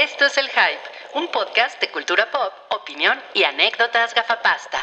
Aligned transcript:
Esto 0.00 0.26
es 0.26 0.38
El 0.38 0.46
Hype, 0.46 1.18
un 1.18 1.26
podcast 1.32 1.80
de 1.80 1.90
cultura 1.90 2.28
pop, 2.30 2.52
opinión 2.70 3.18
y 3.34 3.42
anécdotas 3.42 4.14
gafapasta. 4.14 4.78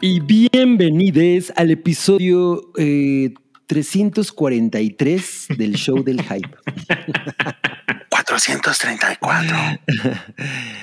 Y 0.00 0.18
bienvenidos 0.18 1.52
al 1.54 1.70
episodio 1.70 2.72
eh, 2.76 3.32
343 3.68 5.46
del 5.56 5.76
show 5.76 6.02
del 6.02 6.22
hype. 6.22 6.50
434. 8.10 9.56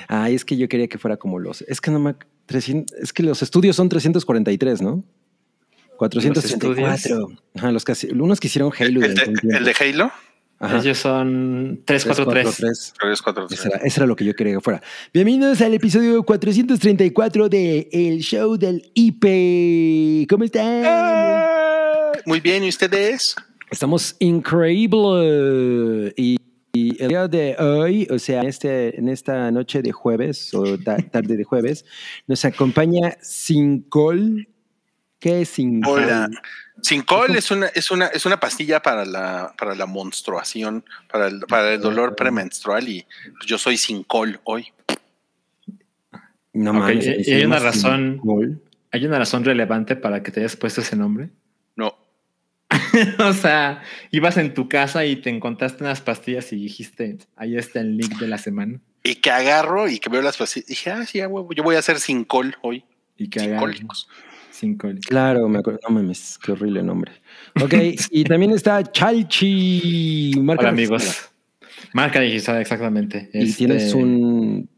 Ay, 0.08 0.34
es 0.34 0.46
que 0.46 0.56
yo 0.56 0.70
quería 0.70 0.88
que 0.88 0.96
fuera 0.96 1.18
como 1.18 1.38
los. 1.38 1.60
Es 1.60 1.82
que 1.82 1.90
no 1.90 1.98
me. 1.98 2.14
300, 2.46 2.96
es 2.96 3.12
que 3.12 3.22
los 3.22 3.42
estudios 3.42 3.76
son 3.76 3.90
343, 3.90 4.80
¿no? 4.80 5.04
434. 5.98 7.28
Ajá, 7.56 7.72
los 7.72 7.84
que, 7.84 7.92
unos 8.12 8.38
que 8.40 8.46
hicieron 8.46 8.70
Halo. 8.78 9.02
¿El 9.04 9.14
de, 9.14 9.22
¿el 9.56 9.64
de 9.64 9.74
Halo? 9.78 10.10
Ajá. 10.60 10.78
Ellos 10.78 10.98
son 10.98 11.82
343. 11.84 12.94
343. 12.98 13.60
Eso, 13.60 13.68
era, 13.68 13.78
eso 13.84 14.00
era 14.00 14.06
lo 14.06 14.16
que 14.16 14.24
yo 14.24 14.34
quería 14.34 14.54
que 14.54 14.60
fuera. 14.60 14.80
Bienvenidos 15.12 15.60
al 15.60 15.74
episodio 15.74 16.22
434 16.24 17.48
de 17.48 17.88
El 17.92 18.20
Show 18.20 18.56
del 18.56 18.90
IP. 18.94 20.28
¿Cómo 20.28 20.44
están? 20.44 20.82
Ah, 20.86 22.12
muy 22.26 22.40
bien, 22.40 22.64
¿y 22.64 22.68
ustedes? 22.68 23.34
Estamos 23.70 24.16
increíble. 24.18 26.12
Y, 26.16 26.36
y 26.72 27.02
el 27.02 27.08
día 27.08 27.28
de 27.28 27.56
hoy, 27.58 28.06
o 28.10 28.18
sea, 28.18 28.40
en, 28.42 28.48
este, 28.48 28.98
en 28.98 29.08
esta 29.08 29.50
noche 29.50 29.82
de 29.82 29.92
jueves 29.92 30.52
o 30.54 30.76
ta- 30.78 30.96
tarde 30.98 31.36
de 31.36 31.44
jueves, 31.44 31.84
nos 32.26 32.44
acompaña 32.44 33.16
Sincol. 33.20 34.48
¿Qué 35.18 35.42
es 35.42 35.48
Sincol? 35.48 36.04
Hola. 36.04 36.28
Sincol 36.80 37.34
es 37.36 37.50
una, 37.50 37.66
es 37.66 37.90
una, 37.90 38.06
es 38.06 38.24
una 38.24 38.38
pastilla 38.38 38.80
para 38.80 39.04
la, 39.04 39.52
para 39.58 39.74
la 39.74 39.86
menstruación, 39.86 40.84
para 41.10 41.26
el, 41.26 41.40
para 41.40 41.74
el 41.74 41.80
dolor 41.80 42.14
premenstrual 42.14 42.88
y 42.88 43.04
pues, 43.36 43.46
yo 43.46 43.58
soy 43.58 43.76
Sincol 43.76 44.40
hoy. 44.44 44.72
No 46.52 46.70
Ok, 46.70 46.76
mames, 46.76 47.06
y- 47.26 47.32
hay 47.34 47.44
una 47.44 47.58
razón. 47.58 48.12
Sincol. 48.20 48.62
¿Hay 48.90 49.04
una 49.04 49.18
razón 49.18 49.44
relevante 49.44 49.96
para 49.96 50.22
que 50.22 50.30
te 50.30 50.40
hayas 50.40 50.56
puesto 50.56 50.80
ese 50.80 50.96
nombre? 50.96 51.28
No, 51.76 51.96
o 53.18 53.32
sea, 53.32 53.82
ibas 54.10 54.36
en 54.38 54.54
tu 54.54 54.68
casa 54.68 55.04
y 55.04 55.16
te 55.16 55.30
encontraste 55.30 55.82
unas 55.84 56.00
pastillas 56.00 56.52
y 56.52 56.56
dijiste, 56.56 57.18
ahí 57.36 57.56
está 57.56 57.80
el 57.80 57.96
link 57.96 58.18
de 58.18 58.28
la 58.28 58.38
semana. 58.38 58.80
y 59.02 59.16
que 59.16 59.30
agarro 59.30 59.88
y 59.88 59.98
que 59.98 60.08
veo 60.10 60.22
las 60.22 60.36
pastillas. 60.36 60.68
Dije, 60.68 60.90
ah, 60.90 61.04
sí, 61.06 61.20
a 61.20 61.28
huevo, 61.28 61.52
yo 61.52 61.62
voy 61.62 61.76
a 61.76 61.80
hacer 61.80 61.98
Sincol 61.98 62.56
hoy. 62.62 62.84
Y 63.16 63.28
que 63.28 63.40
Sincólicos. 63.40 64.08
Claro, 65.06 65.48
me 65.48 65.58
acuerdo. 65.58 65.80
No 65.88 65.94
mames, 65.94 66.38
qué 66.44 66.52
horrible 66.52 66.82
nombre. 66.82 67.12
Ok, 67.62 67.74
y 68.10 68.24
también 68.24 68.52
está 68.52 68.82
Chalchi. 68.82 70.32
marca 70.42 70.62
Hola 70.62 70.70
registrada. 70.72 71.02
amigos. 71.02 71.30
Marca 71.94 72.20
digital, 72.20 72.60
exactamente. 72.60 73.30
Y 73.32 73.44
Este, 73.44 73.56
tienes 73.58 73.94
un. 73.94 74.68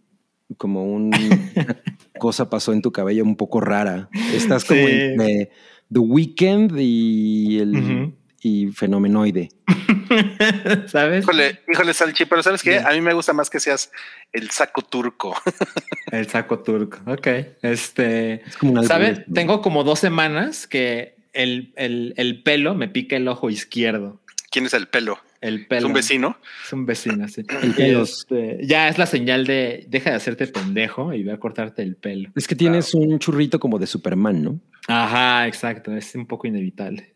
Como 0.56 0.84
un. 0.84 1.06
una 1.14 1.76
cosa 2.18 2.50
pasó 2.50 2.72
en 2.72 2.82
tu 2.82 2.92
cabello 2.92 3.24
un 3.24 3.36
poco 3.36 3.60
rara. 3.60 4.08
Estás 4.34 4.64
como 4.64 4.80
Sí. 4.80 4.92
entre 4.92 5.50
The 5.92 5.98
Weeknd 6.00 6.76
y 6.78 7.58
el. 7.58 8.12
Y 8.42 8.68
Fenomenoide. 8.68 9.50
¿Sabes? 10.86 11.24
Híjole, 11.24 11.60
híjole, 11.72 11.94
Salchi, 11.94 12.24
pero 12.24 12.42
¿sabes 12.42 12.62
qué? 12.62 12.78
A 12.78 12.90
mí 12.92 13.00
me 13.00 13.12
gusta 13.12 13.32
más 13.32 13.50
que 13.50 13.60
seas 13.60 13.90
el 14.32 14.50
saco 14.50 14.82
turco. 14.82 15.34
El 16.12 16.26
saco 16.28 16.58
turco. 16.60 16.98
Ok. 17.06 17.26
Este. 17.62 18.42
Es 18.46 18.56
como 18.56 18.82
¿Sabes? 18.82 19.20
Tengo 19.32 19.60
como 19.62 19.84
dos 19.84 20.00
semanas 20.00 20.66
que 20.66 21.14
el, 21.32 21.72
el, 21.76 22.14
el 22.16 22.42
pelo 22.42 22.74
me 22.74 22.88
pica 22.88 23.16
el 23.16 23.28
ojo 23.28 23.48
izquierdo. 23.48 24.20
¿Quién 24.50 24.66
es 24.66 24.74
el 24.74 24.88
pelo? 24.88 25.18
El 25.40 25.60
¿Es 25.60 25.66
pelo. 25.68 25.86
un 25.86 25.92
vecino? 25.92 26.36
Es 26.66 26.72
un 26.72 26.84
vecino, 26.84 27.28
sí. 27.28 27.42
El 27.62 27.70
Y, 27.70 27.72
pelo. 27.74 28.02
este, 28.02 28.58
ya 28.66 28.88
es 28.88 28.98
la 28.98 29.06
señal 29.06 29.46
de 29.46 29.84
deja 29.88 30.10
de 30.10 30.16
hacerte 30.16 30.48
pendejo 30.48 31.14
y 31.14 31.22
ve 31.22 31.32
a 31.32 31.38
cortarte 31.38 31.82
el 31.82 31.94
pelo. 31.96 32.30
Es 32.34 32.48
que 32.48 32.56
tienes 32.56 32.92
un 32.94 33.18
churrito 33.20 33.60
como 33.60 33.78
de 33.78 33.86
Superman, 33.86 34.42
¿no? 34.42 34.60
Ajá, 34.88 35.46
exacto. 35.46 35.94
Es 35.96 36.14
un 36.16 36.26
poco 36.26 36.48
inevitable. 36.48 37.14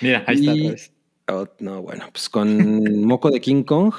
Mira, 0.00 0.24
ahí 0.26 0.36
está 0.36 0.52
otra 0.52 0.70
vez. 0.70 0.92
Oh, 1.30 1.46
no, 1.60 1.82
bueno, 1.82 2.06
pues 2.12 2.28
con 2.28 3.02
moco 3.06 3.30
de 3.30 3.40
King 3.40 3.62
Kong. 3.62 3.92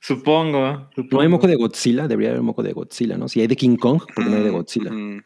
Supongo. 0.00 0.90
No 1.10 1.20
hay 1.20 1.28
moco 1.28 1.46
de 1.46 1.56
Godzilla, 1.56 2.08
debería 2.08 2.30
haber 2.30 2.42
moco 2.42 2.62
de 2.62 2.72
Godzilla, 2.72 3.16
¿no? 3.16 3.28
Si 3.28 3.40
hay 3.40 3.46
de 3.46 3.56
King 3.56 3.76
Kong, 3.76 4.02
porque 4.14 4.30
no 4.30 4.36
hay 4.36 4.42
de 4.42 4.50
Godzilla. 4.50 4.90
Mm, 4.90 5.22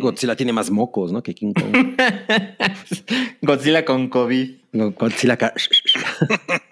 Godzilla 0.00 0.36
tiene 0.36 0.52
más 0.52 0.70
mocos, 0.70 1.12
¿no? 1.12 1.22
Que 1.22 1.34
King 1.34 1.52
Kong. 1.52 1.96
Godzilla 3.42 3.84
con 3.84 4.08
COVID. 4.08 4.61
No, 4.72 4.90
Godzilla 4.92 5.34
acá. 5.34 5.52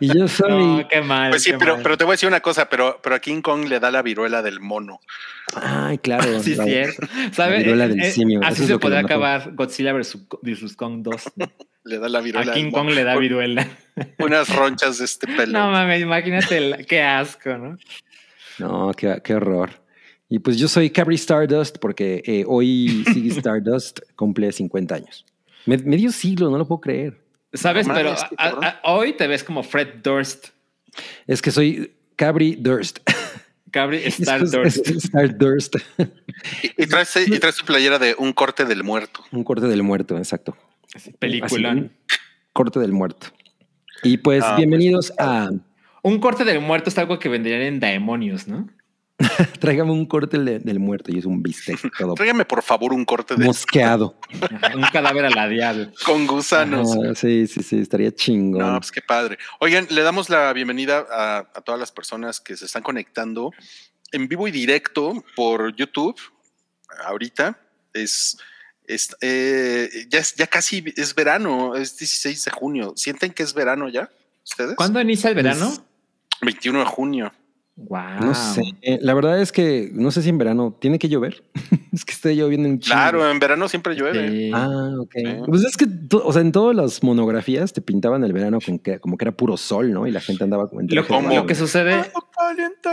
y 0.00 0.18
yo 0.18 0.26
soy. 0.28 0.66
No, 0.66 0.88
qué 0.88 1.00
mal. 1.00 1.30
Pues 1.30 1.42
sí, 1.44 1.52
qué 1.52 1.58
pero, 1.58 1.74
mal. 1.74 1.82
pero 1.82 1.96
te 1.96 2.04
voy 2.04 2.12
a 2.12 2.14
decir 2.14 2.28
una 2.28 2.40
cosa, 2.40 2.68
pero, 2.68 2.98
pero 3.02 3.14
a 3.14 3.20
King 3.20 3.42
Kong 3.42 3.66
le 3.68 3.78
da 3.78 3.90
la 3.90 4.02
viruela 4.02 4.42
del 4.42 4.60
mono. 4.60 5.00
Ay, 5.54 5.98
claro. 5.98 6.38
Sí, 6.42 6.54
la- 6.56 6.64
cierto. 6.64 7.06
¿Sabes? 7.32 7.58
viruela 7.62 7.88
del 7.88 8.02
simio, 8.10 8.40
eso 8.40 8.48
Así 8.48 8.62
es 8.62 8.68
se 8.68 8.78
podría 8.78 9.00
acabar 9.00 9.52
Godzilla 9.54 9.92
versus, 9.92 10.26
Kong 10.76 11.02
2. 11.02 11.32
Le 11.84 11.98
da 12.00 12.08
la 12.08 12.20
viruela 12.20 12.50
A 12.50 12.54
King. 12.56 12.72
Kong 12.72 12.90
le 12.90 13.04
da 13.04 13.16
viruela. 13.16 13.64
Unas 14.18 14.52
ronchas 14.52 14.98
de 14.98 15.04
este 15.04 15.28
pelo. 15.28 15.52
No 15.56 15.70
mames, 15.70 16.02
imagínate 16.02 16.56
el- 16.58 16.86
qué 16.86 17.00
asco, 17.02 17.56
¿no? 17.56 17.78
No, 18.58 18.90
qué, 18.96 19.20
qué 19.22 19.34
horror. 19.36 19.70
Y 20.28 20.40
pues 20.40 20.58
yo 20.58 20.66
soy 20.66 20.90
Cabri 20.90 21.14
Stardust 21.14 21.78
porque 21.78 22.24
eh, 22.26 22.42
hoy 22.44 23.04
Ziggy 23.12 23.28
Stardust 23.38 24.00
cumple 24.16 24.50
50 24.50 24.96
años. 24.96 25.24
Me- 25.66 25.78
medio 25.78 26.10
siglo, 26.12 26.50
no 26.50 26.58
lo 26.58 26.66
puedo 26.66 26.80
creer. 26.80 27.20
¿Sabes? 27.52 27.86
No 27.86 27.94
pero 27.94 28.12
a- 28.12 28.20
a- 28.38 28.80
hoy 28.92 29.12
te 29.14 29.26
ves 29.26 29.44
como 29.44 29.62
Fred 29.62 29.96
Durst. 30.02 30.48
Es 31.26 31.42
que 31.42 31.50
soy 31.50 31.94
Cabri 32.16 32.56
Durst. 32.56 32.98
Cabri 33.70 33.98
Star 34.04 34.48
Durst. 34.48 34.86
Stardust. 34.88 35.76
Y, 36.62 36.82
y 36.82 36.86
traes, 36.86 37.16
y 37.16 37.38
traes 37.38 37.56
tu 37.56 37.64
playera 37.64 37.98
de 37.98 38.14
un 38.18 38.32
corte 38.32 38.64
del 38.64 38.84
muerto. 38.84 39.24
Un 39.32 39.44
corte 39.44 39.66
del 39.66 39.82
muerto, 39.82 40.16
exacto. 40.18 40.56
Peliculón. 41.18 41.92
Así, 42.08 42.20
corte 42.52 42.80
del 42.80 42.92
muerto. 42.92 43.26
Y 44.02 44.18
pues 44.18 44.44
Ah, 44.44 44.56
bienvenidos 44.56 45.12
a 45.18 45.50
Un 46.02 46.20
corte 46.20 46.44
del 46.44 46.60
muerto 46.60 46.90
es 46.90 46.98
algo 46.98 47.18
que 47.18 47.28
venderían 47.28 47.62
en 47.62 47.80
Daemonios, 47.80 48.46
¿no? 48.48 48.68
Tráigame 49.60 49.92
un 49.92 50.04
corte 50.06 50.38
de- 50.38 50.58
del 50.58 50.78
muerto 50.78 51.10
y 51.10 51.18
es 51.18 51.24
un 51.24 51.42
bistec 51.42 51.80
todo 51.98 52.14
Tráigame 52.14 52.44
por 52.44 52.62
favor 52.62 52.92
un 52.92 53.04
corte 53.06 53.34
de 53.34 53.46
mosqueado. 53.46 54.18
Un 54.74 54.82
cadáver 54.92 55.24
aladeado. 55.24 55.90
con 56.04 56.26
gusanos. 56.26 56.90
Sí, 57.18 57.46
sí, 57.46 57.62
sí, 57.62 57.78
estaría 57.80 58.14
chingón. 58.14 58.60
No, 58.74 58.78
pues 58.78 58.92
qué 58.92 59.00
padre. 59.00 59.38
Oigan, 59.60 59.86
le 59.90 60.02
damos 60.02 60.28
la 60.28 60.52
bienvenida 60.52 61.06
a, 61.10 61.38
a 61.38 61.60
todas 61.62 61.80
las 61.80 61.92
personas 61.92 62.40
que 62.40 62.56
se 62.56 62.66
están 62.66 62.82
conectando 62.82 63.52
en 64.12 64.28
vivo 64.28 64.48
y 64.48 64.50
directo 64.50 65.24
por 65.34 65.74
YouTube. 65.74 66.16
Ahorita 67.06 67.58
es, 67.94 68.36
es, 68.86 69.16
eh, 69.22 69.88
ya, 70.10 70.18
es- 70.18 70.34
ya 70.36 70.46
casi 70.46 70.84
es 70.96 71.14
verano, 71.14 71.74
es 71.74 71.96
16 71.96 72.44
de 72.44 72.50
junio. 72.50 72.92
¿Sienten 72.96 73.32
que 73.32 73.42
es 73.42 73.54
verano 73.54 73.88
ya? 73.88 74.10
¿Ustedes? 74.44 74.74
¿Cuándo 74.76 75.00
inicia 75.00 75.30
el 75.30 75.36
verano? 75.36 75.68
Pues, 75.68 75.80
21 76.42 76.80
de 76.80 76.84
junio. 76.84 77.32
Wow. 77.76 78.20
No 78.20 78.34
sé. 78.34 78.62
La 79.02 79.12
verdad 79.12 79.38
es 79.40 79.52
que 79.52 79.90
no 79.92 80.10
sé 80.10 80.22
si 80.22 80.30
en 80.30 80.38
verano 80.38 80.74
tiene 80.80 80.98
que 80.98 81.08
llover. 81.10 81.44
es 81.92 82.04
que 82.06 82.12
está 82.12 82.30
lloviendo 82.30 82.68
un 82.68 82.78
chingo. 82.78 82.94
Claro, 82.96 83.30
en 83.30 83.38
verano 83.38 83.68
siempre 83.68 83.94
llueve. 83.94 84.28
Sí. 84.30 84.50
Ah, 84.54 84.92
ok. 84.98 85.12
Sí. 85.14 85.24
Pues 85.46 85.64
es 85.64 85.76
que, 85.76 85.86
to- 85.86 86.22
o 86.24 86.32
sea, 86.32 86.40
en 86.40 86.52
todas 86.52 86.74
las 86.74 87.02
monografías 87.02 87.74
te 87.74 87.82
pintaban 87.82 88.24
el 88.24 88.32
verano 88.32 88.58
con 88.64 88.78
que, 88.78 88.98
como 88.98 89.18
que 89.18 89.24
era 89.26 89.32
puro 89.36 89.56
sol, 89.58 89.92
¿no? 89.92 90.06
Y 90.06 90.10
la 90.10 90.20
gente 90.20 90.42
andaba 90.42 90.68
como 90.68 90.80
en 90.80 90.86
Lo, 90.88 91.02
de 91.02 91.34
lo 91.36 91.46
que 91.46 91.54
sucede 91.54 92.02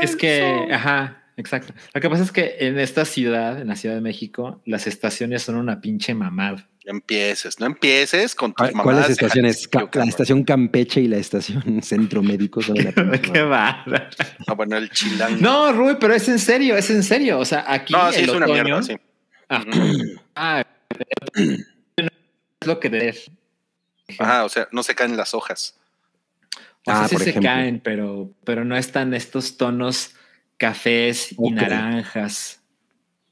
es 0.01 0.16
que, 0.17 0.39
sol. 0.66 0.71
ajá, 0.73 1.22
exacto. 1.38 1.73
Lo 1.94 2.01
que 2.01 2.09
pasa 2.09 2.23
es 2.23 2.31
que 2.31 2.55
en 2.59 2.79
esta 2.79 3.05
ciudad, 3.05 3.59
en 3.61 3.67
la 3.67 3.75
Ciudad 3.75 3.95
de 3.95 4.01
México, 4.01 4.61
las 4.66 4.88
estaciones 4.88 5.44
son 5.44 5.55
una 5.55 5.81
pinche 5.81 6.13
mamada. 6.13 6.67
No 6.85 6.91
empieces, 6.91 7.59
no 7.61 7.66
empieces 7.66 8.35
con 8.35 8.51
tus 8.53 8.57
¿Cuál- 8.67 8.73
mamadas. 8.75 9.01
¿Cuáles 9.03 9.09
estaciones? 9.17 9.67
Ca- 9.69 9.79
La 9.81 9.89
cabrón. 9.89 10.09
estación 10.09 10.44
Campeche 10.44 11.00
y 11.01 11.07
la 11.07 11.15
estación 11.18 11.81
Centro 11.81 12.21
Médico 12.21 12.59
Qué 13.33 13.41
bárbaro. 13.41 14.06
Ah, 14.47 14.53
bueno, 14.53 14.75
el 14.77 14.89
chilango. 14.89 15.38
No, 15.39 15.71
Rui, 15.71 15.95
pero 16.00 16.13
es 16.13 16.27
en 16.27 16.39
serio, 16.39 16.75
es 16.75 16.89
en 16.89 17.03
serio. 17.03 17.39
O 17.39 17.45
sea, 17.45 17.63
aquí 17.71 17.94
No, 17.94 18.12
sí, 18.12 18.19
el 18.24 18.30
es 18.30 18.35
una 18.35 18.47
mierda, 18.47 18.83
sí. 18.83 18.97
Ah, 19.50 19.63
ah, 20.35 20.63
es 21.35 22.68
lo 22.68 22.80
que 22.80 22.89
debe. 22.89 23.15
Ajá, 24.19 24.45
o 24.45 24.50
sea, 24.50 24.68
no 24.71 24.83
se 24.83 24.95
caen 24.95 25.15
las 25.18 25.33
hojas. 25.33 25.75
O 26.85 26.91
sea, 26.91 27.03
Ah, 27.03 27.07
sí 27.07 27.15
por 27.15 27.24
se 27.24 27.30
ejemplo. 27.30 27.50
caen, 27.50 27.80
pero, 27.81 28.30
pero 28.44 28.65
no 28.65 28.75
están 28.75 29.13
estos 29.13 29.56
tonos 29.57 30.15
cafés 30.57 31.31
y 31.38 31.51
naranjas. 31.51 32.61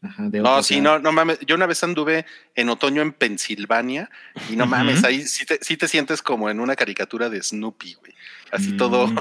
Ajá, 0.04 0.30
de 0.30 0.40
No, 0.40 0.64
sí, 0.64 0.82
no, 0.82 0.98
no 1.00 1.12
mames. 1.12 1.40
Yo 1.46 1.56
una 1.56 1.68
vez 1.68 1.84
anduve 1.84 2.26
en 2.56 2.70
otoño 2.70 3.02
en 3.04 3.14
Pensilvania 3.14 4.10
y 4.50 4.56
no 4.56 4.66
mames, 4.66 5.04
ahí 5.04 5.22
sí 5.22 5.46
te, 5.46 5.60
sí 5.62 5.78
te 5.78 5.88
sientes 5.88 6.24
como 6.24 6.50
en 6.50 6.60
una 6.60 6.76
caricatura 6.76 7.30
de 7.30 7.42
Snoopy, 7.42 7.94
güey. 7.96 8.14
Así 8.52 8.72
Mm. 8.74 8.78
todo, 8.78 9.14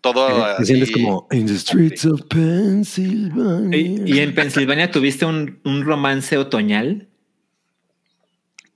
todo 0.00 0.28
Eh, 0.46 0.54
Te 0.58 0.62
así. 0.62 0.66
sientes 0.66 0.90
como 0.92 1.26
In 1.32 1.46
the 1.46 1.58
streets 1.58 2.04
of 2.04 2.22
Pennsylvania. 2.28 3.76
¿Y, 3.76 4.02
y 4.06 4.20
en 4.20 4.34
Pensilvania 4.34 4.90
tuviste 4.90 5.24
un, 5.26 5.60
un 5.64 5.84
romance 5.84 6.38
otoñal? 6.38 7.08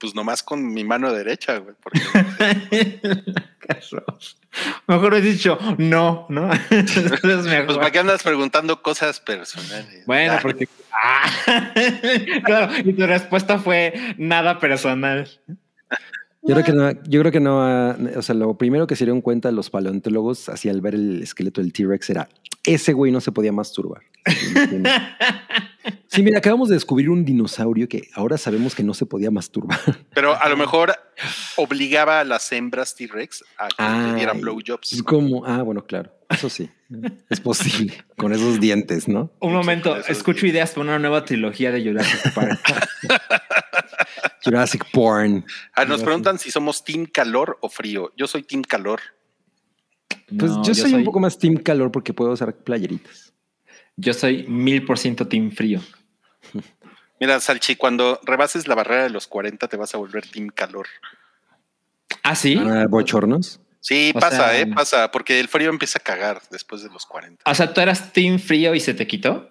Pues 0.04 0.14
nomás 0.14 0.42
con 0.42 0.62
mi 0.72 0.84
mano 0.84 1.10
derecha, 1.12 1.56
güey. 1.58 1.74
porque- 1.82 2.00
Mejor 4.86 5.14
he 5.14 5.20
dicho 5.22 5.58
no, 5.78 6.26
¿no? 6.28 6.50
Es 6.70 7.44
mejor. 7.44 7.66
pues 7.66 7.78
para 7.78 7.90
qué 7.90 7.98
andas 8.00 8.22
preguntando 8.22 8.82
cosas 8.82 9.18
personales. 9.20 10.04
Bueno, 10.06 10.34
Ah, 10.34 10.38
porque. 10.42 10.68
Ah. 10.92 11.72
claro, 12.44 12.72
y 12.84 12.92
tu 12.92 13.06
respuesta 13.06 13.58
fue 13.58 14.14
nada 14.18 14.58
personal. 14.58 15.28
Yo 16.46 16.54
creo 16.54 16.64
que 16.64 16.72
no, 16.72 16.92
yo 17.04 17.20
creo 17.20 17.32
que 17.32 17.40
no, 17.40 17.58
o 18.16 18.22
sea, 18.22 18.34
lo 18.34 18.56
primero 18.58 18.86
que 18.86 18.96
se 18.96 19.04
dieron 19.04 19.22
cuenta 19.22 19.50
los 19.50 19.70
paleontólogos 19.70 20.48
así 20.48 20.68
al 20.68 20.80
ver 20.80 20.94
el 20.94 21.22
esqueleto 21.22 21.62
del 21.62 21.72
T-Rex 21.72 22.10
era, 22.10 22.28
ese 22.64 22.92
güey 22.92 23.10
no 23.12 23.20
se 23.20 23.32
podía 23.32 23.52
masturbar. 23.52 24.02
Sí, 26.08 26.22
mira, 26.22 26.38
acabamos 26.38 26.68
de 26.68 26.76
descubrir 26.76 27.10
un 27.10 27.24
dinosaurio 27.24 27.88
que 27.88 28.08
ahora 28.14 28.38
sabemos 28.38 28.76
que 28.76 28.84
no 28.84 28.94
se 28.94 29.04
podía 29.04 29.32
masturbar. 29.32 29.80
Pero 30.14 30.40
a 30.40 30.48
lo 30.48 30.56
mejor 30.56 30.94
obligaba 31.56 32.20
a 32.20 32.24
las 32.24 32.50
hembras 32.52 32.94
T-Rex 32.94 33.44
a 33.58 33.68
que 33.68 34.06
le 34.08 34.14
dieran 34.16 34.36
Es 34.36 34.42
blowjobs. 34.42 35.02
como, 35.02 35.44
ah, 35.46 35.62
bueno, 35.62 35.84
claro, 35.84 36.12
eso 36.30 36.48
sí, 36.48 36.70
es 37.30 37.40
posible, 37.40 37.94
con 38.16 38.32
esos 38.32 38.60
dientes, 38.60 39.08
¿no? 39.08 39.32
Un 39.40 39.52
momento, 39.52 39.96
escucho 39.96 40.40
dientes. 40.42 40.54
ideas 40.54 40.70
para 40.70 40.82
una 40.82 40.98
nueva 40.98 41.24
trilogía 41.24 41.70
de 41.72 41.82
Jurassic 41.82 42.34
Park. 42.34 42.60
Jurassic 44.44 44.84
Porn. 44.92 45.44
Ah, 45.74 45.84
nos 45.84 46.02
preguntan 46.02 46.38
si 46.38 46.50
somos 46.50 46.84
team 46.84 47.06
calor 47.06 47.58
o 47.62 47.68
frío. 47.68 48.12
Yo 48.16 48.26
soy 48.26 48.42
team 48.42 48.62
calor. 48.62 49.00
Pues 50.38 50.50
No, 50.50 50.62
yo, 50.62 50.74
soy, 50.74 50.94
un 50.94 51.04
poco 51.04 51.20
más 51.20 51.38
team 51.38 51.56
calor 51.56 51.90
porque 51.90 52.12
puedo 52.12 52.32
usar 52.32 52.54
playeritas. 52.54 53.32
Yo 53.96 54.12
soy 54.12 54.46
mil 54.48 54.84
por 54.84 54.98
ciento 54.98 55.26
team 55.28 55.50
frío. 55.50 55.80
Mira, 57.20 57.40
Salchi, 57.40 57.76
cuando 57.76 58.20
rebases 58.24 58.68
la 58.68 58.74
barrera 58.74 59.04
de 59.04 59.10
los 59.10 59.26
40 59.26 59.68
te 59.68 59.76
vas 59.76 59.94
a 59.94 59.98
volver 59.98 60.26
team 60.28 60.48
calor. 60.48 60.86
¿Ah, 62.22 62.34
sí? 62.34 62.58
Ah, 62.60 62.86
bochornos. 62.88 63.60
Sí, 63.80 64.12
O 64.14 64.18
pasa, 64.20 64.36
sea- 64.36 64.60
eh, 64.60 64.66
pasa, 64.66 65.10
porque 65.10 65.40
el 65.40 65.48
frío 65.48 65.70
empieza 65.70 65.98
a 65.98 66.02
cagar 66.02 66.40
después 66.50 66.82
de 66.82 66.88
los 66.88 67.04
40. 67.06 67.42
O 67.50 67.54
sea, 67.54 67.72
¿tú 67.72 67.80
eras 67.80 68.12
team 68.12 68.38
frío 68.38 68.74
y 68.74 68.80
se 68.80 68.94
te 68.94 69.06
quitó? 69.06 69.50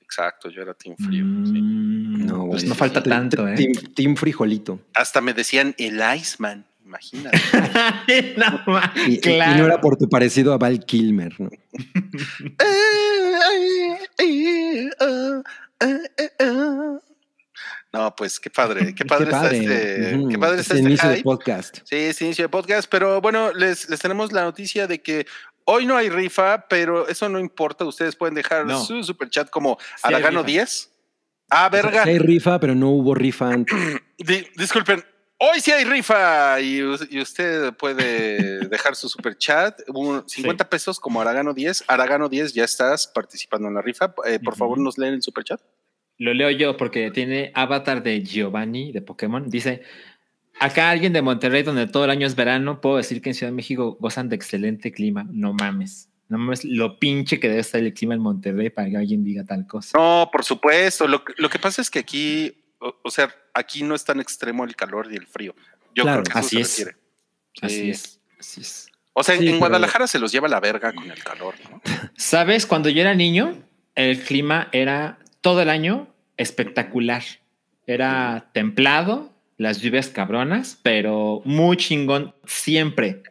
Exacto, 0.00 0.48
yo 0.50 0.62
era 0.62 0.74
team 0.74 0.96
frío. 0.96 1.24
sí. 1.46 1.60
Mm, 1.62 2.26
No, 2.26 2.48
pues 2.50 2.64
no 2.64 2.74
falta 2.74 3.02
tanto, 3.02 3.46
¿eh? 3.48 3.54
Team, 3.54 3.72
team 3.94 4.16
frijolito. 4.16 4.80
Hasta 4.94 5.20
me 5.20 5.34
decían 5.34 5.74
el 5.78 6.00
Iceman, 6.16 6.64
imagínate. 6.84 7.38
no, 8.38 8.64
Y, 9.06 9.14
y- 9.14 9.20
claro. 9.20 9.52
y 9.52 9.58
no 9.58 9.66
era 9.66 9.80
por 9.80 9.96
tu 9.96 10.08
parecido 10.08 10.52
a 10.54 10.58
Val 10.58 10.84
Kilmer, 10.84 11.38
¿no? 11.40 11.50
No, 17.92 18.14
pues 18.16 18.40
qué 18.40 18.50
padre, 18.50 18.94
qué 18.94 19.04
padre, 19.04 19.24
está 19.26 19.50
este, 19.50 20.26
qué 20.28 20.38
padre 20.38 20.60
está 20.60 20.74
este 20.74 20.78
inicio 20.88 21.08
de 21.08 21.22
podcast. 21.22 21.78
Sí, 21.84 21.96
es 21.96 22.20
inicio 22.22 22.44
de 22.44 22.48
podcast, 22.48 22.88
pero 22.90 23.20
bueno, 23.20 23.52
les, 23.52 23.88
les 23.88 24.00
tenemos 24.00 24.32
la 24.32 24.42
noticia 24.42 24.86
de 24.88 25.00
que 25.00 25.26
hoy 25.64 25.86
no 25.86 25.96
hay 25.96 26.08
rifa, 26.10 26.66
pero 26.68 27.06
eso 27.08 27.28
no 27.28 27.38
importa. 27.38 27.84
Ustedes 27.84 28.16
pueden 28.16 28.34
dejar 28.34 28.66
No. 28.66 28.82
su 28.84 29.04
super 29.04 29.30
chat 29.30 29.48
como 29.48 29.78
Aragano 30.02 30.40
rifa. 30.42 30.46
10. 30.64 30.90
Ah, 31.50 31.68
O 31.68 31.70
sea, 31.70 31.82
verga. 31.82 32.02
sí 32.04 32.10
hay 32.10 32.18
rifa, 32.18 32.58
pero 32.58 32.74
no 32.74 32.88
hubo 32.90 33.14
rifa 33.14 33.50
antes. 33.50 33.76
Di- 34.18 34.48
disculpen, 34.56 35.04
hoy 35.52 35.60
sí 35.60 35.70
hay 35.70 35.84
rifa 35.84 36.60
y, 36.60 36.82
us- 36.82 37.06
y 37.10 37.20
usted 37.20 37.72
puede 37.74 38.60
dejar 38.68 38.96
su 38.96 39.08
super 39.08 39.36
chat. 39.36 39.80
Un 39.88 40.22
50 40.28 40.68
pesos 40.68 40.98
como 41.00 41.20
Aragano 41.20 41.54
10. 41.54 41.84
Aragano 41.88 42.28
10, 42.28 42.54
ya 42.54 42.64
estás 42.64 43.06
participando 43.06 43.68
en 43.68 43.74
la 43.74 43.82
rifa. 43.82 44.14
Eh, 44.26 44.38
por 44.42 44.56
favor, 44.56 44.78
nos 44.78 44.98
leen 44.98 45.14
el 45.14 45.22
super 45.22 45.44
chat. 45.44 45.60
Lo 46.18 46.32
leo 46.32 46.50
yo 46.50 46.76
porque 46.76 47.10
tiene 47.10 47.50
avatar 47.54 48.02
de 48.02 48.22
Giovanni 48.22 48.92
de 48.92 49.02
Pokémon. 49.02 49.48
Dice: 49.50 49.82
Acá 50.60 50.90
alguien 50.90 51.12
de 51.12 51.22
Monterrey, 51.22 51.62
donde 51.64 51.86
todo 51.88 52.04
el 52.04 52.10
año 52.10 52.26
es 52.26 52.36
verano, 52.36 52.80
puedo 52.80 52.96
decir 52.98 53.20
que 53.20 53.30
en 53.30 53.34
Ciudad 53.34 53.50
de 53.50 53.56
México 53.56 53.96
gozan 54.00 54.28
de 54.28 54.36
excelente 54.36 54.92
clima. 54.92 55.26
No 55.30 55.52
mames. 55.52 56.08
No 56.28 56.38
mames 56.38 56.64
lo 56.64 56.98
pinche 57.00 57.38
que 57.40 57.48
debe 57.48 57.60
estar 57.60 57.80
el 57.80 57.92
clima 57.92 58.14
en 58.14 58.20
Monterrey 58.20 58.70
para 58.70 58.88
que 58.88 58.96
alguien 58.96 59.24
diga 59.24 59.44
tal 59.44 59.66
cosa. 59.66 59.98
No, 59.98 60.30
por 60.32 60.44
supuesto. 60.44 61.08
Lo, 61.08 61.22
lo 61.36 61.48
que 61.50 61.58
pasa 61.58 61.82
es 61.82 61.90
que 61.90 61.98
aquí, 61.98 62.63
o, 62.84 63.00
o 63.02 63.10
sea, 63.10 63.34
aquí 63.54 63.82
no 63.82 63.94
es 63.94 64.04
tan 64.04 64.20
extremo 64.20 64.64
el 64.64 64.76
calor 64.76 65.08
y 65.10 65.16
el 65.16 65.26
frío. 65.26 65.54
Yo 65.94 66.02
Claro, 66.04 66.22
creo 66.22 66.34
que 66.34 66.38
eso 66.40 66.46
así 66.46 66.56
se 66.56 66.60
es. 66.62 66.78
refiere. 66.88 66.98
Así 67.62 67.74
Sí. 67.80 67.90
es. 67.90 68.20
Así 68.38 68.60
es. 68.60 68.86
O 69.12 69.22
sea, 69.22 69.34
en- 69.36 69.40
Sí, 69.40 69.46
en 69.46 69.52
pero- 69.52 69.60
Guadalajara 69.60 70.06
se 70.06 70.18
los 70.18 70.32
lleva 70.32 70.48
la 70.48 70.60
verga 70.60 70.92
con 70.92 71.10
el 71.10 71.22
calor, 71.22 71.54
¿no? 71.70 71.80
¿Sabes? 72.16 72.66
Cuando 72.66 72.88
yo 72.88 73.00
era 73.00 73.14
niño, 73.14 73.62
el 73.94 74.20
clima 74.22 74.68
era 74.72 75.18
todo 75.40 75.62
el 75.62 75.70
año 75.70 76.08
espectacular. 76.36 77.22
Era 77.86 78.50
templado, 78.52 79.32
las 79.56 79.80
lluvias 79.80 80.08
cabronas, 80.08 80.78
pero 80.82 81.42
muy 81.44 81.76
chingón 81.76 82.34
siempre, 82.44 83.22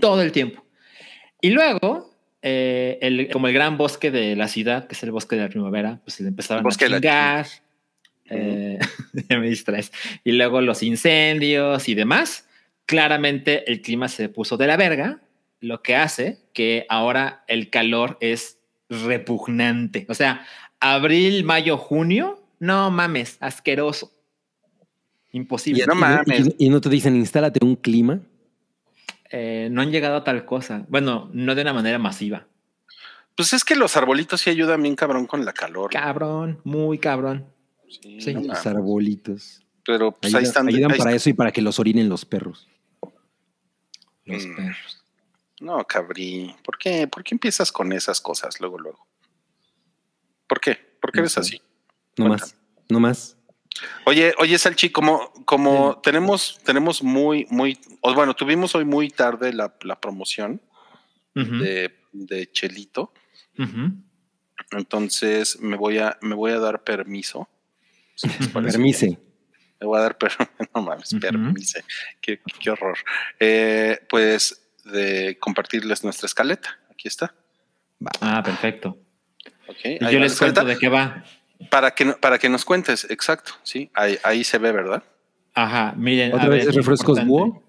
todo 0.00 0.20
el 0.22 0.32
tiempo. 0.32 0.64
Y 1.40 1.50
luego, 1.50 2.14
eh, 2.42 2.98
el- 3.00 3.30
como 3.32 3.46
el 3.48 3.54
gran 3.54 3.78
bosque 3.78 4.10
de 4.10 4.36
la 4.36 4.48
ciudad, 4.48 4.86
que 4.86 4.94
es 4.94 5.02
el 5.02 5.12
bosque 5.12 5.36
de 5.36 5.42
la 5.42 5.48
primavera, 5.48 6.00
pues 6.04 6.14
se 6.16 6.22
le 6.24 6.28
empezaron 6.28 6.66
a 6.66 6.70
chingar. 6.70 7.46
Eh, 8.32 8.78
me 9.28 9.48
distraes. 9.48 9.92
Y 10.24 10.32
luego 10.32 10.60
los 10.60 10.82
incendios 10.82 11.88
y 11.88 11.94
demás. 11.94 12.46
Claramente 12.86 13.70
el 13.70 13.80
clima 13.80 14.08
se 14.08 14.28
puso 14.28 14.56
de 14.56 14.66
la 14.66 14.76
verga, 14.76 15.20
lo 15.60 15.82
que 15.82 15.94
hace 15.96 16.38
que 16.52 16.84
ahora 16.88 17.44
el 17.46 17.70
calor 17.70 18.18
es 18.20 18.58
repugnante. 18.90 20.04
O 20.08 20.14
sea, 20.14 20.44
abril, 20.80 21.44
mayo, 21.44 21.76
junio, 21.78 22.42
no 22.58 22.90
mames, 22.90 23.36
asqueroso. 23.40 24.12
Imposible. 25.32 25.82
Y, 25.82 25.86
No 25.86 25.94
mames. 25.94 26.48
y- 26.58 26.66
y 26.66 26.68
no 26.68 26.80
te 26.80 26.88
dicen, 26.90 27.16
instálate 27.16 27.64
un 27.64 27.76
clima. 27.76 28.20
Eh, 29.30 29.68
no 29.70 29.80
han 29.80 29.90
llegado 29.90 30.16
a 30.16 30.24
tal 30.24 30.44
cosa. 30.44 30.84
Bueno, 30.88 31.30
no 31.32 31.54
de 31.54 31.62
una 31.62 31.72
manera 31.72 31.98
masiva. 31.98 32.46
Pues 33.34 33.54
es 33.54 33.64
que 33.64 33.76
los 33.76 33.96
arbolitos 33.96 34.42
sí 34.42 34.50
ayudan 34.50 34.82
bien 34.82 34.94
cabrón 34.94 35.26
con 35.26 35.44
la 35.46 35.54
calor. 35.54 35.90
Cabrón, 35.90 36.60
muy 36.64 36.98
cabrón. 36.98 37.46
Sí, 38.02 38.20
Sí. 38.20 38.34
no 38.34 38.40
Los 38.42 38.66
arbolitos. 38.66 39.62
Pero 39.84 40.12
pues 40.12 40.32
ahí 40.34 40.38
Ayudan, 40.40 40.48
están. 40.48 40.68
ayudan 40.68 40.92
ahí 40.92 40.98
para 40.98 41.12
eso 41.12 41.28
y 41.30 41.32
para 41.32 41.50
que 41.52 41.60
los 41.62 41.78
orinen 41.78 42.08
los 42.08 42.24
perros. 42.24 42.68
Los 44.24 44.46
Mm. 44.46 44.56
perros. 44.56 45.04
No, 45.60 45.84
cabrí. 45.84 46.54
¿Por 46.64 46.78
qué? 46.78 47.06
¿Por 47.08 47.22
qué 47.24 47.34
empiezas 47.34 47.70
con 47.72 47.92
esas 47.92 48.20
cosas 48.20 48.60
luego, 48.60 48.78
luego? 48.78 49.06
¿Por 50.46 50.60
qué? 50.60 50.74
¿Por 51.00 51.12
qué 51.12 51.18
No 51.18 51.22
eres 51.22 51.32
sé. 51.32 51.40
así? 51.40 51.62
No 52.16 52.26
Cuéntame. 52.26 52.40
más, 52.40 52.56
no 52.88 53.00
más. 53.00 53.36
Oye, 54.04 54.34
oye, 54.38 54.58
Salchi, 54.58 54.90
como, 54.90 55.32
como 55.46 55.98
tenemos, 56.02 56.60
tenemos 56.62 57.02
muy, 57.02 57.46
muy, 57.50 57.78
o 58.02 58.12
bueno, 58.14 58.34
tuvimos 58.34 58.74
hoy 58.74 58.84
muy 58.84 59.08
tarde 59.08 59.52
la, 59.54 59.74
la 59.82 59.98
promoción 60.00 60.60
de, 61.34 61.96
de 62.12 62.50
Chelito, 62.52 63.14
entonces 64.72 65.58
me 65.60 65.76
voy 65.76 65.98
a, 65.98 66.18
me 66.20 66.34
voy 66.34 66.52
a 66.52 66.58
dar 66.58 66.84
permiso. 66.84 67.48
Permise. 68.52 69.18
Me 69.80 69.86
voy 69.86 69.98
a 69.98 70.02
dar 70.02 70.16
permiso, 70.16 70.48
no 70.74 70.82
mames, 70.82 71.14
permise, 71.20 71.84
qué, 72.20 72.40
qué 72.60 72.70
horror. 72.70 72.96
Eh, 73.40 73.98
pues 74.08 74.62
de 74.84 75.38
compartirles 75.40 76.04
nuestra 76.04 76.26
escaleta. 76.26 76.78
Aquí 76.90 77.08
está. 77.08 77.34
Ah, 78.20 78.42
perfecto. 78.44 78.98
Y 79.84 80.04
ahí 80.04 80.14
yo 80.14 80.18
les 80.18 80.38
cuento 80.38 80.64
de 80.64 80.78
qué 80.78 80.88
va. 80.88 81.24
Para 81.70 81.92
que, 81.92 82.06
para 82.06 82.38
que 82.38 82.48
nos 82.48 82.64
cuentes, 82.64 83.06
exacto, 83.08 83.52
sí, 83.62 83.90
ahí, 83.94 84.18
ahí 84.24 84.42
se 84.42 84.58
ve, 84.58 84.72
¿verdad? 84.72 85.04
Ajá, 85.54 85.94
miren. 85.96 86.32
¿Otra 86.32 86.46
a 86.46 86.48
vez 86.48 86.60
ver, 86.60 86.70
es 86.70 86.74
refrescos 86.74 87.24
búho? 87.24 87.62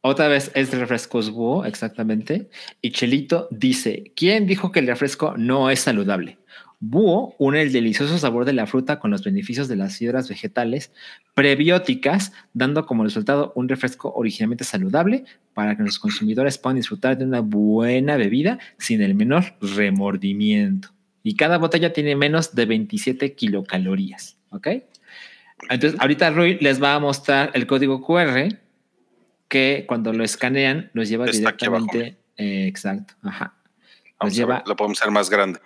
Otra 0.00 0.28
vez 0.28 0.50
es 0.54 0.70
refrescos 0.72 1.30
búho, 1.30 1.64
exactamente. 1.64 2.50
Y 2.80 2.92
Chelito 2.92 3.48
dice, 3.50 4.12
¿quién 4.14 4.46
dijo 4.46 4.70
que 4.70 4.80
el 4.80 4.86
refresco 4.86 5.34
no 5.36 5.70
es 5.70 5.80
saludable? 5.80 6.38
Búho 6.84 7.36
une 7.38 7.62
el 7.62 7.70
delicioso 7.70 8.18
sabor 8.18 8.44
de 8.44 8.52
la 8.52 8.66
fruta 8.66 8.98
con 8.98 9.12
los 9.12 9.22
beneficios 9.22 9.68
de 9.68 9.76
las 9.76 9.98
fibras 9.98 10.28
vegetales 10.28 10.90
prebióticas, 11.32 12.32
dando 12.54 12.86
como 12.86 13.04
resultado 13.04 13.52
un 13.54 13.68
refresco 13.68 14.12
originalmente 14.16 14.64
saludable 14.64 15.24
para 15.54 15.76
que 15.76 15.84
los 15.84 16.00
consumidores 16.00 16.58
puedan 16.58 16.78
disfrutar 16.78 17.16
de 17.16 17.24
una 17.24 17.38
buena 17.40 18.16
bebida 18.16 18.58
sin 18.78 19.00
el 19.00 19.14
menor 19.14 19.44
remordimiento. 19.60 20.88
Y 21.22 21.36
cada 21.36 21.58
botella 21.58 21.92
tiene 21.92 22.16
menos 22.16 22.52
de 22.56 22.66
27 22.66 23.34
kilocalorías, 23.34 24.36
¿ok? 24.50 24.68
Entonces, 25.70 26.00
ahorita 26.00 26.30
Rui 26.30 26.58
les 26.60 26.82
va 26.82 26.94
a 26.94 26.98
mostrar 26.98 27.52
el 27.54 27.68
código 27.68 28.02
QR 28.04 28.48
que 29.46 29.84
cuando 29.86 30.12
lo 30.12 30.24
escanean 30.24 30.90
los 30.94 31.08
lleva 31.08 31.26
Está 31.26 31.38
directamente. 31.38 32.16
eh, 32.36 32.66
exacto, 32.66 33.14
ajá. 33.22 33.54
Los 33.64 34.14
Vamos 34.18 34.32
a 34.34 34.36
lleva. 34.36 34.54
ver, 34.56 34.62
lo 34.66 34.74
podemos 34.76 35.00
hacer 35.00 35.12
más 35.12 35.30
grande. 35.30 35.60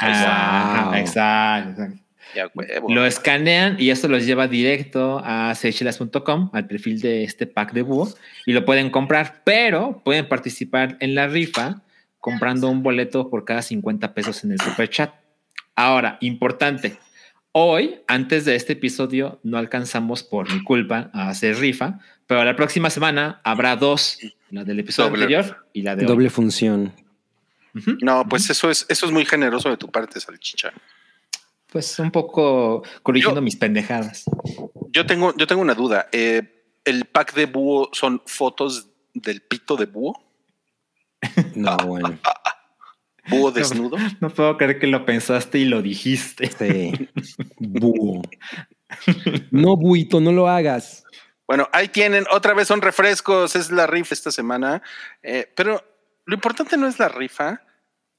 Wow. 0.00 0.10
exacto, 0.10 0.94
exacto. 0.96 2.00
Ya, 2.34 2.50
huevo. 2.52 2.88
Lo 2.92 3.06
escanean 3.06 3.76
y 3.78 3.90
esto 3.90 4.08
los 4.08 4.26
lleva 4.26 4.48
directo 4.48 5.20
a 5.24 5.54
seychelas.com, 5.54 6.50
al 6.52 6.66
perfil 6.66 7.00
de 7.00 7.22
este 7.22 7.46
pack 7.46 7.72
de 7.72 7.82
búho, 7.82 8.12
y 8.44 8.52
lo 8.52 8.64
pueden 8.64 8.90
comprar, 8.90 9.42
pero 9.44 10.02
pueden 10.04 10.28
participar 10.28 10.96
en 11.00 11.14
la 11.14 11.28
rifa 11.28 11.82
comprando 12.18 12.70
un 12.70 12.82
boleto 12.82 13.28
por 13.28 13.44
cada 13.44 13.62
50 13.62 14.14
pesos 14.14 14.42
en 14.44 14.52
el 14.52 14.60
super 14.60 14.88
chat. 14.88 15.12
Ahora, 15.76 16.16
importante, 16.22 16.96
hoy, 17.52 18.00
antes 18.08 18.44
de 18.46 18.56
este 18.56 18.72
episodio, 18.72 19.40
no 19.42 19.58
alcanzamos 19.58 20.22
por 20.22 20.50
mi 20.52 20.64
culpa 20.64 21.10
a 21.12 21.28
hacer 21.28 21.56
rifa, 21.58 22.00
pero 22.26 22.42
la 22.44 22.56
próxima 22.56 22.90
semana 22.90 23.40
habrá 23.44 23.76
dos, 23.76 24.18
la 24.50 24.64
del 24.64 24.80
episodio 24.80 25.10
Doble. 25.10 25.24
anterior 25.24 25.66
y 25.72 25.82
la 25.82 25.96
de 25.96 26.02
hoy. 26.02 26.08
Doble 26.08 26.30
No, 28.02 28.26
pues 28.28 28.48
eso 28.50 28.70
es, 28.70 28.86
eso 28.88 29.06
es 29.06 29.12
muy 29.12 29.24
generoso 29.24 29.68
de 29.68 29.76
tu 29.76 29.90
parte, 29.90 30.20
Salchicha. 30.20 30.72
Pues 31.70 31.98
un 31.98 32.10
poco 32.12 32.82
corrigiendo 33.02 33.40
Yo- 33.40 33.44
mis 33.44 33.56
pendejadas. 33.56 34.24
Yo 34.90 35.06
tengo, 35.06 35.34
yo 35.36 35.46
tengo 35.46 35.60
una 35.62 35.74
duda. 35.74 36.08
Eh, 36.12 36.50
¿El 36.84 37.06
pack 37.06 37.34
de 37.34 37.46
búho 37.46 37.88
son 37.92 38.22
fotos 38.26 38.88
del 39.12 39.40
pito 39.42 39.76
de 39.76 39.86
búho? 39.86 40.14
No, 41.54 41.76
bueno. 41.78 42.18
¿Búho 43.28 43.50
desnudo? 43.50 43.96
No 44.20 44.28
puedo 44.28 44.56
creer 44.58 44.78
que 44.78 44.86
lo 44.86 45.06
pensaste 45.06 45.58
y 45.58 45.64
lo 45.64 45.80
dijiste. 45.80 46.50
Sí. 46.50 47.08
Búho. 47.58 48.22
No, 49.50 49.76
buito, 49.76 50.20
no 50.20 50.30
lo 50.30 50.46
hagas. 50.48 51.04
Bueno, 51.46 51.68
ahí 51.72 51.88
tienen, 51.88 52.26
otra 52.30 52.52
vez 52.54 52.68
son 52.68 52.82
refrescos, 52.82 53.56
es 53.56 53.70
la 53.70 53.86
rifa 53.86 54.14
esta 54.14 54.30
semana, 54.30 54.82
Eh, 55.22 55.50
pero 55.56 55.82
lo 56.26 56.34
importante 56.34 56.76
no 56.76 56.86
es 56.86 56.98
la 56.98 57.08
rifa, 57.08 57.62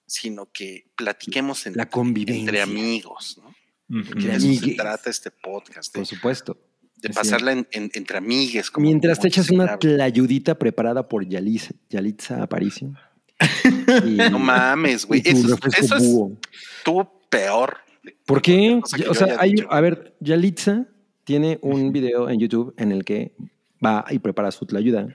sino 0.06 0.52
que 0.52 0.92
platiquemos 0.96 1.66
en- 1.66 1.76
La 1.76 1.88
convivencia. 1.90 2.42
entre 2.42 2.62
amigos, 2.62 3.40
¿no? 3.42 3.56
De 3.88 4.36
eso 4.36 4.54
se 4.66 4.74
trata 4.76 5.10
este 5.10 5.32
podcast, 5.32 5.94
de, 5.94 6.00
Por 6.00 6.08
supuesto. 6.08 6.58
de 6.98 7.10
pasarla 7.10 7.52
en- 7.52 7.68
en- 7.72 7.92
entre 7.94 8.18
amigues. 8.18 8.72
como- 8.72 8.86
Mientras 8.88 9.20
te 9.20 9.28
echas 9.28 9.50
una 9.50 9.64
habla. 9.64 9.80
tlayudita 9.80 10.58
preparada 10.58 11.08
por 11.08 11.26
Yalis- 11.26 11.74
Yalitza 11.90 12.42
Aparicio. 12.42 12.94
Y- 14.06 14.18
No 14.32 14.40
mames, 14.40 15.06
güey. 15.06 15.22
tu 15.22 15.30
Eso, 15.30 15.58
eso 15.78 15.96
es 15.98 16.04
estuvo 16.04 17.22
peor. 17.30 17.78
¿Por 18.26 18.42
qué? 18.42 18.80
O 19.10 19.14
sea, 19.16 19.38
hay, 19.40 19.52
dicho. 19.52 19.68
a 19.72 19.82
ver, 19.82 20.16
Yalitza 20.20 20.86
tiene 21.24 21.58
un 21.62 21.92
video 21.92 22.30
en 22.30 22.40
YouTube 22.40 22.74
en 22.78 22.92
el 22.92 23.04
que 23.04 23.36
va 23.84 24.06
y 24.10 24.20
prepara 24.20 24.52
su 24.52 24.66
tlayuda. 24.66 25.08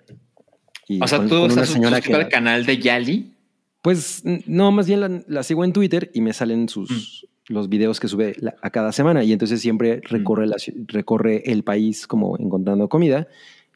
Y 0.92 1.00
O 1.00 1.06
sea, 1.06 1.18
con- 1.18 1.28
tú 1.28 1.34
con 1.36 1.42
una 1.44 1.48
estás 1.62 1.68
señora 1.68 1.96
suscrito 1.98 2.18
que 2.18 2.24
al 2.24 2.30
canal 2.30 2.66
de 2.66 2.78
Yali. 2.78 3.32
Pues 3.80 4.22
no, 4.46 4.72
más 4.72 4.86
bien 4.88 5.00
la, 5.00 5.22
la 5.28 5.42
sigo 5.44 5.64
en 5.64 5.72
Twitter 5.72 6.10
y 6.12 6.20
me 6.20 6.32
salen 6.32 6.64
Mm. 6.64 6.68
sus 6.68 7.26
los 7.46 7.68
videos 7.68 7.98
que 8.00 8.08
sube 8.08 8.34
la- 8.38 8.54
a 8.60 8.70
cada 8.70 8.90
semana 8.92 9.22
y 9.24 9.32
entonces 9.32 9.60
siempre 9.60 10.00
recorre 10.04 10.46
la 10.48 10.56
ci- 10.56 10.74
recorre 10.88 11.42
el 11.50 11.62
país 11.64 12.06
como 12.06 12.36
encontrando 12.38 12.88
comida 12.88 13.26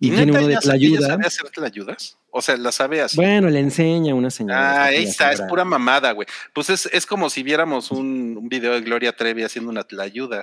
y 0.01 0.11
¿Neta 0.11 0.23
tiene 0.25 0.33
uno 0.39 0.47
de 0.47 0.53
ella 0.55 0.61
tlayuda. 0.61 1.07
sabe 1.09 1.27
hacer 1.27 1.51
tlayudas? 1.51 2.19
O 2.31 2.43
sea, 2.43 2.57
la 2.57 2.73
sabe 2.73 3.01
así. 3.01 3.17
Bueno, 3.17 3.49
le 3.49 3.61
enseña 3.61 4.13
a 4.13 4.17
una 4.17 4.31
señora. 4.31 4.83
Ah, 4.83 4.85
ahí 4.87 5.05
la 5.05 5.11
está, 5.11 5.33
es 5.33 5.41
pura 5.43 5.65
mamada, 5.65 6.11
güey. 6.13 6.27
Pues 6.53 6.69
es, 6.71 6.87
es 6.93 7.07
como 7.07 7.31
si 7.31 7.43
viéramos 7.45 7.91
un, 7.93 8.37
un 8.37 8.49
video 8.49 8.75
de 8.75 8.81
Gloria 8.81 9.13
Trevi 9.13 9.43
haciendo 9.45 9.71
una 9.71 9.85
tlayuda. 9.85 10.43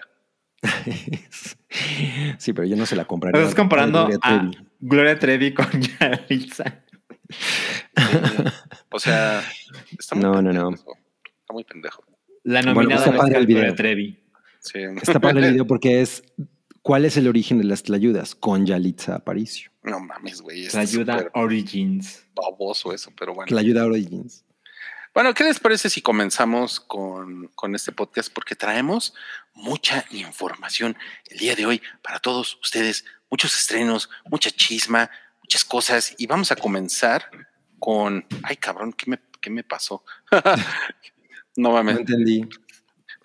sí, 2.37 2.53
pero 2.53 2.67
yo 2.67 2.75
no 2.75 2.85
se 2.85 2.95
la 2.95 3.05
compraría. 3.05 3.39
Estás 3.41 3.55
comparando 3.55 4.05
Gloria 4.07 4.19
a 4.21 4.37
Trevi. 4.39 4.57
Gloria 4.79 5.19
Trevi 5.19 5.53
con 5.53 5.67
Yalitza. 5.99 6.83
Eh, 7.95 8.51
o 8.91 8.99
sea, 8.99 9.41
está 9.97 10.15
muy 10.15 10.23
No, 10.23 10.41
no, 10.41 10.49
pendejo 10.49 10.69
no. 10.69 10.75
eso. 10.75 10.85
Está 11.41 11.53
muy 11.53 11.63
pendejo. 11.63 12.03
La 12.43 12.61
Bueno, 12.61 12.73
nominada 12.73 13.05
está 13.05 13.11
padre 13.17 13.23
Oscar 13.31 13.41
el 13.41 13.47
video. 13.47 13.61
Gloria 13.61 13.75
Trevi. 13.75 14.23
Sí. 14.59 14.79
Está 15.01 15.19
padre 15.19 15.45
el 15.47 15.51
video 15.53 15.67
porque 15.67 16.01
es 16.01 16.23
¿cuál 16.81 17.05
es 17.05 17.15
el 17.17 17.27
origen 17.27 17.57
de 17.59 17.63
las 17.65 17.83
tlayudas? 17.83 18.35
Con 18.35 18.65
Yalitza 18.65 19.15
Aparicio. 19.15 19.71
No 19.83 19.99
mames, 19.99 20.41
güey. 20.41 20.61
La 20.63 20.67
Es 20.67 20.75
ayuda 20.75 21.17
súper 21.19 21.31
Origins. 21.35 22.25
baboso 22.35 22.93
eso, 22.93 23.11
pero 23.17 23.33
bueno. 23.33 23.47
Tlayuda 23.47 23.85
Origins. 23.85 24.43
Bueno, 25.13 25.33
¿qué 25.33 25.43
les 25.43 25.59
parece 25.59 25.89
si 25.89 26.01
comenzamos 26.01 26.79
con, 26.79 27.47
con 27.49 27.75
este 27.75 27.91
podcast? 27.91 28.31
Porque 28.33 28.55
traemos 28.55 29.13
mucha 29.53 30.05
información 30.11 30.95
el 31.29 31.37
día 31.37 31.53
de 31.53 31.65
hoy 31.65 31.81
para 32.01 32.19
todos 32.19 32.57
ustedes, 32.61 33.03
muchos 33.29 33.57
estrenos, 33.57 34.09
mucha 34.29 34.51
chisma, 34.51 35.09
muchas 35.41 35.65
cosas. 35.65 36.15
Y 36.17 36.27
vamos 36.27 36.53
a 36.53 36.55
comenzar 36.55 37.29
con. 37.77 38.25
Ay, 38.43 38.55
cabrón, 38.55 38.93
¿qué 38.93 39.11
me, 39.11 39.19
qué 39.41 39.49
me 39.49 39.65
pasó? 39.65 40.05
no 40.31 40.41
No 41.57 41.71
mames, 41.71 41.97
entendí. 41.97 42.47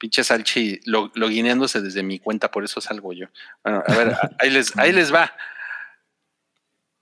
pinche 0.00 0.24
Salchi 0.24 0.80
lo, 0.86 1.12
loguineándose 1.14 1.80
desde 1.80 2.02
mi 2.02 2.18
cuenta, 2.18 2.50
por 2.50 2.64
eso 2.64 2.80
salgo 2.80 3.12
yo. 3.12 3.28
Bueno, 3.62 3.84
a 3.86 3.94
ver, 3.94 4.16
ahí 4.40 4.50
les, 4.50 4.76
ahí 4.76 4.90
les 4.90 5.14
va. 5.14 5.32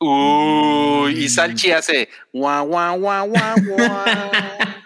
Uy, 0.06 1.12
y 1.24 1.28
Salchi 1.28 1.70
hace 1.70 2.08
guau, 2.32 2.66
guau, 2.68 2.98
guau, 3.00 3.28
guau, 3.28 3.54
guau. 3.66 4.04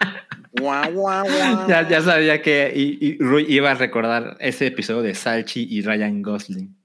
Guau, 0.59 0.91
guau, 0.91 1.23
guau. 1.25 1.67
Ya, 1.69 1.87
ya 1.87 2.01
sabía 2.01 2.41
que 2.41 2.73
y, 2.75 2.97
y 2.99 3.17
Rui 3.19 3.45
iba 3.47 3.71
a 3.71 3.75
recordar 3.75 4.35
ese 4.41 4.67
episodio 4.67 5.01
de 5.03 5.13
Salchi 5.15 5.65
y 5.69 5.81
Ryan 5.81 6.21
Gosling. 6.21 6.75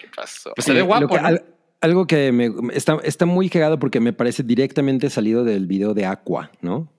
¿Qué 0.00 0.06
pasó? 0.14 0.52
Pues 0.54 0.66
se 0.66 0.72
ve 0.72 0.82
guapo, 0.82 1.08
que- 1.08 1.20
¿no? 1.20 1.26
al- 1.26 1.44
algo 1.80 2.06
que 2.06 2.30
me 2.30 2.50
está, 2.74 2.98
está 3.02 3.26
muy 3.26 3.48
cagado 3.48 3.78
porque 3.80 3.98
me 3.98 4.12
parece 4.12 4.44
directamente 4.44 5.10
salido 5.10 5.42
del 5.42 5.66
video 5.66 5.94
de 5.94 6.06
Aqua, 6.06 6.52
¿no? 6.60 6.92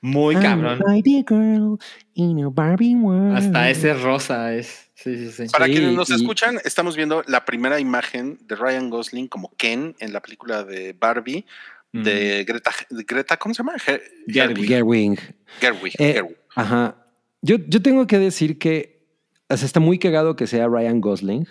Muy 0.00 0.36
I'm 0.36 0.42
cabrón. 0.42 0.80
a 0.80 0.84
Barbie 0.86 1.24
girl 1.28 1.78
in 2.14 2.42
a 2.44 2.48
Barbie 2.48 2.94
world. 2.94 3.36
Hasta 3.36 3.68
ese 3.68 3.92
rosa 3.94 4.54
es. 4.54 4.89
Sí, 5.02 5.16
sí, 5.16 5.30
sí. 5.32 5.52
Para 5.52 5.66
Sí, 5.66 5.72
quienes 5.72 5.94
nos 5.94 6.10
y- 6.10 6.14
escuchan, 6.14 6.58
estamos 6.64 6.96
viendo 6.96 7.22
la 7.26 7.44
primera 7.44 7.80
imagen 7.80 8.38
de 8.46 8.54
Ryan 8.56 8.90
Gosling 8.90 9.28
como 9.28 9.50
Ken 9.56 9.94
en 9.98 10.12
la 10.12 10.20
película 10.20 10.62
de 10.64 10.92
Barbie 10.98 11.46
de 11.92 12.44
Greta, 12.46 12.70
Greta 12.90 13.36
¿cómo 13.36 13.52
se 13.54 13.62
llama? 13.64 13.74
Her- 13.76 14.02
Gerwig. 14.28 14.68
Gerwig. 14.68 15.18
Gerwig. 15.60 15.94
Eh, 15.98 16.12
Gerwig. 16.12 16.36
Ajá. 16.54 16.96
Yo, 17.42 17.56
yo 17.66 17.82
tengo 17.82 18.06
que 18.06 18.18
decir 18.18 18.58
que 18.58 19.00
o 19.48 19.56
sea, 19.56 19.66
está 19.66 19.80
muy 19.80 19.98
cagado 19.98 20.36
que 20.36 20.46
sea 20.46 20.68
Ryan 20.68 21.00
Gosling, 21.00 21.48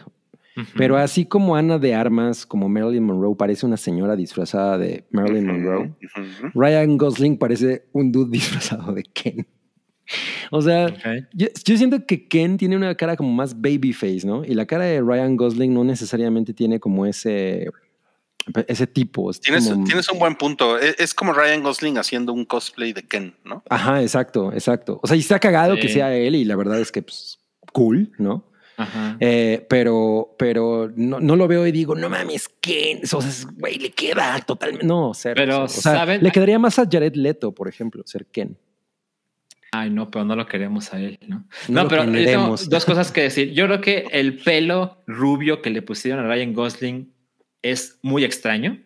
pero 0.77 0.95
así 0.97 1.25
como 1.25 1.55
Ana 1.57 1.77
de 1.79 1.93
Armas, 1.95 2.45
como 2.45 2.69
Marilyn 2.69 3.03
Monroe, 3.03 3.35
parece 3.35 3.65
una 3.65 3.75
señora 3.77 4.15
disfrazada 4.15 4.77
de 4.77 5.05
Marilyn 5.11 5.45
Monroe. 5.47 5.93
Ryan 6.53 6.97
Gosling 6.97 7.37
parece 7.37 7.85
un 7.93 8.11
dude 8.11 8.29
disfrazado 8.31 8.93
de 8.93 9.03
Ken. 9.03 9.45
O 10.51 10.61
sea, 10.61 10.87
yo, 11.33 11.47
yo 11.63 11.77
siento 11.77 12.05
que 12.05 12.27
Ken 12.27 12.57
tiene 12.57 12.75
una 12.75 12.95
cara 12.95 13.15
como 13.15 13.31
más 13.31 13.59
babyface, 13.59 14.25
¿no? 14.25 14.43
Y 14.43 14.53
la 14.55 14.65
cara 14.65 14.85
de 14.85 15.01
Ryan 15.01 15.35
Gosling 15.37 15.73
no 15.73 15.83
necesariamente 15.83 16.53
tiene 16.53 16.79
como 16.79 17.05
ese, 17.05 17.69
ese 18.67 18.87
tipo. 18.87 19.29
es 19.29 19.39
Tienes, 19.39 19.69
como- 19.69 19.85
tienes 19.85 20.09
un 20.11 20.17
buen 20.17 20.35
punto. 20.35 20.79
E- 20.79 20.95
Es, 20.97 21.13
como 21.13 21.33
Ryan 21.33 21.61
Gosling 21.61 21.97
haciendo 21.99 22.33
un 22.33 22.45
cosplay 22.45 22.93
de 22.93 23.03
Ken, 23.03 23.35
¿no? 23.45 23.63
Ajá, 23.69 24.01
exacto, 24.01 24.51
exacto. 24.53 24.99
O 25.03 25.07
sea, 25.07 25.15
y 25.15 25.19
está 25.19 25.39
cagado 25.39 25.75
Sí. 25.75 25.81
que 25.81 25.89
sea 25.89 26.15
él 26.15 26.33
y 26.35 26.45
la 26.45 26.55
verdad 26.55 26.79
es 26.79 26.91
que, 26.91 27.03
pues, 27.03 27.39
cool, 27.71 28.11
¿no? 28.17 28.45
Ajá. 28.77 29.17
Eh, 29.19 29.65
pero, 29.69 30.33
pero 30.39 30.89
no, 30.95 31.19
no 31.19 31.35
lo 31.35 31.47
veo 31.47 31.67
y 31.67 31.71
digo, 31.71 31.93
no 31.95 32.09
mames, 32.09 32.49
Ken, 32.61 33.01
o 33.03 33.21
sea, 33.21 33.29
es- 33.29 33.45
güey, 33.45 33.77
le 33.77 33.91
queda 33.91 34.39
totalmente, 34.39 34.85
no, 34.87 35.11
cero, 35.13 35.35
Pero. 35.37 35.63
O 35.65 35.67
sea, 35.67 35.93
¿saben? 35.97 36.23
le 36.23 36.31
quedaría 36.31 36.57
más 36.57 36.79
a 36.79 36.87
Jared 36.89 37.13
Leto, 37.15 37.51
por 37.53 37.67
ejemplo, 37.67 38.01
ser 38.07 38.25
Ken. 38.25 38.57
Ay, 39.71 39.89
no, 39.91 40.09
pero 40.09 40.25
no 40.25 40.35
lo 40.35 40.47
queremos 40.47 40.93
a 40.93 40.99
él, 40.99 41.19
¿no? 41.27 41.45
No 41.67 41.87
pero 41.87 42.05
yo 42.05 42.25
tengo 42.25 42.55
dos 42.55 42.85
cosas 42.85 43.11
que 43.11 43.21
decir. 43.21 43.51
Yo 43.53 43.65
creo 43.65 43.81
que 43.81 44.07
el 44.11 44.37
pelo 44.37 45.03
rubio 45.05 45.61
que 45.61 45.69
le 45.69 45.81
pusieron 45.81 46.25
a 46.25 46.27
Ryan 46.27 46.53
Gosling 46.53 47.13
es 47.61 47.99
muy 48.01 48.23
extraño. 48.23 48.81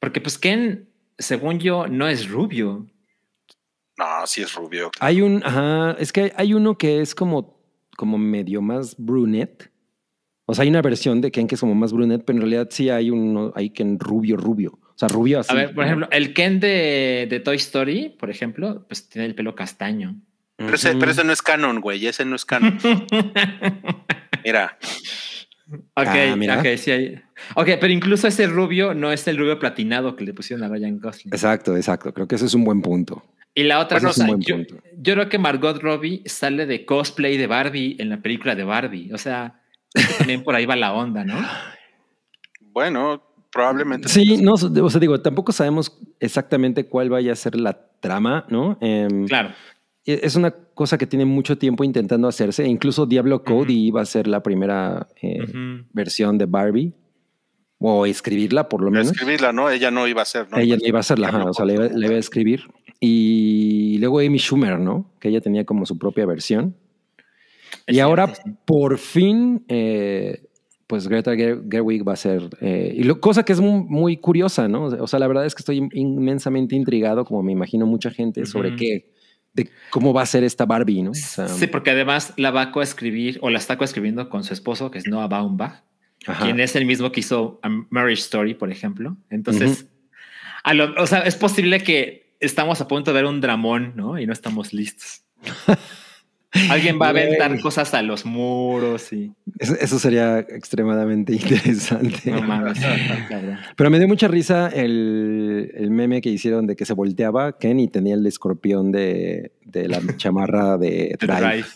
Porque, 0.00 0.20
pues, 0.20 0.38
Ken, 0.38 0.88
según 1.18 1.58
yo, 1.58 1.86
no 1.88 2.08
es 2.08 2.28
rubio. 2.28 2.86
No, 3.98 4.26
sí 4.26 4.42
es 4.42 4.54
rubio. 4.54 4.90
Hay 5.00 5.20
un, 5.20 5.42
ajá, 5.44 5.96
es 5.98 6.12
que 6.12 6.32
hay 6.36 6.54
uno 6.54 6.76
que 6.76 7.00
es 7.00 7.14
como, 7.14 7.60
como 7.96 8.18
medio 8.18 8.62
más 8.62 8.94
brunette. 8.96 9.70
O 10.46 10.54
sea, 10.54 10.62
hay 10.62 10.68
una 10.68 10.82
versión 10.82 11.20
de 11.20 11.30
Ken 11.30 11.46
que 11.46 11.56
es 11.56 11.60
como 11.60 11.74
más 11.74 11.92
brunette, 11.92 12.24
pero 12.24 12.36
en 12.36 12.42
realidad 12.42 12.68
sí 12.70 12.88
hay 12.88 13.10
uno, 13.10 13.52
hay 13.54 13.70
Ken 13.70 13.98
rubio, 13.98 14.36
rubio. 14.36 14.78
O 14.96 14.98
sea, 14.98 15.08
rubio 15.08 15.40
así. 15.40 15.52
A 15.52 15.54
ver, 15.54 15.74
por 15.74 15.84
ejemplo, 15.84 16.08
el 16.10 16.32
Ken 16.32 16.58
de, 16.58 17.26
de 17.28 17.40
Toy 17.40 17.56
Story, 17.56 18.16
por 18.18 18.30
ejemplo, 18.30 18.84
pues 18.88 19.08
tiene 19.08 19.26
el 19.26 19.34
pelo 19.34 19.54
castaño. 19.54 20.16
Pero 20.56 20.74
ese, 20.74 20.94
pero 20.96 21.10
ese 21.10 21.22
no 21.22 21.32
es 21.34 21.42
canon, 21.42 21.80
güey. 21.82 22.06
Ese 22.06 22.24
no 22.24 22.34
es 22.34 22.44
canon. 22.46 22.78
Mira, 24.44 24.78
Ok, 25.94 26.06
Ah, 26.06 26.36
mira. 26.36 26.60
ok, 26.60 26.66
sí 26.76 26.90
hay. 26.92 27.20
Ok, 27.56 27.70
pero 27.80 27.88
incluso 27.92 28.28
ese 28.28 28.46
rubio 28.46 28.94
no 28.94 29.10
es 29.10 29.26
el 29.26 29.36
rubio 29.36 29.58
platinado 29.58 30.14
que 30.14 30.24
le 30.24 30.32
pusieron 30.32 30.64
a 30.64 30.68
Ryan 30.68 30.98
Gosling. 31.00 31.34
Exacto, 31.34 31.76
exacto. 31.76 32.14
Creo 32.14 32.28
que 32.28 32.36
ese 32.36 32.46
es 32.46 32.54
un 32.54 32.64
buen 32.64 32.80
punto. 32.82 33.24
Y 33.52 33.64
la 33.64 33.80
otra 33.80 33.98
Ese 33.98 34.06
es 34.08 34.18
un 34.18 34.22
cosa, 34.22 34.26
buen 34.28 34.40
yo, 34.42 34.54
punto. 34.56 34.76
yo 34.96 35.14
creo 35.14 35.28
que 35.28 35.38
Margot 35.38 35.82
Robbie 35.82 36.22
sale 36.26 36.66
de 36.66 36.84
cosplay 36.86 37.36
de 37.36 37.48
Barbie 37.48 37.96
en 37.98 38.10
la 38.10 38.18
película 38.22 38.54
de 38.54 38.62
Barbie. 38.62 39.12
O 39.12 39.18
sea, 39.18 39.60
también 40.18 40.44
por 40.44 40.54
ahí 40.54 40.66
va 40.66 40.76
la 40.76 40.92
onda, 40.92 41.24
¿no? 41.24 41.34
bueno, 42.60 43.22
probablemente. 43.56 44.08
Sí, 44.08 44.36
no, 44.36 44.54
o 44.54 44.90
sea, 44.90 45.00
digo, 45.00 45.20
tampoco 45.20 45.52
sabemos 45.52 45.98
exactamente 46.20 46.86
cuál 46.86 47.10
vaya 47.10 47.32
a 47.32 47.36
ser 47.36 47.56
la 47.56 47.88
trama, 48.00 48.46
¿no? 48.48 48.78
Em, 48.80 49.26
Claro. 49.26 49.50
Es 50.04 50.36
una 50.36 50.52
cosa 50.52 50.98
que 50.98 51.06
tiene 51.08 51.24
mucho 51.24 51.58
tiempo 51.58 51.82
intentando 51.82 52.28
hacerse. 52.28 52.64
Incluso 52.64 53.06
Diablo 53.06 53.42
Cody 53.42 53.88
iba 53.88 54.00
a 54.00 54.04
ser 54.04 54.28
la 54.28 54.40
primera 54.40 55.08
eh, 55.20 55.44
versión 55.92 56.38
de 56.38 56.46
Barbie. 56.46 56.92
O 57.78 58.06
escribirla, 58.06 58.68
por 58.68 58.82
lo 58.82 58.90
menos. 58.92 59.08
Escribirla, 59.08 59.52
¿no? 59.52 59.68
Ella 59.68 59.90
no 59.90 60.06
iba 60.06 60.22
a 60.22 60.24
ser, 60.24 60.48
¿no? 60.50 60.58
ella 60.58 60.76
no 60.76 60.86
iba 60.86 60.98
a 60.98 61.00
hacerla, 61.00 61.28
ajá, 61.28 61.44
o 61.44 61.52
sea, 61.52 61.66
le 61.66 61.74
iba, 61.74 61.88
le 61.88 62.06
iba 62.06 62.14
a 62.14 62.18
escribir. 62.18 62.62
Y 63.00 63.98
luego 63.98 64.20
Amy 64.20 64.38
Schumer, 64.38 64.78
¿no? 64.78 65.10
Que 65.20 65.28
ella 65.28 65.40
tenía 65.40 65.64
como 65.66 65.84
su 65.84 65.98
propia 65.98 66.24
versión. 66.24 66.76
y 67.86 67.98
ahora, 67.98 68.32
por 68.64 68.98
fin, 68.98 69.64
eh, 69.68 70.45
pues 70.86 71.08
Greta 71.08 71.34
Gerwig 71.34 72.06
va 72.06 72.12
a 72.12 72.16
ser, 72.16 72.48
eh, 72.60 72.94
y 72.96 73.02
lo, 73.02 73.20
cosa 73.20 73.44
que 73.44 73.52
es 73.52 73.60
muy, 73.60 74.16
curiosa, 74.18 74.68
¿no? 74.68 74.84
O 74.84 75.06
sea, 75.06 75.18
la 75.18 75.26
verdad 75.26 75.44
es 75.44 75.54
que 75.54 75.60
estoy 75.60 75.88
inmensamente 75.92 76.76
intrigado, 76.76 77.24
como 77.24 77.42
me 77.42 77.52
imagino 77.52 77.86
mucha 77.86 78.10
gente, 78.10 78.46
sobre 78.46 78.76
qué, 78.76 79.10
de 79.52 79.68
cómo 79.90 80.12
va 80.12 80.22
a 80.22 80.26
ser 80.26 80.44
esta 80.44 80.64
Barbie, 80.64 81.02
¿no? 81.02 81.12
sí, 81.14 81.66
porque 81.66 81.90
además 81.90 82.34
la 82.36 82.52
va 82.52 82.62
a 82.62 82.72
coescribir, 82.72 83.38
o 83.42 83.50
la 83.50 83.58
está 83.58 83.76
coescribiendo 83.76 84.28
con 84.28 84.44
su 84.44 84.52
esposo, 84.52 84.90
que 84.90 84.98
es 84.98 85.08
Noah 85.08 85.26
Baumbach, 85.26 85.82
quien 86.40 86.60
es 86.60 86.76
el 86.76 86.86
mismo 86.86 87.10
que 87.10 87.20
hizo 87.20 87.58
a 87.62 87.68
Marriage 87.90 88.22
Story, 88.22 88.54
por 88.54 88.70
ejemplo. 88.70 89.16
Entonces, 89.30 89.88
o 90.98 91.06
sea, 91.06 91.20
es 91.20 91.36
posible 91.36 91.80
que 91.82 92.36
estamos 92.40 92.80
a 92.80 92.88
punto 92.88 93.12
de 93.12 93.16
ver 93.16 93.26
un 93.26 93.40
dramón, 93.40 93.92
¿no? 93.96 94.18
Y 94.18 94.26
no 94.26 94.32
estamos 94.32 94.72
listos. 94.72 95.22
Alguien 96.70 96.98
va 97.00 97.06
a 97.06 97.10
aventar 97.10 97.58
cosas 97.60 97.94
a 97.94 98.02
los 98.02 98.24
muros 98.24 99.12
y. 99.12 99.32
Eso, 99.58 99.98
sería 99.98 100.38
extremadamente 100.40 101.32
interesante. 101.34 102.34
Pero 103.76 103.90
me 103.90 103.98
dio 103.98 104.08
mucha 104.08 104.28
risa 104.28 104.68
el, 104.68 105.72
el, 105.74 105.90
meme 105.90 106.20
que 106.20 106.28
hicieron 106.28 106.66
de 106.66 106.76
que 106.76 106.84
se 106.84 106.94
volteaba 106.94 107.58
Ken 107.58 107.80
y 107.80 107.88
tenía 107.88 108.14
el 108.14 108.26
escorpión 108.26 108.92
de, 108.92 109.52
de 109.64 109.88
la 109.88 110.00
chamarra 110.16 110.78
de 110.78 111.16
Drive. 111.20 111.66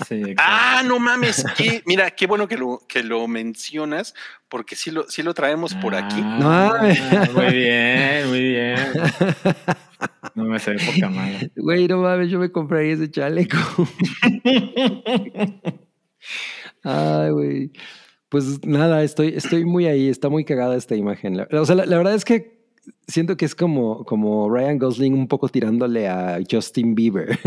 ah, 0.38 0.82
no 0.84 0.98
mames. 0.98 1.44
mira, 1.86 2.10
qué 2.10 2.26
bueno 2.26 2.48
que 2.48 2.56
lo, 2.56 2.80
que 2.88 3.02
lo 3.02 3.26
mencionas, 3.28 4.14
porque 4.48 4.76
sí 4.76 4.90
lo, 4.90 5.08
sí 5.08 5.22
lo 5.22 5.34
traemos 5.34 5.74
por 5.74 5.94
aquí. 5.94 6.20
Ah, 6.22 6.92
muy 7.34 7.52
bien, 7.52 8.28
muy 8.28 8.40
bien. 8.40 8.76
No 10.34 10.44
me 10.44 10.58
sé 10.58 10.74
poca 10.74 11.08
madre. 11.10 11.50
Güey, 11.56 11.88
no 11.88 11.98
mames, 11.98 12.30
yo 12.30 12.38
me 12.38 12.50
compraría 12.50 12.94
ese 12.94 13.10
chaleco. 13.10 13.56
Ay, 16.84 17.30
güey. 17.30 17.72
Pues 18.28 18.64
nada, 18.64 19.02
estoy, 19.02 19.34
estoy 19.36 19.64
muy 19.64 19.86
ahí, 19.86 20.08
está 20.08 20.28
muy 20.28 20.44
cagada 20.44 20.76
esta 20.76 20.96
imagen. 20.96 21.46
o 21.50 21.64
sea, 21.66 21.76
la, 21.76 21.96
verdad 21.96 22.14
es 22.14 22.24
que 22.24 22.66
siento 23.06 23.36
que 23.36 23.44
es 23.44 23.54
como, 23.54 24.04
como 24.04 24.48
Ryan 24.48 24.78
Gosling 24.78 25.14
un 25.14 25.28
poco 25.28 25.48
tirándole 25.48 26.08
a 26.08 26.38
Justin 26.50 26.94
Bieber. 26.94 27.38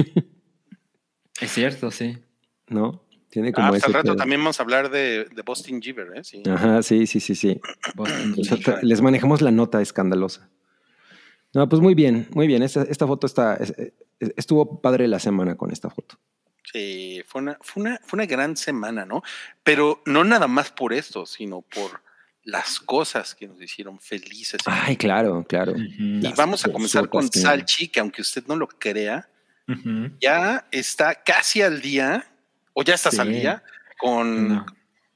Es 1.42 1.52
cierto, 1.52 1.92
sí. 1.92 2.18
¿No? 2.70 3.04
Tiene 3.30 3.52
como 3.52 3.68
ah, 3.68 3.70
pues 3.72 3.84
al 3.84 3.94
rato 3.94 4.16
también 4.16 4.40
vamos 4.40 4.60
a 4.60 4.64
hablar 4.64 4.90
de, 4.90 5.26
de 5.26 5.42
Boston 5.46 5.82
Bieber, 5.82 6.08
¿eh? 6.16 6.24
Sí. 6.24 6.42
Ajá, 6.50 6.82
sí, 6.82 7.06
sí, 7.06 7.20
sí, 7.20 7.36
sí. 7.36 7.60
les 8.82 9.02
manejamos 9.02 9.42
la 9.42 9.52
nota 9.52 9.82
escandalosa. 9.82 10.50
No, 11.56 11.70
pues 11.70 11.82
muy 11.82 11.96
bien, 11.96 12.28
muy 12.34 12.48
bien. 12.48 12.62
Esta, 12.64 12.84
esta 12.84 13.08
foto 13.08 13.26
está, 13.26 13.58
estuvo 14.20 14.82
padre 14.82 15.08
la 15.08 15.20
semana 15.20 15.56
con 15.56 15.72
esta 15.72 15.90
foto. 15.90 16.20
Sí, 16.72 17.24
fue 17.26 17.42
una, 17.42 17.58
fue, 17.62 17.82
una, 17.82 18.00
fue 18.04 18.18
una 18.18 18.26
gran 18.26 18.58
semana, 18.58 19.06
¿no? 19.06 19.24
Pero 19.64 20.02
no 20.06 20.26
nada 20.26 20.48
más 20.48 20.72
por 20.72 20.92
esto, 20.92 21.26
sino 21.26 21.62
por 21.62 22.02
las 22.44 22.82
cosas 22.82 23.34
que 23.34 23.48
nos 23.48 23.62
hicieron 23.62 24.00
felices. 24.00 24.60
Ay, 24.66 24.98
claro, 24.98 25.46
claro. 25.48 25.74
Y 25.78 26.28
vamos 26.36 26.66
a 26.66 26.72
comenzar 26.74 27.08
con 27.08 27.32
Salchi, 27.32 27.88
que 27.88 28.02
aunque 28.02 28.22
usted 28.22 28.44
no 28.48 28.58
lo 28.58 28.68
crea, 28.68 29.30
ya 30.20 30.68
está 30.72 31.16
casi 31.24 31.62
al 31.62 31.82
día, 31.82 32.28
o 32.74 32.84
ya 32.84 32.96
estás 32.96 33.18
al 33.18 33.32
día, 33.32 33.64
con, 33.98 34.66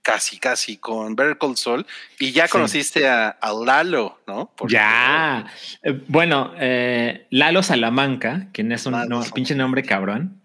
casi, 0.01 0.39
casi 0.39 0.77
con 0.77 1.15
Better 1.15 1.37
Call 1.37 1.57
Saul 1.57 1.85
y 2.17 2.31
ya 2.31 2.47
conociste 2.47 3.07
a, 3.07 3.37
Lalo, 3.65 4.19
¿no? 4.27 4.51
ya. 4.67 5.45
Eh, 5.83 6.01
bueno, 6.07 6.53
eh, 6.57 7.27
Lalo 7.29 7.63
Salamanca, 7.63 8.47
quien 8.51 8.71
es 8.71 8.85
un 8.85 8.95
pinche 9.33 9.55
nombre 9.55 9.83
cabrón, 9.83 10.41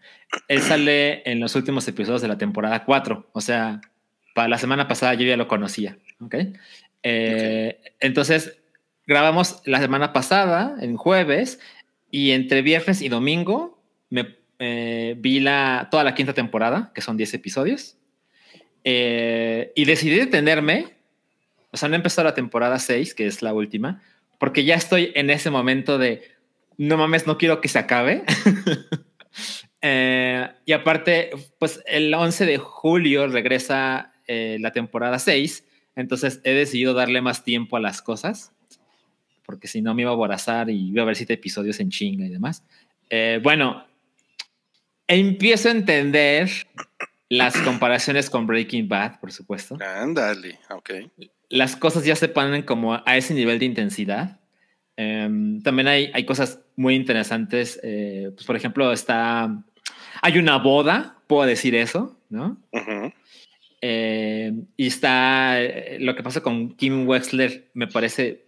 él 0.49 0.61
sale 0.63 1.23
en 1.31 1.41
los 1.41 1.55
últimos 1.55 1.87
episodios 1.87 2.23
de 2.23 2.29
la 2.29 2.39
temporada 2.39 2.85
4. 2.85 3.31
O 3.33 3.41
sea, 3.41 3.81
para 4.35 4.49
la 4.49 4.59
semana 4.59 4.89
pasada 4.89 5.15
yo 5.15 5.27
ya 5.27 5.37
lo 5.37 5.49
conocía. 5.49 5.97
¿ok? 6.21 6.35
Eh, 7.03 7.81
entonces, 8.01 8.59
grabamos 9.07 9.63
la 9.65 9.81
semana 9.81 10.13
pasada, 10.13 10.77
en 10.81 10.97
jueves, 10.97 11.61
y 12.11 12.33
entre 12.33 12.63
viernes 12.63 13.03
y 13.03 13.09
domingo 13.09 13.83
me 14.11 14.37
vi 15.17 15.41
la, 15.41 15.89
toda 15.91 16.05
la 16.05 16.15
quinta 16.15 16.33
temporada, 16.33 16.91
que 16.95 17.03
son 17.03 17.17
10 17.17 17.35
episodios. 17.35 17.97
Eh, 18.85 19.73
y 19.75 19.87
decidí 19.87 20.17
detenerme, 20.17 20.93
o 21.73 21.77
sea, 21.79 21.89
no 21.89 21.97
empezó 21.97 22.23
la 22.23 22.35
temporada 22.35 22.79
6, 22.79 23.15
que 23.15 23.27
es 23.27 23.43
la 23.43 23.55
última, 23.55 24.03
porque 24.39 24.65
ya 24.65 24.75
estoy 24.75 25.11
en 25.15 25.31
ese 25.31 25.51
momento 25.51 25.97
de, 25.97 26.23
no 26.77 26.99
mames, 26.99 27.27
no 27.27 27.39
quiero 27.39 27.61
que 27.61 27.69
se 27.69 27.79
acabe. 27.79 28.23
Eh, 29.87 30.49
y 30.65 30.73
aparte, 30.73 31.29
pues 31.59 31.83
el 31.87 32.15
11 32.15 32.47
de 32.47 32.57
julio 32.57 33.27
regresa 33.27 34.15
eh, 34.27 34.57
la 34.59 34.73
temporada 34.73 35.19
6, 35.19 35.63
entonces 35.95 36.41
he 36.45 36.55
decidido 36.55 36.95
darle 36.95 37.21
más 37.21 37.45
tiempo 37.45 37.77
a 37.77 37.81
las 37.81 38.01
cosas, 38.01 38.55
porque 39.45 39.69
si 39.69 39.83
no 39.83 39.93
me 39.93 40.01
iba 40.01 40.11
a 40.11 40.15
aborazar 40.15 40.71
y 40.71 40.89
iba 40.89 41.03
a 41.03 41.05
ver 41.05 41.17
siete 41.17 41.35
episodios 41.35 41.81
en 41.81 41.91
chinga 41.91 42.25
y 42.25 42.31
demás. 42.31 42.65
bueno, 43.43 43.85
empiezo 45.07 45.69
a 45.69 45.73
entender 45.73 46.49
las 47.29 47.57
comparaciones 47.59 48.31
con 48.31 48.47
Breaking 48.47 48.89
Bad, 48.89 49.21
por 49.21 49.33
supuesto. 49.33 49.79
Ándale, 49.81 50.59
ok. 50.71 50.91
Las 51.49 51.77
cosas 51.77 52.05
ya 52.05 52.17
se 52.17 52.29
ponen 52.29 52.63
como 52.63 52.95
a 52.95 53.17
ese 53.17 53.35
nivel 53.35 53.59
de 53.59 53.65
intensidad. 53.67 54.41
Em, 54.97 55.61
también 55.63 55.89
hay, 55.89 56.11
hay 56.15 56.25
cosas 56.25 56.61
muy 56.77 56.95
interesantes. 56.95 57.81
Eh, 57.83 58.31
pues, 58.35 58.47
por 58.47 58.57
ejemplo, 58.57 58.93
está. 58.93 59.63
Hay 60.23 60.39
una 60.39 60.59
boda, 60.59 61.19
puedo 61.27 61.47
decir 61.47 61.75
eso, 61.75 62.19
¿no? 62.29 62.57
Em, 63.81 64.67
y 64.77 64.87
está. 64.87 65.63
Eh, 65.63 65.99
lo 66.01 66.15
que 66.15 66.23
pasa 66.23 66.43
con 66.43 66.75
Kim 66.77 67.09
Wexler 67.09 67.71
me 67.75 67.87
parece 67.87 68.45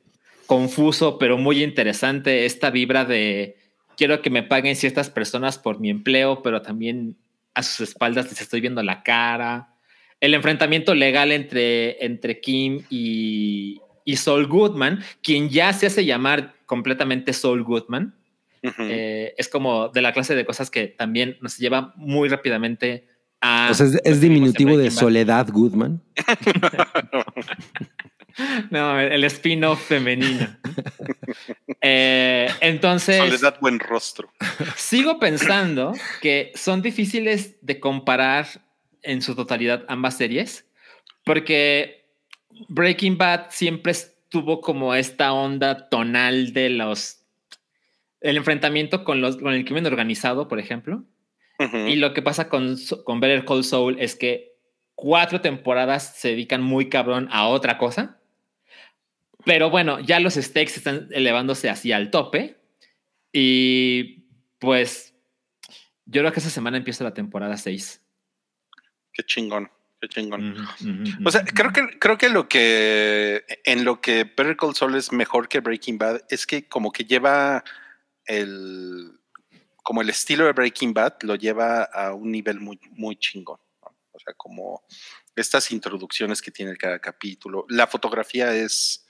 confuso, 0.46 1.18
pero 1.18 1.38
muy 1.38 1.62
interesante. 1.62 2.46
Esta 2.46 2.70
vibra 2.70 3.04
de 3.04 3.56
quiero 3.96 4.22
que 4.22 4.30
me 4.30 4.42
paguen 4.42 4.76
ciertas 4.76 5.10
personas 5.10 5.58
por 5.58 5.80
mi 5.80 5.90
empleo, 5.90 6.42
pero 6.42 6.62
también 6.62 7.16
a 7.56 7.62
sus 7.62 7.88
espaldas 7.88 8.28
les 8.28 8.40
estoy 8.40 8.60
viendo 8.60 8.82
la 8.82 9.02
cara. 9.02 9.74
El 10.20 10.34
enfrentamiento 10.34 10.94
legal 10.94 11.32
entre, 11.32 12.04
entre 12.04 12.38
Kim 12.38 12.84
y, 12.90 13.80
y 14.04 14.16
Saul 14.16 14.46
Goodman, 14.46 15.02
quien 15.22 15.48
ya 15.48 15.72
se 15.72 15.86
hace 15.86 16.04
llamar 16.04 16.54
completamente 16.66 17.32
Saul 17.32 17.64
Goodman. 17.64 18.14
Eh, 18.78 19.32
es 19.38 19.48
como 19.48 19.88
de 19.88 20.02
la 20.02 20.12
clase 20.12 20.34
de 20.34 20.44
cosas 20.44 20.70
que 20.70 20.88
también 20.88 21.38
nos 21.40 21.56
lleva 21.56 21.94
muy 21.96 22.28
rápidamente 22.28 23.06
a... 23.40 23.68
O 23.70 23.74
sea, 23.74 23.86
es, 24.04 24.20
diminutivo 24.20 24.76
de 24.76 24.90
Soledad 24.90 25.48
Goodman. 25.50 26.02
no, 27.12 27.24
el 28.70 29.24
spin-off 29.24 29.86
femenino. 29.86 30.56
Eh, 31.80 32.48
entonces. 32.60 33.18
Soledad 33.18 33.58
buen 33.60 33.78
rostro. 33.78 34.30
Sigo 34.76 35.18
pensando 35.18 35.92
que 36.20 36.52
son 36.54 36.82
difíciles 36.82 37.56
de 37.62 37.80
comparar 37.80 38.46
en 39.02 39.22
su 39.22 39.34
totalidad 39.34 39.84
ambas 39.88 40.16
series, 40.16 40.66
porque 41.24 42.06
Breaking 42.68 43.18
Bad 43.18 43.46
siempre 43.50 43.92
estuvo 43.92 44.60
como 44.60 44.94
esta 44.94 45.32
onda 45.32 45.88
tonal 45.88 46.52
de 46.52 46.70
los. 46.70 47.22
El 48.20 48.36
enfrentamiento 48.36 49.04
con, 49.04 49.20
los, 49.20 49.36
con 49.36 49.52
el 49.52 49.64
crimen 49.64 49.86
organizado, 49.86 50.48
por 50.48 50.58
ejemplo. 50.58 51.04
Y 51.88 51.96
lo 51.96 52.12
que 52.12 52.20
pasa 52.20 52.50
con, 52.50 52.76
con 53.04 53.18
Better 53.18 53.46
Call 53.46 53.64
Saul 53.64 53.96
es 53.98 54.14
que 54.14 54.56
cuatro 54.94 55.40
temporadas 55.40 56.14
se 56.16 56.28
dedican 56.28 56.60
muy 56.62 56.90
cabrón 56.90 57.28
a 57.30 57.46
otra 57.46 57.78
cosa 57.78 58.18
pero 59.46 59.70
bueno, 59.70 60.00
ya 60.00 60.18
los 60.18 60.34
stakes 60.34 60.74
están 60.74 61.08
elevándose 61.12 61.70
hacia 61.70 61.96
el 61.98 62.10
tope. 62.10 62.56
Y 63.32 64.24
pues 64.58 65.14
yo 66.04 66.20
creo 66.20 66.32
que 66.32 66.40
esa 66.40 66.50
semana 66.50 66.76
empieza 66.76 67.04
la 67.04 67.14
temporada 67.14 67.56
6. 67.56 68.02
Qué 69.12 69.22
chingón, 69.22 69.70
qué 70.00 70.08
chingón. 70.08 70.56
o 71.24 71.30
sea, 71.30 71.44
creo 71.44 71.72
que, 71.72 71.96
creo 72.00 72.18
que 72.18 72.28
lo 72.28 72.48
que 72.48 73.44
en 73.62 73.84
lo 73.84 74.00
que 74.00 74.24
Better 74.24 74.56
Call 74.56 74.74
Saul 74.74 74.96
es 74.96 75.12
mejor 75.12 75.48
que 75.48 75.60
Breaking 75.60 75.96
Bad 75.96 76.22
es 76.28 76.44
que 76.44 76.66
como 76.66 76.90
que 76.90 77.04
lleva 77.04 77.62
el 78.24 79.12
como 79.84 80.02
el 80.02 80.10
estilo 80.10 80.46
de 80.46 80.54
Breaking 80.54 80.92
Bad 80.92 81.18
lo 81.22 81.36
lleva 81.36 81.84
a 81.84 82.12
un 82.14 82.32
nivel 82.32 82.58
muy, 82.58 82.80
muy 82.90 83.14
chingón. 83.14 83.60
O 83.80 84.18
sea, 84.18 84.34
como 84.36 84.82
estas 85.36 85.70
introducciones 85.70 86.42
que 86.42 86.50
tiene 86.50 86.76
cada 86.76 86.98
capítulo. 86.98 87.64
La 87.68 87.86
fotografía 87.86 88.52
es 88.52 89.05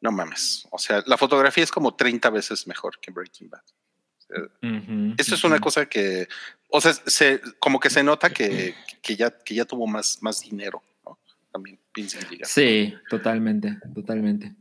no 0.00 0.12
mames. 0.12 0.66
O 0.70 0.78
sea, 0.78 1.02
la 1.06 1.16
fotografía 1.16 1.64
es 1.64 1.70
como 1.70 1.94
30 1.94 2.30
veces 2.30 2.66
mejor 2.66 2.98
que 3.00 3.10
Breaking 3.10 3.50
Bad. 3.50 3.62
Esto 5.18 5.34
es 5.34 5.44
una 5.44 5.58
cosa 5.58 5.86
que, 5.86 6.28
o 6.68 6.80
sea, 6.80 6.92
se, 6.92 7.40
como 7.58 7.80
que 7.80 7.90
se 7.90 8.02
nota 8.02 8.30
que, 8.30 8.74
que, 9.02 9.16
ya, 9.16 9.30
que 9.30 9.54
ya 9.54 9.64
tuvo 9.64 9.86
más, 9.86 10.18
más 10.22 10.40
dinero, 10.40 10.82
¿no? 11.04 11.18
También 11.52 11.80
Sí, 12.44 12.94
totalmente, 13.08 13.76
totalmente. 13.94 14.54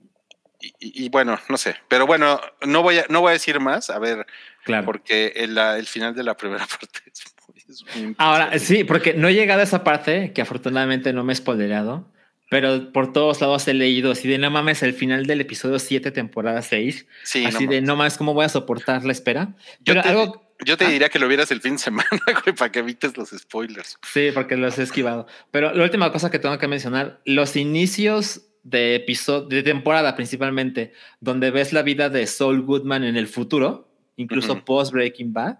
Y, 0.80 1.08
bueno, 1.08 1.39
no 1.47 1.56
sé, 1.56 1.75
pero 1.88 2.06
bueno, 2.06 2.41
no 2.67 2.84
voy 2.84 2.97
a, 2.97 3.06
no 3.08 3.21
voy 3.21 3.30
a 3.30 3.34
decir 3.34 3.62
más, 3.62 3.89
a 3.89 3.97
ver, 3.97 4.28
claro. 4.65 4.86
porque 4.86 5.32
el, 5.36 5.58
el 5.58 5.88
final 5.88 6.13
de 6.13 6.23
la 6.23 6.36
primera 6.36 6.65
parte 6.67 6.99
es 7.06 7.23
muy, 7.47 8.10
Es 8.10 8.15
Ahora, 8.17 8.60
sí, 8.60 8.84
porque 8.84 9.13
no 9.13 9.30
he 9.30 9.34
llegado 9.34 9.62
a 9.62 9.63
esa 9.63 9.86
parte 9.86 10.34
que 10.34 10.41
afortunadamente 10.41 11.13
no 11.13 11.23
me 11.23 11.32
he 11.32 11.36
spoilerado, 11.36 12.12
pero 12.50 12.92
por 12.92 13.14
todos 13.14 13.40
lados 13.42 13.68
he 13.68 13.74
leído 13.74 14.12
así 14.12 14.28
de 14.28 14.38
no 14.38 14.50
mames, 14.52 14.82
el 14.84 14.94
final 14.94 15.26
del 15.26 15.42
episodio 15.42 15.80
7, 15.80 16.12
temporada 16.12 16.62
6. 16.62 17.06
Sí, 17.24 17.46
así 17.46 17.66
no 17.66 17.72
de 17.72 17.82
no 17.82 17.96
mames, 17.96 18.18
¿cómo 18.18 18.34
voy 18.34 18.46
a 18.46 18.50
soportar 18.50 19.06
la 19.06 19.12
espera? 19.12 19.56
Yo 19.80 19.94
Pero 19.94 20.02
te, 20.02 20.10
algo. 20.10 20.54
yo 20.66 20.76
te 20.78 20.86
Ah. 20.86 20.90
diría 20.90 21.10
que 21.10 21.20
lo 21.20 21.28
vieras 21.28 21.52
el 21.52 21.62
fin 21.62 21.74
de 21.74 21.78
semana, 21.80 22.10
güey, 22.44 22.56
para 22.56 22.72
que 22.72 22.80
evites 22.80 23.16
los 23.18 23.30
spoilers. 23.30 23.98
Sí, 24.12 24.30
porque 24.34 24.58
los 24.58 24.78
he 24.80 24.84
esquivado. 24.84 25.28
Pero 25.52 25.74
la 25.74 25.84
última 25.84 26.12
cosa 26.12 26.32
que 26.32 26.40
tengo 26.40 26.58
que 26.58 26.68
mencionar, 26.68 27.22
los 27.26 27.56
inicios 27.56 28.42
de 28.64 28.96
episodio, 28.96 29.48
de 29.48 29.64
temporada 29.64 30.16
principalmente, 30.16 30.94
donde 31.22 31.50
ves 31.52 31.72
la 31.72 31.82
vida 31.82 32.10
de 32.10 32.28
Saul 32.28 32.62
Goodman 32.64 33.04
en 33.04 33.16
el 33.16 33.28
futuro, 33.28 33.90
incluso 34.18 34.66
post 34.66 34.92
Breaking 34.92 35.32
Bad. 35.34 35.60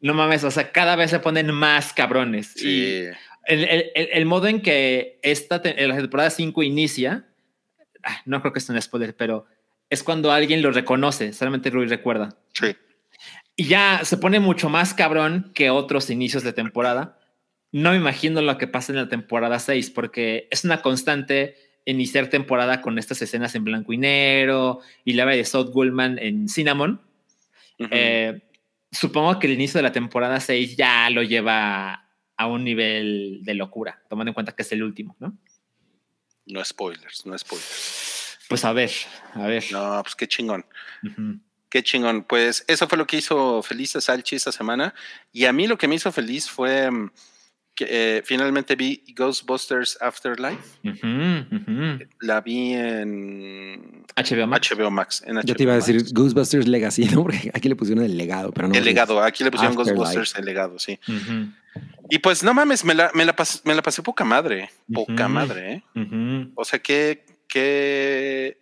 No 0.00 0.12
mames, 0.14 0.44
o 0.44 0.50
sea, 0.50 0.70
cada 0.70 0.96
vez 0.96 1.10
se 1.10 1.18
ponen 1.18 1.50
más 1.50 1.92
cabrones. 1.94 2.52
Sí. 2.56 3.04
El- 3.46 3.64
el- 3.64 3.90
el 3.94 4.26
modo 4.26 4.46
en 4.48 4.60
que 4.60 5.18
esta 5.22 5.56
la 5.64 5.96
temporada 5.96 6.30
5 6.30 6.62
inicia, 6.62 7.26
ah, 8.02 8.20
no 8.24 8.40
creo 8.40 8.52
que 8.52 8.60
sea 8.60 8.74
un 8.74 8.80
spoiler, 8.82 9.14
pero 9.16 9.46
es 9.90 10.02
cuando 10.02 10.32
alguien 10.32 10.62
lo 10.62 10.70
reconoce, 10.70 11.32
solamente 11.32 11.70
Rui 11.70 11.86
recuerda. 11.86 12.36
Sí. 12.52 12.74
Y 13.56 13.64
ya 13.66 14.00
se 14.02 14.16
pone 14.16 14.40
mucho 14.40 14.68
más 14.68 14.94
cabrón 14.94 15.52
que 15.54 15.70
otros 15.70 16.10
inicios 16.10 16.42
de 16.42 16.52
temporada. 16.52 17.18
No 17.70 17.90
me 17.90 17.96
imagino 17.96 18.40
lo 18.40 18.58
que 18.58 18.66
pasa 18.66 18.92
en 18.92 18.96
la 18.96 19.08
temporada 19.08 19.58
6, 19.58 19.90
porque 19.90 20.48
es 20.50 20.64
una 20.64 20.80
constante 20.82 21.56
iniciar 21.84 22.28
temporada 22.28 22.80
con 22.80 22.98
estas 22.98 23.20
escenas 23.22 23.54
en 23.54 23.64
blanco 23.64 23.92
y 23.92 23.98
negro 23.98 24.80
y 25.04 25.12
la 25.12 25.26
de 25.26 25.44
South 25.44 25.70
Goldman 25.72 26.18
en 26.18 26.48
Cinnamon. 26.48 27.00
Eh, 27.90 28.40
supongo 28.90 29.38
que 29.38 29.48
el 29.48 29.52
inicio 29.54 29.78
de 29.78 29.82
la 29.82 29.92
temporada 29.92 30.40
6 30.40 30.76
ya 30.76 31.10
lo 31.10 31.22
lleva 31.22 32.03
a 32.36 32.46
un 32.46 32.64
nivel 32.64 33.40
de 33.42 33.54
locura, 33.54 34.02
tomando 34.08 34.30
en 34.30 34.34
cuenta 34.34 34.52
que 34.52 34.62
es 34.62 34.72
el 34.72 34.82
último, 34.82 35.16
¿no? 35.18 35.36
No 36.46 36.64
spoilers, 36.64 37.24
no 37.26 37.36
spoilers. 37.38 38.38
Pues 38.48 38.64
a 38.64 38.72
ver, 38.72 38.90
a 39.32 39.46
ver. 39.46 39.64
No, 39.72 40.02
pues 40.02 40.14
qué 40.14 40.28
chingón. 40.28 40.66
Qué 41.70 41.82
chingón. 41.82 42.24
Pues 42.24 42.64
eso 42.68 42.86
fue 42.86 42.98
lo 42.98 43.06
que 43.06 43.16
hizo 43.16 43.62
feliz 43.62 43.96
a 43.96 44.00
Salchi 44.00 44.36
esta 44.36 44.52
semana. 44.52 44.94
Y 45.32 45.46
a 45.46 45.52
mí 45.52 45.66
lo 45.66 45.78
que 45.78 45.88
me 45.88 45.94
hizo 45.94 46.12
feliz 46.12 46.48
fue 46.48 46.90
mm, 46.90 47.10
que 47.74 47.86
eh, 47.88 48.22
finalmente 48.24 48.76
vi 48.76 49.02
Ghostbusters 49.16 49.98
Afterlife. 50.00 50.78
La 52.20 52.40
vi 52.40 52.72
en 52.74 54.04
HBO 54.16 54.46
Max. 54.46 54.70
HBO 54.76 54.90
Max. 54.90 55.22
En 55.26 55.40
Yo 55.42 55.54
te 55.54 55.62
iba 55.64 55.72
a 55.72 55.76
decir 55.76 55.96
Max. 55.96 56.12
Ghostbusters 56.12 56.68
Legacy, 56.68 57.06
¿no? 57.06 57.22
Porque 57.24 57.50
aquí 57.52 57.68
le 57.68 57.76
pusieron 57.76 58.04
el 58.04 58.16
legado, 58.16 58.52
pero 58.52 58.68
no. 58.68 58.74
El 58.74 58.84
legado. 58.84 59.20
Aquí 59.22 59.42
le 59.44 59.50
pusieron 59.50 59.76
Afterlife. 59.76 59.96
Ghostbusters 59.98 60.38
el 60.38 60.44
legado, 60.44 60.78
sí. 60.78 60.98
Y 62.10 62.18
pues 62.18 62.42
no 62.44 62.54
mames, 62.54 62.84
me 62.84 62.94
la, 62.94 63.10
me 63.14 63.24
la, 63.24 63.34
pas- 63.34 63.60
me 63.64 63.74
la 63.74 63.82
pasé 63.82 64.02
poca 64.02 64.24
madre. 64.24 64.70
Poca 64.92 65.26
madre, 65.28 65.82
¿eh? 65.96 66.48
O 66.54 66.64
sea, 66.64 66.78
que, 66.78 67.24
que, 67.48 68.58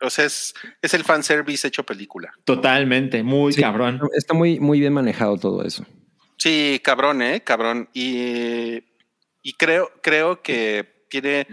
o 0.00 0.08
sea, 0.08 0.24
es, 0.24 0.54
es 0.80 0.94
el 0.94 1.04
fanservice 1.04 1.66
hecho 1.68 1.84
película. 1.84 2.32
Totalmente, 2.44 3.22
muy 3.22 3.52
Sí. 3.52 3.60
cabrón. 3.60 4.00
Está 4.16 4.32
muy, 4.34 4.58
muy 4.60 4.80
bien 4.80 4.92
manejado 4.94 5.36
todo 5.36 5.64
eso. 5.64 5.84
Sí, 6.46 6.80
cabrón, 6.84 7.22
¿eh? 7.22 7.42
Cabrón. 7.42 7.88
Y, 7.92 8.84
y 9.42 9.52
creo, 9.54 9.90
creo 10.00 10.42
que 10.42 11.04
tiene, 11.10 11.44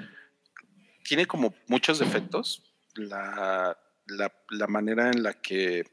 tiene 1.03 1.25
como 1.25 1.55
muchos 1.65 1.97
defectos 1.97 2.61
la, 2.93 3.75
la, 4.05 4.31
la 4.51 4.67
manera 4.67 5.09
en 5.09 5.23
la 5.23 5.33
que, 5.33 5.83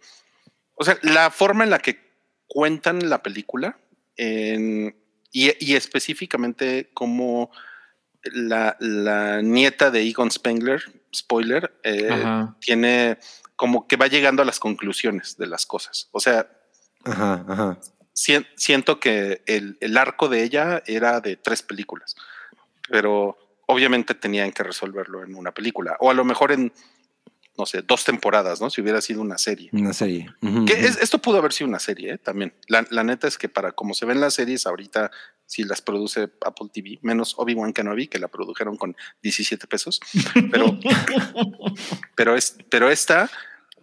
o 0.74 0.84
sea, 0.84 0.98
la 1.00 1.30
forma 1.30 1.64
en 1.64 1.70
la 1.70 1.78
que 1.78 1.98
cuentan 2.46 3.08
la 3.08 3.22
película 3.22 3.78
en- 4.16 4.94
y, 5.32 5.50
y 5.64 5.76
específicamente 5.76 6.90
cómo 6.92 7.50
la, 8.24 8.76
la 8.80 9.40
nieta 9.40 9.90
de 9.90 10.02
Egon 10.02 10.30
Spengler, 10.30 10.82
spoiler, 11.16 11.72
eh, 11.84 12.08
tiene 12.60 13.16
como 13.56 13.88
que 13.88 13.96
va 13.96 14.08
llegando 14.08 14.42
a 14.42 14.44
las 14.44 14.60
conclusiones 14.60 15.38
de 15.38 15.46
las 15.46 15.64
cosas. 15.64 16.10
O 16.12 16.20
sea, 16.20 16.50
Ajá, 17.04 17.46
ajá. 17.48 17.78
Sien- 18.20 18.46
siento 18.56 18.98
que 19.00 19.42
el, 19.46 19.76
el 19.80 19.96
arco 19.96 20.28
de 20.28 20.42
ella 20.44 20.82
era 20.86 21.20
de 21.20 21.36
tres 21.36 21.62
películas, 21.62 22.16
pero 22.88 23.36
obviamente 23.66 24.14
tenían 24.14 24.52
que 24.52 24.62
resolverlo 24.62 25.22
en 25.24 25.34
una 25.34 25.52
película, 25.52 25.96
o 26.00 26.10
a 26.10 26.14
lo 26.14 26.24
mejor 26.24 26.52
en, 26.52 26.72
no 27.56 27.66
sé, 27.66 27.82
dos 27.82 28.04
temporadas, 28.04 28.60
¿no? 28.60 28.68
Si 28.70 28.80
hubiera 28.80 29.00
sido 29.00 29.20
una 29.20 29.38
serie. 29.38 29.68
Una 29.72 29.92
serie. 29.92 30.30
Que 30.66 30.72
es- 30.72 30.96
esto 31.00 31.18
pudo 31.18 31.38
haber 31.38 31.52
sido 31.52 31.68
una 31.68 31.78
serie 31.78 32.14
¿eh? 32.14 32.18
también. 32.18 32.52
La, 32.68 32.86
la 32.90 33.04
neta 33.04 33.26
es 33.28 33.38
que 33.38 33.48
para 33.48 33.72
como 33.72 33.94
se 33.94 34.06
ven 34.06 34.20
las 34.20 34.34
series 34.34 34.66
ahorita, 34.66 35.10
si 35.46 35.64
las 35.64 35.82
produce 35.82 36.30
Apple 36.44 36.68
TV, 36.72 36.98
menos 37.02 37.34
Obi-Wan 37.38 37.72
Kenobi, 37.72 38.06
que 38.08 38.18
la 38.18 38.28
produjeron 38.28 38.76
con 38.76 38.96
17 39.22 39.66
pesos, 39.66 40.00
pero, 40.50 40.78
pero, 42.16 42.36
es, 42.36 42.56
pero 42.70 42.90
esta, 42.90 43.30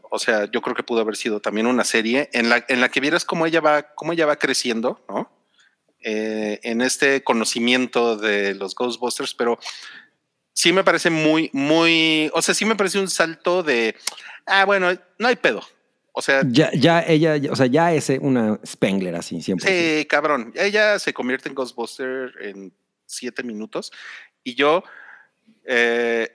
o 0.10 0.20
sea, 0.20 0.50
yo 0.52 0.62
creo 0.62 0.76
que 0.76 0.84
pudo 0.84 1.02
haber 1.02 1.15
sido 1.15 1.39
también 1.39 1.67
una 1.67 1.84
serie 1.84 2.30
en 2.34 2.50
la, 2.50 2.65
en 2.67 2.82
la 2.82 2.89
que 2.89 3.00
vieras 3.00 3.26
cómo 3.26 3.46
ella 3.46 3.62
va, 3.62 3.93
cómo 3.96 4.13
ella 4.13 4.26
va 4.26 4.38
creciendo, 4.38 5.04
¿no? 5.10 5.32
Eh, 6.02 6.60
en 6.63 6.82
este 6.82 7.24
conocimiento 7.24 8.17
de 8.17 8.54
los 8.54 8.76
Ghostbusters, 8.76 9.34
pero 9.34 9.60
sí 10.54 10.72
me 10.72 10.84
parece 10.84 11.10
muy, 11.10 11.50
muy, 11.54 12.30
o 12.34 12.41
sea, 12.41 12.54
sí 12.54 12.65
me 12.65 12.76
parece 12.76 13.00
un 13.00 13.10
salto 13.10 13.63
de, 13.63 13.96
ah, 14.46 14.65
bueno, 14.65 14.88
no 15.17 15.28
hay 15.28 15.36
pedo. 15.36 15.62
O 16.13 16.22
sea, 16.22 16.41
Ya, 16.48 16.72
ya 16.74 17.02
ella, 17.02 17.39
o 17.52 17.56
sea, 17.56 17.67
ya 17.67 17.93
es 17.93 18.10
una 18.22 18.60
Spengler 18.65 19.15
así, 19.15 19.41
siempre. 19.41 20.00
Sí, 20.00 20.06
cabrón. 20.06 20.52
Ella 20.56 20.98
se 20.98 21.13
convierte 21.13 21.50
en 21.50 21.54
Ghostbuster 21.54 22.32
en 22.41 22.74
siete 23.06 23.43
minutos 23.43 23.91
y 24.43 24.56
yo, 24.56 24.84
eh, 25.65 26.32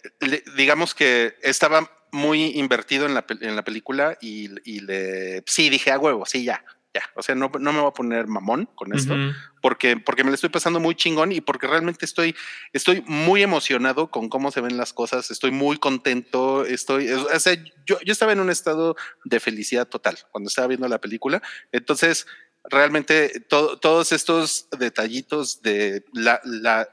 digamos 0.56 0.94
que 0.94 1.34
estaba 1.42 1.90
muy 2.12 2.58
invertido 2.58 3.06
en 3.06 3.14
la, 3.14 3.24
en 3.40 3.56
la 3.56 3.64
película 3.64 4.16
y, 4.20 4.50
y 4.64 4.80
le, 4.80 5.42
sí, 5.46 5.68
dije 5.70 5.90
a 5.90 5.98
huevo, 5.98 6.24
sí, 6.26 6.44
ya, 6.44 6.64
ya. 6.94 7.02
O 7.16 7.22
sea, 7.22 7.34
no, 7.34 7.50
no 7.58 7.72
me 7.72 7.80
voy 7.80 7.88
a 7.88 7.94
poner 7.94 8.26
mamón 8.26 8.68
con 8.74 8.92
esto 8.94 9.14
Ujú. 9.14 9.32
porque, 9.62 9.96
porque 9.96 10.22
me 10.22 10.30
lo 10.30 10.34
estoy 10.34 10.50
pasando 10.50 10.78
muy 10.78 10.94
chingón 10.94 11.32
y 11.32 11.40
porque 11.40 11.66
realmente 11.66 12.04
estoy, 12.04 12.36
estoy 12.74 13.02
muy 13.06 13.42
emocionado 13.42 14.10
con 14.10 14.28
cómo 14.28 14.50
se 14.50 14.60
ven 14.60 14.76
las 14.76 14.92
cosas, 14.92 15.30
estoy 15.30 15.50
muy 15.52 15.78
contento, 15.78 16.66
estoy, 16.66 17.10
o 17.10 17.40
sea, 17.40 17.54
yo, 17.86 17.98
yo 18.04 18.12
estaba 18.12 18.32
en 18.32 18.40
un 18.40 18.50
estado 18.50 18.94
de 19.24 19.40
felicidad 19.40 19.88
total 19.88 20.18
cuando 20.30 20.48
estaba 20.48 20.68
viendo 20.68 20.86
la 20.88 21.00
película, 21.00 21.42
entonces 21.72 22.26
realmente 22.64 23.40
to- 23.48 23.78
todos 23.78 24.12
estos 24.12 24.68
detallitos 24.78 25.62
de 25.62 26.04
la, 26.12 26.40
la, 26.44 26.88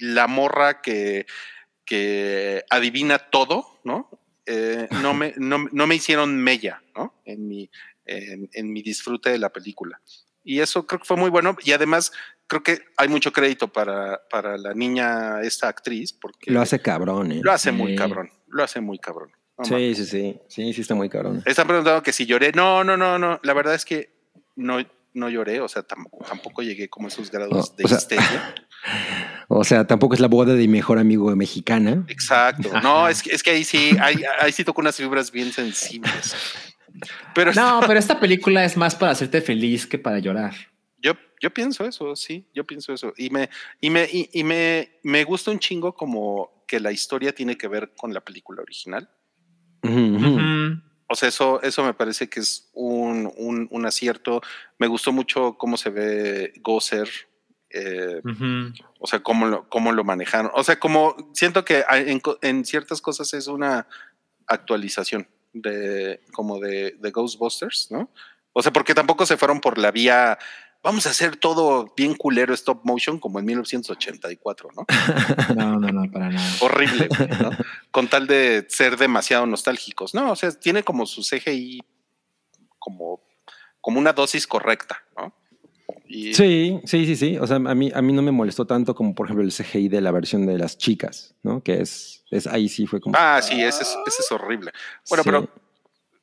la 0.00 0.26
morra 0.26 0.82
que, 0.82 1.26
que 1.84 2.64
adivina 2.70 3.18
todo, 3.18 3.80
¿no? 3.84 4.10
Eh, 4.46 4.88
no, 5.02 5.14
me, 5.14 5.32
no, 5.36 5.66
no 5.72 5.86
me 5.86 5.94
hicieron 5.94 6.36
mella, 6.36 6.82
¿no? 6.94 7.14
En 7.24 7.46
mi, 7.48 7.70
en, 8.04 8.48
en 8.52 8.72
mi 8.72 8.82
disfrute 8.82 9.30
de 9.30 9.38
la 9.38 9.50
película. 9.50 10.00
Y 10.42 10.60
eso 10.60 10.86
creo 10.86 11.00
que 11.00 11.06
fue 11.06 11.16
muy 11.16 11.30
bueno. 11.30 11.56
Y 11.64 11.72
además, 11.72 12.12
creo 12.46 12.62
que 12.62 12.80
hay 12.98 13.08
mucho 13.08 13.32
crédito 13.32 13.68
para, 13.68 14.20
para 14.28 14.58
la 14.58 14.74
niña, 14.74 15.40
esta 15.42 15.68
actriz, 15.68 16.12
porque 16.12 16.50
Lo 16.50 16.60
hace 16.60 16.80
cabrón, 16.80 17.32
¿eh? 17.32 17.40
lo 17.42 17.50
hace 17.52 17.72
muy 17.72 17.92
Sí. 17.92 17.96
cabrón. 17.96 18.30
Lo 18.48 18.62
hace 18.62 18.80
muy 18.80 18.98
cabrón. 18.98 19.30
No. 19.56 19.64
Sí, 19.64 19.94
sí, 19.94 20.04
sí. 20.04 20.40
Sí, 20.48 20.72
sí, 20.74 20.80
está 20.82 20.94
muy 20.94 21.08
cabrón. 21.08 21.42
Están 21.46 21.66
preguntando 21.66 22.02
que 22.02 22.12
si 22.12 22.26
lloré. 22.26 22.52
No, 22.52 22.84
no, 22.84 22.96
no, 22.96 23.18
no. 23.18 23.40
La 23.42 23.54
verdad 23.54 23.74
es 23.74 23.84
que 23.86 24.12
no, 24.56 24.78
no 25.14 25.30
lloré. 25.30 25.60
O 25.60 25.68
sea, 25.68 25.86
tam- 25.86 26.08
tampoco 26.28 26.60
llegué 26.62 26.88
como 26.90 27.06
a 27.06 27.08
esos 27.08 27.30
grados 27.30 27.74
de 27.76 27.84
o 27.84 27.88
sea- 27.88 27.96
histeria. 27.98 28.54
O 29.48 29.64
sea, 29.64 29.86
tampoco 29.86 30.14
es 30.14 30.20
la 30.20 30.28
boda 30.28 30.54
de 30.54 30.60
mi 30.60 30.68
mejor 30.68 30.98
amigo 30.98 31.34
mexicana. 31.36 32.04
Exacto. 32.08 32.70
No, 32.82 33.08
es 33.08 33.22
que, 33.22 33.30
es 33.30 33.42
que 33.42 33.50
ahí 33.50 33.64
sí, 33.64 33.96
ahí, 34.00 34.22
ahí 34.40 34.52
sí 34.52 34.64
tocó 34.64 34.80
unas 34.80 34.96
fibras 34.96 35.30
bien 35.30 35.52
sensibles. 35.52 36.34
Pero 37.34 37.52
No, 37.52 37.80
pero 37.86 37.98
esta 37.98 38.20
película 38.20 38.64
es 38.64 38.76
más 38.76 38.94
para 38.94 39.12
hacerte 39.12 39.40
feliz 39.40 39.86
que 39.86 39.98
para 39.98 40.18
llorar. 40.18 40.54
Yo, 40.98 41.12
yo 41.40 41.52
pienso 41.52 41.84
eso, 41.84 42.14
sí, 42.16 42.48
yo 42.54 42.64
pienso 42.64 42.92
eso. 42.92 43.12
Y 43.16 43.30
me, 43.30 43.50
y 43.80 43.90
me, 43.90 44.04
y, 44.04 44.30
y 44.32 44.44
me, 44.44 44.98
me 45.02 45.24
gusta 45.24 45.50
un 45.50 45.58
chingo 45.58 45.94
como 45.94 46.64
que 46.66 46.80
la 46.80 46.92
historia 46.92 47.34
tiene 47.34 47.56
que 47.56 47.68
ver 47.68 47.92
con 47.96 48.14
la 48.14 48.20
película 48.20 48.62
original. 48.62 49.10
O 51.06 51.14
sea, 51.14 51.28
eso, 51.28 51.60
eso 51.62 51.84
me 51.84 51.92
parece 51.94 52.28
que 52.28 52.40
es 52.40 52.70
un, 52.72 53.30
un, 53.36 53.68
un 53.70 53.86
acierto. 53.86 54.40
Me 54.78 54.86
gustó 54.86 55.12
mucho 55.12 55.56
cómo 55.58 55.76
se 55.76 55.90
ve 55.90 56.54
Gozer. 56.62 57.08
Eh, 57.74 58.22
o 59.00 59.06
sea, 59.06 59.20
cómo 59.20 59.46
lo, 59.46 59.68
cómo 59.68 59.92
lo 59.92 60.04
manejaron. 60.04 60.50
O 60.54 60.62
sea, 60.62 60.78
como 60.78 61.16
siento 61.32 61.64
que 61.64 61.84
en, 61.88 62.64
ciertas 62.64 63.00
cosas 63.00 63.34
es 63.34 63.48
una 63.48 63.88
actualización 64.46 65.28
de 65.52 66.20
como 66.32 66.60
de, 66.60 66.96
de 67.00 67.10
Ghostbusters, 67.10 67.88
¿no? 67.90 68.10
O 68.52 68.62
sea, 68.62 68.72
porque 68.72 68.94
tampoco 68.94 69.26
se 69.26 69.36
fueron 69.36 69.60
por 69.60 69.78
la 69.78 69.90
vía, 69.90 70.38
vamos 70.84 71.06
a 71.06 71.10
hacer 71.10 71.36
todo 71.36 71.92
bien 71.96 72.14
culero 72.14 72.54
stop 72.54 72.84
motion 72.84 73.18
como 73.18 73.40
en 73.40 73.46
1984, 73.46 74.68
¿no? 74.76 74.86
No, 75.56 75.80
no, 75.80 75.88
no, 75.88 76.10
para 76.12 76.30
nada. 76.30 76.52
Horrible, 76.60 77.08
¿no? 77.40 77.50
Con 77.90 78.06
tal 78.06 78.28
de 78.28 78.66
ser 78.68 78.96
demasiado 78.96 79.46
nostálgicos. 79.46 80.14
No, 80.14 80.30
o 80.30 80.36
sea, 80.36 80.52
tiene 80.52 80.84
como 80.84 81.06
su 81.06 81.22
CGI 81.22 81.82
como, 82.78 83.20
como 83.80 83.98
una 83.98 84.12
dosis 84.12 84.46
correcta, 84.46 85.02
¿no? 85.16 85.34
Y, 86.06 86.34
Sí, 86.34 86.80
sí, 86.84 87.06
sí, 87.06 87.16
sí. 87.16 87.38
O 87.38 87.46
sea, 87.46 87.56
a 87.56 87.74
mí, 87.74 87.90
a 87.94 88.02
mí 88.02 88.12
no 88.12 88.22
me 88.22 88.30
molestó 88.30 88.66
tanto 88.66 88.94
como, 88.94 89.14
por 89.14 89.26
ejemplo, 89.26 89.44
el 89.44 89.52
CGI 89.52 89.88
de 89.88 90.00
la 90.00 90.10
versión 90.10 90.46
de 90.46 90.58
las 90.58 90.76
chicas, 90.78 91.34
¿no? 91.42 91.62
Que 91.62 91.80
es, 91.80 92.24
es 92.30 92.46
ahí 92.46 92.68
sí 92.68 92.86
fue 92.86 93.00
como. 93.00 93.16
Ah, 93.18 93.40
sí, 93.42 93.54
ese 93.62 93.82
es, 93.82 93.96
ese 94.06 94.20
es 94.22 94.32
horrible. 94.32 94.70
Bueno, 95.08 95.22
Sí. 95.24 95.28
pero 95.30 95.48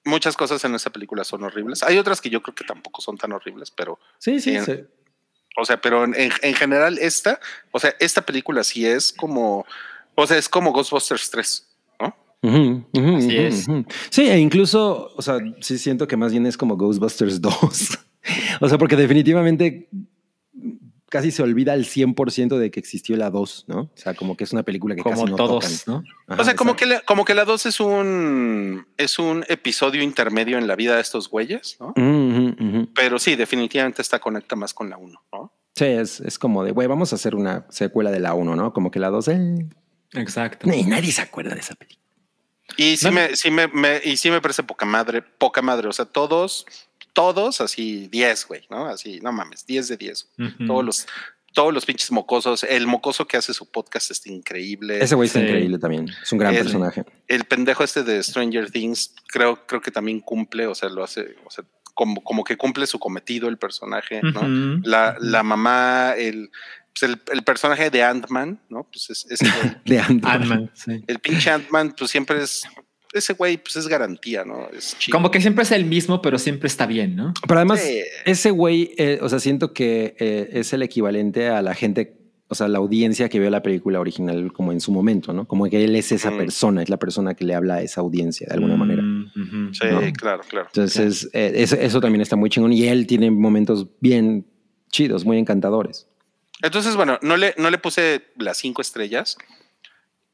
muchas 0.05 0.35
cosas 0.37 0.63
en 0.65 0.75
esa 0.75 0.89
película 0.91 1.23
son 1.23 1.43
horribles. 1.43 1.83
Hay 1.83 1.97
otras 1.97 2.21
que 2.21 2.29
yo 2.29 2.41
creo 2.41 2.55
que 2.55 2.63
tampoco 2.63 3.01
son 3.01 3.17
tan 3.17 3.31
horribles, 3.33 3.71
pero, 3.71 3.99
Sí, 4.19 4.39
sí, 4.39 4.57
sí. 4.65 4.73
o 5.57 5.65
sea, 5.65 5.79
pero 5.81 6.03
en, 6.05 6.15
en 6.15 6.53
general 6.53 6.97
esta, 6.99 7.39
o 7.71 7.79
sea, 7.79 7.93
esta 7.99 8.21
película 8.23 8.63
sí 8.63 8.85
es 8.85 9.11
como, 9.11 9.65
o 10.15 10.27
sea, 10.27 10.37
es 10.37 10.47
como 10.49 10.71
Ghostbusters 10.73 11.29
3, 11.31 11.67
¿no? 11.99 12.15
Así 13.17 13.37
es. 13.37 13.65
Sí, 14.09 14.29
e 14.29 14.37
incluso, 14.39 15.11
o 15.15 15.21
sea, 15.21 15.37
sí 15.61 15.77
siento 15.77 16.07
que 16.07 16.17
más 16.17 16.31
bien 16.31 16.45
es 16.45 16.55
como 16.57 16.77
Ghostbusters 16.77 17.41
2. 17.41 17.51
o 18.61 18.69
sea, 18.69 18.77
porque 18.77 18.95
definitivamente 18.95 19.89
casi 21.09 21.31
se 21.31 21.43
olvida 21.43 21.73
al 21.73 21.83
100% 21.85 22.57
de 22.57 22.71
que 22.71 22.79
existió 22.79 23.17
la 23.17 23.29
2, 23.29 23.65
¿no? 23.67 23.79
O 23.81 23.91
sea, 23.95 24.13
como 24.13 24.37
que 24.37 24.45
es 24.45 24.53
una 24.53 24.63
película 24.63 24.95
que 24.95 25.01
casi 25.03 25.15
Como 25.15 25.27
no 25.27 25.35
todos, 25.35 25.83
tocan. 25.85 26.03
¿no? 26.03 26.09
Ajá, 26.27 26.41
o 26.41 26.45
sea, 26.45 26.55
como 26.55 26.75
que, 26.77 26.85
la, 26.85 27.01
como 27.01 27.25
que 27.25 27.35
la 27.35 27.43
2 27.43 27.65
es 27.65 27.79
un, 27.81 28.87
es 28.97 29.19
un 29.19 29.43
episodio 29.49 30.01
intermedio 30.03 30.57
en 30.57 30.67
la 30.67 30.75
vida 30.77 30.95
de 30.95 31.01
estos 31.01 31.29
güeyes, 31.29 31.77
¿no? 31.81 31.93
Pero 32.95 33.19
sí, 33.19 33.35
definitivamente 33.35 34.01
esta 34.01 34.19
conecta 34.19 34.55
más 34.55 34.73
con 34.73 34.89
la 34.89 34.97
1, 34.97 35.21
¿no? 35.33 35.53
Sí, 35.75 35.85
es, 35.85 36.21
es 36.21 36.39
como 36.39 36.63
de, 36.63 36.71
güey, 36.71 36.87
vamos 36.87 37.11
a 37.11 37.15
hacer 37.15 37.35
una 37.35 37.65
secuela 37.69 38.09
de 38.11 38.19
la 38.21 38.33
1, 38.33 38.55
¿no? 38.55 38.71
Como 38.73 38.89
que 38.91 38.99
la 38.99 39.09
2, 39.09 39.27
eh, 39.29 39.69
Exacto. 40.13 40.67
ni- 40.69 40.83
nadie 40.83 41.11
se 41.11 41.21
acuerda 41.21 41.53
de 41.53 41.59
esa 41.59 41.75
película. 41.75 41.99
Y 42.77 42.95
sí, 42.95 43.05
No. 43.07 43.11
me, 43.11 43.35
sí 43.35 43.51
me, 43.51 43.67
me- 43.67 43.99
y 44.03 44.15
sí 44.15 44.31
me 44.31 44.39
parece 44.39 44.63
poca 44.63 44.85
madre, 44.85 45.21
poca 45.21 45.61
madre. 45.61 45.89
O 45.89 45.93
sea, 45.93 46.05
todos, 46.05 46.65
todos 47.13 47.61
así 47.61 48.07
10, 48.07 48.47
güey, 48.47 48.61
¿no? 48.69 48.85
Así, 48.87 49.19
no 49.21 49.31
mames, 49.31 49.65
10 49.65 49.87
de 49.89 49.97
10. 49.97 50.29
Ujú. 50.39 50.65
Todos 50.67 50.85
los, 50.85 51.07
todos 51.53 51.73
los 51.73 51.85
pinches 51.85 52.11
mocosos. 52.11 52.63
El 52.63 52.87
mocoso 52.87 53.27
que 53.27 53.37
hace 53.37 53.53
su 53.53 53.69
podcast 53.69 54.11
está 54.11 54.29
increíble. 54.31 55.03
Ese 55.03 55.15
güey 55.15 55.27
está 55.27 55.39
Sí. 55.39 55.45
increíble 55.45 55.77
también. 55.79 56.07
Es 56.23 56.31
un 56.31 56.39
gran 56.39 56.53
El- 56.55 56.63
personaje. 56.63 57.03
El 57.27 57.43
pendejo 57.45 57.83
este 57.83 58.03
de 58.03 58.21
Stranger 58.23 58.71
Things, 58.71 59.13
creo, 59.27 59.65
creo 59.67 59.81
que 59.81 59.91
también 59.91 60.19
cumple, 60.21 60.67
o 60.67 60.75
sea, 60.75 60.89
lo 60.89 61.03
hace, 61.03 61.35
o 61.45 61.49
sea, 61.51 61.63
como, 61.93 62.23
como 62.23 62.43
que 62.45 62.55
cumple 62.57 62.87
su 62.87 62.97
cometido 62.99 63.49
el 63.49 63.57
personaje, 63.57 64.21
¿no? 64.23 64.79
La, 64.83 65.17
la 65.19 65.43
mamá, 65.43 66.13
el, 66.17 66.49
pues 66.93 67.03
el, 67.03 67.21
el 67.33 67.43
personaje 67.43 67.89
de 67.89 68.01
Ant-Man, 68.03 68.61
¿no? 68.69 68.87
Pues 68.89 69.09
es, 69.29 69.39
güey. 69.41 69.75
De 69.85 69.99
Ant-Man. 69.99 70.41
Ant-Man, 70.41 70.71
sí. 70.73 71.03
el 71.05 71.19
pinche 71.19 71.49
Ant-Man, 71.51 71.93
pues 71.97 72.09
siempre 72.09 72.41
es, 72.43 72.63
ese 73.13 73.33
güey, 73.33 73.57
pues 73.57 73.75
es 73.75 73.87
garantía, 73.87 74.45
¿no? 74.45 74.69
Es 74.69 74.95
chido. 74.97 75.15
Como 75.15 75.31
que 75.31 75.41
siempre 75.41 75.63
es 75.63 75.71
el 75.71 75.85
mismo, 75.85 76.21
pero 76.21 76.39
siempre 76.39 76.67
está 76.67 76.85
bien, 76.85 77.15
¿no? 77.15 77.33
Pero 77.47 77.59
además, 77.59 77.81
Sí. 77.81 78.01
ese 78.25 78.51
güey, 78.51 78.93
eh, 78.97 79.19
o 79.21 79.29
sea, 79.29 79.39
siento 79.39 79.73
que 79.73 80.15
eh, 80.19 80.49
es 80.53 80.71
el 80.73 80.81
equivalente 80.83 81.49
a 81.49 81.61
la 81.61 81.73
gente, 81.75 82.17
o 82.47 82.55
sea, 82.55 82.67
la 82.67 82.79
audiencia 82.79 83.29
que 83.29 83.39
vio 83.39 83.49
la 83.49 83.61
película 83.61 83.99
original 83.99 84.51
como 84.53 84.71
en 84.71 84.81
su 84.81 84.91
momento, 84.91 85.33
¿no? 85.33 85.47
Como 85.47 85.69
que 85.69 85.83
él 85.83 85.95
es 85.95 86.11
esa 86.11 86.31
persona, 86.31 86.83
es 86.83 86.89
la 86.89 86.97
persona 86.97 87.33
que 87.33 87.45
le 87.45 87.55
habla 87.55 87.75
a 87.75 87.81
esa 87.81 88.01
audiencia 88.01 88.47
de 88.47 88.55
alguna 88.55 88.75
manera. 88.77 89.01
Mm. 89.01 89.73
Sí, 89.73 89.87
¿no? 89.89 90.01
claro, 90.13 90.41
claro. 90.49 90.67
Entonces, 90.67 91.29
eh, 91.33 91.51
eso, 91.55 91.75
eso 91.75 92.01
también 92.01 92.21
está 92.21 92.35
muy 92.35 92.49
chingón 92.49 92.73
y 92.73 92.87
él 92.87 93.07
tiene 93.07 93.31
momentos 93.31 93.87
bien 93.99 94.45
chidos, 94.91 95.25
muy 95.25 95.37
encantadores. 95.37 96.07
Entonces, 96.61 96.95
bueno, 96.95 97.17
no 97.21 97.37
le, 97.37 97.55
no 97.57 97.69
le 97.69 97.77
puse 97.77 98.21
las 98.37 98.57
cinco 98.57 98.81
estrellas 98.81 99.37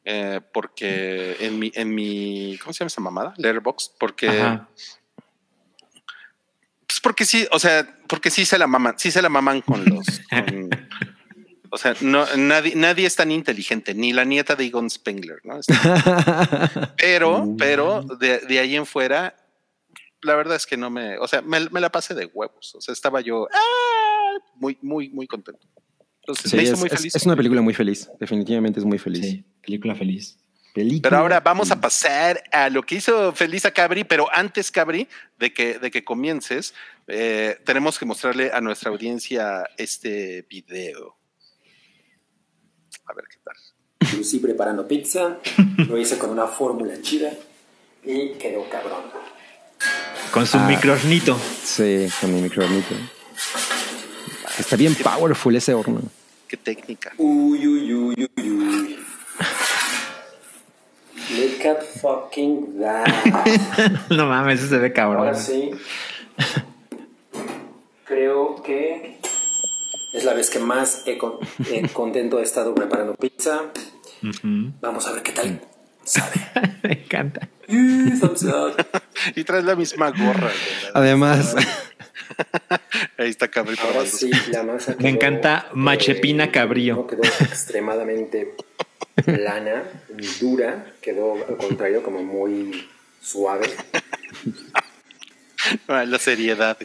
eh, 0.09 0.39
porque 0.53 1.35
en 1.41 1.59
mi, 1.59 1.69
en 1.75 1.93
mi, 1.93 2.57
¿cómo 2.61 2.71
se 2.71 2.79
llama 2.79 2.87
esa 2.87 3.01
mamada? 3.01 3.33
Letterboxd, 3.37 3.91
porque, 3.99 4.29
Ajá. 4.29 4.69
pues 6.87 6.99
porque 7.01 7.25
sí, 7.25 7.45
o 7.51 7.59
sea, 7.59 7.85
porque 8.07 8.29
sí 8.31 8.45
se 8.45 8.57
la 8.57 8.67
maman, 8.67 8.95
sí 8.97 9.11
se 9.11 9.21
la 9.21 9.27
maman 9.29 9.61
con 9.61 9.83
los, 9.83 10.05
con- 10.29 10.69
o 11.71 11.77
sea, 11.77 11.93
no, 12.01 12.25
nadie, 12.37 12.73
nadie 12.75 13.05
es 13.05 13.15
tan 13.17 13.31
inteligente, 13.31 13.93
ni 13.93 14.13
la 14.13 14.23
nieta 14.23 14.55
de 14.55 14.65
Egon 14.65 14.89
Spengler, 14.89 15.39
¿no? 15.43 15.59
Está- 15.59 16.93
Pero, 16.97 17.43
Uh. 17.43 17.57
pero 17.59 18.01
de, 18.03 18.39
de 18.39 18.59
ahí 18.59 18.75
en 18.77 18.85
fuera, 18.85 19.35
la 20.21 20.35
verdad 20.35 20.55
es 20.55 20.65
que 20.65 20.77
no 20.77 20.89
me, 20.89 21.17
o 21.17 21.27
sea, 21.27 21.41
me, 21.41 21.69
me 21.69 21.81
la 21.81 21.91
pasé 21.91 22.13
de 22.15 22.25
huevos. 22.27 22.73
O 22.75 22.81
sea, 22.81 22.93
estaba 22.93 23.19
yo 23.21 23.47
ah, 23.53 24.37
muy, 24.55 24.77
muy, 24.81 25.09
muy 25.09 25.27
contento. 25.27 25.67
Entonces 26.27 26.51
Sí, 26.51 26.57
me 26.57 26.63
hizo 26.63 26.73
es, 26.73 26.79
muy 26.79 26.89
feliz. 26.89 27.15
es 27.15 27.25
una 27.25 27.35
película 27.37 27.61
muy 27.61 27.73
feliz, 27.73 28.09
definitivamente 28.19 28.79
es 28.81 28.85
muy 28.85 28.97
feliz. 28.99 29.25
Sí, 29.25 29.45
película 29.61 29.95
feliz. 29.95 30.37
Película 30.73 31.09
Pero 31.09 31.17
ahora 31.21 31.39
vamos 31.39 31.71
a 31.71 31.79
pasar 31.79 32.43
a 32.51 32.69
lo 32.69 32.83
que 32.83 32.95
hizo 32.95 33.31
feliz 33.33 33.65
a 33.65 33.71
Cabri, 33.71 34.03
pero 34.03 34.27
antes, 34.33 34.69
Cabri, 34.69 35.07
de 35.39 35.53
que, 35.53 35.79
de 35.79 35.89
que 35.89 36.03
comiences, 36.03 36.73
eh, 37.07 37.57
tenemos 37.65 37.97
que 37.97 38.05
mostrarle 38.05 38.51
a 38.51 38.59
nuestra 38.59 38.91
audiencia 38.91 39.67
este 39.77 40.45
video. 40.49 41.15
A 43.05 43.13
ver 43.13 43.23
qué 43.31 43.37
tal. 43.43 44.17
Lucí 44.17 44.39
preparando 44.39 44.85
pizza, 44.87 45.37
lo 45.87 45.97
hice 45.97 46.17
con 46.17 46.29
una 46.29 46.47
fórmula 46.47 47.01
chida 47.01 47.31
y 48.03 48.31
quedó 48.33 48.69
cabrón. 48.69 49.03
Con 50.31 50.45
su 50.45 50.57
Ah. 50.57 50.67
microornito. 50.67 51.39
Sí, 51.63 52.07
con 52.19 52.35
mi 52.35 52.41
microornito. 52.41 52.93
Está 54.59 54.75
bien 54.75 54.95
powerful 54.95 55.55
ese 55.55 55.73
horno. 55.73 56.01
Qué 56.47 56.57
técnica. 56.57 57.11
Uy, 57.17 57.67
uy, 57.67 57.93
uy, 57.93 58.29
uy, 58.37 58.49
uy. 58.49 58.99
Look 61.29 61.65
at 61.65 61.83
fucking 62.01 62.79
that. 62.79 63.07
no 64.09 64.25
mames, 64.27 64.59
eso 64.61 64.69
se 64.69 64.77
ve 64.77 64.93
cabrón. 64.93 65.19
Ahora 65.27 65.35
sí. 65.35 65.71
Creo 68.05 68.61
que 68.63 69.19
es 70.13 70.23
la 70.23 70.33
vez 70.33 70.49
que 70.49 70.59
más 70.59 71.03
he, 71.05 71.17
con- 71.17 71.37
he 71.69 71.87
contento 71.93 72.39
he 72.39 72.43
estado 72.43 72.73
preparando 72.73 73.13
pizza. 73.15 73.63
Vamos 74.81 75.05
a 75.07 75.11
ver 75.11 75.23
qué 75.23 75.31
tal 75.33 75.61
sabe. 76.03 76.35
Me 76.83 76.93
encanta. 76.93 77.49
Y 77.67 79.43
traes 79.43 79.65
la 79.65 79.75
misma 79.75 80.11
gorra. 80.11 80.49
Además, 80.93 81.55
Ahí 83.17 83.29
está 83.29 83.47
Cabri 83.47 83.75
Ahora 83.79 83.91
probando. 83.91 84.11
sí, 84.17 84.29
la 84.51 84.63
masa 84.63 84.95
Me 84.99 85.09
encanta 85.09 85.69
Machepina 85.73 86.45
eh, 86.45 86.51
Cabrío. 86.51 86.95
No 86.95 87.07
quedó 87.07 87.23
extremadamente 87.23 88.53
plana 89.25 89.83
dura, 90.39 90.93
quedó 91.01 91.33
al 91.47 91.57
contrario 91.57 92.03
como 92.03 92.23
muy 92.23 92.87
suave. 93.21 93.67
Ah, 95.87 96.05
La 96.05 96.19
seriedad. 96.19 96.77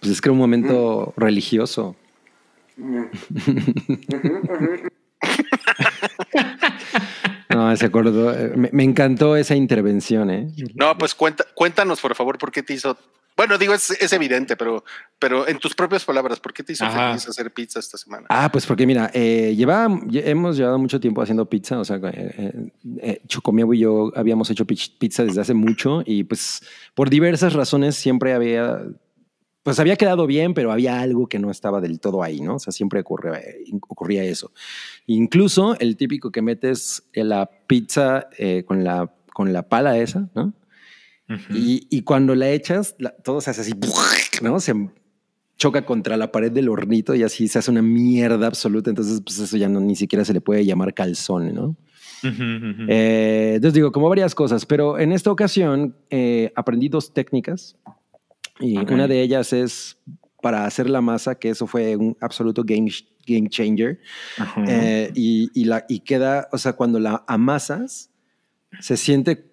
pues 0.00 0.12
es 0.12 0.20
que 0.20 0.28
era 0.28 0.32
un 0.32 0.38
momento 0.38 1.12
religioso. 1.16 1.96
No, 7.50 7.76
se 7.76 7.86
acordó. 7.86 8.32
eh, 8.32 8.52
Me, 8.56 8.68
me 8.72 8.82
encantó 8.84 9.36
esa 9.36 9.54
intervención, 9.54 10.30
¿eh? 10.30 10.48
No, 10.74 10.96
pues 10.98 11.14
cuenta, 11.14 11.44
cuéntanos, 11.54 12.00
por 12.00 12.14
favor, 12.14 12.36
por 12.38 12.50
qué 12.50 12.62
te 12.62 12.74
hizo. 12.74 12.96
Bueno, 13.36 13.58
digo, 13.58 13.74
es, 13.74 13.90
es 13.90 14.12
evidente, 14.12 14.56
pero, 14.56 14.84
pero 15.18 15.48
en 15.48 15.58
tus 15.58 15.74
propias 15.74 16.04
palabras, 16.04 16.38
¿por 16.38 16.52
qué 16.52 16.62
te 16.62 16.72
hizo 16.74 16.84
Ajá. 16.84 17.08
feliz 17.08 17.28
hacer 17.28 17.52
pizza 17.52 17.80
esta 17.80 17.98
semana? 17.98 18.26
Ah, 18.30 18.48
pues 18.52 18.64
porque 18.64 18.86
mira, 18.86 19.10
eh, 19.12 19.54
lleva, 19.56 19.88
lle- 19.88 20.22
hemos 20.26 20.56
llevado 20.56 20.78
mucho 20.78 21.00
tiempo 21.00 21.20
haciendo 21.20 21.48
pizza, 21.48 21.78
o 21.80 21.84
sea, 21.84 21.96
eh, 21.96 22.34
eh, 22.38 22.72
eh, 23.00 23.22
Chocomiego 23.26 23.74
y 23.74 23.80
yo 23.80 24.12
habíamos 24.14 24.50
hecho 24.50 24.64
pizza 24.64 25.24
desde 25.24 25.40
hace 25.40 25.52
mucho 25.54 26.02
y 26.06 26.22
pues 26.22 26.60
por 26.94 27.10
diversas 27.10 27.54
razones 27.54 27.96
siempre 27.96 28.34
había, 28.34 28.82
pues 29.64 29.80
había 29.80 29.96
quedado 29.96 30.28
bien, 30.28 30.54
pero 30.54 30.70
había 30.70 31.00
algo 31.00 31.26
que 31.28 31.40
no 31.40 31.50
estaba 31.50 31.80
del 31.80 31.98
todo 31.98 32.22
ahí, 32.22 32.40
¿no? 32.40 32.54
O 32.56 32.58
sea, 32.60 32.72
siempre 32.72 33.00
ocurría, 33.00 33.40
ocurría 33.88 34.22
eso. 34.22 34.52
Incluso 35.06 35.76
el 35.80 35.96
típico 35.96 36.30
que 36.30 36.40
metes 36.42 37.02
en 37.12 37.30
la 37.30 37.50
pizza 37.66 38.28
eh, 38.38 38.62
con, 38.64 38.84
la, 38.84 39.12
con 39.32 39.52
la 39.52 39.68
pala 39.68 39.98
esa, 39.98 40.28
¿no? 40.36 40.52
Ujú. 41.28 41.54
Y, 41.56 41.86
y 41.90 42.02
cuando 42.02 42.34
la 42.34 42.50
echas, 42.50 42.94
la- 42.98 43.14
todo 43.16 43.40
se 43.40 43.50
hace 43.50 43.62
así, 43.62 43.72
¿no? 44.42 44.60
Se 44.60 44.74
choca 45.56 45.86
contra 45.86 46.16
la 46.16 46.30
pared 46.32 46.50
del 46.52 46.68
hornito 46.68 47.14
y 47.14 47.22
así 47.22 47.48
se 47.48 47.58
hace 47.58 47.70
una 47.70 47.80
mierda 47.82 48.46
absoluta. 48.46 48.90
Entonces, 48.90 49.20
pues 49.24 49.38
eso 49.38 49.56
ya 49.56 49.68
no, 49.68 49.80
ni 49.80 49.96
siquiera 49.96 50.24
se 50.24 50.32
le 50.34 50.40
puede 50.40 50.64
llamar 50.64 50.92
calzón, 50.94 51.54
¿no? 51.54 51.76
Ujú, 52.22 52.30
ujú. 52.42 52.86
Eh, 52.88 53.52
entonces 53.56 53.74
digo, 53.74 53.92
como 53.92 54.08
varias 54.08 54.34
cosas, 54.34 54.64
pero 54.66 54.98
en 54.98 55.12
esta 55.12 55.30
ocasión 55.30 55.96
eh, 56.10 56.52
aprendí 56.56 56.88
dos 56.88 57.12
técnicas 57.12 57.76
y 58.60 58.78
Ok. 58.78 58.90
una 58.92 59.06
de 59.08 59.20
ellas 59.22 59.52
es 59.52 59.98
para 60.42 60.66
hacer 60.66 60.88
la 60.90 61.00
masa, 61.00 61.34
que 61.36 61.50
eso 61.50 61.66
fue 61.66 61.96
un 61.96 62.16
absoluto 62.20 62.62
game, 62.64 62.90
game 63.26 63.48
changer. 63.48 63.98
Eh, 64.66 65.10
y, 65.14 65.50
y 65.54 65.64
la, 65.64 65.84
y 65.88 66.00
queda, 66.00 66.48
o 66.52 66.58
sea, 66.58 66.74
cuando 66.74 66.98
la 67.00 67.24
amasas, 67.26 68.10
se 68.80 68.96
siente, 68.96 69.50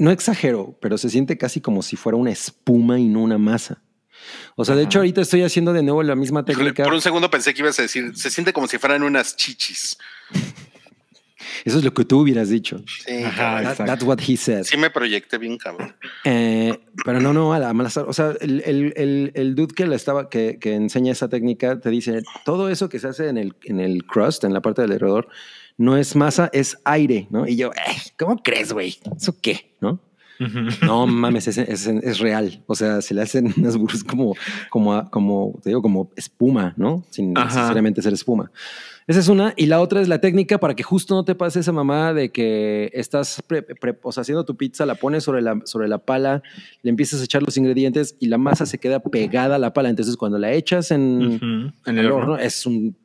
no 0.00 0.10
exagero, 0.10 0.76
pero 0.80 0.98
se 0.98 1.10
siente 1.10 1.38
casi 1.38 1.60
como 1.60 1.82
si 1.82 1.94
fuera 1.96 2.16
una 2.16 2.30
espuma 2.32 2.98
y 2.98 3.06
no 3.06 3.20
una 3.22 3.38
masa. 3.38 3.82
O 4.56 4.64
sea, 4.64 4.74
de 4.74 4.82
Ajá. 4.82 4.88
hecho, 4.88 4.98
ahorita 5.00 5.20
estoy 5.20 5.42
haciendo 5.42 5.72
de 5.72 5.82
nuevo 5.82 6.02
la 6.02 6.14
misma 6.16 6.44
técnica. 6.44 6.84
por 6.84 6.92
un 6.94 7.00
segundo 7.00 7.30
pensé 7.30 7.54
que 7.54 7.60
ibas 7.62 7.78
a 7.78 7.82
decir, 7.82 8.16
se 8.16 8.30
siente 8.30 8.52
como 8.52 8.66
si 8.66 8.78
fueran 8.78 9.02
unas 9.02 9.36
chichis. 9.36 9.96
Eso 11.64 11.78
es 11.78 11.84
lo 11.84 11.92
que 11.92 12.04
tú 12.04 12.20
hubieras 12.20 12.48
dicho. 12.48 12.82
Sí, 13.06 13.22
Ajá. 13.22 13.74
That- 13.74 13.86
that's 13.86 14.02
what 14.04 14.18
he 14.26 14.36
said. 14.36 14.64
sí 14.64 14.76
me 14.76 14.90
proyecté 14.90 15.36
bien, 15.38 15.58
cabrón. 15.58 15.94
Eh, 16.24 16.78
Pero 17.04 17.20
no, 17.20 17.32
no, 17.32 17.52
a 17.52 17.58
la 17.58 17.72
mala 17.72 17.90
O 18.06 18.12
sea, 18.12 18.34
el, 18.40 18.62
el, 18.64 18.92
el, 18.96 19.32
el 19.34 19.54
dude 19.54 19.74
que, 19.74 19.86
la 19.86 19.96
estaba, 19.96 20.28
que, 20.28 20.58
que, 20.60 20.74
enseña 20.74 21.12
esa 21.12 21.28
técnica 21.28 21.80
te 21.80 21.90
dice, 21.90 22.22
todo 22.44 22.68
eso 22.70 22.88
que 22.88 22.98
se 22.98 23.08
hace 23.08 23.28
en 23.28 23.36
el, 23.38 23.54
en 23.64 23.80
el 23.80 24.04
crust, 24.04 24.44
en 24.44 24.52
la 24.54 24.60
parte 24.62 24.82
del 24.82 24.92
alrededor, 24.92 25.28
no 25.80 25.96
es 25.96 26.14
masa, 26.14 26.50
es 26.52 26.76
aire, 26.84 27.26
¿no? 27.30 27.48
Y 27.48 27.56
yo, 27.56 27.70
eh, 27.70 27.96
¿cómo 28.18 28.36
crees, 28.36 28.70
güey? 28.70 28.98
¿Eso 29.16 29.34
qué? 29.40 29.74
¿No? 29.80 29.98
No 30.82 31.06
mames, 31.06 31.48
es, 31.48 31.56
es, 31.56 31.86
es, 31.86 32.18
real. 32.18 32.62
O 32.66 32.74
sea, 32.74 33.00
se 33.00 33.14
le 33.14 33.22
hacen 33.22 33.52
unas 33.56 33.76
burbujas 33.76 34.04
como, 34.04 34.34
como, 34.68 35.10
como, 35.10 35.58
te 35.62 35.70
digo, 35.70 35.80
como 35.80 36.10
espuma, 36.16 36.74
¿no? 36.76 37.02
Sin 37.10 37.36
Ajá. 37.36 37.46
necesariamente 37.46 38.02
ser 38.02 38.12
espuma. 38.12 38.50
Esa 39.06 39.20
es 39.20 39.28
una. 39.28 39.54
Y 39.56 39.66
la 39.66 39.80
otra 39.80 40.02
es 40.02 40.08
la 40.08 40.20
técnica 40.20 40.58
para 40.58 40.74
que 40.74 40.82
justo 40.82 41.14
no 41.14 41.24
te 41.24 41.34
pase 41.34 41.60
esa 41.60 41.72
mamá 41.72 42.12
de 42.12 42.30
que 42.30 42.90
estás 42.92 43.42
pre, 43.46 43.62
pre, 43.62 43.98
o 44.02 44.12
sea, 44.12 44.20
haciendo 44.20 44.44
tu 44.44 44.56
pizza, 44.56 44.84
la 44.84 44.96
pones 44.96 45.24
sobre 45.24 45.40
la, 45.40 45.60
sobre 45.64 45.88
la 45.88 45.98
pala, 45.98 46.42
le 46.82 46.90
empiezas 46.90 47.22
a 47.22 47.24
echar 47.24 47.42
los 47.42 47.56
ingredientes 47.56 48.16
y 48.20 48.26
la 48.26 48.36
masa 48.36 48.66
se 48.66 48.78
queda 48.78 49.00
pegada 49.00 49.56
a 49.56 49.58
la 49.58 49.72
pala. 49.72 49.88
Entonces, 49.88 50.16
cuando 50.16 50.38
la 50.38 50.52
echas 50.52 50.90
en, 50.90 51.22
uh 51.22 51.38
-huh. 51.38 51.72
en 51.86 51.98
el 51.98 52.10
horno, 52.12 52.36
es 52.36 52.66
un 52.66 52.96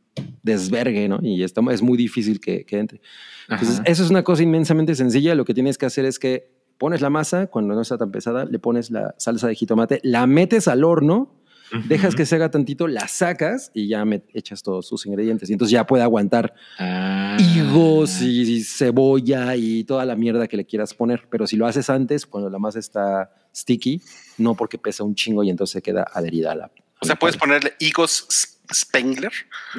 desvergue, 0.43 1.07
¿no? 1.07 1.19
Y 1.21 1.43
está, 1.43 1.61
es 1.71 1.81
muy 1.81 1.97
difícil 1.97 2.39
que, 2.39 2.65
que 2.65 2.79
entre. 2.79 3.01
Entonces, 3.49 3.79
Ajá. 3.79 3.83
eso 3.85 4.03
es 4.03 4.09
una 4.09 4.23
cosa 4.23 4.43
inmensamente 4.43 4.95
sencilla. 4.95 5.35
Lo 5.35 5.45
que 5.45 5.53
tienes 5.53 5.77
que 5.77 5.85
hacer 5.85 6.05
es 6.05 6.19
que 6.19 6.55
pones 6.77 7.01
la 7.01 7.09
masa, 7.09 7.47
cuando 7.47 7.73
no 7.73 7.81
está 7.81 7.97
tan 7.97 8.11
pesada, 8.11 8.45
le 8.45 8.59
pones 8.59 8.91
la 8.91 9.15
salsa 9.17 9.47
de 9.47 9.55
jitomate, 9.55 9.99
la 10.03 10.27
metes 10.27 10.67
al 10.67 10.83
horno, 10.83 11.41
uh 11.71 11.75
-huh. 11.75 11.87
dejas 11.87 12.15
que 12.15 12.25
se 12.25 12.35
haga 12.35 12.51
tantito, 12.51 12.87
la 12.87 13.07
sacas 13.07 13.71
y 13.73 13.87
ya 13.87 14.03
me 14.05 14.23
echas 14.33 14.61
todos 14.61 14.87
sus 14.87 15.05
ingredientes. 15.05 15.49
Y 15.49 15.53
entonces 15.53 15.71
ya 15.71 15.85
puede 15.85 16.03
aguantar 16.03 16.53
ah. 16.79 17.37
higos 17.39 18.21
y, 18.21 18.41
y, 18.41 18.63
cebolla 18.63 19.55
y 19.55 19.83
toda 19.83 20.05
la 20.05 20.15
mierda 20.15 20.47
que 20.47 20.57
le 20.57 20.65
quieras 20.65 20.93
poner. 20.93 21.27
Pero 21.29 21.47
si 21.47 21.55
lo 21.55 21.65
haces 21.65 21.89
antes, 21.89 22.25
cuando 22.25 22.49
la 22.49 22.59
masa 22.59 22.79
está 22.79 23.31
sticky, 23.53 24.01
no 24.37 24.55
porque 24.55 24.77
pesa 24.77 25.03
un 25.03 25.15
chingo 25.15 25.43
y 25.43 25.49
entonces 25.49 25.81
queda 25.81 26.05
adherida 26.13 26.51
a 26.51 26.55
la. 26.55 26.71
O 27.01 27.05
sea, 27.05 27.15
puedes 27.15 27.37
ponerle 27.37 27.73
higos 27.79 28.54
Spengler. 28.73 29.31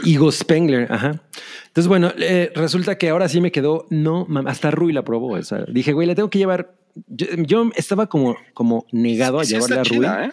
Higos 0.04 0.36
Spengler, 0.36 0.90
ajá. 0.90 1.20
Entonces, 1.66 1.88
bueno, 1.88 2.12
eh, 2.18 2.52
resulta 2.54 2.96
que 2.96 3.08
ahora 3.08 3.28
sí 3.28 3.40
me 3.40 3.52
quedó, 3.52 3.86
no, 3.90 4.26
hasta 4.46 4.70
Rui 4.70 4.92
la 4.92 5.04
probó. 5.04 5.32
O 5.32 5.42
sea, 5.42 5.64
dije, 5.68 5.92
güey, 5.92 6.06
le 6.06 6.14
tengo 6.14 6.30
que 6.30 6.38
llevar. 6.38 6.74
Yo, 7.08 7.26
yo 7.36 7.70
estaba 7.74 8.08
como, 8.08 8.36
como 8.54 8.86
negado 8.92 9.42
sí, 9.44 9.54
a 9.54 9.58
llevarle 9.58 9.76
a 9.76 9.84
Rui. 9.84 9.98
Chida, 9.98 10.24
¿eh? 10.26 10.30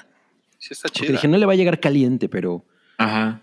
Sí, 0.57 0.69
está 0.71 0.89
chida. 0.89 1.11
Dije, 1.11 1.27
no 1.27 1.37
le 1.37 1.45
va 1.45 1.53
a 1.53 1.55
llegar 1.55 1.79
caliente, 1.79 2.29
pero. 2.29 2.65
Ajá. 2.97 3.41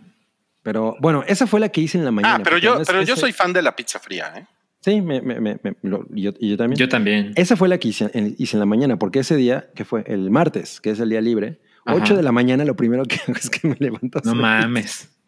Pero 0.62 0.96
bueno, 1.00 1.24
esa 1.26 1.46
fue 1.46 1.60
la 1.60 1.70
que 1.70 1.80
hice 1.80 1.98
en 1.98 2.04
la 2.04 2.10
mañana. 2.10 2.36
Ah, 2.36 2.40
pero 2.42 2.58
yo, 2.58 2.82
pero 2.86 3.02
yo 3.02 3.16
soy 3.16 3.32
fan 3.32 3.52
de 3.52 3.62
la 3.62 3.74
pizza 3.74 3.98
fría, 3.98 4.32
¿eh? 4.36 4.46
Sí, 4.82 5.02
me, 5.02 5.20
me, 5.20 5.40
me, 5.40 5.58
lo, 5.82 6.06
yo, 6.10 6.32
yo, 6.40 6.56
también. 6.56 6.78
Yo 6.78 6.88
también. 6.88 7.32
Esa 7.36 7.54
fue 7.56 7.68
la 7.68 7.78
que 7.78 7.88
hice 7.88 8.10
en, 8.14 8.34
hice 8.38 8.56
en 8.56 8.60
la 8.60 8.66
mañana, 8.66 8.98
porque 8.98 9.18
ese 9.18 9.36
día, 9.36 9.68
que 9.74 9.84
fue 9.84 10.04
el 10.06 10.30
martes, 10.30 10.80
que 10.80 10.90
es 10.90 11.00
el 11.00 11.10
día 11.10 11.20
libre. 11.20 11.60
8 11.86 12.16
de 12.16 12.22
la 12.22 12.32
mañana, 12.32 12.64
lo 12.64 12.76
primero 12.76 13.04
que 13.04 13.16
hago 13.26 13.34
es 13.38 13.50
que 13.50 13.68
me 13.68 13.76
levanto. 13.78 14.20
No 14.24 14.34
mames. 14.34 15.08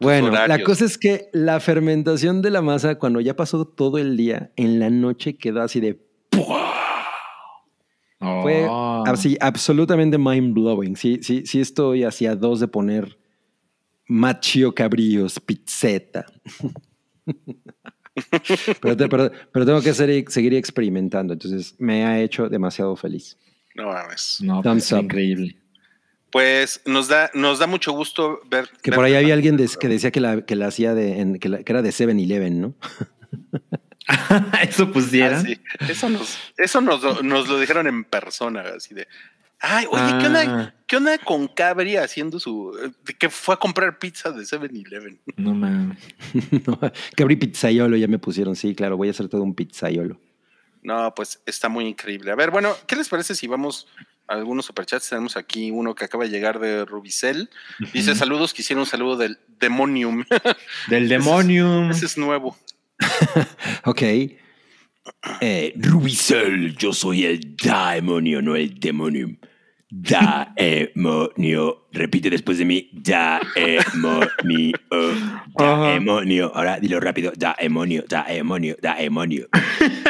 Bueno, 0.00 0.30
la 0.30 0.62
cosa 0.64 0.84
es 0.84 0.98
que 0.98 1.28
la 1.32 1.60
fermentación 1.60 2.42
de 2.42 2.50
la 2.50 2.60
masa, 2.62 2.96
cuando 2.96 3.20
ya 3.20 3.36
pasó 3.36 3.64
todo 3.64 3.98
el 3.98 4.16
día, 4.16 4.50
en 4.56 4.80
la 4.80 4.90
noche 4.90 5.36
quedó 5.36 5.62
así 5.62 5.80
de. 5.80 6.04
Oh. 8.20 8.42
Fue 8.42 8.66
así 9.06 9.36
absolutamente 9.40 10.18
mind 10.18 10.52
blowing. 10.52 10.96
Sí, 10.96 11.20
sí, 11.22 11.44
sí 11.46 11.60
estoy 11.60 12.02
hacia 12.04 12.34
dos 12.34 12.58
de 12.60 12.68
poner 12.68 13.18
machio 14.06 14.74
cabrillos, 14.74 15.38
pizzeta. 15.40 16.26
pero, 18.80 18.96
te, 18.96 19.08
pero, 19.08 19.30
pero, 19.52 19.66
tengo 19.66 19.80
que 19.80 19.94
seguir 19.94 20.54
experimentando. 20.54 21.32
Entonces 21.32 21.76
me 21.78 22.04
ha 22.04 22.20
hecho 22.20 22.48
demasiado 22.48 22.96
feliz. 22.96 23.38
No 23.74 23.88
mames. 23.88 24.38
No, 24.40 24.62
pues, 24.62 24.92
increíble 24.92 25.56
pues 26.34 26.80
nos 26.84 27.06
da, 27.06 27.30
nos 27.32 27.60
da 27.60 27.68
mucho 27.68 27.92
gusto 27.92 28.40
ver. 28.50 28.68
Que 28.82 28.90
ver 28.90 28.96
por 28.96 29.04
ahí 29.04 29.14
había 29.14 29.34
alguien 29.34 29.56
de, 29.56 29.70
que 29.78 29.86
decía 29.86 30.10
que 30.10 30.18
la, 30.20 30.42
que 30.44 30.56
la 30.56 30.66
hacía 30.66 30.92
de, 30.92 31.20
en, 31.20 31.38
que, 31.38 31.48
la, 31.48 31.62
que, 31.62 31.70
era 31.70 31.80
de 31.80 31.90
7-Eleven, 31.90 32.60
¿no? 32.60 32.74
eso 34.60 34.90
pusieron. 34.90 35.38
Ah, 35.38 35.42
sí. 35.42 35.60
Eso, 35.88 36.08
nos, 36.08 36.36
eso 36.56 36.80
nos, 36.80 37.22
nos, 37.22 37.48
lo 37.48 37.60
dijeron 37.60 37.86
en 37.86 38.02
persona, 38.02 38.64
así 38.76 38.96
de. 38.96 39.06
Ay, 39.60 39.86
oye, 39.88 40.02
ah. 40.02 40.18
¿qué, 40.20 40.26
onda, 40.26 40.74
¿qué 40.88 40.96
onda 40.96 41.18
con 41.18 41.46
Cabri 41.46 41.98
haciendo 41.98 42.40
su. 42.40 42.76
que 43.16 43.30
fue 43.30 43.54
a 43.54 43.58
comprar 43.58 44.00
pizza 44.00 44.32
de 44.32 44.42
7-Eleven? 44.42 45.20
No 45.36 45.54
mames. 45.54 45.98
no, 46.66 46.80
Cabri 47.16 47.36
pizzaiolo, 47.36 47.96
ya 47.96 48.08
me 48.08 48.18
pusieron, 48.18 48.56
sí, 48.56 48.74
claro, 48.74 48.96
voy 48.96 49.06
a 49.06 49.12
hacer 49.12 49.28
todo 49.28 49.44
un 49.44 49.54
pizzaiolo. 49.54 50.18
No, 50.84 51.12
pues 51.14 51.40
está 51.46 51.68
muy 51.68 51.86
increíble. 51.86 52.30
A 52.30 52.36
ver, 52.36 52.50
bueno, 52.52 52.76
¿qué 52.86 52.94
les 52.94 53.08
parece 53.08 53.34
si 53.34 53.48
vamos 53.48 53.88
algunos 54.26 54.64
superchats. 54.64 55.08
Tenemos 55.08 55.36
aquí 55.36 55.70
uno 55.70 55.94
que 55.94 56.04
acaba 56.04 56.24
de 56.24 56.30
llegar 56.30 56.58
de 56.58 56.84
Rubicel. 56.84 57.50
Dice: 57.92 58.12
uh 58.12 58.14
-huh. 58.14 58.18
Saludos, 58.18 58.54
quisiera 58.54 58.80
un 58.80 58.86
saludo 58.86 59.16
del 59.16 59.38
Demonium. 59.60 60.24
Del 60.88 61.08
Demonium. 61.08 61.90
Ese, 61.90 61.98
ese 61.98 62.06
es 62.06 62.18
nuevo. 62.18 62.56
ok. 63.84 64.02
Eh, 65.40 65.74
Rubicel, 65.76 66.76
yo 66.76 66.92
soy 66.92 67.24
el 67.24 67.56
demonio, 67.56 68.40
no 68.40 68.56
el 68.56 68.78
Demonium. 68.80 69.36
Daemonio. 69.96 71.86
Repite 71.92 72.28
después 72.30 72.58
de 72.58 72.64
mí. 72.64 72.90
Daemonio. 72.92 74.72
Daemonio. 75.56 76.52
Ahora 76.54 76.80
dilo 76.80 76.98
rápido. 76.98 77.32
Daemonio. 77.36 78.04
Daemonio. 78.08 78.76
Daemonio. 78.82 79.46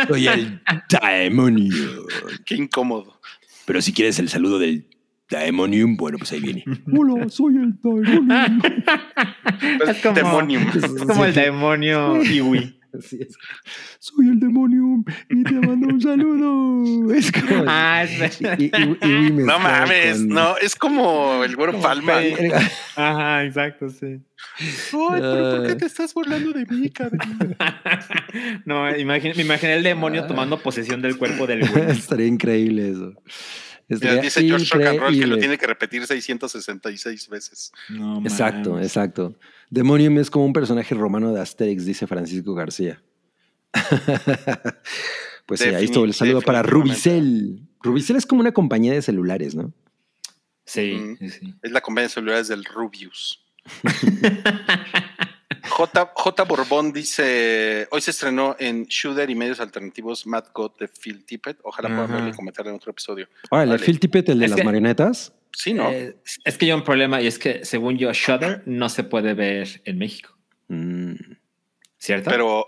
Soy 0.09 0.27
el 0.29 0.61
demonio. 1.01 1.75
Qué 2.45 2.55
incómodo. 2.57 3.21
Pero 3.67 3.81
si 3.81 3.93
quieres 3.93 4.19
el 4.19 4.29
saludo 4.29 4.59
del 4.59 4.87
Daemonium, 5.31 5.97
bueno, 5.97 6.19
pues 6.19 6.33
ahí 6.33 6.41
viene. 6.41 6.65
Hola, 6.93 7.29
soy 7.29 7.57
el 7.57 7.75
Daemonium. 7.83 8.61
es 9.89 10.03
como, 10.03 10.15
Demonium. 10.15 10.63
Es 10.75 11.05
como 11.05 11.25
el 11.25 11.35
demonio 11.35 12.23
Iwi. 12.23 12.81
Así 12.99 13.19
es. 13.21 13.37
Soy 13.99 14.29
el 14.29 14.41
Demonium 14.41 15.05
y 15.29 15.43
te 15.43 15.53
mando 15.53 15.89
un 15.89 16.01
saludo. 16.01 17.13
Es 17.13 17.33
como. 17.33 17.65
Ah, 17.67 18.05
es 18.05 18.41
y, 18.41 18.65
y, 18.65 18.71
y, 19.03 19.31
no 19.33 19.59
mames, 19.59 20.19
con... 20.19 20.29
no, 20.29 20.57
es 20.59 20.77
como 20.77 21.43
el 21.45 21.57
güero 21.57 21.81
Palma. 21.81 22.21
Ajá, 22.97 23.45
exacto, 23.45 23.89
sí. 23.89 24.21
Ay, 24.59 25.21
pero 25.21 25.57
¿por 25.57 25.67
qué 25.67 25.75
te 25.75 25.87
estás 25.87 26.15
burlando 26.15 26.53
de 26.53 26.67
mí, 26.67 26.91
cabrón? 26.91 27.57
no, 28.65 28.97
imagine, 28.97 29.35
me 29.35 29.43
imaginé 29.43 29.75
el 29.75 29.83
demonio 29.83 30.27
tomando 30.27 30.59
posesión 30.59 31.03
del 31.03 31.17
cuerpo 31.17 31.47
del 31.47 31.69
güey. 31.69 31.85
Estaría 31.91 32.27
increíble 32.27 32.91
eso. 32.91 33.15
Mira, 33.89 34.17
dice 34.17 34.43
George 34.47 34.75
Rock 34.75 34.87
and 34.87 34.99
Roll 34.99 35.19
que 35.19 35.27
lo 35.27 35.39
tiene 35.39 35.59
que 35.59 35.67
repetir 35.67 36.07
666 36.07 37.29
veces. 37.29 37.73
No, 37.91 38.21
exacto, 38.21 38.81
exacto. 38.81 39.35
Demonium 39.71 40.19
es 40.19 40.31
como 40.31 40.47
un 40.47 40.53
personaje 40.53 40.95
romano 40.95 41.33
de 41.33 41.41
Asterix, 41.41 41.85
dice 41.85 42.07
Francisco 42.07 42.55
García. 42.55 43.03
pues 45.47 45.61
sí, 45.61 45.69
ahí 45.69 45.85
estuvo 45.85 46.05
el 46.05 46.15
saludo 46.15 46.41
para 46.41 46.63
Rubicel. 46.63 47.61
Rubicel 47.83 48.17
es 48.17 48.27
como 48.27 48.41
una 48.41 48.53
compañía 48.53 48.93
de 48.93 49.03
celulares, 49.03 49.55
¿no? 49.55 49.73
Sí, 50.65 50.95
mm. 50.95 51.17
sí, 51.19 51.31
sí. 51.31 51.55
Es 51.63 51.73
la 51.73 51.81
compañía 51.81 52.09
de 52.09 52.15
celulares 52.15 52.49
del 52.49 52.65
Rubius. 52.65 53.45
J, 55.69 56.13
J. 56.15 56.45
Borbón 56.45 56.93
dice: 56.93 57.89
Hoy 57.91 58.01
se 58.01 58.11
estrenó 58.11 58.57
en 58.59 58.85
Shooter 58.85 59.29
y 59.31 59.35
medios 59.35 59.61
alternativos 59.61 60.27
Mad 60.27 60.45
God 60.53 60.73
de 60.79 60.89
Phil 60.89 61.25
Tippett. 61.25 61.59
Ojalá 61.63 61.89
puedan 61.89 62.13
verlo 62.13 62.29
y 62.29 62.33
comentar 62.33 62.67
en 62.67 62.75
otro 62.75 62.91
episodio. 62.91 63.29
Órale, 63.51 63.73
vale. 63.73 63.85
Phil 63.85 63.99
Tippett, 63.99 64.29
el 64.29 64.39
de 64.39 64.45
es 64.47 64.51
las 64.51 64.61
que, 64.61 64.65
marionetas. 64.65 65.33
Sí, 65.53 65.73
¿no? 65.73 65.91
Eh, 65.91 66.17
es 66.45 66.59
que 66.59 66.67
hay 66.67 66.73
un 66.73 66.85
problema 66.85 67.21
y 67.21 67.27
es 67.27 67.39
que, 67.39 67.65
según 67.65 67.97
yo, 67.97 68.13
Shudder 68.13 68.63
no 68.67 68.89
se 68.89 69.05
puede 69.05 69.35
ver 69.35 69.81
en 69.85 69.99
México. 69.99 70.37
Mm. 70.69 71.15
¿Cierto? 71.99 72.31
Pero 72.31 72.67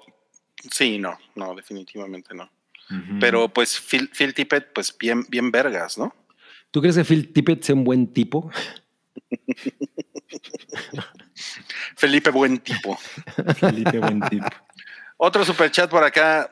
sí, 0.71 0.99
no, 0.99 1.19
no, 1.35 1.55
definitivamente 1.55 2.35
no. 2.35 2.45
Uh 2.91 2.95
-huh. 2.95 3.21
Pero 3.21 3.49
pues 3.49 3.81
Phil, 3.81 4.09
Phil 4.17 4.33
Tippett, 4.33 4.73
pues 4.73 4.97
bien, 4.97 5.25
bien 5.29 5.51
vergas, 5.51 5.99
¿no? 5.99 6.15
¿Tú 6.71 6.81
crees 6.81 6.97
que 6.97 7.05
Phil 7.05 7.33
Tippett 7.33 7.63
sea 7.63 7.75
un 7.75 7.85
buen 7.85 8.07
tipo? 8.13 8.51
Felipe 11.97 12.31
Buen 12.31 12.59
Tipo. 12.59 12.99
Felipe 13.59 13.99
Buen 13.99 14.21
Tipo. 14.23 14.47
Otro 15.19 15.45
superchat 15.45 15.91
por 15.91 16.03
acá. 16.05 16.51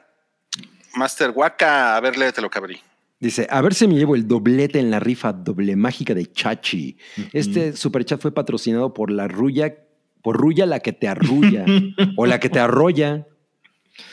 Master 0.94 1.30
Waka, 1.30 1.96
a 1.96 2.00
ver, 2.00 2.16
léetelo, 2.16 2.48
cabrí. 2.48 2.80
Dice, 3.18 3.46
a 3.50 3.60
ver 3.62 3.74
si 3.74 3.88
me 3.88 3.94
llevo 3.94 4.14
el 4.14 4.28
doblete 4.28 4.78
en 4.78 4.90
la 4.90 5.00
rifa 5.00 5.32
doble 5.32 5.74
mágica 5.76 6.14
de 6.14 6.30
Chachi. 6.30 6.96
Uh 7.16 7.20
-huh. 7.20 7.30
Este 7.32 7.76
superchat 7.76 8.20
fue 8.20 8.32
patrocinado 8.32 8.92
por 8.94 9.10
la 9.10 9.26
Ruya, 9.28 9.74
por 10.22 10.36
Ruya 10.36 10.66
la 10.66 10.80
que 10.80 10.92
te 10.92 11.08
arrulla, 11.08 11.64
o 12.16 12.26
la 12.26 12.38
que 12.38 12.48
te 12.48 12.60
arrolla. 12.60 13.26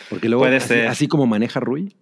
Porque 0.10 0.28
luego, 0.30 0.44
Puede 0.44 0.58
así, 0.58 0.68
ser. 0.68 0.88
así 0.88 1.08
como 1.08 1.26
maneja 1.28 1.60
Rui. 1.60 1.96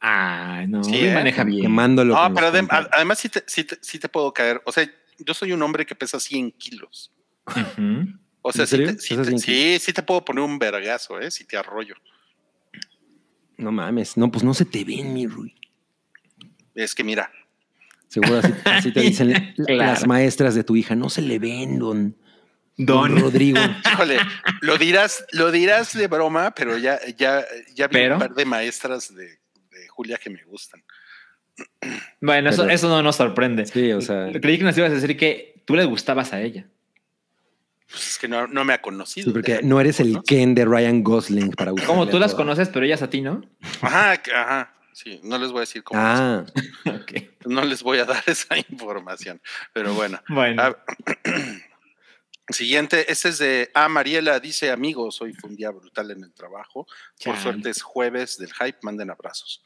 Ah, 0.00 0.64
no, 0.68 0.82
Sí, 0.82 0.96
¿eh? 1.06 1.14
maneja 1.14 1.44
bien. 1.44 1.62
Quemándolo. 1.62 2.14
No, 2.14 2.34
pero 2.34 2.48
adem- 2.52 2.68
además 2.92 3.18
sí 3.18 3.28
te, 3.28 3.44
sí, 3.46 3.64
te, 3.64 3.78
sí 3.80 3.98
te 3.98 4.08
puedo 4.08 4.32
caer. 4.32 4.60
O 4.64 4.72
sea, 4.72 4.84
yo 5.18 5.34
soy 5.34 5.52
un 5.52 5.62
hombre 5.62 5.86
que 5.86 5.94
pesa 5.94 6.18
100 6.18 6.50
kilos. 6.52 7.12
O 8.42 8.52
sea, 8.52 8.62
¿En 8.62 8.68
sí 8.68 8.76
te, 8.78 8.98
sí, 8.98 9.08
¿Pesas 9.16 9.26
te- 9.28 9.38
100 9.38 9.40
sí, 9.40 9.78
sí 9.78 9.92
te 9.92 10.02
puedo 10.02 10.24
poner 10.24 10.42
un 10.44 10.58
vergazo, 10.58 11.20
¿eh? 11.20 11.30
Si 11.30 11.44
te 11.44 11.56
arroyo. 11.56 11.94
No 13.56 13.70
mames, 13.70 14.16
no, 14.16 14.30
pues 14.30 14.42
no 14.42 14.54
se 14.54 14.64
te 14.64 14.84
ven, 14.84 15.12
mi 15.12 15.26
Rui. 15.26 15.54
Es 16.74 16.94
que 16.94 17.04
mira, 17.04 17.30
Seguro 18.08 18.38
así, 18.38 18.52
así 18.66 18.92
te 18.92 19.00
dicen 19.00 19.54
Claro. 19.66 19.76
las 19.76 20.06
maestras 20.06 20.54
de 20.54 20.64
tu 20.64 20.76
hija. 20.76 20.94
No 20.94 21.08
se 21.08 21.22
le 21.22 21.38
ven, 21.38 21.78
don, 21.78 22.16
Don. 22.76 23.18
Rodrigo. 23.20 23.58
híjole, 23.92 24.18
lo 24.60 24.76
dirás, 24.78 25.24
lo 25.32 25.50
dirás 25.50 25.92
de 25.94 26.08
broma, 26.08 26.52
pero 26.54 26.76
ya, 26.78 26.98
ya, 27.16 27.44
ya 27.74 27.86
vi 27.88 27.92
Pero- 27.94 28.14
un 28.14 28.20
par 28.20 28.34
de 28.34 28.44
maestras 28.44 29.14
de, 29.14 29.26
de 29.70 29.88
Julia 29.88 30.18
que 30.18 30.30
me 30.30 30.42
gustan. 30.44 30.82
Bueno, 32.20 32.50
eso, 32.50 32.68
eso 32.68 32.88
no 32.88 33.02
nos 33.02 33.16
sorprende. 33.16 33.66
Sí, 33.66 33.92
o 33.92 34.00
sea. 34.00 34.30
Creí 34.40 34.58
que 34.58 34.64
nos 34.64 34.76
ibas 34.76 34.90
a 34.90 34.94
decir 34.94 35.16
que 35.16 35.62
tú 35.66 35.74
le 35.76 35.84
gustabas 35.84 36.32
a 36.32 36.40
ella. 36.40 36.66
Pues 37.92 38.08
es 38.08 38.18
que 38.18 38.26
no, 38.26 38.46
no 38.46 38.64
me 38.64 38.72
ha 38.72 38.80
conocido. 38.82 39.26
Sí, 39.26 39.32
porque 39.32 39.60
no 39.62 39.80
eres 39.80 40.00
el. 40.00 40.22
Ken 40.26 40.54
de 40.54 40.64
Ryan 40.64 41.04
Gosling 41.04 41.50
para 41.52 41.70
Como 41.70 41.80
gustarle 41.82 42.10
tú 42.10 42.18
las 42.18 42.34
conoces, 42.34 42.68
pero 42.70 42.84
ellas 42.86 43.02
a 43.02 43.10
ti, 43.10 43.20
¿no? 43.20 43.42
Ajá, 43.82 44.16
que- 44.22 44.32
ajá. 44.34 44.74
Sí, 44.94 45.20
no 45.22 45.38
les 45.38 45.50
voy 45.50 45.58
a 45.58 45.60
decir 45.60 45.82
cómo. 45.82 46.00
Ah, 46.02 46.44
Ok. 46.86 47.12
es. 47.12 47.24
No 47.46 47.62
les 47.64 47.82
voy 47.82 47.98
a 47.98 48.04
dar 48.04 48.22
esa 48.26 48.56
información. 48.58 49.40
Pero 49.72 49.94
bueno. 49.94 50.20
Bueno. 50.28 50.62
Ah, 50.62 50.76
Siguiente, 52.48 53.10
este 53.10 53.28
es 53.30 53.38
de 53.38 53.70
A. 53.72 53.88
Mariela, 53.88 54.38
dice 54.40 54.70
amigos, 54.70 55.22
hoy 55.22 55.32
fue 55.32 55.48
un 55.50 55.56
día 55.56 55.70
brutal 55.70 56.10
en 56.10 56.24
el 56.24 56.32
trabajo. 56.34 56.86
Por 56.86 57.34
Chale. 57.34 57.40
suerte 57.40 57.70
es 57.70 57.82
jueves 57.82 58.36
del 58.36 58.52
hype, 58.52 58.78
manden 58.82 59.10
abrazos. 59.10 59.62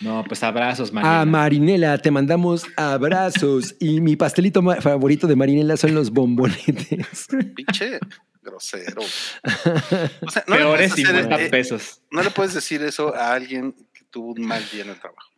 No, 0.00 0.24
pues 0.24 0.42
abrazos, 0.42 0.92
Mariela. 0.92 1.20
a 1.20 1.24
Marinela, 1.24 1.98
te 1.98 2.10
mandamos 2.10 2.66
abrazos. 2.76 3.74
Y 3.80 4.00
mi 4.00 4.16
pastelito 4.16 4.62
favorito 4.80 5.26
de 5.26 5.36
Marinela 5.36 5.76
son 5.76 5.94
los 5.94 6.10
bombonetes. 6.10 7.26
Pinche 7.54 7.98
grosero. 8.42 9.02
O 9.02 10.30
sea, 10.30 10.44
no 10.46 10.54
le, 10.54 10.62
Peores 10.62 10.92
50 10.94 11.42
eh, 11.42 11.48
pesos. 11.50 12.02
no 12.10 12.22
le 12.22 12.30
puedes 12.30 12.54
decir 12.54 12.82
eso 12.82 13.14
a 13.14 13.32
alguien 13.32 13.74
que 13.92 14.04
tuvo 14.10 14.32
un 14.32 14.46
mal 14.46 14.62
día 14.72 14.84
en 14.84 14.90
el 14.90 14.98
trabajo. 14.98 15.28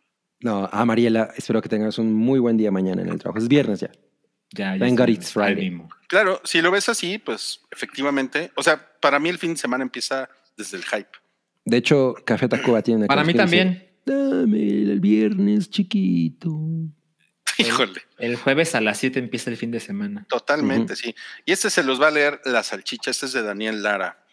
No, 0.41 0.69
a 0.73 0.85
Mariela, 0.85 1.31
espero 1.37 1.61
que 1.61 1.69
tengas 1.69 1.99
un 1.99 2.13
muy 2.13 2.39
buen 2.39 2.57
día 2.57 2.71
mañana 2.71 3.03
en 3.03 3.09
el 3.09 3.19
trabajo. 3.19 3.39
Es 3.39 3.49
viernes 3.49 3.81
ya. 3.81 3.91
Ya, 4.53 4.77
ya 4.77 4.87
está. 4.87 5.11
it's 5.11 5.33
Friday. 5.33 5.81
Claro, 6.09 6.41
si 6.45 6.61
lo 6.61 6.71
ves 6.71 6.89
así, 6.89 7.19
pues 7.19 7.61
efectivamente, 7.71 8.51
o 8.57 8.63
sea, 8.63 8.81
para 9.01 9.19
mí 9.21 9.29
el 9.29 9.39
fin 9.39 9.51
de 9.51 9.57
semana 9.57 9.85
empieza 9.85 10.29
desde 10.57 10.77
el 10.77 10.85
hype. 10.85 11.11
De 11.65 11.77
hecho, 11.77 12.15
Café 12.25 12.49
Tacuba 12.49 12.83
tiene 12.83 12.99
una 12.99 13.07
Para 13.07 13.23
mí 13.23 13.35
también. 13.35 13.90
Dame 14.05 14.69
el 14.83 15.01
viernes 15.01 15.71
chiquito. 15.71 16.51
Híjole, 17.59 18.01
El 18.19 18.37
jueves 18.37 18.75
a 18.75 18.81
las 18.81 18.99
7 18.99 19.19
empieza 19.19 19.51
el 19.51 19.57
fin 19.57 19.71
de 19.71 19.81
semana. 19.81 20.27
totalmente, 20.29 20.97
sí. 20.97 21.15
Y 21.45 21.53
este 21.53 21.69
se 21.71 21.83
los 21.83 22.01
va 22.01 22.09
a 22.09 22.11
leer 22.11 22.41
la 22.45 22.63
salchicha, 22.63 23.11
este 23.11 23.27
es 23.27 23.33
de 23.33 23.43
Daniel 23.43 23.83
Lara. 23.83 24.25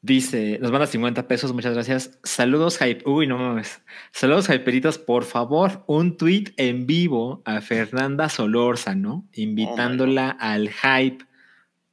Dice, 0.00 0.58
nos 0.60 0.70
manda 0.70 0.86
50 0.86 1.26
pesos, 1.28 1.54
muchas 1.54 1.72
gracias. 1.72 2.18
Saludos, 2.24 2.76
hype. 2.78 3.08
Uy, 3.08 3.26
no 3.26 3.38
mames. 3.38 3.80
Saludos, 4.12 4.50
hyperitos. 4.50 4.98
Por 4.98 5.24
favor, 5.24 5.82
un 5.86 6.18
tweet 6.18 6.52
en 6.58 6.86
vivo 6.86 7.40
a 7.46 7.62
Fernanda 7.62 8.28
Solórzano, 8.28 9.26
invitándola 9.32 10.28
al 10.28 10.70
hype. 10.70 11.24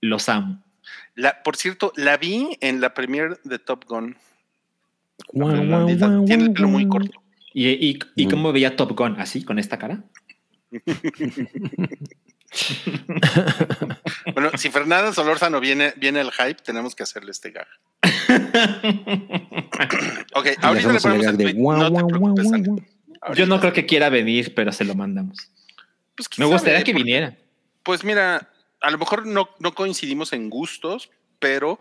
Los 0.02 0.28
amo. 0.28 0.62
La, 1.16 1.42
por 1.42 1.56
cierto, 1.56 1.94
la 1.96 2.18
vi 2.18 2.58
en 2.60 2.82
la 2.82 2.94
premiere 2.94 3.36
de 3.46 3.60
Top 3.60 3.86
Gun. 3.88 4.18
Tiene 6.26 6.44
el 6.46 6.54
pelo 6.54 6.68
muy 6.68 6.88
corto. 6.88 7.22
¿Y, 7.54 7.68
y, 7.70 8.00
y 8.16 8.26
Mm. 8.26 8.30
cómo 8.30 8.52
veía 8.54 8.76
Top 8.76 8.98
Gun? 8.98 9.20
¿Así, 9.20 9.44
con 9.44 9.60
esta 9.60 9.78
cara? 9.78 10.04
Bueno, 14.34 14.52
si 14.58 14.70
Fernanda 14.70 15.14
Solórzano 15.14 15.60
viene, 15.60 15.94
viene 15.98 16.20
al 16.20 16.32
hype, 16.32 16.56
tenemos 16.64 16.96
que 16.96 17.04
hacerle 17.04 17.32
este 17.32 17.52
gag. 17.52 17.68
Ok, 20.34 20.48
ahorita 20.62 20.88
le 20.90 20.96
el 20.98 21.02
ponemos 21.02 21.26
el 21.28 21.38
tweet. 21.38 21.54
guau, 21.54 21.78
No 21.78 21.92
te 21.92 22.04
preocupes, 22.06 22.46
guau. 22.52 22.82
Yo 23.36 23.46
no 23.46 23.60
creo 23.60 23.74
que 23.74 23.86
quiera 23.86 24.10
venir, 24.10 24.54
pero 24.56 24.72
se 24.72 24.84
lo 24.84 24.96
mandamos. 24.96 25.38
Pues, 26.16 26.28
Me 26.38 26.46
gustaría 26.46 26.80
sabe, 26.80 26.84
que 26.86 26.92
porque- 26.94 27.04
viniera. 27.04 27.38
Pues 27.84 28.04
mira, 28.04 28.50
a 28.82 28.92
lo 28.92 28.98
mejor 28.98 29.26
no, 29.26 29.50
no 29.60 29.74
coincidimos 29.74 30.34
en 30.34 30.50
gustos, 30.50 31.10
pero 31.40 31.80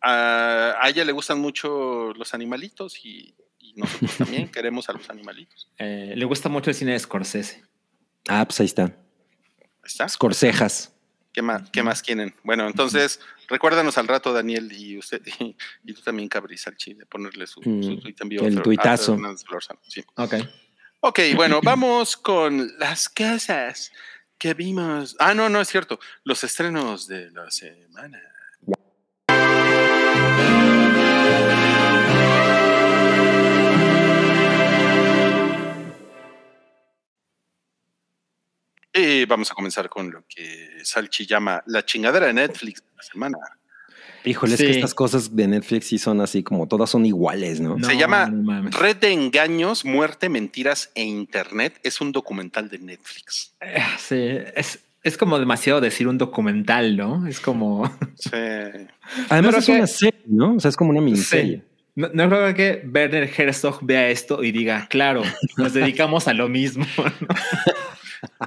a, 0.00 0.76
a 0.80 0.88
ella 0.88 1.04
le 1.04 1.12
gustan 1.12 1.38
mucho 1.40 2.12
los 2.14 2.34
animalitos 2.34 3.04
y, 3.04 3.34
y 3.58 3.74
nosotros 3.74 4.16
también 4.18 4.48
queremos 4.52 4.88
a 4.88 4.92
los 4.92 5.08
animalitos. 5.10 5.70
Eh, 5.78 6.14
le 6.16 6.24
gusta 6.24 6.48
mucho 6.48 6.70
el 6.70 6.76
cine 6.76 6.92
de 6.92 6.98
Scorsese. 6.98 7.64
Ah, 8.28 8.44
pues 8.44 8.60
ahí 8.60 8.66
está. 8.66 8.84
Ahí 8.84 8.92
¿Está? 9.84 10.06
Corcejas. 10.18 10.94
¿Qué 11.32 11.42
más, 11.42 11.70
¿Qué 11.70 11.82
más 11.82 12.02
quieren? 12.02 12.34
Bueno, 12.42 12.66
entonces, 12.66 13.20
recuérdanos 13.48 13.96
al 13.98 14.08
rato, 14.08 14.32
Daniel, 14.32 14.72
y 14.72 14.98
usted, 14.98 15.22
y, 15.40 15.56
y 15.84 15.92
tú 15.94 16.00
también, 16.02 16.28
Cabri, 16.28 16.58
Salchi, 16.58 16.94
de 16.94 17.06
ponerle 17.06 17.46
su, 17.46 17.60
Mm, 17.60 17.82
su 17.82 18.00
tuit 18.00 18.20
en 18.20 18.28
vivo. 18.28 18.46
el 18.46 18.60
tuitazo. 18.60 19.16
Sí. 19.86 20.04
Ok. 20.16 20.34
Ok, 21.00 21.20
bueno, 21.36 21.60
vamos 21.62 22.16
con 22.16 22.76
las 22.78 23.08
cosas 23.08 23.92
que 24.36 24.54
vimos. 24.54 25.14
Ah, 25.20 25.32
no, 25.34 25.48
no 25.48 25.60
es 25.60 25.68
cierto. 25.68 26.00
Los 26.24 26.42
estrenos 26.42 27.06
de 27.06 27.30
la 27.30 27.48
semana. 27.52 28.20
Y 39.08 39.24
vamos 39.24 39.50
a 39.50 39.54
comenzar 39.54 39.88
con 39.88 40.10
lo 40.10 40.22
que 40.28 40.68
Salchi 40.82 41.24
llama 41.26 41.62
la 41.66 41.84
chingadera 41.84 42.26
de 42.26 42.34
Netflix 42.34 42.82
de 42.82 42.88
la 42.96 43.02
semana. 43.02 43.38
Híjole, 44.24 44.54
es 44.54 44.60
que 44.60 44.70
estas 44.70 44.94
cosas 44.94 45.34
de 45.34 45.46
Netflix 45.46 45.86
sí 45.86 45.98
son 45.98 46.20
así 46.20 46.42
como 46.42 46.66
todas 46.68 46.90
son 46.90 47.06
iguales, 47.06 47.60
¿no? 47.60 47.78
Se 47.82 47.96
llama 47.96 48.26
no. 48.26 48.68
Red 48.70 48.96
de 48.96 49.12
Engaños, 49.12 49.84
Muerte, 49.84 50.28
Mentiras 50.28 50.90
e 50.94 51.04
Internet. 51.04 51.78
Es 51.82 52.00
un 52.00 52.12
documental 52.12 52.68
de 52.68 52.78
Netflix. 52.80 53.54
Eh, 53.60 53.78
Sí, 53.98 54.16
es, 54.54 54.80
es 55.02 55.16
como 55.16 55.38
demasiado 55.38 55.80
decir 55.80 56.08
un 56.08 56.18
documental, 56.18 56.96
¿no? 56.96 57.26
Es 57.26 57.40
como... 57.40 57.84
Sí. 58.16 58.30
Además 59.30 59.54
es 59.58 59.66
que- 59.66 59.72
una 59.72 59.86
serie, 59.86 60.20
¿no? 60.26 60.54
O 60.56 60.60
sea, 60.60 60.68
es 60.68 60.76
como 60.76 60.90
una 60.90 61.00
miniserie. 61.00 61.58
Sí. 61.58 61.62
No, 61.94 62.08
no 62.12 62.28
creo 62.28 62.54
que 62.54 62.86
Werner 62.92 63.28
Herzog 63.34 63.80
vea 63.82 64.08
esto 64.10 64.44
y 64.44 64.52
diga, 64.52 64.86
claro, 64.88 65.22
nos 65.56 65.72
dedicamos 65.72 66.28
a 66.28 66.34
lo 66.34 66.48
mismo. 66.48 66.84
¿no? 66.96 67.28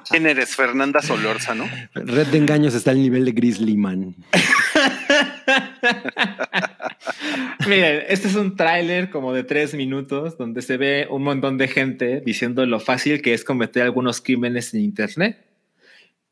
¿Quién 0.09 0.27
eres? 0.27 0.55
Fernanda 0.55 1.01
Solórzano. 1.01 1.65
Red 1.93 2.27
de 2.27 2.37
engaños 2.37 2.73
está 2.73 2.91
al 2.91 3.01
nivel 3.01 3.25
de 3.25 3.31
Grizzly 3.31 3.77
Man. 3.77 4.15
Miren, 7.67 8.03
este 8.07 8.27
es 8.27 8.35
un 8.35 8.55
tráiler 8.55 9.09
como 9.09 9.33
de 9.33 9.43
tres 9.43 9.73
minutos 9.73 10.37
donde 10.37 10.61
se 10.61 10.77
ve 10.77 11.07
un 11.09 11.23
montón 11.23 11.57
de 11.57 11.67
gente 11.67 12.21
diciendo 12.25 12.65
lo 12.65 12.79
fácil 12.79 13.21
que 13.21 13.33
es 13.33 13.43
cometer 13.43 13.83
algunos 13.83 14.21
crímenes 14.21 14.73
en 14.73 14.81
Internet. 14.81 15.50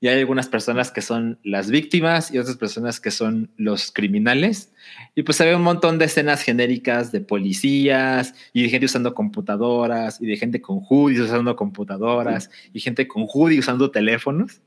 Y 0.01 0.07
hay 0.07 0.19
algunas 0.19 0.47
personas 0.47 0.91
que 0.91 1.01
son 1.01 1.39
las 1.43 1.69
víctimas 1.69 2.31
y 2.31 2.37
otras 2.37 2.55
personas 2.55 3.01
que 3.01 3.11
son 3.11 3.51
los 3.57 3.91
criminales. 3.91 4.71
Y 5.13 5.23
pues 5.23 5.37
se 5.37 5.45
ve 5.45 5.55
un 5.55 5.61
montón 5.61 5.97
de 5.97 6.05
escenas 6.05 6.41
genéricas 6.41 7.11
de 7.11 7.19
policías 7.19 8.33
y 8.53 8.63
de 8.63 8.69
gente 8.69 8.85
usando 8.85 9.13
computadoras 9.13 10.21
y 10.21 10.25
de 10.25 10.37
gente 10.37 10.61
con 10.61 10.79
hoodies 10.81 11.19
usando 11.19 11.55
computadoras 11.57 12.49
y 12.71 12.79
gente 12.79 13.07
con 13.07 13.25
hoodies 13.27 13.59
usando 13.59 13.91
teléfonos. 13.91 14.61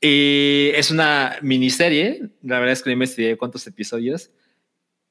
Y 0.00 0.70
es 0.74 0.90
una 0.90 1.38
miniserie. 1.40 2.30
La 2.42 2.58
verdad 2.58 2.72
es 2.72 2.82
que 2.82 2.90
no 2.90 2.94
investigué 2.94 3.38
cuántos 3.38 3.66
episodios. 3.66 4.30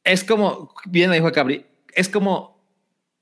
Es 0.04 0.24
como, 0.24 0.74
bien 0.86 1.12
dijo 1.12 1.32
Cabri, 1.32 1.66
es 1.94 2.08
como 2.08 2.64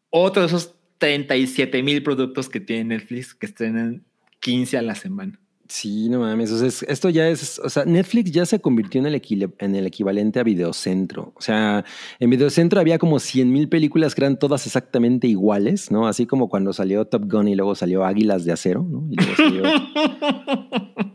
otro 0.09 0.41
de 0.41 0.47
esos 0.47 0.75
37 0.97 1.83
mil 1.83 2.03
productos 2.03 2.49
que 2.49 2.59
tiene 2.59 2.95
Netflix 2.95 3.33
que 3.33 3.45
estrenan 3.45 4.05
15 4.39 4.77
a 4.77 4.81
la 4.81 4.95
semana. 4.95 5.39
Sí, 5.69 6.07
no 6.09 6.19
mames. 6.21 6.51
O 6.51 6.57
sea, 6.57 6.67
es- 6.67 6.83
esto 6.83 7.09
ya 7.09 7.27
es. 7.27 7.59
O 7.59 7.69
sea, 7.69 7.83
Netflix 7.85 8.31
ya 8.31 8.45
se 8.45 8.59
convirtió 8.59 8.99
en 9.01 9.07
el, 9.07 9.15
equile- 9.21 9.53
en 9.59 9.75
el 9.75 9.85
equivalente 9.85 10.39
a 10.39 10.43
Videocentro. 10.43 11.33
O 11.35 11.41
sea, 11.41 11.83
en 12.19 12.29
Videocentro 12.29 12.79
había 12.79 12.97
como 12.97 13.19
100 13.19 13.51
mil 13.51 13.67
películas 13.67 14.15
que 14.15 14.21
eran 14.21 14.39
todas 14.39 14.65
exactamente 14.65 15.27
iguales, 15.27 15.91
¿no? 15.91 16.07
Así 16.07 16.25
como 16.25 16.47
cuando 16.49 16.71
salió 16.73 17.05
Top 17.05 17.29
Gun 17.29 17.47
y 17.49 17.55
luego 17.55 17.75
salió 17.75 18.05
Águilas 18.05 18.45
de 18.45 18.53
Acero, 18.53 18.83
¿no? 18.89 19.07
Y 19.11 19.15
luego 19.15 19.35
salió. 19.35 19.63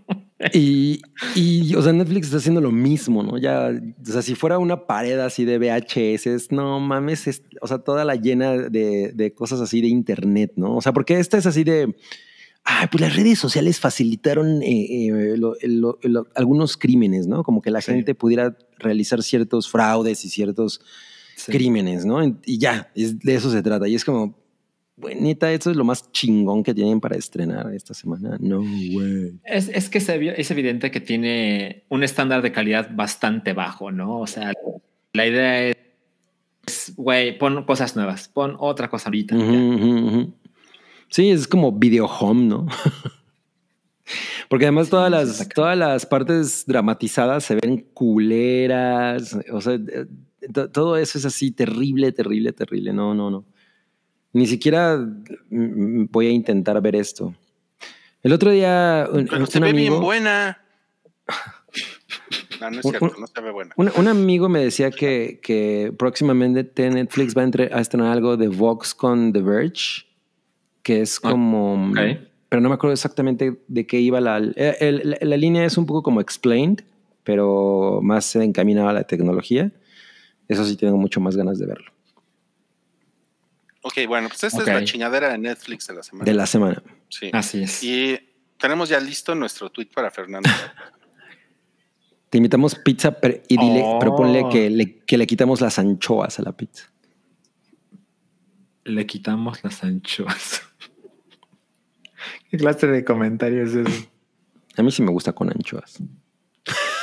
Y, 0.53 1.01
y, 1.37 1.73
o 1.77 1.83
sea, 1.83 1.93
Netflix 1.93 2.27
está 2.27 2.39
haciendo 2.39 2.61
lo 2.61 2.73
mismo, 2.73 3.23
¿no? 3.23 3.39
Ya, 3.39 3.71
o 3.71 4.05
sea, 4.05 4.23
si 4.23 4.35
fuera 4.35 4.59
una 4.59 4.87
pared 4.87 5.17
así 5.21 5.45
de 5.45 5.57
VHS, 5.59 6.51
no 6.51 6.81
mames, 6.81 7.29
es- 7.29 7.43
o 7.61 7.69
sea, 7.69 7.79
toda 7.79 8.05
la 8.05 8.17
llena 8.17 8.53
de, 8.57 9.13
de 9.15 9.33
cosas 9.35 9.61
así 9.61 9.81
de 9.81 9.87
internet, 9.87 10.53
¿no? 10.57 10.77
O 10.77 10.81
sea, 10.83 10.93
porque 10.93 11.21
esta 11.21 11.39
es 11.39 11.47
así 11.47 11.63
de, 11.63 11.95
ah, 12.65 12.89
pues 12.91 13.01
las 13.01 13.17
redes 13.17 13.39
sociales 13.39 13.81
facilitaron 13.81 14.63
eh, 14.63 15.07
eh, 15.09 15.35
lo- 15.37 15.55
lo- 15.63 15.99
lo- 16.03 16.27
algunos 16.35 16.77
crímenes, 16.77 17.27
¿no? 17.27 17.43
Como 17.43 17.61
que 17.63 17.71
la 17.71 17.81
Sí. 17.81 17.93
gente 17.93 18.15
pudiera 18.15 18.57
realizar 18.79 19.23
ciertos 19.23 19.69
fraudes 19.69 20.25
y 20.25 20.29
ciertos 20.29 20.81
Sí. 21.37 21.51
crímenes, 21.53 22.05
¿no? 22.05 22.23
Y 22.45 22.59
ya, 22.59 22.91
es, 22.95 23.19
de 23.19 23.35
eso 23.35 23.51
se 23.51 23.63
trata. 23.63 23.89
Y 23.89 23.95
es 23.95 24.05
como, 24.05 24.39
bueno, 24.97 25.23
neta, 25.23 25.51
esto 25.53 25.71
es 25.71 25.77
lo 25.77 25.85
más 25.85 26.13
chingón 26.13 26.63
que 26.63 26.75
tienen 26.75 27.01
para 27.01 27.17
estrenar 27.17 27.73
esta 27.75 27.95
semana. 27.95 28.37
No, 28.39 28.59
güey. 28.61 29.33
Es, 29.45 29.69
es 29.69 29.89
que 29.89 29.99
se 30.01 30.41
es 30.41 30.51
evidente 30.51 30.91
que 30.91 31.01
tiene 31.01 31.85
un 31.89 32.03
estándar 32.05 32.43
de 32.43 32.53
calidad 32.53 32.91
bastante 32.95 33.55
bajo, 33.55 33.91
¿no? 33.91 34.19
O 34.21 34.27
sea, 34.27 34.53
la 35.15 35.27
idea 35.27 35.69
es, 35.71 36.93
güey, 36.97 37.37
pon 37.39 37.65
cosas 37.65 37.97
nuevas, 37.97 38.29
pon 38.29 38.55
otra 38.61 38.89
cosa 38.89 39.09
ahorita. 39.09 39.35
Sí, 41.13 41.31
es 41.31 41.47
como 41.47 41.71
video 41.73 42.07
home, 42.07 42.45
¿no? 42.47 42.67
Porque 44.49 44.65
además 44.67 44.89
todas, 44.91 45.11
las, 45.11 45.49
todas 45.55 45.77
las 45.79 46.05
partes 46.07 46.65
dramatizadas 46.67 47.45
se 47.45 47.55
ven 47.57 47.87
culeras. 47.95 49.37
O 49.53 49.61
sea, 49.61 49.75
eh, 49.75 50.07
to- 50.53 50.71
todo 50.71 50.97
eso 50.97 51.19
es 51.19 51.25
así 51.25 51.51
terrible, 51.51 52.13
terrible, 52.13 52.53
terrible. 52.53 52.93
No, 52.93 53.15
no, 53.15 53.31
no. 53.31 53.45
Ni 54.33 54.47
siquiera 54.47 54.99
voy 55.51 56.27
a 56.27 56.31
intentar 56.31 56.81
ver 56.83 56.97
esto. 56.97 57.35
El 58.23 58.33
otro 58.33 58.51
día, 58.51 59.07
un, 59.13 59.27
Pero 59.27 59.41
un 59.41 59.47
se 59.47 59.61
ve 59.61 59.73
bien 59.73 59.89
amigo, 59.93 60.01
buena. 60.05 60.59
No, 62.61 62.71
no 62.71 62.79
es 62.79 62.85
Un- 62.85 62.91
cierto, 62.93 63.13
un- 63.17 63.21
no 63.21 63.27
se 63.27 63.41
ve 63.41 63.51
buena. 63.51 63.75
un, 63.77 63.91
un 63.97 64.07
amigo 64.09 64.49
me 64.49 64.61
decía 64.61 64.91
que, 64.93 65.41
que 65.43 65.93
próximamente 65.99 66.91
Netflix 66.91 67.37
va 67.37 67.41
a, 67.43 67.45
entre- 67.45 67.71
a 67.75 67.81
estrenar 67.81 68.13
algo 68.13 68.37
de 68.37 68.47
Vox 68.49 68.95
con 68.95 69.33
The 69.33 69.43
Verge, 69.43 70.05
que 70.83 71.01
es 71.03 71.19
Ah, 71.23 71.31
como... 71.31 71.93
Pero 72.49 72.61
no 72.61 72.69
me 72.69 72.75
acuerdo 72.75 72.93
exactamente 72.93 73.63
de 73.67 73.87
qué 73.87 73.99
iba 74.01 74.21
la... 74.21 74.37
el- 74.37 74.55
el- 74.57 75.11
la, 75.11 75.17
la 75.21 75.37
línea 75.37 75.65
es 75.65 75.79
un 75.79 75.87
poco 75.87 76.03
como 76.03 76.21
explained, 76.21 76.85
pero 77.25 78.01
más 78.03 78.37
encaminada 78.37 78.91
a 78.91 78.93
la 78.93 79.05
tecnología. 79.05 79.73
Eso 80.49 80.65
sí 80.67 80.77
tengo 80.77 80.99
mucho 80.99 81.19
más 81.21 81.35
ganas 81.37 81.59
de 81.59 81.67
verlo. 81.67 81.91
Ok, 83.83 83.95
bueno, 84.07 84.29
pues 84.29 84.45
esta 84.45 84.61
es 84.61 84.67
la 84.67 84.85
chingadera 84.85 85.31
de 85.31 85.39
Netflix 85.39 85.87
de 85.87 85.95
la 85.95 86.03
semana. 86.03 86.25
De 86.25 86.35
la 86.35 86.47
semana. 86.47 86.83
Sí. 87.09 87.31
Así 87.33 87.63
es. 87.63 87.83
Y 87.83 88.19
tenemos 88.59 88.89
ya 88.89 89.01
listo 89.01 89.35
nuestro 89.35 89.71
tweet 89.71 89.89
para 89.95 90.11
Fernando. 90.11 90.49
Te 92.31 92.39
invitamos 92.39 92.75
pizza 92.77 93.13
pero- 93.19 93.41
y 93.49 93.57
dile, 93.59 93.83
Oh. 93.85 93.99
pero 93.99 94.15
ponle 94.15 94.45
que 94.51 94.69
le, 94.71 94.99
que 95.01 95.17
le 95.19 95.27
quitamos 95.27 95.61
las 95.61 95.79
anchoas 95.79 96.39
a 96.39 96.43
la 96.43 96.53
pizza. 96.53 96.85
Le 98.85 99.07
quitamos 99.07 99.63
las 99.65 99.83
anchoas. 99.85 100.63
¿Qué 102.53 102.59
clase 102.59 102.87
de 102.87 103.03
comentario 103.05 103.65
es 103.65 103.75
eso? 103.75 104.07
A 104.77 104.83
mí 104.83 104.93
sí 104.93 105.03
me 105.03 105.11
gusta 105.11 105.33
con 105.33 105.49
anchoas. 105.51 105.99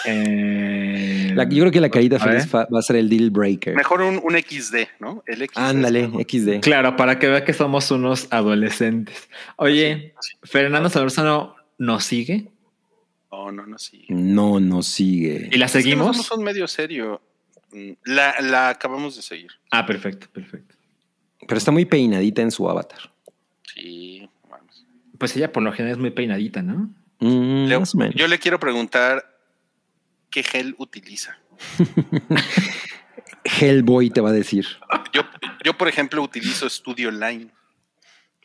Eh, 0.05 1.31
La- 1.35 1.43
yo 1.49 1.59
creo 1.61 1.71
que 1.71 1.81
la 1.81 1.89
carita 1.89 2.15
a 2.15 2.19
feliz 2.19 2.47
va 2.53 2.67
a 2.79 2.81
ser 2.81 2.95
el 2.95 3.09
deal 3.09 3.29
breaker. 3.31 3.75
Mejor 3.75 4.01
un, 4.01 4.19
un 4.23 4.33
XD, 4.37 4.87
¿no? 4.99 5.23
El 5.27 5.39
XD. 5.47 5.57
Ándale, 5.57 6.07
XD. 6.07 6.61
Claro, 6.61 6.95
para 6.95 7.19
que 7.19 7.27
vea 7.27 7.43
que 7.43 7.53
somos 7.53 7.89
unos 7.91 8.27
adolescentes. 8.31 9.27
Oye, 9.57 10.13
Fernando 10.43 10.89
Solorzano 10.89 11.55
nos 11.77 12.03
sigue 12.05 12.47
No, 13.31 13.51
no, 13.51 13.65
no, 13.65 13.77
sí. 13.77 14.05
No 14.09 14.59
nos 14.59 14.85
sigue. 14.87 15.49
y 15.51 15.57
la 15.57 15.65
Es 15.65 15.71
que 15.73 15.79
no 15.79 15.83
seguimos. 15.83 16.17
somos 16.17 16.31
un 16.31 16.43
medio 16.43 16.67
serio. 16.67 17.21
Mm, 17.71 17.91
La, 18.05 18.35
la 18.41 18.69
acabamos 18.69 19.15
de 19.15 19.21
seguir. 19.21 19.51
Ah, 19.71 19.85
perfecto, 19.85 20.27
perfecto. 20.31 20.75
Pero 21.45 21.57
está 21.57 21.71
muy 21.71 21.85
peinadita 21.85 22.41
en 22.41 22.51
su 22.51 22.69
avatar. 22.69 22.99
Sí. 23.75 24.29
Pues 25.19 25.35
ella 25.35 25.51
por 25.51 25.61
lo 25.61 25.71
general 25.71 25.91
es 25.97 25.99
muy 26.01 26.09
peinadita, 26.11 26.63
¿no? 26.63 26.89
Mm, 27.19 27.67
Leo, 27.67 27.79
más 27.81 27.93
o 27.93 27.97
menos. 27.99 28.15
yo 28.15 28.27
le 28.27 28.39
quiero 28.39 28.59
preguntar 28.59 29.23
qué 30.31 30.41
gel 30.41 30.73
utiliza. 30.79 31.37
Hellboy 33.43 34.09
te 34.09 34.21
va 34.21 34.29
a 34.29 34.33
decir. 34.33 34.65
Yo, 35.13 35.21
yo 35.63 35.77
por 35.77 35.87
ejemplo, 35.87 36.21
utilizo 36.21 36.69
Studio 36.69 37.11
Line. 37.11 37.51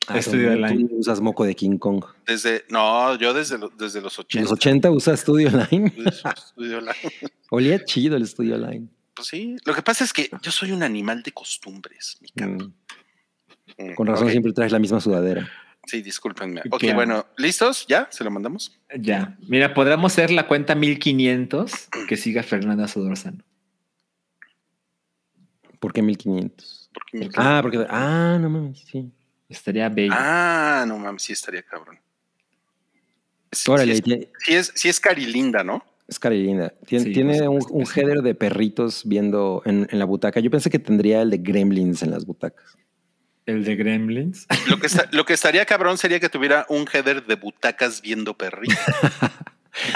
Ah, 0.07 0.21
Studio 0.21 0.53
tú 0.53 0.59
Line. 0.59 0.89
usas 0.99 1.21
moco 1.21 1.45
de 1.45 1.55
King 1.55 1.79
Kong. 1.79 2.05
Desde, 2.27 2.65
no, 2.69 3.17
yo 3.17 3.33
desde, 3.33 3.57
lo- 3.59 3.71
desde 3.71 4.01
los 4.03 4.19
En 4.19 4.23
80. 4.25 4.43
los 4.43 4.53
80 4.53 4.91
usas 4.91 5.21
Studio 5.21 5.51
Line. 5.51 5.93
Studio 6.37 6.81
Line. 6.81 6.95
Olía 7.51 7.83
chido 7.85 8.17
el 8.17 8.27
Studio 8.27 8.59
Line. 8.59 8.89
Pues 9.15 9.29
sí, 9.29 9.57
lo 9.65 9.75
que 9.75 9.83
pasa 9.83 10.05
es 10.05 10.13
que 10.13 10.29
yo 10.43 10.51
soy 10.51 10.73
un 10.73 10.83
animal 10.83 11.23
de 11.23 11.33
costumbres, 11.33 12.19
mi. 12.21 12.29
Mm, 12.45 12.73
Mm, 13.79 13.95
Con 13.95 14.07
razón 14.07 14.29
siempre 14.31 14.53
traes 14.53 14.71
la 14.73 14.79
misma 14.79 15.01
sudadera. 15.01 15.51
Sí, 15.87 16.03
discúlpenme. 16.03 16.63
Ok, 16.71 16.85
bueno, 16.95 17.27
¿listos? 17.37 17.87
¿Ya? 17.87 18.09
¿Se 18.11 18.25
lo 18.25 18.31
mandamos? 18.31 18.79
Ya. 18.99 19.37
Mira, 19.49 19.75
podríamos 19.75 20.13
ser 20.13 20.31
la 20.31 20.47
cuenta 20.47 20.75
1500 20.75 21.89
que 22.09 22.17
siga 22.17 22.43
Fernanda 22.43 22.89
Solorzano. 22.89 23.45
¿Por 25.79 25.93
qué 25.93 26.03
1500? 26.03 26.91
Porque 26.93 27.19
me- 27.19 27.29
Ah, 27.37 27.59
porque. 27.63 27.85
Ah, 27.89 28.39
no 28.41 28.49
mames, 28.49 28.81
sí. 28.91 29.13
Estaría 29.49 29.89
bello. 29.89 30.15
Ah, 30.17 30.85
no 30.89 30.99
mames, 30.99 31.23
sí 31.23 31.33
estaría 31.33 31.63
cabrón. 31.63 31.99
Sí, 33.53 33.71
Órale, 33.71 33.95
sí, 33.97 34.03
es, 34.13 34.29
sí 34.45 34.55
es, 34.55 34.73
sí 34.75 34.89
es 34.89 34.99
carilinda, 35.01 35.63
¿no? 35.63 35.85
es 36.09 36.19
cara 36.19 36.35
linda. 36.35 36.75
Tiene, 36.87 37.05
Sí, 37.05 37.13
tiene 37.13 37.39
por 37.39 37.49
un, 37.51 37.67
un 37.71 37.87
header 37.95 38.21
de 38.23 38.35
perritos 38.35 39.03
viendo 39.07 39.63
en, 39.65 39.87
en 39.91 39.99
la 39.99 40.05
butaca. 40.05 40.39
Yo 40.41 40.51
pensé 40.51 40.69
que 40.69 40.79
tendría 40.79 41.23
el 41.23 41.31
de 41.31 41.39
Gremlins 41.39 42.03
en 42.03 42.11
las 42.11 42.27
butacas. 42.27 42.77
El 43.47 43.65
de 43.65 43.77
Gremlins. 43.77 44.47
Lo 44.69 44.79
que, 44.79 44.87
está- 44.87 45.09
lo 45.13 45.25
que 45.25 45.35
estaría 45.35 45.65
cabrón 45.67 45.99
sería 45.99 46.19
que 46.21 46.29
tuviera 46.29 46.65
un 46.69 46.87
header 46.93 47.25
de 47.27 47.35
butacas 47.37 48.01
viendo 48.01 48.35
perritos. 48.35 48.79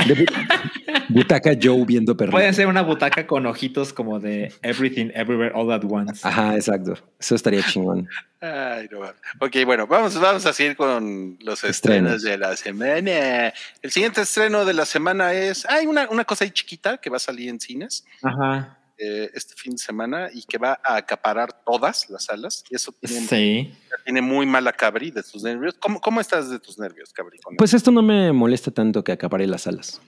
De 0.07 0.15
bu- 0.17 1.07
butaca 1.09 1.53
Joe 1.61 1.85
viendo. 1.87 2.17
Puede 2.17 2.53
ser 2.53 2.67
una 2.67 2.83
butaca 2.83 3.27
con 3.27 3.47
ojitos 3.47 3.93
como 3.93 4.19
de 4.19 4.53
Everything 4.63 5.11
Everywhere 5.15 5.53
All 5.55 5.71
at 5.73 5.83
Once. 5.89 6.21
Ajá, 6.27 6.57
exacto. 6.57 6.95
Eso 7.19 7.37
estaría 7.37 7.63
chingón. 7.63 8.09
Ay, 8.41 8.89
no. 8.91 9.01
Ok, 9.39 9.57
bueno, 9.65 9.87
vamos, 9.87 10.19
vamos 10.21 10.45
a 10.47 10.53
seguir 10.53 10.77
con 10.77 11.39
los 11.41 11.63
Estrenos. 11.65 12.17
estrenos 12.17 12.23
de 12.23 12.39
la 12.39 12.57
semana. 12.57 13.53
El 13.81 13.91
siguiente 13.91 14.21
estreno 14.23 14.65
de 14.65 14.75
la 14.75 14.85
semana 14.85 15.33
es. 15.33 15.65
Hay 15.71 15.87
una, 15.87 16.09
una 16.11 16.25
cosa 16.25 16.45
ahí 16.45 16.51
chiquita 16.51 16.99
que 16.99 17.09
va 17.09 17.17
a 17.17 17.21
salir 17.21 17.49
en 17.49 17.61
cines 17.61 18.05
Ajá. 18.23 18.78
Eh, 18.99 19.31
este 19.35 19.55
fin 19.55 19.73
de 19.73 19.79
semana 19.79 20.29
y 20.33 20.43
que 20.45 20.59
va 20.59 20.81
a 20.85 20.97
acaparar 20.97 21.65
todas 21.65 22.09
las 22.11 22.25
salas. 22.25 22.65
Y 22.69 22.77
eso 22.77 22.93
tiene, 23.01 23.27
Sí. 23.27 23.75
tiene 24.05 24.21
muy 24.23 24.47
mala 24.47 24.73
Cabri 24.73 25.11
de 25.11 25.23
tus 25.23 25.43
nervios. 25.43 25.75
¿Cómo, 25.81 26.01
cómo 26.01 26.21
estás 26.21 26.51
de 26.51 26.59
tus 26.59 26.79
nervios, 26.79 27.13
Cabri? 27.13 27.39
con 27.39 27.57
Pues 27.57 27.75
esto 27.75 27.91
no 27.91 28.03
me 28.03 28.33
molesta 28.33 28.71
tanto 28.71 29.03
que 29.05 29.13
acapare 29.13 29.47
las 29.47 29.67
alas. 29.67 30.01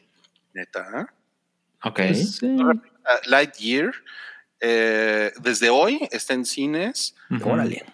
neta? 0.53 1.13
Ok. 1.85 1.97
Pues, 1.97 2.37
sí. 2.37 2.57
Ah, 3.05 3.21
Lightyear, 3.27 3.93
eh, 4.61 5.33
desde 5.41 5.71
hoy 5.71 6.01
está 6.11 6.35
en 6.35 6.45
cines. 6.45 7.15
Órale. 7.45 7.85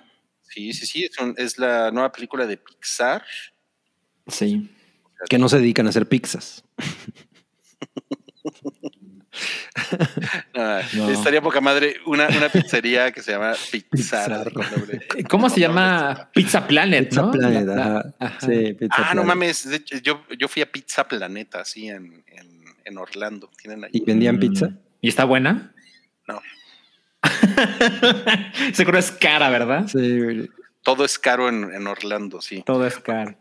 Sí, 0.42 0.72
sí, 0.72 0.86
sí, 0.86 1.04
es, 1.04 1.18
un- 1.18 1.34
es 1.36 1.58
la 1.58 1.90
nueva 1.90 2.10
película 2.10 2.46
de 2.46 2.56
Pixar. 2.56 3.22
Sí. 4.26 4.70
Que 5.28 5.38
no 5.38 5.48
se 5.48 5.58
dedican 5.58 5.86
a 5.86 5.90
hacer 5.90 6.08
pizzas. 6.08 6.64
No. 10.94 11.10
Estaría 11.10 11.40
poca 11.42 11.60
madre 11.60 11.96
una, 12.06 12.28
una 12.28 12.48
pizzería 12.48 13.12
que 13.12 13.22
se 13.22 13.32
llama 13.32 13.52
con 14.52 14.64
doble- 14.64 15.06
¿Cómo 15.28 15.50
se 15.50 15.60
llama? 15.60 16.30
Pizza 16.32 16.66
Planet, 16.66 17.08
Pizza 17.08 17.22
¿no? 17.22 17.30
Planet, 17.30 17.66
La- 17.66 17.74
la- 17.74 17.82
ajá. 17.98 18.14
ajá. 18.18 18.40
Sí, 18.40 18.72
Pizza 18.74 18.94
Ah, 19.10 19.14
no 19.14 19.24
mames. 19.24 19.68
De 19.68 19.76
hecho, 19.76 19.98
yo, 19.98 20.24
yo 20.38 20.48
fui 20.48 20.62
a 20.62 20.70
Pizza 20.70 21.06
Planeta, 21.06 21.60
así 21.60 21.88
en, 21.88 22.24
en, 22.28 22.64
en 22.84 22.98
Orlando. 22.98 23.50
¿Tienen 23.60 23.84
ahí? 23.84 23.90
¿Y 23.92 24.04
vendían 24.04 24.36
Mm. 24.36 24.40
pizza? 24.40 24.70
¿Y 25.00 25.08
está 25.08 25.24
buena? 25.24 25.72
No. 26.26 26.40
Seguro 28.72 28.98
es 28.98 29.10
cara, 29.12 29.50
¿verdad? 29.50 29.86
Sí. 29.88 30.48
Todo 30.82 31.04
es 31.04 31.18
caro 31.18 31.48
en, 31.48 31.72
en 31.74 31.86
Orlando, 31.86 32.40
sí. 32.40 32.62
Todo 32.64 32.86
es 32.86 32.96
caro. 32.98 33.36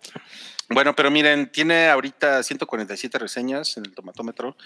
Bueno, 0.70 0.96
pero 0.96 1.12
miren, 1.12 1.52
tiene 1.52 1.88
ahorita 1.89 2.41
147 2.41 3.20
reseñas 3.20 3.78
en 3.78 3.86
el 3.86 3.93
tomatómetro. 3.93 4.58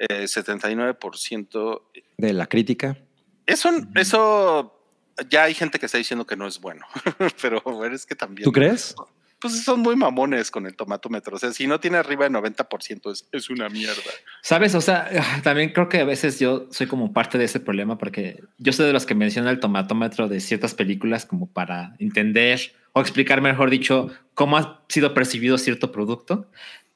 Eh, 0.00 0.24
79%. 0.24 1.82
De 2.16 2.32
la 2.32 2.46
crítica. 2.46 2.96
Eso, 3.44 3.70
eso 3.94 4.74
ya 5.28 5.44
hay 5.44 5.52
gente 5.52 5.78
que 5.78 5.86
está 5.86 5.98
diciendo 5.98 6.26
que 6.26 6.36
no 6.36 6.46
es 6.46 6.58
bueno, 6.58 6.86
pero 7.42 7.84
es 7.84 8.06
que 8.06 8.14
también. 8.14 8.44
¿Tú 8.44 8.52
crees? 8.52 8.94
Pues 9.38 9.62
son 9.62 9.80
muy 9.80 9.96
mamones 9.96 10.50
con 10.50 10.66
el 10.66 10.74
tomatómetro. 10.74 11.36
O 11.36 11.38
sea, 11.38 11.52
si 11.52 11.66
no 11.66 11.80
tiene 11.80 11.98
arriba 11.98 12.26
de 12.26 12.30
90%, 12.30 13.12
es, 13.12 13.28
es 13.30 13.50
una 13.50 13.68
mierda. 13.68 14.00
Sabes, 14.42 14.74
o 14.74 14.80
sea, 14.80 15.10
también 15.42 15.72
creo 15.72 15.90
que 15.90 16.00
a 16.00 16.04
veces 16.04 16.38
yo 16.40 16.68
soy 16.70 16.86
como 16.86 17.12
parte 17.12 17.36
de 17.36 17.44
ese 17.44 17.60
problema 17.60 17.98
porque 17.98 18.42
yo 18.56 18.72
soy 18.72 18.86
de 18.86 18.94
los 18.94 19.04
que 19.04 19.14
menciona 19.14 19.50
el 19.50 19.60
tomatómetro 19.60 20.28
de 20.28 20.40
ciertas 20.40 20.74
películas 20.74 21.26
como 21.26 21.46
para 21.46 21.94
entender 21.98 22.72
o 22.92 23.00
explicar, 23.02 23.42
mejor 23.42 23.68
dicho, 23.68 24.10
cómo 24.32 24.56
ha 24.56 24.82
sido 24.88 25.12
percibido 25.12 25.58
cierto 25.58 25.92
producto. 25.92 26.50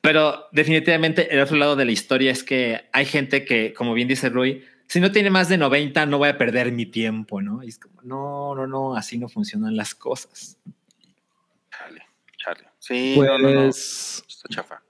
Pero 0.05 0.48
definitivamente 0.52 1.34
el 1.34 1.40
otro 1.40 1.57
lado 1.57 1.76
de 1.76 1.86
la 1.86 1.92
historia 1.92 2.30
es 2.30 2.44
que 2.44 2.82
hay 2.92 3.07
gente 3.07 3.46
que, 3.46 3.72
como 3.72 3.94
bien 3.94 4.07
dice 4.07 4.28
Rui, 4.28 4.62
si 4.86 5.00
no 5.00 5.11
tiene 5.11 5.30
más 5.30 5.48
de 5.48 5.57
90 5.57 6.05
no 6.05 6.18
voy 6.18 6.28
a 6.28 6.36
perder 6.36 6.72
mi 6.72 6.84
tiempo, 6.84 7.40
¿no? 7.40 7.62
Y 7.62 7.68
es 7.68 7.78
como, 7.78 8.02
no, 8.02 8.55
no, 8.55 8.66
no, 8.66 8.96
así 8.96 9.16
no 9.16 9.28
funcionan 9.30 9.74
las 9.78 9.94
cosas. 9.94 10.59
Chale, 11.70 12.02
chale. 12.36 12.68
Sí, 12.78 13.14
no, 13.16 13.38
no, 13.38 13.50
no. 13.50 13.61
Pues 13.62 14.22
Está 14.28 14.48
chafa. 14.50 14.82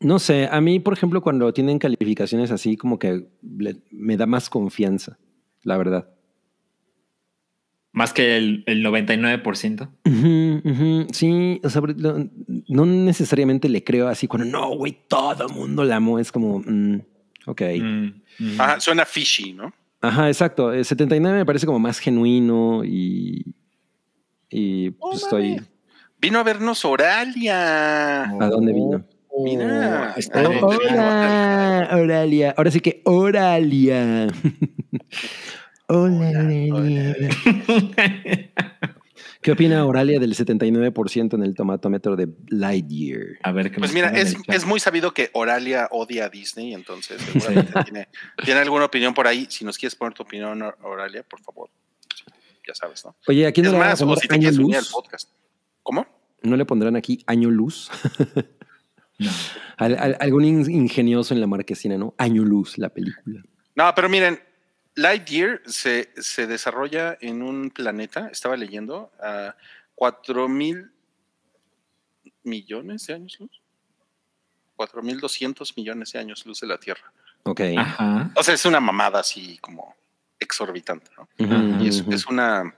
no 0.00 0.18
sé, 0.18 0.48
a 0.50 0.60
mí, 0.60 0.80
por 0.80 0.94
ejemplo, 0.94 1.22
cuando 1.22 1.54
tienen 1.54 1.78
calificaciones 1.78 2.50
así, 2.50 2.76
como 2.76 2.98
que 2.98 3.28
le- 3.40 3.76
me 3.92 4.16
da 4.16 4.26
más 4.26 4.50
confianza, 4.50 5.16
la 5.62 5.76
verdad. 5.78 6.08
Más 7.94 8.12
que 8.12 8.36
el, 8.36 8.64
el 8.66 8.84
99%. 8.84 9.88
Ujú, 10.04 10.68
ujú, 10.68 11.06
Sí, 11.12 11.60
o 11.62 11.70
sea, 11.70 11.80
no, 11.96 12.28
no 12.68 12.84
necesariamente 12.86 13.68
le 13.68 13.82
creo 13.84 14.08
así 14.08 14.26
cuando 14.26 14.46
no, 14.50 14.74
güey, 14.76 14.98
todo 15.08 15.46
el 15.46 15.54
mundo 15.54 15.84
la 15.84 15.96
amó. 15.96 16.18
Es 16.18 16.32
como, 16.32 16.58
mm, 16.58 17.00
ok. 17.46 17.62
Mm, 17.80 18.04
mm. 18.40 18.60
Ajá, 18.60 18.80
suena 18.80 19.04
fishy, 19.04 19.52
¿no? 19.52 19.72
Ajá, 20.00 20.26
exacto. 20.28 20.72
El 20.72 20.84
79 20.84 21.38
me 21.38 21.46
parece 21.46 21.66
como 21.66 21.78
más 21.78 21.98
genuino 22.00 22.82
y. 22.84 23.54
Y 24.50 24.88
Oh, 24.98 25.10
pues 25.10 25.22
estoy. 25.22 25.60
Vino 26.20 26.40
a 26.40 26.42
vernos 26.42 26.84
Oralia. 26.84 28.22
¿A 28.24 28.48
dónde 28.48 28.72
vino? 28.72 29.04
Mira. 29.42 30.14
está 30.16 30.42
Oh, 30.42 30.48
bien. 30.50 30.64
hola, 30.64 31.90
Oralia. 31.92 32.54
Ahora 32.56 32.70
sí 32.72 32.80
que 32.80 33.02
Oralia. 33.04 34.26
Hola, 35.86 36.28
Oralia. 36.72 37.14
¿Qué 39.42 39.52
opina 39.52 39.84
Oralia 39.84 40.18
del 40.18 40.34
79% 40.34 41.34
en 41.34 41.42
el 41.42 41.54
tomatómetro 41.54 42.16
de 42.16 42.28
Lightyear? 42.48 43.38
A 43.42 43.52
ver 43.52 43.70
qué 43.70 43.78
Pues 43.78 43.90
nos 43.90 43.94
mira, 43.94 44.08
es, 44.18 44.64
muy 44.64 44.80
sabido 44.80 45.12
que 45.12 45.28
Oralia 45.34 45.88
odia 45.90 46.24
a 46.24 46.28
Disney, 46.30 46.72
entonces 46.72 47.20
seguramente 47.20 47.72
tiene, 47.84 48.08
tiene 48.42 48.60
alguna 48.60 48.86
opinión 48.86 49.12
por 49.12 49.26
ahí. 49.26 49.46
Si 49.50 49.64
nos 49.66 49.76
quieres 49.76 49.94
poner 49.96 50.14
tu 50.14 50.22
opinión, 50.22 50.62
Or- 50.62 50.78
Oralia, 50.82 51.22
por 51.22 51.40
favor. 51.42 51.68
Ya 52.66 52.74
sabes, 52.74 53.04
¿no? 53.04 53.14
Oye, 53.28 53.46
aquí 53.46 53.60
no 53.60 53.68
Es 53.68 53.72
le 53.74 53.78
más, 53.78 54.00
o 54.00 54.06
poner 54.06 54.18
si 54.22 54.28
te 54.28 54.34
año 54.34 54.40
quieres 54.42 54.58
unir 54.58 54.76
al 54.76 54.82
luz. 54.82 54.90
podcast. 54.92 55.28
¿Cómo? 55.82 56.06
¿No 56.42 56.56
le 56.56 56.64
pondrán 56.64 56.96
aquí 56.96 57.22
año 57.26 57.50
luz? 57.50 57.90
No. 59.16 59.30
Al- 59.76 59.96
al- 59.96 60.16
algún 60.18 60.44
in- 60.44 60.68
ingenioso 60.70 61.34
en 61.34 61.40
la 61.40 61.46
marquesina, 61.46 61.96
¿no? 61.96 62.14
Año 62.18 62.42
luz, 62.42 62.78
la 62.78 62.88
película. 62.88 63.42
No, 63.76 63.92
pero 63.94 64.08
miren, 64.08 64.40
Lightyear 64.94 65.60
se, 65.66 66.10
se 66.16 66.46
desarrolla 66.46 67.16
en 67.20 67.42
un 67.42 67.70
planeta, 67.70 68.28
estaba 68.28 68.56
leyendo, 68.56 69.10
a 69.20 69.56
4 69.94 70.48
mil 70.48 70.90
millones 72.42 73.06
de 73.06 73.14
años 73.14 73.38
luz. 73.40 73.60
4 74.76 75.02
mil 75.02 75.20
200 75.20 75.76
millones 75.76 76.12
de 76.12 76.18
años 76.18 76.44
luz 76.46 76.60
de 76.60 76.66
la 76.66 76.78
Tierra. 76.78 77.12
Ok. 77.44 77.60
Ajá. 77.76 78.30
O 78.34 78.42
sea, 78.42 78.54
es 78.54 78.64
una 78.64 78.80
mamada 78.80 79.20
así 79.20 79.58
como 79.58 79.94
exorbitante, 80.38 81.10
¿no? 81.16 81.28
Y 81.82 81.88
es 81.88 82.26
una 82.26 82.74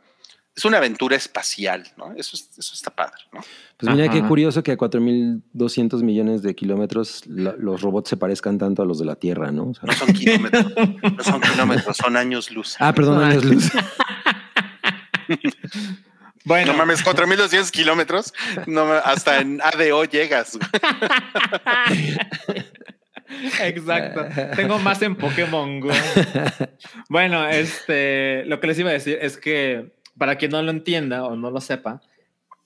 es 0.57 0.65
una 0.65 0.79
aventura 0.79 1.15
espacial, 1.17 1.87
¿no? 1.99 2.13
Eso, 2.17 2.35
es- 2.35 2.51
eso 2.59 2.73
está 2.75 2.91
padre, 2.91 3.23
¿no? 3.33 3.41
Pues 3.77 3.95
mira 3.95 4.09
qué 4.11 4.23
curioso 4.23 4.63
que 4.63 4.73
a 4.73 4.77
4.200 4.79 6.03
millones 6.03 6.43
de 6.43 6.55
kilómetros 6.55 7.25
la- 7.27 7.55
los 7.59 7.83
robots 7.83 8.09
se 8.09 8.17
parezcan 8.17 8.57
tanto 8.57 8.83
a 8.83 8.87
los 8.87 8.99
de 8.99 9.05
la 9.05 9.17
Tierra, 9.17 9.53
¿no? 9.53 9.69
O 9.69 9.75
sea- 9.75 9.85
No 9.85 9.93
son 9.93 10.13
kilómetros, 10.15 10.65
no 10.75 11.23
son 11.25 11.41
kilómetros, 11.43 11.97
son 11.97 12.17
años 12.17 12.51
luz. 12.51 12.77
ah, 12.81 12.93
perdón, 12.95 13.23
años 13.23 13.45
luz. 13.45 13.71
Bueno, 16.45 16.71
No 16.73 16.79
mames, 16.79 17.03
4200 17.03 17.73
kilómetros, 17.73 18.33
no, 18.69 18.85
hasta 18.93 19.41
en 19.41 19.61
ADO 19.61 20.05
llegas. 20.05 20.57
Exacto. 23.61 24.25
Tengo 24.55 24.79
más 24.79 25.03
en 25.03 25.17
Pokémon 25.17 25.81
Go. 25.81 25.91
Bueno, 27.09 27.49
este, 27.49 28.45
lo 28.47 28.61
que 28.61 28.69
les 28.69 28.79
iba 28.79 28.91
a 28.91 28.93
decir 28.93 29.19
es 29.21 29.37
que 29.37 29.96
para 30.19 30.37
quien 30.37 30.51
no 30.53 30.63
lo 30.63 30.71
entienda 30.71 31.25
o 31.25 31.37
no 31.37 31.51
lo 31.51 31.61
sepa, 31.61 32.01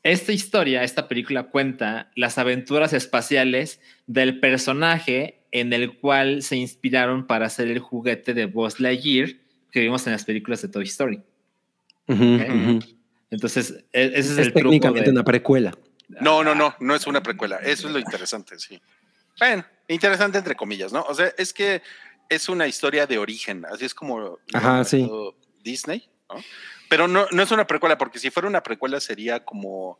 esta 0.02 0.32
historia, 0.32 0.82
esta 0.82 1.08
película 1.08 1.44
cuenta 1.44 2.10
las 2.14 2.38
aventuras 2.38 2.92
espaciales 2.92 3.80
del 4.06 4.40
personaje 4.40 5.42
en 5.52 5.72
el 5.72 5.98
cual 5.98 6.42
se 6.42 6.56
inspiraron 6.56 7.26
para 7.26 7.46
hacer 7.46 7.68
el 7.68 7.80
juguete 7.80 8.32
de 8.32 8.46
Buzz 8.46 8.80
Lightyear 8.80 9.30
que 9.70 9.80
vimos 9.80 10.06
en 10.06 10.12
las 10.12 10.24
películas 10.24 10.62
de 10.62 10.68
Toy 10.68 10.84
Story. 10.84 11.22
Ujú, 12.08 12.34
Ok. 12.34 12.48
ujú. 12.48 12.78
Entonces, 13.30 13.72
e- 13.92 14.06
ese 14.06 14.18
es, 14.18 14.30
Es, 14.30 14.38
el 14.38 14.52
truco 14.52 14.70
técnicamente 14.70 15.10
de- 15.10 15.10
una 15.10 15.24
precuela. 15.24 15.72
No, 16.08 16.42
no, 16.42 16.54
no, 16.54 16.74
no 16.80 16.94
es 16.96 17.06
una 17.06 17.22
precuela. 17.22 17.58
Eso 17.58 17.86
es 17.86 17.92
lo 17.92 18.00
interesante, 18.00 18.58
sí. 18.58 18.80
Bueno, 19.38 19.64
interesante 19.86 20.38
entre 20.38 20.56
comillas, 20.56 20.92
¿no? 20.92 21.02
O 21.02 21.14
sea, 21.14 21.32
es 21.38 21.52
que 21.52 21.82
es 22.28 22.48
una 22.48 22.66
historia 22.66 23.06
de 23.06 23.18
origen, 23.18 23.64
así 23.70 23.84
es 23.84 23.94
como 23.94 24.38
Ajá, 24.52 24.82
sí. 24.84 25.08
Disney, 25.62 26.08
¿no? 26.28 26.42
Pero 26.90 27.08
no, 27.08 27.24
no 27.30 27.42
es 27.42 27.50
una 27.52 27.66
precuela, 27.66 27.96
porque 27.96 28.18
si 28.18 28.28
fuera 28.30 28.46
una 28.48 28.62
precuela 28.62 29.00
sería 29.00 29.44
como 29.44 29.98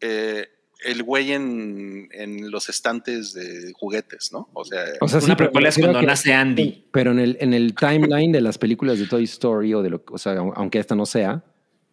eh, 0.00 0.46
el 0.84 1.02
güey 1.02 1.32
en, 1.32 2.08
en 2.12 2.50
los 2.52 2.68
estantes 2.68 3.32
de 3.32 3.72
juguetes, 3.74 4.30
¿no? 4.32 4.48
O 4.52 4.64
sea, 4.64 4.84
O 5.00 5.08
sea, 5.08 5.18
Una 5.20 5.36
precuela 5.36 5.70
es 5.70 5.78
cuando 5.78 5.98
que- 6.00 6.06
nace 6.06 6.32
Andy. 6.32 6.86
Pero 6.92 7.10
en 7.10 7.18
el, 7.18 7.36
en 7.40 7.52
el 7.54 7.74
timeline 7.74 8.30
de 8.30 8.40
las 8.42 8.58
películas 8.58 9.00
de 9.00 9.06
Toy 9.06 9.24
Story, 9.24 9.74
o 9.74 9.82
de 9.82 9.90
lo 9.90 10.04
o 10.12 10.18
sea, 10.18 10.34
aunque 10.54 10.78
esta 10.78 10.94
no 10.94 11.04
sea, 11.06 11.42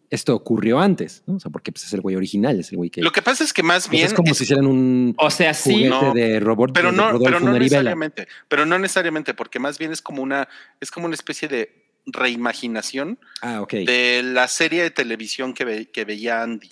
esto 0.08 0.36
ocurrió 0.36 0.78
antes, 0.78 1.24
¿no? 1.26 1.34
O 1.36 1.40
sea, 1.40 1.50
porque 1.50 1.72
pues, 1.72 1.84
es 1.84 1.92
el 1.94 2.00
güey 2.00 2.14
original, 2.14 2.60
es 2.60 2.70
el 2.70 2.76
güey 2.76 2.90
que. 2.90 3.00
lo 3.02 3.10
que 3.10 3.22
pasa 3.22 3.42
es 3.42 3.52
que 3.52 3.64
más 3.64 3.84
pues, 3.88 3.90
bien 3.92 4.06
es 4.06 4.14
como 4.14 4.30
es- 4.30 4.38
si 4.38 4.44
hicieran 4.44 4.66
un 4.68 5.14
O 5.18 5.30
sea, 5.30 5.52
sí, 5.54 5.72
juguete 5.72 5.88
no, 5.88 6.14
de 6.14 6.38
robot 6.40 6.70
pero 6.74 6.90
de 6.92 6.96
no, 6.96 7.10
Rodolfo 7.10 7.24
pero 7.24 7.40
no 7.40 7.58
necesariamente, 7.58 8.28
pero 8.48 8.66
no 8.66 8.78
necesariamente, 8.78 9.34
porque 9.34 9.58
más 9.58 9.78
bien 9.78 9.90
es 9.92 10.02
como 10.02 10.22
una, 10.22 10.46
es 10.78 10.90
como 10.92 11.06
una 11.06 11.14
especie 11.16 11.48
de 11.48 11.85
reimaginación 12.06 13.18
Ah, 13.42 13.62
de 13.70 14.22
la 14.24 14.48
serie 14.48 14.82
de 14.82 14.90
televisión 14.90 15.52
que, 15.54 15.64
ve- 15.64 15.90
que 15.90 16.04
veía 16.04 16.42
Andy. 16.42 16.70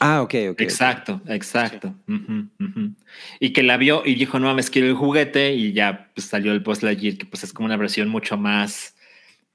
Ah, 0.00 0.20
ok, 0.22 0.34
ok. 0.50 0.60
Exacto, 0.60 1.20
exacto. 1.26 1.94
Y 3.40 3.52
que 3.52 3.62
la 3.62 3.76
vio 3.76 4.02
y 4.04 4.14
dijo, 4.14 4.38
no 4.38 4.46
mames, 4.46 4.70
quiero 4.70 4.88
el 4.88 4.94
juguete 4.94 5.54
y 5.54 5.72
ya 5.72 6.10
pues, 6.14 6.26
salió 6.26 6.52
el 6.52 6.60
Buzz 6.60 6.82
Lightyear, 6.82 7.16
que 7.16 7.26
pues 7.26 7.44
es 7.44 7.52
como 7.52 7.66
una 7.66 7.76
versión 7.76 8.08
mucho 8.08 8.36
más, 8.36 8.94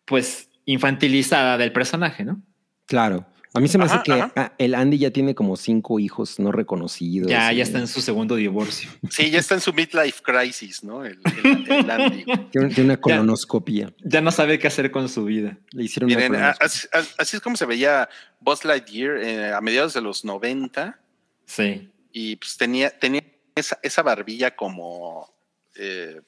pues, 0.05 0.49
infantilizada 0.65 1.57
del 1.57 1.71
personaje, 1.71 2.23
¿no? 2.25 2.41
Claro. 2.87 3.25
A 3.53 3.59
mí 3.59 3.67
se 3.67 3.77
me 3.77 3.83
hace 3.83 3.99
que 4.03 4.13
ajá. 4.13 4.31
ah, 4.37 4.53
el 4.57 4.73
Andy 4.75 4.97
ya 4.97 5.11
tiene 5.11 5.35
como 5.35 5.57
cinco 5.57 5.99
hijos 5.99 6.39
no 6.39 6.51
reconocidos. 6.53 7.29
Ya, 7.29 7.51
y- 7.51 7.57
ya 7.57 7.63
está 7.63 7.79
en 7.79 7.87
su 7.87 7.99
segundo 8.01 8.35
divorcio. 8.35 8.89
Sí, 9.09 9.29
ya 9.29 9.39
está 9.39 9.55
en 9.55 9.61
su 9.61 9.73
midlife 9.73 10.21
crisis, 10.23 10.83
¿no? 10.85 11.03
El, 11.03 11.19
el- 11.43 11.69
el 11.71 11.89
Andy. 11.91 12.23
Tiene, 12.51 12.69
tiene 12.69 12.83
una 12.85 12.97
colonoscopia. 13.01 13.93
Ya 14.05 14.21
no 14.21 14.31
sabe 14.31 14.57
qué 14.57 14.67
hacer 14.67 14.89
con 14.91 15.09
su 15.09 15.25
vida. 15.25 15.57
Le 15.71 15.83
hicieron 15.83 16.07
Miren, 16.07 16.31
una 16.33 16.49
a- 16.51 16.57
así, 16.61 16.87
así- 17.17 17.35
es 17.37 17.41
como 17.41 17.57
se 17.57 17.65
veía 17.65 18.07
Buzz 18.39 18.63
Lightyear 18.63 19.17
eh, 19.17 19.53
a 19.53 19.59
mediados 19.59 19.93
de 19.93 20.01
los 20.01 20.23
90 20.23 20.97
Sí. 21.45 21.91
y 22.13 22.37
pues 22.37 22.55
tenía, 22.55 22.89
tenía 22.97 23.21
esa, 23.55 23.77
esa 23.83 24.01
barbilla 24.01 24.55
como, 24.55 25.29
eh, 25.75 26.21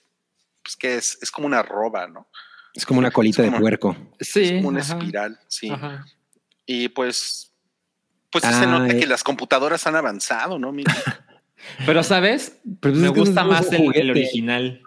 pues 0.61 0.75
que 0.75 0.95
es, 0.95 1.17
es 1.21 1.31
como 1.31 1.47
una 1.47 1.63
roba, 1.63 2.05
¿no? 2.07 2.27
Es 2.73 2.85
como 2.85 2.99
una 2.99 3.11
colita 3.11 3.41
de 3.43 3.51
puerco. 3.51 3.95
Sí. 4.19 4.41
Es 4.41 4.51
como 4.53 4.67
una 4.69 4.81
ajá, 4.81 4.97
espiral, 4.97 5.39
sí. 5.47 5.69
ajá. 5.69 6.05
Y 6.65 6.89
pues, 6.89 7.51
pues 8.29 8.43
sí 8.43 8.53
se 8.53 8.65
nota 8.67 8.93
eh. 8.93 8.99
que 8.99 9.07
las 9.07 9.23
computadoras 9.23 9.85
han 9.87 9.95
avanzado, 9.95 10.57
¿no? 10.59 10.71
Mira. 10.71 10.93
Pero, 11.85 12.03
¿sabes? 12.03 12.59
Pero 12.81 12.93
pues 12.93 12.97
Me 12.97 13.07
gusta 13.09 13.43
más 13.45 13.71
el, 13.71 14.09
original. 14.11 14.81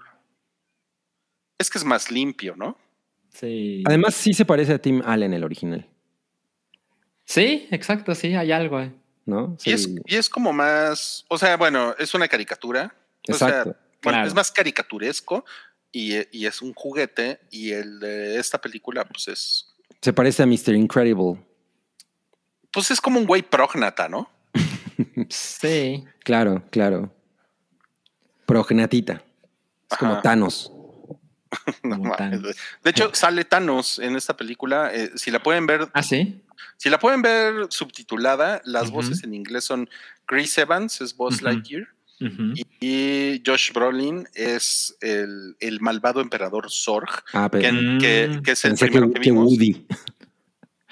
es 1.59 1.71
que 1.71 1.79
es 1.79 1.85
más 1.85 2.11
limpio, 2.11 2.55
¿no? 2.57 2.77
Sí. 3.31 3.83
Además, 3.87 4.15
sí 4.15 4.35
se 4.35 4.45
parece 4.45 4.75
a 4.75 4.79
Tim 4.79 5.03
Allen, 5.05 5.33
el 5.35 5.45
original, 5.45 5.87
Sí, 7.25 7.67
exacto, 7.73 8.15
sí, 8.15 8.35
hay 8.35 8.53
algo. 8.53 8.81
eh. 8.81 8.93
¿no? 9.25 9.57
Y, 9.65 9.73
es, 9.73 9.85
Sí. 9.85 9.97
y 10.07 10.15
es 10.15 10.29
como 10.31 10.53
más, 10.53 11.25
o 11.29 11.37
sea, 11.37 11.57
bueno, 11.57 11.95
es 11.99 12.15
una 12.15 12.29
caricatura. 12.29 12.95
O 13.29 13.35
sea, 13.35 13.49
Exacto. 13.49 13.71
bueno, 14.03 14.17
Claro. 14.19 14.29
es 14.29 14.35
más 14.35 14.53
caricaturesco 14.53 15.45
y, 15.91 16.15
y 16.31 16.47
es 16.47 16.63
un 16.63 16.73
juguete. 16.75 17.41
Y 17.51 17.73
el 17.73 17.99
de 17.99 18.39
esta 18.39 18.61
película, 18.61 19.05
pues 19.05 19.27
es, 19.29 19.75
Se 20.01 20.13
parece 20.13 20.45
a 20.45 20.47
Mr. 20.47 20.75
Incredible. 20.77 21.45
Pues 22.77 22.91
es 22.91 23.01
como 23.01 23.19
un 23.19 23.27
güey 23.27 23.41
prógnata, 23.43 24.07
¿no? 24.07 24.31
Sí. 25.31 26.05
Claro, 26.23 26.63
claro. 26.71 27.11
Prognatita. 28.47 29.23
Es 29.91 29.99
como 29.99 30.13
Ajá. 30.13 30.23
Thanos. 30.23 30.73
No 31.83 31.97
Como 31.97 32.03
mames, 32.11 32.19
Thanos. 32.19 32.43
güey. 32.43 32.55
De 32.85 32.91
hecho, 32.91 33.11
sale 33.15 33.45
Thanos 33.45 33.99
en 33.99 34.15
esta 34.17 34.37
película. 34.37 34.91
eh, 34.95 35.11
si 35.15 35.31
la 35.31 35.43
pueden 35.43 35.67
ver, 35.67 35.89
Ah, 35.95 36.03
sí. 36.03 36.43
si 36.77 36.91
la 36.91 36.99
pueden 36.99 37.23
ver 37.23 37.67
subtitulada, 37.71 38.61
las 38.65 38.91
voces 38.91 39.25
en 39.25 39.33
inglés 39.33 39.65
son 39.65 39.89
Chris 40.27 40.59
Evans, 40.59 41.01
es 41.01 41.17
Buzz 41.17 41.37
Ujú. 41.37 41.45
Lightyear, 41.47 41.89
Ujú. 42.21 42.53
y, 42.57 42.67
y 42.81 43.43
Josh 43.47 43.73
Brolin 43.73 44.29
es 44.35 44.97
el, 45.01 45.57
el 45.61 45.81
malvado 45.81 46.21
emperador 46.21 46.67
Zorg, 46.71 47.09
Ah, 47.33 47.49
pero 47.51 47.63
que, 47.63 47.73
Mm. 47.73 47.99
que- 48.01 48.41
que 48.45 48.51
es 48.53 48.65
el 48.67 48.75
primero 48.75 49.07
que, 49.09 49.15
que 49.15 49.21
vimos. 49.21 49.45
Woody. 49.51 49.87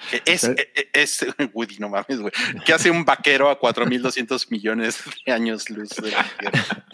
Que 0.09 0.21
es, 0.25 0.43
e- 0.43 0.55
e- 0.75 0.89
es 0.93 1.25
Woody, 1.53 1.77
no 1.79 1.89
mames, 1.89 2.19
güey. 2.19 2.31
Que 2.65 2.73
hace 2.73 2.91
un 2.91 3.03
vaquero 3.05 3.49
a 3.49 3.59
4.200 3.59 4.47
millones 4.51 4.99
de 5.25 5.31
años 5.31 5.69
luz 5.69 5.89
de 5.89 6.11
la 6.11 6.25
Tierra. 6.39 6.85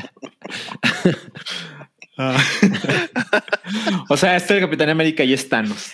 o 4.09 4.17
sea, 4.17 4.35
este 4.35 4.53
es 4.53 4.61
el 4.61 4.67
Capitán 4.67 4.89
América 4.89 5.23
y 5.23 5.33
es 5.33 5.47
Thanos. 5.47 5.93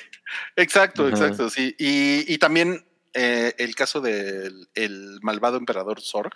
Exacto, 0.56 1.08
Ajá. 1.08 1.16
exacto, 1.16 1.50
sí. 1.50 1.76
Y, 1.78 2.32
y 2.34 2.38
también 2.38 2.86
eh, 3.14 3.54
el 3.58 3.76
caso 3.76 4.02
del 4.02 4.68
el 4.74 5.20
malvado 5.22 5.58
emperador 5.58 6.02
Zorg, 6.02 6.34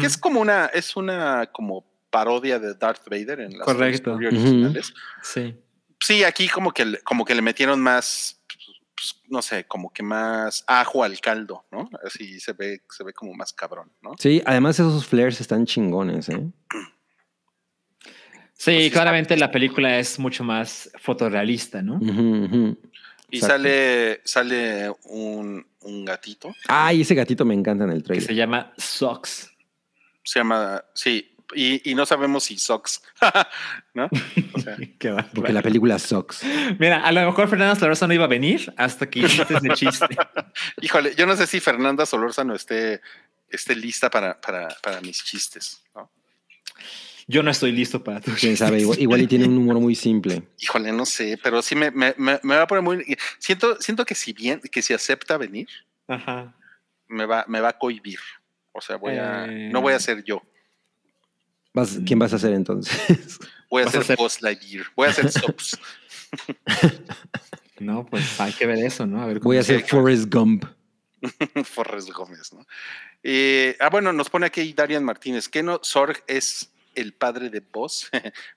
que 0.00 0.06
es 0.06 0.16
como 0.18 0.40
una, 0.40 0.66
es 0.66 0.96
una 0.96 1.46
como 1.52 1.86
parodia 2.10 2.58
de 2.58 2.74
Darth 2.74 3.08
Vader 3.08 3.40
en 3.40 3.52
las 3.58 3.64
Correcto. 3.64 4.14
Originales. 4.14 4.92
Sí. 5.22 5.54
Sí, 6.00 6.24
aquí 6.24 6.48
como 6.48 6.72
que, 6.72 6.84
le- 6.84 6.98
como 7.00 7.24
que 7.24 7.34
le 7.34 7.42
metieron 7.42 7.80
más, 7.80 8.37
no 9.28 9.42
sé, 9.42 9.64
como 9.64 9.92
que 9.92 10.02
más 10.02 10.64
ajo 10.66 11.02
al 11.04 11.20
caldo, 11.20 11.64
¿no? 11.70 11.88
Así 12.04 12.40
se 12.40 12.52
ve, 12.52 12.82
se 12.90 13.04
ve 13.04 13.12
como 13.12 13.32
más 13.34 13.52
cabrón, 13.52 13.92
¿no? 14.02 14.12
Sí, 14.18 14.42
además 14.44 14.78
esos 14.78 15.06
flares 15.06 15.40
están 15.40 15.66
chingones, 15.66 16.28
¿eh? 16.28 16.46
Sí, 18.60 18.72
Pues 18.72 18.84
sí, 18.86 18.90
claramente 18.90 19.36
la 19.36 19.52
película 19.52 20.00
es 20.00 20.18
mucho 20.18 20.42
más 20.42 20.90
fotorrealista, 20.98 21.80
¿no? 21.80 22.00
Y 23.30 23.36
Exacto. 23.36 23.46
sale, 23.54 24.20
sale 24.24 24.90
un, 25.04 25.64
un 25.82 26.04
gatito. 26.04 26.52
Ay, 26.66 27.02
ese 27.02 27.14
gatito 27.14 27.44
me 27.44 27.54
encanta 27.54 27.84
en 27.84 27.90
el 27.90 27.98
Que 27.98 28.04
trailer. 28.04 28.26
se 28.26 28.34
llama 28.34 28.72
Socks. 28.76 29.52
Se 30.24 30.40
llama, 30.40 30.82
sí, 30.92 31.36
y, 31.54 31.90
y 31.90 31.94
no 31.94 32.04
sabemos 32.06 32.44
si 32.44 32.58
Socks, 32.58 33.02
¿no? 33.94 34.08
O 34.52 34.60
sea, 34.60 34.76
Qué 34.98 35.10
bárbaro. 35.10 35.32
Porque 35.34 35.52
la 35.52 35.62
película 35.62 35.98
sucks. 35.98 36.42
Mira, 36.78 37.02
a 37.02 37.12
lo 37.12 37.24
mejor 37.26 37.48
Fernanda 37.48 37.74
Solorosa 37.74 38.06
no 38.06 38.14
iba 38.14 38.24
a 38.24 38.28
venir 38.28 38.72
hasta 38.76 39.08
que 39.08 39.20
hiciste 39.20 39.54
ese 39.56 39.68
chiste. 39.70 40.06
híjole, 40.82 41.14
yo 41.16 41.26
no 41.26 41.36
sé 41.36 41.46
si 41.46 41.60
Fernanda 41.60 42.06
Solórzano 42.06 42.54
esté, 42.54 43.00
esté 43.50 43.74
lista 43.74 44.10
para, 44.10 44.40
para, 44.40 44.68
para 44.82 45.00
mis 45.00 45.22
chistes, 45.24 45.82
¿no? 45.94 46.10
Yo 47.30 47.42
no 47.42 47.50
estoy 47.50 47.72
listo 47.72 48.02
para 48.02 48.20
tu 48.20 48.32
Quién 48.32 48.56
sabe, 48.56 48.80
igual, 48.80 48.98
igual 48.98 49.20
y 49.20 49.26
tiene 49.26 49.44
un 49.46 49.58
humor 49.58 49.78
muy 49.80 49.94
simple. 49.94 50.44
Híjole, 50.60 50.92
no 50.92 51.04
sé, 51.04 51.38
pero 51.42 51.60
sí 51.60 51.74
me, 51.74 51.90
me, 51.90 52.14
me, 52.16 52.40
me 52.42 52.56
va 52.56 52.62
a 52.62 52.66
poner 52.66 52.82
muy... 52.82 53.04
Siento, 53.38 53.76
siento 53.82 54.06
que 54.06 54.14
si 54.14 54.32
bien, 54.32 54.60
que 54.72 54.80
si 54.80 54.94
acepta 54.94 55.36
venir, 55.36 55.68
Ajá. 56.06 56.54
me 57.06 57.26
va, 57.26 57.44
me 57.46 57.60
va 57.60 57.68
a 57.68 57.78
cohibir. 57.78 58.18
O 58.72 58.80
sea, 58.80 58.96
voy 58.96 59.16
a, 59.16 59.44
Eh. 59.44 59.68
no 59.70 59.82
voy 59.82 59.92
a 59.92 60.00
ser 60.00 60.24
yo. 60.24 60.42
Vas- 61.78 61.98
¿Quién 62.06 62.18
vas 62.18 62.32
a 62.32 62.38
ser 62.38 62.52
entonces? 62.54 63.38
Voy 63.70 63.82
a 63.82 63.88
ser 63.90 64.04
ser- 64.04 64.16
Buzz 64.16 64.40
Lightyear. 64.42 64.86
Voy 64.96 65.08
a 65.08 65.12
ser 65.12 65.30
Sops. 65.30 65.78
No, 67.80 68.04
pues 68.06 68.40
hay 68.40 68.52
que 68.52 68.66
ver 68.66 68.78
eso, 68.84 69.06
¿no? 69.06 69.22
A 69.22 69.26
ver 69.26 69.38
cómo 69.38 69.50
Voy 69.50 69.58
a 69.58 69.62
ser 69.62 69.82
Sí. 69.82 69.86
Forrest 69.88 70.32
Gump. 70.34 70.64
Forrest 71.64 72.10
Gómez, 72.10 72.52
¿no? 72.52 72.66
Eh, 73.22 73.76
ah, 73.80 73.88
bueno, 73.88 74.12
nos 74.12 74.28
pone 74.30 74.46
aquí 74.46 74.72
Darian 74.72 75.04
Martínez. 75.04 75.48
¿Qué 75.48 75.62
no? 75.62 75.78
Sorg 75.82 76.22
es 76.26 76.72
el 76.96 77.12
padre 77.14 77.50
de 77.50 77.60
Buzz. 77.60 78.10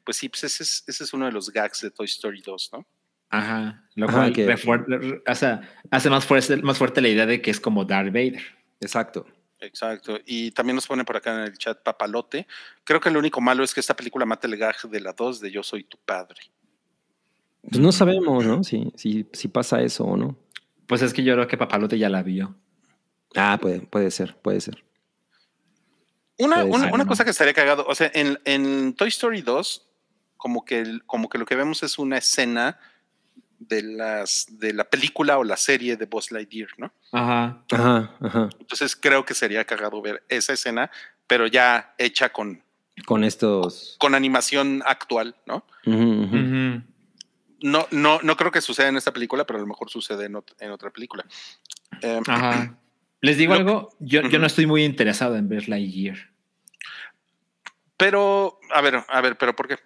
pues 0.04 0.18
sí, 0.18 0.28
pues 0.30 0.44
ese 0.46 0.64
es, 0.64 0.84
ese 0.88 1.04
es 1.04 1.14
uno 1.14 1.28
de 1.28 1.32
los 1.32 1.52
gags 1.52 1.82
de 1.82 1.92
Toy 1.92 2.06
Story 2.08 2.42
2, 2.42 2.70
¿no? 2.74 2.88
Ajá. 3.30 3.86
Lo 3.96 4.08
Ajá, 4.10 4.32
cual 4.32 4.34
que- 4.34 5.22
o 5.28 5.36
sea, 5.36 5.62
hace 5.92 6.10
más 6.10 6.26
fuerte, 6.26 6.58
más 6.58 6.78
fuerte 6.78 7.00
la 7.02 7.10
idea 7.10 7.26
de 7.28 7.42
que 7.42 7.52
es 7.52 7.60
como 7.60 7.86
Darth 7.86 8.08
Vader. 8.12 8.42
Exacto. 8.80 9.28
Exacto. 9.62 10.18
Y 10.26 10.52
también 10.52 10.76
nos 10.76 10.88
pone 10.88 11.06
por 11.06 11.16
acá 11.18 11.34
en 11.36 11.40
el 11.52 11.58
chat 11.58 11.82
Papalote. 11.82 12.48
Creo 12.84 13.00
que 13.00 13.10
lo 13.12 13.20
único 13.20 13.40
malo 13.42 13.64
es 13.64 13.74
que 13.74 13.80
esta 13.80 13.96
película 13.96 14.26
mata 14.26 14.48
el 14.48 14.58
gag 14.58 14.76
de 14.90 15.00
la 15.00 15.14
2 15.14 15.40
de 15.40 15.52
Yo 15.52 15.64
soy 15.64 15.84
tu 15.84 15.98
padre. 16.00 16.42
Pues 17.62 17.80
no 17.80 17.92
sabemos, 17.92 18.44
¿no? 18.46 18.64
Si, 18.64 18.92
si, 18.96 19.28
si 19.32 19.48
pasa 19.48 19.82
eso 19.82 20.04
o 20.04 20.18
no. 20.18 20.36
Pues 20.88 21.04
es 21.04 21.14
que 21.14 21.24
yo 21.24 21.34
creo 21.36 21.48
que 21.48 21.58
Papalote 21.58 21.98
ya 21.98 22.10
la 22.10 22.24
vio. 22.24 22.56
Ah, 23.36 23.58
puede, 23.62 23.82
puede 23.82 24.10
ser, 24.12 24.36
puede 24.42 24.60
ser. 24.60 24.84
Una, 26.40 26.56
Puede 26.58 26.70
una, 26.70 26.80
ser, 26.86 26.94
una 26.94 27.04
¿no? 27.04 27.08
cosa 27.08 27.24
que 27.24 27.30
estaría 27.30 27.54
cagado, 27.54 27.86
o 27.88 27.94
sea, 27.94 28.10
en, 28.16 28.40
en 28.46 28.94
Toy 28.96 29.10
Story 29.10 29.42
2, 29.42 29.88
como 30.38 30.66
que, 30.66 30.80
el- 30.80 31.06
como 31.06 31.30
que 31.30 31.38
lo 31.38 31.46
que 31.46 31.56
vemos 31.56 31.84
es 31.84 32.00
una 32.00 32.18
escena 32.18 32.80
de, 33.62 33.84
las, 33.84 34.48
de 34.50 34.74
la 34.74 34.84
película 34.86 35.38
o 35.38 35.44
la 35.44 35.56
serie 35.58 35.96
de 35.96 36.06
Buzz 36.08 36.32
Lightyear, 36.32 36.70
¿no? 36.78 36.92
Ajá. 37.12 37.64
Ajá, 37.72 38.16
ajá. 38.20 38.50
Entonces 38.60 38.96
creo 38.96 39.24
que 39.24 39.34
sería 39.36 39.64
cagado 39.66 40.02
ver 40.02 40.24
esa 40.30 40.54
escena, 40.54 40.90
pero 41.28 41.46
ya 41.48 41.94
hecha 41.98 42.30
con, 42.30 42.64
Con 43.06 43.24
estos. 43.24 43.96
con 44.00 44.16
animación 44.16 44.82
actual, 44.86 45.36
¿no? 45.46 45.66
Ujú. 45.86 46.82
No, 47.64 47.88
no, 47.92 48.20
no 48.24 48.36
creo 48.36 48.52
que 48.52 48.60
suceda 48.62 48.88
en 48.88 48.98
esta 48.98 49.14
película, 49.14 49.46
pero 49.46 49.58
a 49.60 49.62
lo 49.62 49.68
mejor 49.68 49.90
sucede 49.92 50.26
en, 50.26 50.34
ot- 50.34 50.56
en 50.60 50.72
otra 50.72 50.90
película. 50.90 51.24
Eh, 52.02 52.20
Ajá. 52.28 52.78
Les 53.22 53.38
digo 53.38 53.54
algo, 53.54 53.96
yo, 54.00 54.24
yo 54.24 54.40
no 54.40 54.48
estoy 54.48 54.66
muy 54.66 54.84
interesado 54.84 55.36
en 55.38 55.48
ver 55.48 55.70
Lightyear. 55.70 56.18
Pero, 57.98 58.60
a 58.74 58.82
ver, 58.82 59.04
a 59.08 59.22
ver, 59.22 59.38
pero 59.38 59.56
¿por 59.56 59.68
qué? 59.68 59.78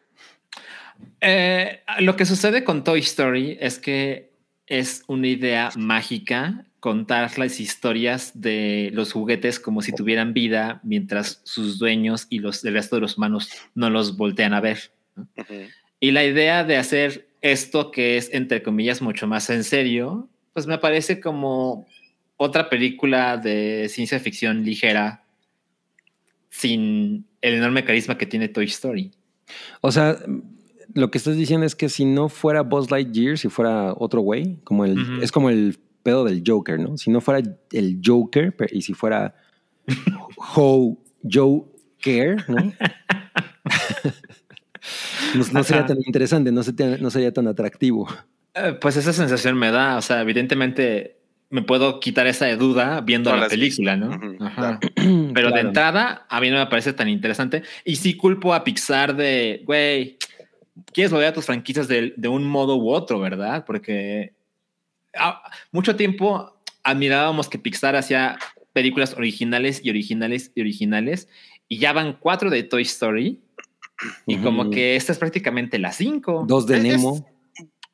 Eh, 1.22 1.82
lo 2.00 2.16
que 2.16 2.26
sucede 2.26 2.64
con 2.64 2.84
Toy 2.84 3.00
Story 3.00 3.58
es 3.60 3.80
que 3.80 4.32
es 4.68 5.04
una 5.08 5.28
idea 5.28 5.70
mágica 5.76 6.66
contar 6.80 7.38
las 7.40 7.60
historias 7.60 8.32
de 8.40 8.92
los 8.94 9.12
juguetes 9.12 9.60
como 9.60 9.82
si 9.82 9.92
tuvieran 9.92 10.34
vida 10.34 10.80
mientras 10.84 11.42
sus 11.44 11.80
dueños 11.80 12.28
y 12.30 12.40
los, 12.40 12.64
el 12.64 12.74
resto 12.74 12.96
de 12.96 13.02
los 13.02 13.18
humanos 13.18 13.50
no 13.74 13.90
los 13.90 14.18
voltean 14.18 14.54
a 14.54 14.62
ver. 14.62 14.92
Y 16.00 16.12
la 16.12 16.24
idea 16.24 16.64
de 16.64 16.78
hacer 16.78 17.28
esto 17.42 17.92
que 17.92 18.18
es, 18.18 18.30
entre 18.34 18.62
comillas, 18.62 19.02
mucho 19.02 19.28
más 19.28 19.50
en 19.50 19.64
serio, 19.64 20.30
pues 20.54 20.68
me 20.68 20.78
parece 20.78 21.20
como 21.20 21.88
otra 22.38 22.70
película 22.70 23.38
de 23.38 23.88
ciencia 23.90 24.20
ficción 24.20 24.64
ligera 24.64 25.24
sin 26.50 27.26
el 27.42 27.56
enorme 27.56 27.84
carisma 27.84 28.18
que 28.18 28.26
tiene 28.26 28.48
Toy 28.48 28.66
Story. 28.66 29.12
O 29.82 29.92
sea, 29.92 30.18
lo 30.96 31.12
que 31.12 31.18
estás 31.20 31.36
diciendo 31.36 31.66
es 31.66 31.76
que 31.76 31.90
si 31.90 32.06
no 32.06 32.30
fuera 32.30 32.62
Buzz 32.62 32.90
Lightyear, 32.90 33.38
si 33.38 33.50
fuera 33.50 33.94
otro 33.98 34.22
güey, 34.22 34.58
como 34.64 34.86
el, 34.86 35.22
es 35.22 35.32
como 35.32 35.50
el 35.50 35.78
pedo 36.04 36.24
del 36.24 36.42
Joker, 36.46 36.80
¿no? 36.80 36.98
Si 36.98 37.12
no 37.12 37.20
fuera 37.22 37.42
el 37.72 38.00
Joker 38.04 38.54
y 38.72 38.82
si 38.82 38.94
fuera 38.94 39.36
Ho 40.56 40.98
Joker, 41.30 42.50
¿no? 42.50 42.56
no, 45.36 45.46
no 45.52 45.64
sería 45.64 45.82
Ajá. 45.82 45.88
tan 45.88 45.98
interesante, 46.06 46.52
no 46.52 46.64
sería, 46.64 46.98
no 46.98 47.10
sería 47.12 47.34
tan 47.34 47.48
atractivo. 47.48 48.08
Eh, 48.54 48.78
Pues 48.80 48.96
esa 48.98 49.14
sensación 49.14 49.58
me 49.58 49.72
da, 49.72 49.98
o 49.98 50.02
sea, 50.02 50.22
evidentemente 50.22 51.18
me 51.50 51.62
puedo 51.62 52.00
quitar 52.00 52.26
esa 52.28 52.54
duda 52.56 53.02
viendo 53.02 53.36
la 53.36 53.48
película. 53.48 53.96
¿no? 53.96 54.10
Ujú, 54.16 54.38
Ajá. 54.44 54.80
claro. 54.80 54.80
Pero 55.34 55.52
de 55.52 55.60
entrada, 55.60 56.26
a 56.30 56.40
mí 56.42 56.50
no 56.50 56.58
me 56.58 56.68
parece 56.68 56.94
tan 56.94 57.10
interesante. 57.10 57.64
Y 57.84 57.98
sí 57.98 58.16
culpo 58.16 58.54
a 58.54 58.64
Pixar 58.64 59.16
de, 59.16 59.62
güey, 59.66 60.18
quieres 60.94 61.12
volver 61.12 61.28
a 61.28 61.34
tus 61.34 61.46
franquicias 61.46 61.88
de, 61.88 62.14
de 62.18 62.28
un 62.28 62.44
modo 62.46 62.76
u 62.78 62.90
otro, 62.92 63.20
¿verdad? 63.20 63.66
Porque 63.66 64.34
ah, 65.18 65.42
mucho 65.72 65.96
tiempo 65.96 66.60
admirábamos 66.84 67.50
que 67.50 67.60
Pixar 67.60 67.96
hacía 67.96 68.38
películas 68.74 69.14
originales 69.14 69.82
y 69.84 69.90
originales 69.90 70.52
y 70.56 70.62
originales. 70.62 71.30
Y 71.68 71.80
ya 71.80 71.94
van 71.94 72.18
cuatro 72.20 72.50
de 72.50 72.64
Toy 72.64 72.84
Story. 72.84 73.42
Y 74.28 74.38
como 74.38 74.64
Ujú. 74.64 74.72
que 74.72 74.96
esta 74.96 75.14
es 75.14 75.18
prácticamente 75.18 75.80
la 75.80 75.92
cinco. 75.94 76.44
Dos 76.48 76.68
de 76.68 76.78
Es- 76.78 76.84
Nemo. 76.84 77.26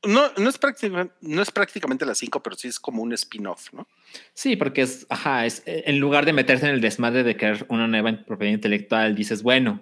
No, 0.03 0.31
no, 0.35 0.49
es 0.49 0.57
prácticamente, 0.57 1.13
no 1.21 1.43
es 1.43 1.51
prácticamente 1.51 2.07
las 2.07 2.17
5, 2.17 2.41
pero 2.41 2.55
sí 2.55 2.67
es 2.67 2.79
como 2.79 3.03
un 3.03 3.13
spin-off, 3.13 3.71
¿no? 3.71 3.87
Sí, 4.33 4.55
porque 4.55 4.81
es, 4.81 5.05
ajá, 5.09 5.45
es, 5.45 5.61
en 5.67 5.99
lugar 5.99 6.25
de 6.25 6.33
meterse 6.33 6.65
en 6.67 6.73
el 6.73 6.81
desmadre 6.81 7.23
de 7.23 7.37
crear 7.37 7.67
una 7.69 7.87
nueva 7.87 8.11
propiedad 8.25 8.51
intelectual, 8.51 9.13
dices, 9.13 9.43
bueno, 9.43 9.79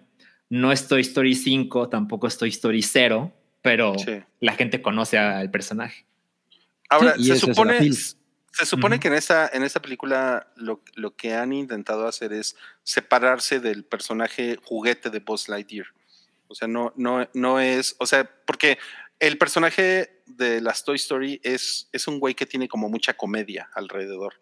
no 0.50 0.72
es 0.72 0.88
Toy 0.88 1.02
Story 1.02 1.36
5, 1.36 1.90
tampoco 1.90 2.28
es 2.28 2.38
Toy 2.38 2.50
Story 2.50 2.82
0, 2.82 3.32
pero 3.62 3.98
Sí. 3.98 4.22
la 4.40 4.54
gente 4.54 4.82
conoce 4.82 5.18
al 5.18 5.50
personaje. 5.52 6.06
Ahora, 6.90 7.16
Sí, 7.18 7.26
se 7.26 7.38
supone, 7.38 7.80
se 8.52 9.00
que 9.00 9.08
en 9.08 9.14
esta, 9.14 9.50
en 9.54 9.64
esta 9.64 9.80
película 9.80 10.48
lo, 10.56 10.82
lo 10.96 11.16
que 11.16 11.34
han 11.34 11.54
intentado 11.54 12.08
hacer 12.08 12.34
es 12.34 12.56
separarse 12.84 13.60
del 13.60 13.84
personaje 13.84 14.58
juguete 14.64 15.10
de 15.12 15.20
Buzz 15.20 15.48
Lightyear. 15.50 15.88
O 16.48 16.56
sea, 16.56 16.68
no, 16.68 16.92
no, 16.98 17.30
no 17.36 17.60
es, 17.60 17.96
o 18.00 18.08
sea, 18.08 18.28
porque 18.46 18.80
el 19.20 19.38
personaje 19.38 20.22
de 20.26 20.62
las 20.62 20.84
Toy 20.84 20.96
Story 20.96 21.40
es, 21.44 21.90
es 21.92 22.08
un 22.08 22.20
güey 22.20 22.34
que 22.34 22.48
tiene 22.48 22.68
como 22.68 22.90
mucha 22.90 23.14
comedia 23.14 23.70
alrededor, 23.76 24.34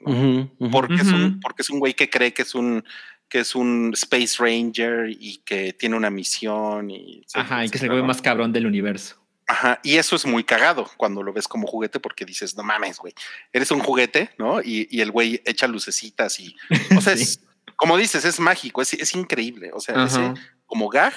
porque, 0.71 0.95
es 0.95 1.07
un, 1.07 1.39
porque 1.41 1.63
es 1.63 1.69
un 1.69 1.79
güey 1.79 1.93
que 1.95 2.09
cree 2.09 2.33
que 2.33 2.43
es 2.43 2.55
un 2.55 2.85
que 3.29 3.39
es 3.39 3.55
un 3.55 3.91
Space 3.93 4.35
Ranger 4.39 5.09
y 5.09 5.37
que 5.39 5.73
tiene 5.73 5.95
una 5.95 6.09
misión 6.09 6.89
y 6.89 7.25
Ajá, 7.33 7.65
y 7.65 7.69
que 7.69 7.77
se 7.77 7.87
vuelve 7.87 8.07
más 8.07 8.21
cabrón 8.21 8.53
del 8.53 8.65
universo. 8.65 9.15
Ajá, 9.49 9.79
y 9.81 9.95
eso 9.95 10.15
es 10.15 10.25
muy 10.25 10.43
cagado 10.43 10.89
cuando 10.97 11.23
lo 11.23 11.31
ves 11.31 11.47
como 11.47 11.67
juguete 11.67 11.99
porque 11.99 12.25
dices, 12.25 12.55
no 12.55 12.63
mames, 12.63 12.97
güey, 12.97 13.13
eres 13.53 13.71
un 13.71 13.79
juguete, 13.79 14.31
¿no? 14.37 14.61
Y, 14.61 14.87
y 14.91 14.99
el 14.99 15.11
güey 15.11 15.41
echa 15.45 15.67
lucecitas 15.67 16.39
y, 16.39 16.55
o 16.97 17.01
sea, 17.01 17.15
Sí. 17.17 17.23
es, 17.23 17.41
como 17.77 17.95
dices, 17.95 18.25
es 18.25 18.39
mágico, 18.39 18.81
es, 18.81 18.93
es 18.93 19.15
increíble, 19.15 19.71
o 19.73 19.79
sea, 19.79 20.05
ese 20.05 20.33
como 20.65 20.89
gag 20.89 21.13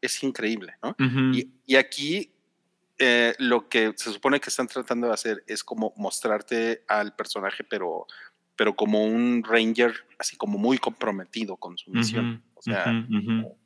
es 0.00 0.22
increíble, 0.22 0.74
¿no? 0.82 0.94
Y, 1.32 1.50
y 1.66 1.76
aquí 1.76 2.32
eh, 2.98 3.34
lo 3.38 3.68
que 3.68 3.92
se 3.96 4.12
supone 4.12 4.38
que 4.38 4.50
están 4.50 4.68
tratando 4.68 5.08
de 5.08 5.14
hacer 5.14 5.42
es 5.48 5.64
como 5.64 5.92
mostrarte 5.96 6.84
al 6.86 7.16
personaje, 7.16 7.64
pero, 7.64 8.06
pero 8.56 8.74
como 8.74 9.04
un 9.04 9.42
ranger, 9.44 9.94
así 10.18 10.36
como 10.36 10.58
muy 10.58 10.78
comprometido 10.78 11.56
con 11.56 11.76
su 11.78 11.90
misión. 11.90 12.26
Ujú, 12.26 12.42
O 12.54 12.62
sea, 12.62 13.04
ujú, 13.08 13.18
ujú. 13.18 13.56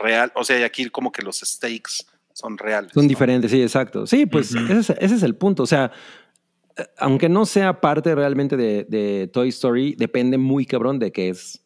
real. 0.00 0.32
O 0.34 0.44
sea, 0.44 0.60
y 0.60 0.62
aquí 0.62 0.88
como 0.90 1.12
que 1.12 1.22
los 1.22 1.40
stakes 1.40 2.06
son 2.32 2.58
reales. 2.58 2.92
Son 2.92 3.04
¿no? 3.04 3.08
diferentes, 3.08 3.50
sí, 3.50 3.62
exacto. 3.62 4.06
Sí, 4.06 4.26
pues 4.26 4.54
ese, 4.54 4.72
es, 4.78 4.90
ese 4.90 5.14
es 5.14 5.22
el 5.22 5.36
punto. 5.36 5.62
O 5.62 5.66
sea, 5.66 5.92
aunque 6.98 7.28
no 7.28 7.46
sea 7.46 7.80
parte 7.80 8.14
realmente 8.14 8.56
de, 8.56 8.84
de 8.88 9.28
Toy 9.32 9.48
Story, 9.48 9.94
depende 9.96 10.38
muy 10.38 10.66
cabrón 10.66 10.98
de 10.98 11.12
que 11.12 11.28
es 11.28 11.64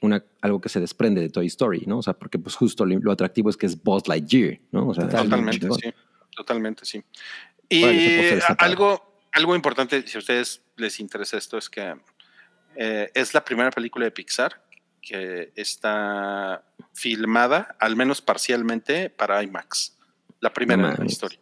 una, 0.00 0.24
algo 0.42 0.60
que 0.60 0.68
se 0.68 0.80
desprende 0.80 1.20
de 1.20 1.28
Toy 1.28 1.46
Story, 1.46 1.84
¿no? 1.86 1.98
O 1.98 2.02
sea, 2.02 2.14
porque 2.14 2.38
pues 2.38 2.54
justo 2.54 2.84
lo, 2.84 2.98
lo 2.98 3.12
atractivo 3.12 3.50
es 3.50 3.56
que 3.56 3.66
es 3.66 3.82
Buzz 3.82 4.06
Lightyear, 4.06 4.60
¿no? 4.70 4.88
O 4.88 4.94
sea, 4.94 5.08
Totalmente, 5.08 5.58
chingón. 5.58 5.78
sí. 5.78 5.90
Totalmente, 6.36 6.84
sí. 6.84 7.02
Y 7.68 7.82
padre. 7.82 8.40
algo, 8.58 9.20
algo 9.32 9.56
importante, 9.56 10.06
si 10.06 10.16
a 10.16 10.20
ustedes 10.20 10.62
les 10.76 11.00
interesa 11.00 11.36
esto, 11.36 11.58
es 11.58 11.68
que 11.68 11.94
eh, 12.80 13.10
es 13.14 13.34
la 13.34 13.44
primera 13.44 13.70
película 13.70 14.04
de 14.04 14.10
Pixar 14.12 14.62
que 15.02 15.52
está 15.56 16.62
filmada, 16.92 17.76
al 17.80 17.96
menos 17.96 18.20
parcialmente, 18.20 19.10
para 19.10 19.42
IMAX. 19.42 19.96
La 20.40 20.52
primera 20.52 20.82
No 20.82 20.90
en 20.90 20.96
la 20.98 21.06
historia. 21.06 21.38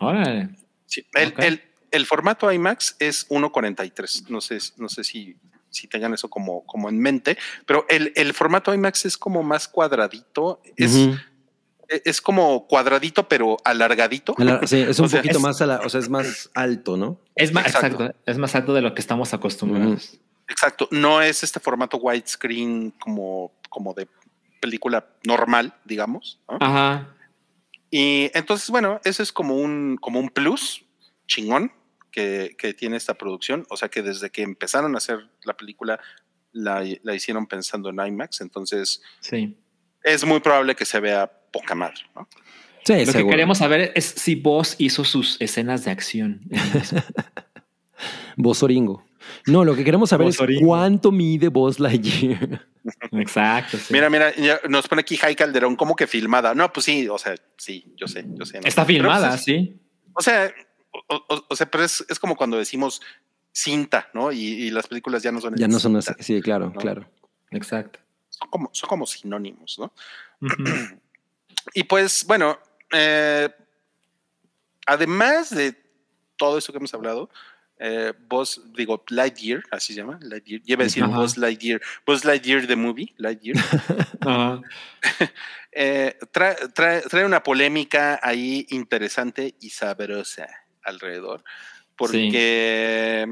Órale. 0.00 0.48
Sí. 0.86 1.06
El, 1.14 1.28
Ok. 1.28 1.38
el- 1.40 1.62
el 1.90 2.06
formato 2.06 2.50
IMAX 2.52 2.96
es 2.98 3.28
1.43. 3.30 4.28
No 4.28 4.40
sé, 4.40 4.58
no 4.78 4.88
sé 4.88 5.04
si, 5.04 5.36
si 5.70 5.86
tengan 5.86 6.12
eso 6.12 6.28
como, 6.28 6.66
como 6.66 6.88
en 6.88 6.98
mente, 6.98 7.38
pero 7.66 7.86
el, 7.88 8.12
el 8.16 8.34
formato 8.34 8.74
IMAX 8.74 9.04
es 9.06 9.16
como 9.16 9.44
más 9.44 9.68
cuadradito. 9.68 10.60
Es, 10.76 10.96
e- 10.96 12.02
es 12.04 12.20
como 12.20 12.66
cuadradito, 12.66 13.28
pero 13.28 13.58
alargadito. 13.64 14.34
Sí, 14.66 14.80
es 14.80 14.98
un 14.98 15.04
O 15.04 15.08
sea, 15.08 15.20
poquito 15.20 15.36
es- 15.38 15.42
más, 15.42 15.62
a 15.62 15.66
la- 15.66 15.80
o 15.84 15.88
sea, 15.88 16.00
es 16.00 16.08
más 16.08 16.50
alto, 16.54 16.96
¿no? 16.96 17.20
Es 17.36 17.52
más, 17.52 17.66
Exacto. 17.66 17.86
exacto. 18.02 18.18
es 18.26 18.38
más 18.38 18.54
alto 18.56 18.74
de 18.74 18.82
lo 18.82 18.92
que 18.94 19.00
estamos 19.00 19.32
acostumbrados. 19.32 20.18
Exacto. 20.48 20.88
No 20.90 21.22
es 21.22 21.42
este 21.42 21.60
formato 21.60 21.96
widescreen 21.98 22.90
como, 22.92 23.52
como 23.68 23.94
de 23.94 24.08
película 24.60 25.06
normal, 25.26 25.74
digamos. 25.84 26.40
¿no? 26.48 26.58
Ajá. 26.60 27.08
Y 27.90 28.30
entonces, 28.34 28.70
bueno, 28.70 29.00
eso 29.04 29.22
es 29.22 29.32
como 29.32 29.56
un, 29.56 29.96
como 30.00 30.18
un 30.20 30.28
plus 30.28 30.84
chingón 31.26 31.72
que, 32.10 32.54
que 32.58 32.74
tiene 32.74 32.96
esta 32.96 33.14
producción. 33.14 33.66
O 33.70 33.76
sea 33.76 33.88
que 33.88 34.02
desde 34.02 34.30
que 34.30 34.42
empezaron 34.42 34.94
a 34.94 34.98
hacer 34.98 35.28
la 35.44 35.56
película, 35.56 36.00
la, 36.52 36.84
la 37.02 37.14
hicieron 37.14 37.46
pensando 37.46 37.90
en 37.90 37.98
IMAX. 38.06 38.40
Entonces, 38.40 39.02
Sí. 39.20 39.56
es 40.02 40.24
muy 40.24 40.40
probable 40.40 40.74
que 40.74 40.84
se 40.84 41.00
vea 41.00 41.30
poca 41.52 41.74
madre. 41.74 42.00
¿no? 42.14 42.28
Sí, 42.84 43.04
Lo 43.06 43.12
que 43.12 43.26
queremos 43.26 43.58
saber 43.58 43.92
es 43.94 44.04
si 44.04 44.34
Voss 44.34 44.76
hizo 44.78 45.04
sus 45.04 45.40
escenas 45.40 45.84
de 45.84 45.90
acción. 45.90 46.40
Bosoringo. 48.36 49.04
No, 49.46 49.64
lo 49.64 49.74
que 49.74 49.84
queremos 49.84 50.10
saber 50.10 50.28
es 50.28 50.38
cuánto 50.60 51.10
mide 51.12 51.48
Buzz 51.48 51.78
Lightyear. 51.80 52.66
Exacto. 53.12 53.78
sí. 53.78 53.92
Mira, 53.92 54.10
mira, 54.10 54.32
nos 54.68 54.86
pone 54.88 55.00
aquí 55.00 55.16
Jai 55.16 55.34
Calderón, 55.36 55.76
como 55.76 55.96
que 55.96 56.06
filmada. 56.06 56.54
No, 56.54 56.72
pues 56.72 56.84
sí, 56.86 57.08
o 57.08 57.18
sea, 57.18 57.34
sí, 57.56 57.94
yo 57.96 58.06
sé, 58.06 58.24
yo 58.28 58.44
sé. 58.44 58.60
¿no? 58.60 58.66
Está 58.66 58.84
filmada, 58.84 59.28
pues, 59.28 59.40
es- 59.40 59.44
sí. 59.44 59.80
O 60.14 60.22
sea, 60.22 60.52
o, 61.08 61.14
o- 61.28 61.44
o 61.48 61.56
sea, 61.56 61.70
pero 61.70 61.84
es, 61.84 62.04
es 62.08 62.18
como 62.18 62.36
cuando 62.36 62.56
decimos 62.58 63.00
cinta, 63.52 64.08
¿no? 64.14 64.32
Y, 64.32 64.38
y 64.40 64.70
las 64.70 64.86
películas 64.86 65.22
ya 65.22 65.32
no 65.32 65.40
son. 65.40 65.54
ya 65.56 65.68
no 65.68 65.78
son 65.78 65.92
cinta. 66.02 66.16
así. 66.20 66.34
Sí, 66.36 66.42
claro, 66.42 66.66
¿no? 66.66 66.80
claro. 66.80 67.08
Exacto. 67.50 68.00
Son 68.28 68.48
como, 68.50 68.68
son 68.72 68.88
como 68.88 69.06
sinónimos, 69.06 69.78
¿no? 69.78 69.92
Y 71.72 71.84
pues, 71.84 72.24
bueno, 72.26 72.58
eh, 72.92 73.48
además 74.86 75.50
de 75.50 75.74
todo 76.36 76.58
eso 76.58 76.72
que 76.72 76.78
hemos 76.78 76.92
hablado, 76.94 77.30
eh, 77.78 78.12
Buzz, 78.28 78.60
digo, 78.74 79.04
Lightyear, 79.08 79.62
así 79.70 79.92
se 79.94 80.00
llama, 80.00 80.18
Lightyear, 80.22 80.62
iba 80.64 80.82
a 80.82 80.84
decir 80.84 81.02
Ajá. 81.04 81.16
Buzz 81.18 81.36
Lightyear, 81.36 81.80
Buzz 82.06 82.24
Lightyear 82.24 82.66
the 82.66 82.76
movie, 82.76 83.12
Lightyear, 83.18 83.56
Ajá. 84.20 84.60
eh, 85.72 86.16
trae, 86.32 86.56
trae- 86.74 87.02
trae 87.08 87.24
una 87.24 87.42
polémica 87.42 88.20
ahí 88.22 88.66
interesante 88.70 89.54
y 89.60 89.70
sabrosa 89.70 90.46
alrededor, 90.82 91.42
porque 91.96 93.26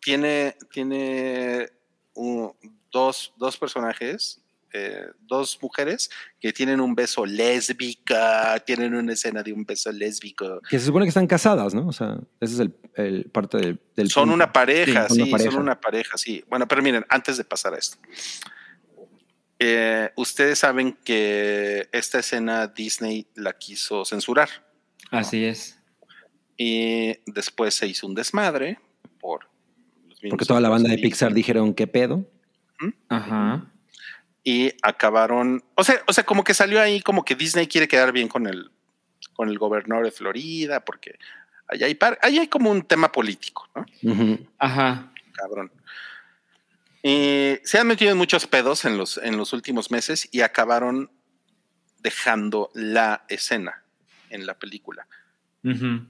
tiene, 0.00 0.56
tiene 0.70 1.70
un- 2.14 2.52
dos, 2.90 3.32
dos 3.38 3.56
personajes, 3.56 4.41
eh, 4.74 5.06
dos 5.20 5.58
mujeres 5.62 6.10
que 6.40 6.52
tienen 6.52 6.80
un 6.80 6.94
beso 6.94 7.24
lésbica, 7.26 8.58
tienen 8.66 8.94
una 8.94 9.12
escena 9.12 9.42
de 9.42 9.52
un 9.52 9.64
beso 9.64 9.90
lésbico. 9.92 10.60
Que 10.68 10.78
se 10.78 10.86
supone 10.86 11.04
que 11.04 11.10
están 11.10 11.26
casadas, 11.26 11.74
¿no? 11.74 11.86
O 11.88 11.92
sea, 11.92 12.18
ese 12.40 12.54
es 12.54 12.60
el, 12.60 12.74
el 12.96 13.24
parte 13.30 13.58
del, 13.58 13.80
del 13.96 14.10
Son 14.10 14.24
punto. 14.24 14.34
una 14.34 14.52
pareja, 14.52 15.08
Sí, 15.08 15.14
sí, 15.14 15.20
son 15.20 15.22
una 15.28 15.30
pareja. 15.36 15.50
son 15.52 15.62
una 15.62 15.80
pareja, 15.80 16.18
sí. 16.18 16.44
Bueno, 16.48 16.66
pero 16.68 16.82
miren, 16.82 17.04
antes 17.08 17.36
de 17.36 17.44
pasar 17.44 17.74
a 17.74 17.78
esto, 17.78 17.98
eh, 19.58 20.10
ustedes 20.16 20.58
saben 20.58 20.98
que 21.04 21.88
esta 21.92 22.18
escena 22.18 22.66
Disney 22.66 23.26
la 23.36 23.52
quiso 23.52 24.04
censurar 24.04 24.48
Así 25.10 25.44
es. 25.44 25.78
y 26.56 27.12
después 27.30 27.74
se 27.74 27.86
hizo 27.86 28.06
un 28.08 28.14
desmadre 28.14 28.80
por 29.20 29.44
los 30.08 30.20
mismos 30.22 30.30
Porque 30.30 30.44
toda 30.46 30.60
la 30.60 30.68
banda 30.68 30.90
de. 30.90 30.98
Pixar 30.98 31.32
dijeron, 31.32 31.74
¿qué 31.74 31.86
pedo? 31.86 32.26
Ajá. 33.08 33.71
Y 34.44 34.72
acabaron, 34.82 35.62
o 35.76 35.84
sea, 35.84 36.02
o 36.06 36.12
sea, 36.12 36.24
como 36.24 36.42
que 36.44 36.54
salió 36.54 36.80
ahí 36.80 37.00
como 37.00 37.24
que 37.24 37.34
Disney 37.36 37.66
quiere 37.66 37.86
quedar 37.88 38.12
bien 38.12 38.28
con 38.28 38.46
el 38.46 38.70
con 39.34 39.48
el 39.48 39.58
gobernador 39.58 40.04
de 40.04 40.10
Florida 40.10 40.84
porque 40.84 41.16
allá 41.68 41.86
hay 41.86 41.94
par- 41.94 42.18
ahí 42.22 42.38
hay 42.38 42.48
como 42.48 42.70
un 42.70 42.82
tema 42.82 43.10
político, 43.12 43.68
¿no? 43.74 43.86
Ajá. 44.58 45.12
cabrón. 45.32 45.70
Y 47.02 47.58
se 47.64 47.78
han 47.78 47.86
metido 47.86 48.12
en 48.12 48.18
muchos 48.18 48.46
pedos 48.46 48.84
en 48.84 48.96
los, 48.96 49.18
en 49.18 49.36
los 49.36 49.52
últimos 49.52 49.90
meses 49.90 50.28
y 50.30 50.42
acabaron 50.42 51.10
dejando 52.00 52.70
la 52.74 53.24
escena 53.28 53.82
en 54.30 54.46
la 54.46 54.58
película. 54.58 55.06
Ujú. 55.64 56.06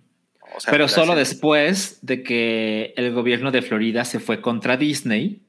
O 0.54 0.60
sea, 0.60 0.70
Pero 0.70 0.88
solo 0.88 1.12
escena- 1.12 1.18
después 1.18 1.98
de 2.02 2.22
que 2.22 2.92
el 2.96 3.12
gobierno 3.12 3.50
de 3.50 3.62
Florida 3.62 4.04
se 4.04 4.20
fue 4.20 4.40
contra 4.42 4.76
Disney 4.76 5.40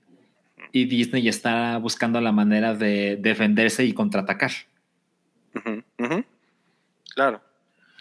y 0.74 0.86
Disney 0.86 1.30
está 1.30 1.78
buscando 1.78 2.20
la 2.20 2.32
manera 2.34 2.74
de 2.76 3.16
defenderse 3.16 3.86
y 3.86 3.94
contraatacar. 3.94 4.52
Claro. 7.16 7.42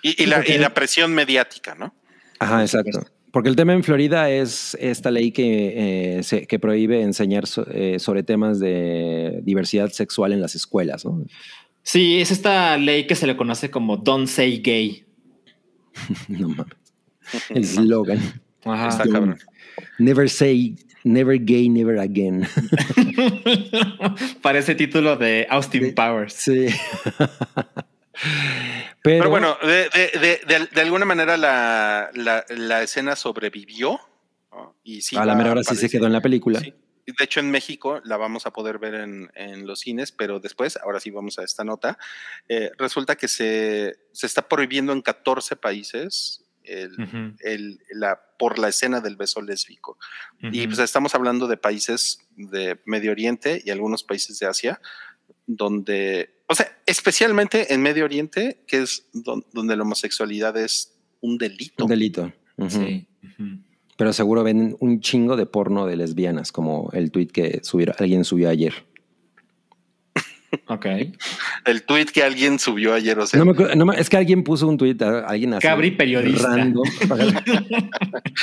Y, 0.02 0.20
y 0.22 0.26
la, 0.26 0.36
porque- 0.36 0.54
y 0.54 0.58
la 0.58 0.74
presión 0.74 1.14
mediática, 1.14 1.74
¿no? 1.74 1.94
Ajá, 2.40 2.62
exacto. 2.62 3.04
Porque 3.30 3.48
el 3.48 3.56
tema 3.56 3.72
en 3.72 3.84
Florida 3.84 4.28
es 4.30 4.76
esta 4.80 5.10
ley 5.10 5.32
que, 5.32 6.18
eh, 6.18 6.22
se- 6.22 6.46
que 6.46 6.58
prohíbe 6.58 7.00
enseñar 7.02 7.46
so- 7.46 7.66
eh, 7.70 7.98
sobre 7.98 8.22
temas 8.22 8.58
de 8.58 9.40
diversidad 9.42 9.90
sexual 9.90 10.32
en 10.32 10.40
las 10.40 10.54
escuelas, 10.54 11.04
¿no? 11.04 11.24
Sí, 11.82 12.20
es 12.20 12.30
esta 12.30 12.76
ley 12.78 13.06
que 13.06 13.14
se 13.14 13.26
le 13.26 13.36
conoce 13.36 13.70
como 13.70 13.96
Don't 13.96 14.28
Say 14.28 14.60
Gay. 14.62 15.04
No 16.28 16.48
mames. 16.48 16.76
El 17.50 17.64
slogan. 17.64 18.18
Ajá. 18.64 18.88
Está 18.88 19.04
cabrón. 19.08 19.38
Never 19.98 20.28
say, 20.28 20.74
never 21.04 21.38
gay, 21.38 21.68
never 21.68 21.98
again. 21.98 22.46
Parece 24.42 24.74
título 24.74 25.16
de 25.16 25.46
Austin. 25.50 25.94
Powers. 25.94 26.34
Sí. 26.34 26.66
Pero, 29.02 29.18
Pero 29.24 29.30
bueno, 29.30 29.56
de, 29.62 30.80
alguna 30.80 31.04
manera 31.04 31.36
la, 31.36 32.10
la- 32.14 32.44
la 32.50 32.82
escena 32.82 33.16
sobrevivió. 33.16 33.98
¿no? 34.52 34.76
Y 34.84 35.00
sí 35.02 35.16
a 35.16 35.24
la 35.24 35.34
mera 35.34 35.52
hora 35.52 35.64
sí 35.64 35.74
se 35.76 35.88
quedó 35.88 36.06
en 36.06 36.12
la 36.12 36.20
película. 36.20 36.60
Sí. 36.60 36.72
De 37.04 37.24
hecho, 37.24 37.40
en 37.40 37.50
México 37.50 38.00
la 38.04 38.16
vamos 38.16 38.46
a 38.46 38.52
poder 38.52 38.78
ver 38.78 38.94
en, 38.94 39.28
en 39.34 39.66
los 39.66 39.80
cines, 39.80 40.12
pero 40.12 40.38
después, 40.38 40.76
ahora 40.76 41.00
sí 41.00 41.10
vamos 41.10 41.36
a 41.38 41.42
esta 41.42 41.64
nota, 41.64 41.98
eh, 42.48 42.70
resulta 42.78 43.16
que 43.16 43.26
se, 43.26 43.96
se 44.12 44.26
está 44.26 44.46
prohibiendo 44.48 44.92
en 44.92 45.02
14 45.02 45.56
países 45.56 46.44
el- 46.64 47.34
el- 47.40 47.80
la, 47.92 48.20
por 48.38 48.58
la 48.58 48.68
escena 48.68 49.00
del 49.00 49.16
beso 49.16 49.40
lésbico. 49.42 49.98
Y 50.40 50.66
pues 50.66 50.78
estamos 50.80 51.14
hablando 51.14 51.46
de 51.48 51.56
países 51.56 52.18
de 52.36 52.80
Medio 52.86 53.12
Oriente 53.12 53.62
y 53.64 53.70
algunos 53.70 54.02
países 54.04 54.38
de 54.38 54.46
Asia, 54.46 54.80
donde, 55.46 56.42
o 56.48 56.54
sea, 56.54 56.78
especialmente 56.86 57.72
en 57.74 57.82
Medio 57.82 58.04
Oriente, 58.04 58.62
que 58.66 58.82
es 58.82 59.06
don- 59.12 59.44
donde 59.52 59.76
la 59.76 59.82
homosexualidad 59.82 60.56
es 60.56 60.94
un 61.20 61.38
delito. 61.38 61.84
Un 61.84 61.90
delito. 61.90 62.32
Sí. 62.68 63.06
Pero 63.96 64.12
seguro 64.12 64.42
ven 64.42 64.76
un 64.80 65.00
chingo 65.00 65.36
de 65.36 65.46
porno 65.46 65.86
de 65.86 65.96
lesbianas, 65.96 66.50
como 66.52 66.90
el 66.92 67.10
tweet 67.10 67.28
que 67.28 67.60
subieron, 67.62 67.94
alguien 67.98 68.24
subió 68.24 68.48
ayer. 68.48 68.86
Ok. 70.66 70.86
El 71.64 71.82
tweet 71.84 72.06
que 72.06 72.22
alguien 72.22 72.58
subió 72.58 72.92
ayer, 72.94 73.18
o 73.18 73.26
sea, 73.26 73.38
No 73.38 73.44
me 73.46 73.52
acuerdo- 73.52 73.74
no 73.74 73.86
me- 73.86 73.98
es 74.00 74.08
que 74.10 74.16
alguien 74.16 74.44
puso 74.44 74.66
un 74.68 74.76
tweet, 74.76 74.96
a- 75.00 75.20
alguien 75.26 75.54
así. 75.54 75.66
Cabri 75.66 75.92
periodista. 75.92 76.56
random. 76.56 76.84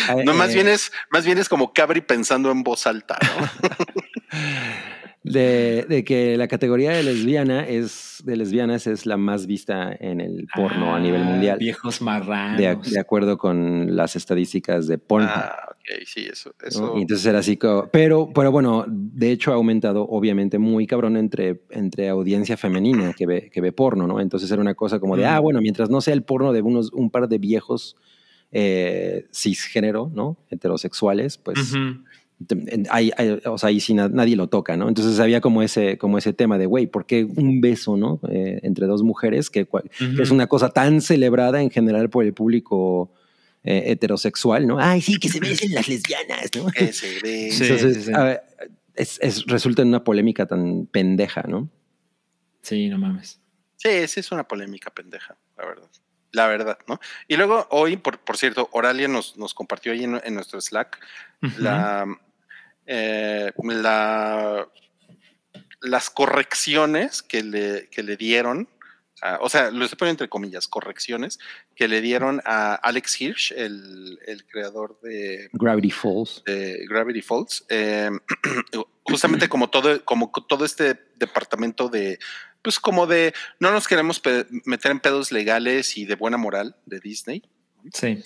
No, 0.26 0.34
más 0.34 0.52
eh, 0.52 0.56
bien 0.56 0.68
es, 0.68 0.92
más 1.12 1.26
bien 1.26 1.38
es 1.38 1.48
como 1.50 1.72
Cabri 1.74 2.02
pensando 2.02 2.52
en 2.52 2.64
voz 2.64 2.88
alta, 2.88 3.18
¿no? 3.22 3.70
de, 5.24 5.86
de 5.90 6.04
que 6.06 6.38
la 6.38 6.48
categoría 6.48 6.92
de 6.92 7.04
lesbiana 7.04 7.68
es 7.68 8.22
de 8.24 8.38
lesbianas 8.38 8.88
es 8.88 9.06
la 9.06 9.18
más 9.18 9.48
vista 9.48 9.96
en 10.00 10.22
el 10.22 10.48
porno 10.56 10.96
a 10.96 11.00
nivel 11.00 11.22
Ah, 11.22 11.26
mundial. 11.26 11.58
Viejos 11.60 12.02
marranos. 12.02 12.58
De, 12.58 12.92
de 12.92 13.00
acuerdo 13.00 13.38
con 13.38 13.96
las 13.96 14.16
estadísticas 14.16 14.88
de 14.88 14.98
Pornhub. 14.98 15.30
ah, 15.34 15.56
ok, 15.72 16.04
sí, 16.06 16.26
eso, 16.32 16.52
¿no? 16.62 16.68
eso. 16.68 16.94
Y 16.98 17.02
entonces 17.02 17.26
era 17.26 17.40
así, 17.40 17.58
como- 17.58 17.88
pero, 17.92 18.30
pero 18.34 18.52
bueno, 18.52 18.86
de 18.88 19.32
hecho 19.32 19.52
ha 19.52 19.56
aumentado 19.56 20.04
obviamente 20.08 20.58
muy 20.58 20.88
cabrón 20.88 21.18
entre, 21.18 21.62
entre 21.70 22.08
audiencia 22.10 22.56
femenina 22.58 23.14
que 23.14 23.26
ve, 23.26 23.50
que 23.52 23.60
ve 23.62 23.72
porno, 23.74 24.08
¿no? 24.08 24.20
Entonces 24.22 24.50
era 24.52 24.62
una 24.62 24.76
cosa 24.76 25.00
como 25.00 25.18
de, 25.18 25.24
Mm. 25.24 25.28
ah, 25.30 25.40
bueno, 25.40 25.60
mientras 25.62 25.90
no 25.90 26.00
sea 26.02 26.14
el 26.14 26.24
porno 26.24 26.54
de 26.54 26.62
unos, 26.62 26.92
un 26.94 27.10
par 27.10 27.28
de 27.28 27.38
viejos 27.40 27.98
eh, 28.52 29.28
cisgénero, 29.32 30.10
¿no? 30.14 30.38
Heterosexuales, 30.50 31.38
pues 31.38 31.74
hay- 32.90 33.12
o 33.46 33.58
sea, 33.58 33.70
ahí 33.70 33.80
sí 33.80 33.94
na- 33.94 34.08
nadie 34.10 34.36
lo 34.36 34.48
toca, 34.48 34.78
¿no? 34.78 34.88
Entonces 34.88 35.20
había 35.20 35.42
como 35.42 35.62
ese, 35.62 35.98
como 35.98 36.18
ese 36.18 36.34
tema 36.34 36.58
de, 36.58 36.66
güey, 36.66 36.88
¿por 36.88 37.06
qué 37.06 37.24
un 37.26 37.60
beso, 37.62 37.98
¿no? 37.98 38.20
Eh, 38.30 38.60
entre 38.64 38.88
dos 38.88 39.04
mujeres, 39.04 39.50
que, 39.50 39.68
es 40.22 40.32
una 40.32 40.48
cosa 40.48 40.70
tan 40.70 41.02
celebrada 41.02 41.62
en 41.62 41.70
general 41.70 42.10
por 42.10 42.24
el 42.26 42.34
público 42.34 43.12
eh, 43.64 43.84
heterosexual, 43.88 44.66
¿no? 44.68 44.80
Ay, 44.80 45.02
sí, 45.02 45.20
que 45.20 45.28
se 45.28 45.40
besen 45.42 45.74
las 45.74 45.88
lesbianas, 45.90 46.50
¿no? 46.56 46.68
que 46.68 46.94
se. 46.94 47.20
Sí, 47.20 47.64
Entonces, 47.64 47.96
sí, 47.98 48.02
sí. 48.04 48.12
a 48.14 48.24
ver, 48.24 48.42
es, 48.96 49.20
es- 49.22 49.46
resulta 49.46 49.82
en 49.82 49.90
una 49.90 50.04
polémica 50.04 50.46
tan 50.46 50.86
pendeja, 50.86 51.44
¿no? 51.44 51.70
Sí, 52.62 52.88
no 52.90 52.98
mames. 52.98 53.40
Sí, 53.76 54.08
sí, 54.08 54.20
es 54.22 54.32
una 54.32 54.46
polémica 54.48 54.90
pendeja, 54.92 55.36
la 55.58 55.66
verdad. 55.66 55.88
la 56.32 56.48
verdad, 56.48 56.78
¿no? 56.88 57.00
Y 57.28 57.36
luego 57.38 57.68
hoy, 57.72 57.98
por, 57.98 58.20
por 58.20 58.38
cierto, 58.38 58.70
Oralia 58.72 59.08
nos, 59.08 59.38
nos 59.38 59.54
compartió 59.54 59.92
ahí 59.92 60.04
en, 60.04 60.22
en 60.24 60.34
nuestro 60.36 60.60
Slack 60.62 61.00
la, 61.58 62.06
eh, 62.92 63.52
la, 63.64 64.68
las 65.82 66.10
correcciones 66.10 67.22
que 67.22 67.44
le, 67.44 67.88
que 67.90 68.02
le 68.04 68.18
dieron, 68.18 68.68
a- 69.22 69.38
o 69.42 69.50
sea, 69.50 69.70
lo 69.70 69.86
estoy 69.86 69.98
poniendo 69.98 70.24
entre 70.24 70.30
comillas, 70.30 70.68
correcciones 70.68 71.38
que 71.76 71.88
le 71.88 72.02
dieron 72.02 72.42
a 72.46 72.74
Alex 72.76 73.22
Hirsch, 73.22 73.52
el, 73.56 74.18
el 74.26 74.46
creador 74.46 75.00
de, 75.02 75.50
Gravity 75.54 75.92
Falls. 75.92 76.42
de 76.46 76.86
Gravity 76.90 77.22
Falls, 77.22 77.64
eh, 77.70 78.10
justamente 79.04 79.48
como 79.50 79.70
todo, 79.70 80.04
como 80.04 80.32
todo 80.48 80.66
este 80.66 80.96
departamento 81.18 81.90
de, 81.90 82.18
pues 82.62 82.80
como 82.80 83.06
de, 83.08 83.34
no 83.60 83.72
nos 83.72 83.88
queremos 83.88 84.22
meter 84.66 84.92
en 84.92 85.00
pedos 85.00 85.32
legales 85.32 85.96
y 85.98 86.06
de 86.06 86.16
buena 86.16 86.38
moral 86.38 86.76
de 86.86 87.00
Disney. 87.00 87.44
Sí. 87.94 88.22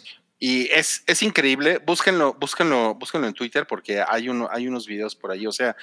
Y 0.45 0.69
es, 0.73 1.03
es 1.07 1.23
increíble, 1.23 1.77
búsquenlo, 1.77 2.33
búsquenlo, 2.33 2.95
búsquenlo 2.95 3.27
en 3.27 3.33
Twitter 3.33 3.65
porque 3.65 4.03
hay, 4.05 4.27
uno, 4.27 4.49
hay 4.51 4.67
unos 4.67 4.85
videos 4.85 5.15
por 5.15 5.31
ahí, 5.31 5.47
o 5.47 5.53
sea, 5.53 5.73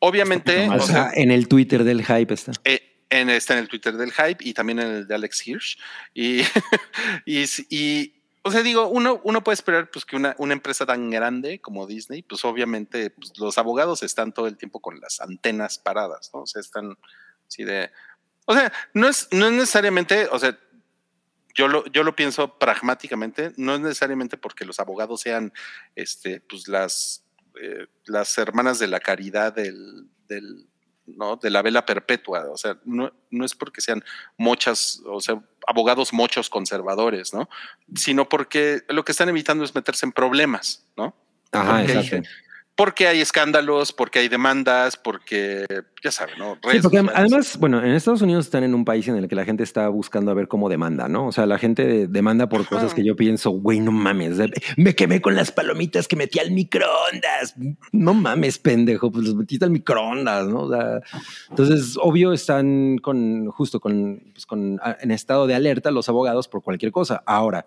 obviamente, 0.00 0.68
o 0.68 0.80
sea, 0.80 1.12
en 1.14 1.30
el 1.30 1.46
Twitter 1.46 1.84
del 1.84 2.04
hype 2.04 2.34
está. 2.34 2.50
eh, 2.64 3.04
en, 3.08 3.30
está 3.30 3.52
en 3.52 3.60
el 3.60 3.68
Twitter 3.68 3.96
del 3.96 4.10
Hype 4.10 4.38
y 4.40 4.52
también 4.52 4.80
en 4.80 4.88
el 4.88 5.06
de 5.06 5.14
Alex 5.14 5.46
Hirsch. 5.46 5.78
Y, 6.12 6.40
y, 7.24 7.44
y, 7.70 8.14
o 8.42 8.50
sea, 8.50 8.64
digo, 8.64 8.88
uno, 8.88 9.20
uno 9.22 9.44
puede 9.44 9.54
esperar 9.54 9.88
pues, 9.92 10.04
que 10.04 10.16
una, 10.16 10.34
una 10.38 10.54
empresa 10.54 10.84
tan 10.84 11.08
grande 11.08 11.60
como 11.60 11.86
Disney, 11.86 12.22
pues 12.22 12.44
obviamente 12.44 13.10
pues, 13.10 13.38
los 13.38 13.58
abogados 13.58 14.02
están 14.02 14.32
todo 14.32 14.48
el 14.48 14.56
tiempo 14.56 14.80
con 14.80 14.98
las 14.98 15.20
antenas 15.20 15.78
paradas, 15.78 16.32
¿no? 16.34 16.40
O 16.40 16.46
sea, 16.48 16.60
están 16.60 16.98
así 17.46 17.62
de... 17.62 17.92
O 18.46 18.54
sea, 18.54 18.72
no 18.92 19.06
es, 19.06 19.28
no 19.30 19.46
es 19.46 19.52
necesariamente, 19.52 20.26
o 20.32 20.38
sea, 20.40 20.58
yo 21.54 21.68
lo, 21.68 21.86
yo 21.86 22.02
lo 22.02 22.16
pienso 22.16 22.58
pragmáticamente, 22.58 23.52
no 23.56 23.74
es 23.74 23.80
necesariamente 23.80 24.36
porque 24.36 24.64
los 24.64 24.80
abogados 24.80 25.20
sean 25.20 25.52
este, 25.94 26.40
pues 26.40 26.68
las, 26.68 27.24
eh, 27.60 27.86
las 28.06 28.36
hermanas 28.38 28.78
de 28.78 28.88
la 28.88 29.00
caridad 29.00 29.54
del, 29.54 30.08
del, 30.28 30.66
¿no? 31.06 31.36
de 31.36 31.50
la 31.50 31.62
vela 31.62 31.86
perpetua. 31.86 32.50
O 32.50 32.56
sea, 32.56 32.78
no, 32.84 33.12
no 33.30 33.44
es 33.44 33.54
porque 33.54 33.80
sean 33.80 34.02
muchas, 34.36 35.00
o 35.06 35.20
sea, 35.20 35.42
abogados 35.66 36.12
muchos 36.12 36.50
conservadores, 36.50 37.32
¿no? 37.32 37.48
Sino 37.94 38.28
porque 38.28 38.82
lo 38.88 39.04
que 39.04 39.12
están 39.12 39.28
evitando 39.28 39.64
es 39.64 39.74
meterse 39.74 40.06
en 40.06 40.12
problemas, 40.12 40.86
¿no? 40.96 41.14
Ajá, 41.52 41.84
exacto. 41.84 42.28
Porque 42.76 43.06
hay 43.06 43.20
escándalos, 43.20 43.92
porque 43.92 44.18
hay 44.18 44.26
demandas, 44.28 44.96
porque, 44.96 45.64
ya 46.02 46.10
saben, 46.10 46.36
¿no? 46.40 46.58
Sí, 46.72 46.78
porque 46.82 46.98
además, 47.14 47.56
bueno, 47.60 47.78
en 47.80 47.92
Estados 47.92 48.20
Unidos 48.20 48.46
están 48.46 48.64
en 48.64 48.74
un 48.74 48.84
país 48.84 49.06
en 49.06 49.14
el 49.14 49.28
que 49.28 49.36
la 49.36 49.44
gente 49.44 49.62
está 49.62 49.86
buscando 49.88 50.32
a 50.32 50.34
ver 50.34 50.48
cómo 50.48 50.68
demanda, 50.68 51.06
¿no? 51.06 51.28
O 51.28 51.30
sea, 51.32 51.46
la 51.46 51.56
gente 51.58 52.08
demanda 52.08 52.48
por 52.48 52.66
cosas 52.66 52.92
que 52.92 53.04
yo 53.04 53.14
pienso, 53.14 53.50
güey, 53.50 53.78
no 53.78 53.92
mames, 53.92 54.38
me 54.76 54.96
quemé 54.96 55.20
con 55.20 55.36
las 55.36 55.52
palomitas 55.52 56.08
que 56.08 56.16
metí 56.16 56.40
al 56.40 56.50
microondas. 56.50 57.54
No 57.92 58.12
mames, 58.12 58.58
pendejo, 58.58 59.12
pues 59.12 59.24
los 59.26 59.36
metiste 59.36 59.64
al 59.64 59.70
microondas, 59.70 60.48
¿no? 60.48 60.62
O 60.62 60.70
sea, 60.72 61.00
entonces, 61.50 61.96
obvio, 62.02 62.32
están 62.32 62.98
con, 62.98 63.46
justo 63.50 63.78
con, 63.78 64.20
pues, 64.32 64.46
con, 64.46 64.80
a- 64.82 64.96
en 65.00 65.12
estado 65.12 65.46
de 65.46 65.54
alerta 65.54 65.92
los 65.92 66.08
abogados 66.08 66.48
por 66.48 66.62
cualquier 66.64 66.90
cosa. 66.90 67.22
Ahora, 67.24 67.66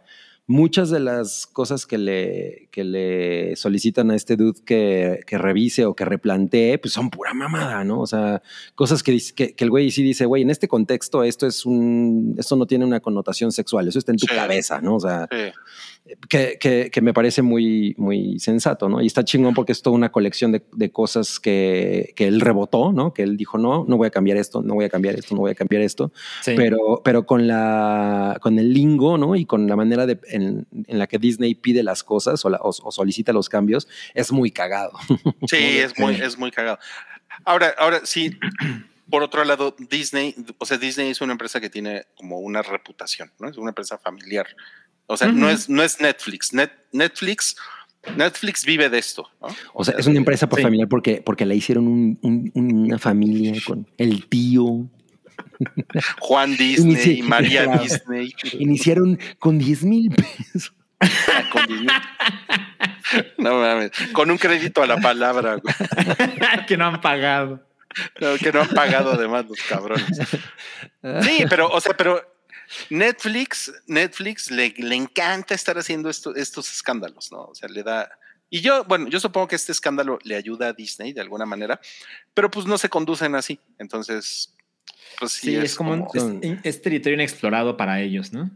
muchas 0.50 0.90
de 0.90 1.02
las 1.02 1.46
cosas 1.46 1.86
que 1.86 1.98
le, 1.98 2.70
que 2.72 2.86
le 2.86 3.56
solicitan 3.58 4.12
a 4.12 4.16
este 4.16 4.38
dude 4.38 4.62
que, 4.66 5.20
que 5.28 5.38
revise 5.38 5.86
o 5.86 5.94
que 5.94 6.06
replantee, 6.06 6.78
pues 6.80 6.94
son 6.94 7.10
pura 7.10 7.34
mamada, 7.34 7.84
¿no? 7.84 8.00
O 8.00 8.08
sea, 8.08 8.42
cosas 8.74 9.04
que, 9.04 9.12
dice- 9.12 9.34
que, 9.36 9.54
que 9.54 9.64
el 9.66 9.70
güey 9.70 9.92
sí 9.92 10.04
dice, 10.04 10.26
güey, 10.26 10.44
en 10.44 10.50
este 10.50 10.70
contexto 10.70 11.24
esto 11.24 11.46
es 11.48 11.66
un, 11.66 12.34
esto 12.38 12.56
no 12.56 12.66
tiene 12.66 12.86
una 12.86 13.02
connotación 13.02 13.52
sexual, 13.52 13.88
eso 13.90 14.00
está 14.00 14.14
en 14.14 14.18
tu 14.20 14.26
Sí. 14.28 14.36
cabeza, 14.36 14.80
¿no? 14.80 14.96
O 14.96 15.00
sea, 15.02 15.28
Sí. 15.30 15.38
Que, 16.30 16.58
que, 16.60 16.90
que 16.92 17.02
me 17.02 17.14
parece 17.14 17.42
muy, 17.42 17.94
muy 17.98 18.40
sensato, 18.40 18.90
¿no? 18.90 19.02
Y 19.02 19.08
está 19.08 19.24
chingón 19.26 19.54
porque 19.54 19.72
es 19.72 19.82
toda 19.82 19.96
una 19.96 20.12
colección 20.12 20.52
de, 20.52 20.64
de 20.74 20.92
cosas 20.92 21.40
que, 21.40 22.14
que 22.16 22.28
él 22.28 22.42
rebotó, 22.42 22.92
¿no? 22.92 23.14
Que 23.14 23.24
él 23.24 23.38
dijo, 23.38 23.58
no, 23.58 23.86
no 23.88 23.98
voy 23.98 24.08
a 24.08 24.12
cambiar 24.12 24.38
esto, 24.38 24.62
no 24.62 24.76
voy 24.76 24.86
a 24.86 24.90
cambiar 24.90 25.16
esto, 25.16 25.36
no 25.36 25.42
voy 25.42 25.52
a 25.52 25.56
cambiar 25.56 25.82
esto, 25.82 26.12
Sí. 26.42 26.54
pero, 26.56 27.02
pero 27.04 27.26
con, 27.26 27.48
la, 27.48 28.38
con 28.42 28.60
el 28.60 28.74
lingo, 28.74 29.18
¿no? 29.18 29.36
Y 29.36 29.46
con 29.46 29.68
la 29.68 29.76
manera 29.76 30.06
de, 30.06 30.20
en, 30.30 30.68
en 30.88 31.00
la 31.00 31.08
que 31.08 31.18
Disney 31.20 31.56
pide 31.56 31.84
las 31.84 32.04
cosas 32.04 32.44
o, 32.46 32.50
la- 32.50 32.60
o- 32.62 32.70
o 32.70 32.92
solicita 32.92 33.34
los 33.34 33.50
cambios, 33.50 33.88
es 34.14 34.32
muy 34.32 34.52
cagado. 34.52 34.92
Sí, 35.48 35.58
es 35.80 35.98
muy, 36.00 36.16
es 36.16 36.38
muy 36.38 36.52
cagado. 36.52 36.80
Ahora, 37.46 37.74
ahora 37.78 38.02
sí, 38.04 38.32
por 39.10 39.24
otro 39.24 39.46
lado, 39.46 39.76
Disney, 39.90 40.36
o 40.58 40.66
sea, 40.66 40.78
Disney 40.78 41.10
es 41.10 41.22
una 41.22 41.32
empresa 41.32 41.62
que 41.62 41.70
tiene 41.70 42.04
como 42.16 42.40
una 42.40 42.62
reputación, 42.62 43.32
¿no? 43.40 43.48
Es 43.50 43.58
una 43.58 43.70
empresa 43.70 43.98
familiar. 43.98 44.48
O 45.08 45.18
sea, 45.18 45.28
no, 45.30 45.50
es, 45.50 45.70
no 45.70 45.82
es 45.84 46.00
Netflix. 46.02 46.54
Net- 46.54 46.72
Netflix, 46.92 47.56
Netflix 48.16 48.66
vive 48.66 48.90
de 48.90 48.98
esto, 49.00 49.30
¿no? 49.42 49.48
O 49.74 49.84
sea, 49.84 49.96
es 49.98 50.06
una 50.08 50.18
empresa 50.18 50.48
por 50.48 50.60
Sí. 50.60 50.64
familiar 50.64 50.88
porque, 50.90 51.22
porque 51.26 51.46
la 51.46 51.54
hicieron 51.54 51.88
un- 51.88 52.20
un- 52.22 52.52
una 52.54 52.98
familia 53.00 53.54
con 53.66 53.88
el 53.98 54.28
tío. 54.28 54.90
Juan 56.20 56.56
Disney, 56.58 56.96
Inici- 56.96 57.24
María 57.24 57.64
Claro. 57.66 57.82
Disney. 57.84 58.34
Iniciaron 58.60 59.20
con 59.40 59.58
10 59.58 59.84
mil 59.84 60.10
pesos. 60.12 60.74
con 61.52 61.66
Disney. 61.68 61.88
No 63.38 63.60
mames, 63.62 63.92
con 64.14 64.30
un 64.32 64.38
crédito 64.38 64.82
a 64.84 64.88
la 64.88 64.98
palabra, 64.98 65.56
güey. 65.56 65.76
que 66.68 66.76
no 66.76 66.86
han 66.88 67.00
pagado. 67.02 67.66
No, 68.20 68.36
que 68.36 68.52
no 68.52 68.62
han 68.62 68.70
pagado 68.70 69.14
además 69.14 69.46
los 69.48 69.60
cabrones. 69.62 70.06
Sí, 71.22 71.46
pero, 71.50 71.70
o 71.70 71.80
sea, 71.80 71.96
pero 71.96 72.22
Netflix, 72.90 73.72
Netflix 73.88 74.52
le, 74.52 74.74
le 74.78 74.96
encanta 74.96 75.54
estar 75.56 75.78
haciendo 75.78 76.10
esto- 76.10 76.36
estos 76.36 76.72
escándalos, 76.74 77.32
¿no? 77.32 77.44
O 77.46 77.56
sea, 77.56 77.70
le 77.70 77.84
da. 77.84 78.10
Y 78.50 78.62
yo, 78.62 78.86
bueno, 78.86 79.08
yo 79.10 79.20
supongo 79.20 79.48
que 79.48 79.56
este 79.56 79.72
escándalo 79.72 80.20
le 80.24 80.36
ayuda 80.36 80.70
a 80.70 80.74
Disney 80.74 81.14
de 81.14 81.22
alguna 81.22 81.46
manera, 81.46 81.80
pero 82.34 82.50
pues 82.50 82.66
no 82.66 82.78
se 82.78 82.90
conducen 82.90 83.36
así. 83.36 83.60
Entonces, 83.78 84.54
pues 85.20 85.34
sí, 85.34 85.48
Sí, 85.52 85.56
es, 85.58 85.76
como, 85.76 85.94
un- 85.94 86.06
como- 86.06 86.40
es, 86.42 86.60
es 86.64 86.82
territorio 86.82 87.16
inexplorado 87.16 87.76
para 87.78 88.00
ellos, 88.02 88.32
¿no? 88.34 88.50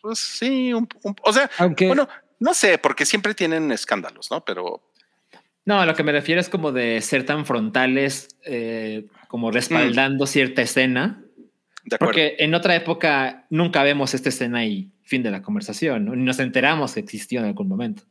pues 0.00 0.18
sí, 0.18 0.72
un- 0.72 0.88
un- 1.04 1.14
o 1.22 1.32
sea, 1.32 1.48
Aunque, 1.58 1.86
bueno, 1.86 2.08
no 2.40 2.54
sé, 2.54 2.76
porque 2.78 3.06
siempre 3.06 3.34
tienen 3.34 3.70
escándalos, 3.70 4.32
¿no? 4.32 4.44
Pero 4.44 4.82
No, 5.64 5.80
a 5.80 5.86
lo 5.86 5.94
que 5.94 6.02
me 6.02 6.10
refiero 6.10 6.40
es 6.40 6.48
como 6.48 6.72
de 6.72 7.00
ser 7.02 7.24
tan 7.24 7.46
frontales, 7.46 8.26
eh, 8.44 9.06
como 9.28 9.52
respaldando 9.52 10.26
cierta 10.26 10.60
escena, 10.62 11.22
de 11.84 11.96
acuerdo. 11.96 12.12
porque 12.12 12.36
en 12.38 12.54
otra 12.54 12.74
época 12.76 13.46
nunca 13.50 13.82
vemos 13.82 14.14
esta 14.14 14.28
escena 14.28 14.64
y 14.64 14.90
fin 15.02 15.22
de 15.22 15.30
la 15.30 15.42
conversación, 15.42 16.04
¿no? 16.04 16.14
Ni 16.16 16.22
nos 16.24 16.38
enteramos 16.38 16.94
que 16.94 17.00
existió 17.00 17.40
en 17.40 17.46
algún 17.46 17.68
momento. 17.68 18.04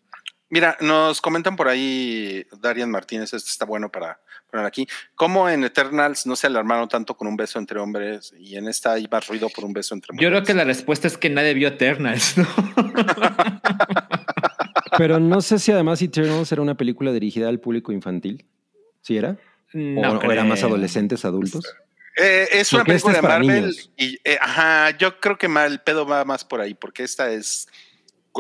Mira, 0.50 0.76
nos 0.82 1.22
comentan 1.22 1.56
por 1.56 1.70
ahí, 1.70 2.46
Darian 2.60 2.92
Martínez, 2.92 3.34
esto 3.34 3.50
está 3.50 3.64
bueno 3.64 3.90
para 3.90 4.20
poner 4.50 4.66
aquí, 4.66 4.86
cómo 5.16 5.48
en 5.48 5.64
Eternals 5.64 6.28
no 6.28 6.36
se 6.36 6.48
alarmaron 6.48 6.90
tanto 6.90 7.16
con 7.16 7.30
un 7.30 7.38
beso 7.38 7.58
entre 7.58 7.80
hombres 7.80 8.34
y 8.38 8.58
en 8.58 8.68
esta 8.68 8.92
hay 8.92 9.08
más 9.10 9.26
ruido 9.28 9.48
por 9.48 9.64
un 9.64 9.72
beso 9.72 9.96
entre 9.96 10.10
Yo 10.10 10.14
mujeres. 10.16 10.32
creo 10.32 10.44
que 10.44 10.54
la 10.54 10.66
respuesta 10.66 11.08
es 11.08 11.18
que 11.18 11.30
nadie 11.30 11.54
vio 11.54 11.70
Eternals, 11.70 12.38
¿no? 12.38 12.46
pero 14.98 15.20
no 15.20 15.42
sé 15.42 15.58
si 15.60 15.72
además 15.72 16.02
Eternals 16.02 16.52
era 16.52 16.62
una 16.62 16.76
película 16.76 17.12
dirigida 17.14 17.48
al 17.48 17.60
público 17.60 17.92
infantil. 17.94 18.46
¿Sí 19.02 19.18
era? 19.18 19.38
No 19.74 20.12
o, 20.12 20.18
o 20.18 20.32
era 20.32 20.44
más 20.44 20.64
adolescentes, 20.64 21.24
adultos. 21.24 21.64
Eh, 22.18 22.48
es 22.52 22.74
una 22.74 22.82
esta 22.82 22.86
película 22.86 23.14
es 23.16 23.22
de 23.22 23.28
Marvel 23.28 23.62
niños. 23.62 23.92
y, 23.98 24.18
eh, 24.24 24.38
ajá, 24.42 24.98
yo 24.98 25.20
creo 25.20 25.38
que 25.38 25.48
el 25.48 25.80
pedo 25.80 26.06
va 26.06 26.26
más 26.26 26.44
por 26.44 26.60
ahí, 26.62 26.74
porque 26.74 27.04
esta 27.04 27.32
es, 27.32 27.68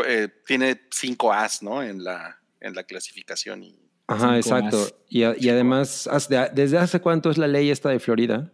eh, 0.05 0.27
tiene 0.45 0.81
cinco 0.91 1.31
As, 1.33 1.63
¿no? 1.63 1.81
En 1.81 2.03
la, 2.03 2.37
en 2.59 2.73
la 2.75 2.83
clasificación 2.83 3.63
y 3.63 3.77
Ajá, 4.07 4.35
exacto. 4.37 4.87
Y, 5.07 5.23
a- 5.23 5.35
y 5.37 5.47
además, 5.49 6.09
¿desde 6.53 6.77
hace 6.77 6.99
cuánto 6.99 7.29
es 7.31 7.37
la 7.37 7.47
ley 7.47 7.69
esta 7.71 7.87
de 7.89 7.99
Florida? 7.99 8.51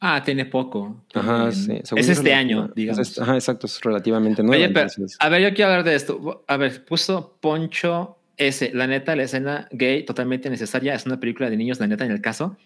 Ah, 0.00 0.22
tiene 0.22 0.44
poco. 0.46 1.04
Ajá, 1.14 1.50
sí. 1.50 1.80
según 1.82 1.98
Es 1.98 2.08
este 2.08 2.32
año, 2.32 2.70
digamos. 2.76 3.00
es- 3.10 3.18
ajá, 3.18 3.34
exacto, 3.34 3.66
es 3.66 3.80
relativamente 3.80 4.44
nuevo. 4.44 4.62
Oye, 4.62 4.72
pero, 4.72 4.86
entonces- 4.88 5.16
a 5.18 5.28
ver, 5.28 5.42
yo 5.42 5.52
quiero 5.52 5.72
hablar 5.72 5.84
de 5.84 5.96
esto. 5.96 6.44
A 6.46 6.56
ver, 6.56 6.84
puso 6.84 7.36
Poncho 7.40 8.17
S. 8.38 8.70
La 8.72 8.86
neta, 8.86 9.14
la 9.16 9.24
escena 9.24 9.68
gay 9.72 10.04
totalmente 10.04 10.48
necesaria. 10.50 10.94
Es 10.94 11.06
una 11.06 11.20
película 11.20 11.50
de 11.50 11.56
niños, 11.56 11.80
la 11.80 11.86
neta, 11.86 12.04
en 12.04 12.12
el 12.12 12.20
caso. 12.20 12.56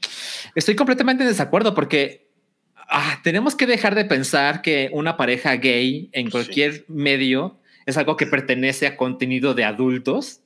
Estoy 0.54 0.76
completamente 0.76 1.22
en 1.24 1.28
desacuerdo 1.30 1.74
porque 1.74 2.28
ah, 2.88 3.20
tenemos 3.24 3.54
que 3.56 3.66
dejar 3.66 3.94
de 3.94 4.04
pensar 4.04 4.62
que 4.62 4.90
una 4.92 5.16
pareja 5.16 5.56
gay 5.56 6.08
en 6.12 6.30
cualquier 6.30 6.84
medio 6.88 7.58
es 7.86 7.96
algo 7.96 8.16
que 8.16 8.26
pertenece 8.26 8.86
a 8.86 8.96
contenido 8.96 9.54
de 9.54 9.64
adultos. 9.64 10.40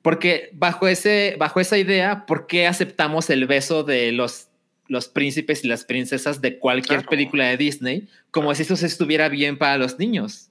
Porque 0.00 0.50
bajo, 0.52 0.88
ese, 0.88 1.36
bajo 1.38 1.60
esa 1.60 1.78
idea, 1.78 2.26
¿por 2.26 2.46
qué 2.46 2.66
aceptamos 2.66 3.30
el 3.30 3.46
beso 3.46 3.84
de 3.84 4.10
los, 4.10 4.48
los 4.88 5.06
príncipes 5.08 5.64
y 5.64 5.68
las 5.68 5.84
princesas 5.84 6.40
de 6.40 6.58
cualquier 6.58 7.00
Claro. 7.00 7.10
película 7.10 7.46
de 7.48 7.56
Disney 7.56 8.08
como 8.30 8.54
si 8.54 8.62
eso 8.62 8.76
se 8.76 8.86
estuviera 8.86 9.28
bien 9.28 9.58
para 9.58 9.78
los 9.78 9.98
niños? 9.98 10.48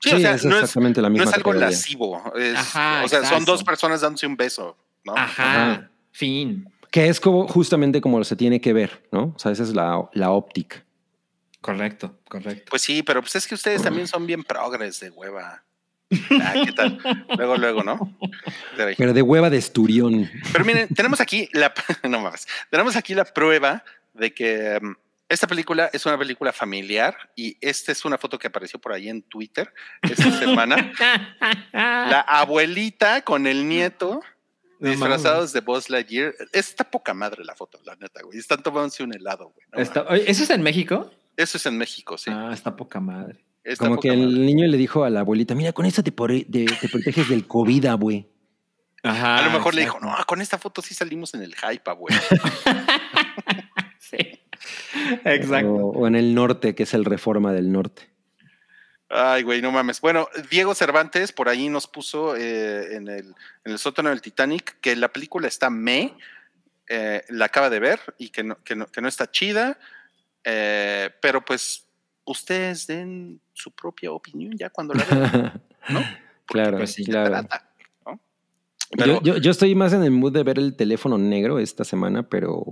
Sí, 0.00 0.10
Sí, 0.10 0.14
o 0.16 0.18
sea, 0.20 0.34
es 0.34 0.44
no 0.44 0.58
es, 0.58 0.76
la 0.76 0.80
no 0.80 1.10
misma 1.10 1.24
es 1.24 1.34
algo 1.34 1.50
categoría. 1.50 1.60
lascivo. 1.70 2.32
es- 2.36 2.56
Ajá, 2.56 3.02
o 3.04 3.08
sea, 3.08 3.24
son 3.24 3.44
dos 3.44 3.64
personas 3.64 4.00
dándose 4.00 4.26
un 4.26 4.36
beso, 4.36 4.76
¿no? 5.04 5.16
Ajá, 5.16 5.72
Ajá. 5.72 5.90
fin. 6.12 6.70
Que 6.90 7.08
es 7.08 7.20
como 7.20 7.46
justamente 7.48 8.00
como 8.00 8.22
se 8.24 8.36
tiene 8.36 8.60
que 8.60 8.72
ver, 8.72 9.02
¿no? 9.12 9.34
O 9.34 9.38
sea, 9.38 9.52
esa 9.52 9.62
es 9.64 9.74
la, 9.74 10.08
la 10.12 10.30
óptica. 10.30 10.84
Correcto, 11.60 12.16
correcto. 12.28 12.66
Pues 12.70 12.82
sí, 12.82 13.02
pero 13.02 13.20
pues 13.20 13.34
es 13.36 13.46
que 13.46 13.54
ustedes 13.54 13.82
también 13.82 14.06
son 14.06 14.26
bien 14.26 14.44
progres 14.44 15.00
de 15.00 15.10
hueva. 15.10 15.62
Ah, 16.42 16.54
¿qué 16.64 16.72
tal? 16.72 16.98
Luego, 17.36 17.56
luego, 17.58 17.82
¿no? 17.82 18.16
Pero 18.96 19.12
de 19.12 19.20
hueva 19.20 19.50
de 19.50 19.58
esturión. 19.58 20.30
Pero 20.52 20.64
miren, 20.64 20.88
tenemos 20.94 21.20
aquí 21.20 21.48
la 21.52 21.74
no 22.08 22.20
mames, 22.20 22.46
tenemos 22.70 22.96
aquí 22.96 23.14
la 23.14 23.24
prueba 23.26 23.84
de 24.14 24.32
que 24.32 24.78
um, 24.80 24.94
esta 25.28 25.46
película 25.46 25.90
es 25.92 26.06
una 26.06 26.16
película 26.18 26.52
familiar 26.52 27.16
y 27.36 27.56
esta 27.60 27.92
es 27.92 28.04
una 28.04 28.16
foto 28.18 28.38
que 28.38 28.46
apareció 28.46 28.78
por 28.80 28.92
ahí 28.92 29.08
en 29.08 29.22
Twitter 29.22 29.72
esta 30.02 30.30
semana. 30.38 30.92
La 31.72 32.20
abuelita 32.20 33.22
con 33.22 33.46
el 33.46 33.68
nieto 33.68 34.20
No 34.80 34.90
disfrazados 34.90 35.52
de 35.52 35.60
Buzz 35.60 35.90
Lightyear. 35.90 36.34
Está 36.52 36.84
poca 36.84 37.12
madre 37.14 37.44
la 37.44 37.54
foto, 37.54 37.78
la 37.84 37.94
neta, 37.96 38.22
güey. 38.22 38.38
Están 38.38 38.62
tomándose 38.62 39.02
un 39.02 39.14
helado, 39.14 39.50
güey. 39.54 39.66
No 39.72 39.80
Está- 39.82 40.06
¿Eso 40.16 40.44
es 40.44 40.50
en 40.50 40.62
México? 40.62 41.10
Eso 41.36 41.56
es 41.58 41.66
en 41.66 41.76
México, 41.78 42.16
sí. 42.18 42.30
Ah, 42.32 42.50
está 42.52 42.74
poca 42.74 42.98
madre. 43.00 43.44
Está 43.64 43.84
Como 43.84 43.96
poca 43.96 44.08
que 44.08 44.14
el 44.14 44.46
niño 44.46 44.66
le 44.66 44.76
dijo 44.78 45.04
a 45.04 45.10
la 45.10 45.20
abuelita, 45.20 45.54
mira, 45.54 45.72
con 45.72 45.84
esto 45.84 46.02
te, 46.02 46.10
por- 46.10 46.30
te- 46.30 46.44
te 46.66 46.88
proteges 46.88 47.28
del 47.28 47.46
COVID, 47.46 47.86
güey. 47.98 48.26
Ajá. 49.02 49.38
A 49.38 49.42
lo 49.42 49.50
mejor 49.52 49.74
le 49.74 49.82
dijo, 49.82 50.00
no, 50.00 50.16
con 50.26 50.40
esta 50.40 50.58
foto 50.58 50.80
sí 50.82 50.94
salimos 50.94 51.32
en 51.34 51.42
el 51.42 51.54
hype, 51.54 51.92
güey. 51.92 52.14
Exacto. 55.24 55.72
O, 55.72 56.00
o 56.00 56.06
en 56.06 56.14
el 56.14 56.34
norte, 56.34 56.74
que 56.74 56.84
es 56.84 56.94
el 56.94 57.04
Reforma 57.04 57.52
del 57.52 57.72
Norte. 57.72 58.08
Ay, 59.10 59.42
güey, 59.42 59.62
no 59.62 59.72
mames. 59.72 60.00
Bueno, 60.00 60.28
Diego 60.50 60.74
Cervantes 60.74 61.32
por 61.32 61.48
ahí 61.48 61.68
nos 61.68 61.86
puso 61.86 62.36
eh, 62.36 62.94
en, 62.94 63.08
el, 63.08 63.34
en 63.64 63.72
el 63.72 63.78
sótano 63.78 64.10
del 64.10 64.20
Titanic 64.20 64.78
que 64.80 64.96
la 64.96 65.08
película 65.08 65.48
está 65.48 65.70
me, 65.70 66.14
eh, 66.88 67.24
la 67.30 67.46
acaba 67.46 67.70
de 67.70 67.80
ver 67.80 68.00
y 68.18 68.28
que 68.28 68.44
no, 68.44 68.62
que 68.62 68.76
no, 68.76 68.86
que 68.86 69.00
no 69.00 69.08
está 69.08 69.30
chida, 69.30 69.78
eh, 70.44 71.10
pero 71.22 71.42
pues 71.42 71.86
ustedes 72.26 72.86
den 72.86 73.40
su 73.54 73.70
propia 73.70 74.12
opinión 74.12 74.52
ya 74.58 74.68
cuando 74.68 74.92
la 74.92 75.04
vean, 75.04 75.62
¿no? 75.88 76.00
claro, 76.44 76.76
pues 76.76 76.96
claro. 76.96 77.30
trata, 77.30 77.70
¿no? 78.04 78.20
Pero, 78.90 79.22
Yo, 79.22 79.22
yo, 79.22 79.36
yo 79.38 79.50
estoy 79.50 79.74
más 79.74 79.94
en 79.94 80.02
el 80.02 80.10
mood 80.10 80.32
de 80.32 80.42
ver 80.42 80.58
el 80.58 80.76
teléfono 80.76 81.16
negro 81.16 81.58
esta 81.58 81.84
semana, 81.84 82.28
pero 82.28 82.62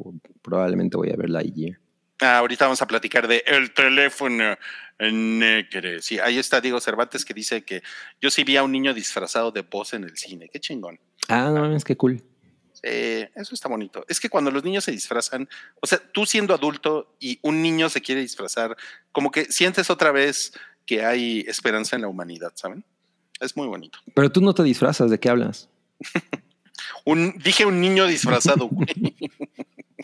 probablemente 0.42 0.98
voy 0.98 1.10
a 1.10 1.16
ver 1.16 1.30
Lightyear. 1.30 1.78
ah, 1.78 1.85
ahorita 2.20 2.64
vamos 2.64 2.82
a 2.82 2.86
platicar 2.86 3.28
de 3.28 3.42
el 3.46 3.72
teléfono 3.72 4.56
negro. 4.98 6.00
Sí, 6.00 6.18
ahí 6.18 6.38
está 6.38 6.60
Diego 6.60 6.80
Cervantes 6.80 7.24
que 7.24 7.34
dice 7.34 7.64
que 7.64 7.82
yo 8.20 8.30
sí 8.30 8.44
vi 8.44 8.56
a 8.56 8.62
un 8.62 8.72
niño 8.72 8.94
disfrazado 8.94 9.50
de 9.50 9.62
voz 9.62 9.92
en 9.94 10.04
el 10.04 10.16
cine. 10.16 10.48
Qué 10.48 10.60
chingón. 10.60 10.98
Ah, 11.28 11.50
no 11.52 11.60
mames, 11.60 11.84
qué 11.84 11.96
cool. 11.96 12.22
Eso 12.82 13.54
está 13.54 13.68
bonito. 13.68 14.04
Es 14.08 14.20
que 14.20 14.28
cuando 14.28 14.50
los 14.50 14.62
niños 14.62 14.84
se 14.84 14.92
disfrazan, 14.92 15.48
o 15.80 15.86
sea, 15.86 15.98
tú 15.98 16.24
siendo 16.24 16.54
adulto 16.54 17.16
y 17.18 17.38
un 17.42 17.60
niño 17.60 17.88
se 17.88 18.00
quiere 18.00 18.20
disfrazar, 18.20 18.76
como 19.10 19.30
que 19.30 19.46
sientes 19.46 19.90
otra 19.90 20.12
vez 20.12 20.52
que 20.84 21.04
hay 21.04 21.44
esperanza 21.48 21.96
en 21.96 22.02
la 22.02 22.08
humanidad, 22.08 22.52
¿saben? 22.54 22.84
Es 23.40 23.56
muy 23.56 23.66
bonito. 23.66 23.98
Pero 24.14 24.30
tú 24.30 24.40
no 24.40 24.54
te 24.54 24.62
disfrazas, 24.62 25.10
¿de 25.10 25.18
qué 25.18 25.28
hablas? 25.28 25.68
Un, 27.04 27.34
dije 27.38 27.64
un 27.64 27.80
niño 27.80 28.06
disfrazado, 28.06 28.68
güey. 28.68 28.86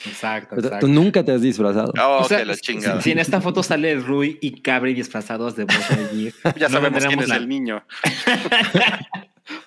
Exacto, 0.07 0.57
exacto. 0.57 0.79
Tú 0.81 0.89
nunca 0.89 1.25
te 1.25 1.33
has 1.33 1.41
disfrazado. 1.43 1.93
Oh, 2.01 2.19
O 2.23 2.25
sea, 2.25 2.39
que 2.39 2.45
la 2.47 2.55
si- 2.55 2.61
chingada. 2.63 3.01
Si 3.01 3.11
en 3.13 3.19
esta 3.19 3.41
foto 3.41 3.63
sale 3.63 3.95
Rui 3.97 4.39
y 4.41 4.61
Cabri 4.63 4.95
disfrazados 4.95 5.55
de 5.57 5.65
Buzz 5.65 5.91
Lightyear, 5.91 6.33
ya 6.59 6.69
no 6.69 6.75
sabemos 6.77 7.05
quién 7.07 7.21
es 7.21 7.29
la- 7.29 7.37
el 7.37 7.49
niño. 7.49 7.85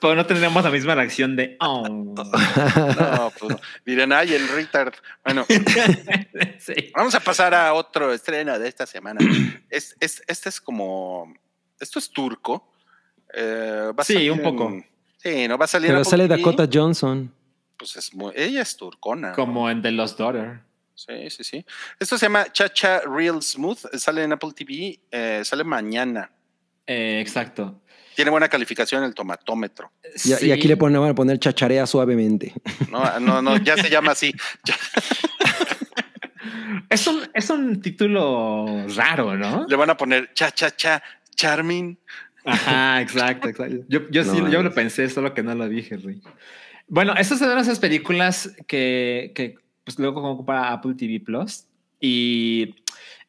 pero 0.02 0.16
no 0.16 0.26
tendremos 0.26 0.64
la 0.64 0.72
misma 0.72 0.96
reacción 0.96 1.36
de 1.36 1.58
oh. 1.60 1.88
No, 2.16 3.32
pues 3.38 3.52
no. 3.52 3.60
dirán, 3.86 4.14
ay, 4.14 4.34
el 4.34 4.48
retard. 4.48 4.94
Bueno, 5.24 5.46
Sí. 6.60 6.74
vamos 6.96 7.14
a 7.16 7.20
pasar 7.20 7.54
a 7.54 7.74
otro 7.74 8.14
estreno 8.14 8.58
de 8.58 8.68
esta 8.68 8.86
semana. 8.86 9.20
Es, 9.70 9.96
es- 10.00 10.24
este 10.28 10.50
es 10.50 10.60
como, 10.62 11.34
esto 11.80 12.00
es 12.00 12.10
turco. 12.10 12.72
Eh, 13.34 13.92
va 13.98 14.02
a 14.02 14.06
Sí, 14.06 14.14
salir 14.14 14.32
un 14.32 14.42
poco. 14.42 14.70
en- 14.70 14.86
sí, 15.18 15.48
no 15.48 15.58
va 15.58 15.66
a 15.66 15.68
salir. 15.68 15.90
Pero 15.92 16.04
sale. 16.04 16.28
Dakota 16.28 16.68
Johnson. 16.72 17.32
Pues 17.78 17.96
es 17.98 18.14
muy, 18.14 18.32
ella 18.36 18.62
es 18.62 18.76
turcona. 18.78 19.30
¿no? 19.30 19.36
Como 19.36 19.70
en 19.70 19.82
The 19.82 19.92
Lost 19.92 20.18
Daughter. 20.20 20.62
Sí, 20.94 21.30
sí, 21.30 21.44
sí. 21.44 21.66
Esto 22.00 22.18
se 22.18 22.26
llama 22.28 22.46
Chacha 22.54 23.02
Real 23.02 23.42
Smooth. 23.42 23.96
Sale 23.98 24.24
en 24.24 24.32
Apple 24.34 24.52
TV. 24.56 25.00
eh, 25.12 25.42
sale 25.44 25.64
mañana. 25.64 26.32
Eh, 26.88 27.20
exacto. 27.22 27.82
Tiene 28.16 28.32
buena 28.32 28.48
calificación 28.48 29.04
en 29.04 29.10
el 29.10 29.14
tomatómetro. 29.16 29.92
Y, 30.24 30.32
y 30.32 30.36
Sí. 30.36 30.52
aquí 30.54 30.70
le 30.70 30.78
ponen, 30.78 31.02
van 31.02 31.10
a 31.10 31.16
poner 31.16 31.38
chacharea 31.38 31.86
suavemente. 31.86 32.54
No, 32.90 33.20
no, 33.20 33.42
no, 33.42 33.58
ya 33.58 33.76
se 33.76 33.90
llama 33.90 34.14
así. 34.14 34.34
Es 36.90 37.08
un, 37.08 37.20
es 37.34 37.50
un 37.50 37.82
título 37.82 38.86
raro, 38.96 39.36
¿no? 39.36 39.66
le 39.68 39.76
van 39.76 39.90
a 39.90 39.98
poner 39.98 40.32
cha, 40.34 40.52
cha, 40.52 40.70
cha, 40.76 41.02
Charming. 41.36 41.98
Ajá, 42.46 43.02
exacto, 43.02 43.50
exacto. 43.50 43.78
Yo, 43.90 44.08
yo 44.12 44.24
sí, 44.24 44.38
yo 44.52 44.62
lo 44.62 44.72
pensé, 44.74 45.10
solo 45.10 45.34
que 45.34 45.42
no 45.42 45.56
lo 45.56 45.68
dije, 45.68 45.98
Rui. 45.98 46.22
Bueno, 46.88 47.14
estas 47.18 47.40
son 47.40 47.58
esas 47.58 47.80
películas 47.80 48.56
que, 48.68 49.32
que 49.36 49.56
pues, 49.84 49.98
luego 50.00 50.46
para 50.46 50.72
Apple 50.72 50.96
TV 50.96 51.20
Plus 51.20 51.66
y 52.00 52.76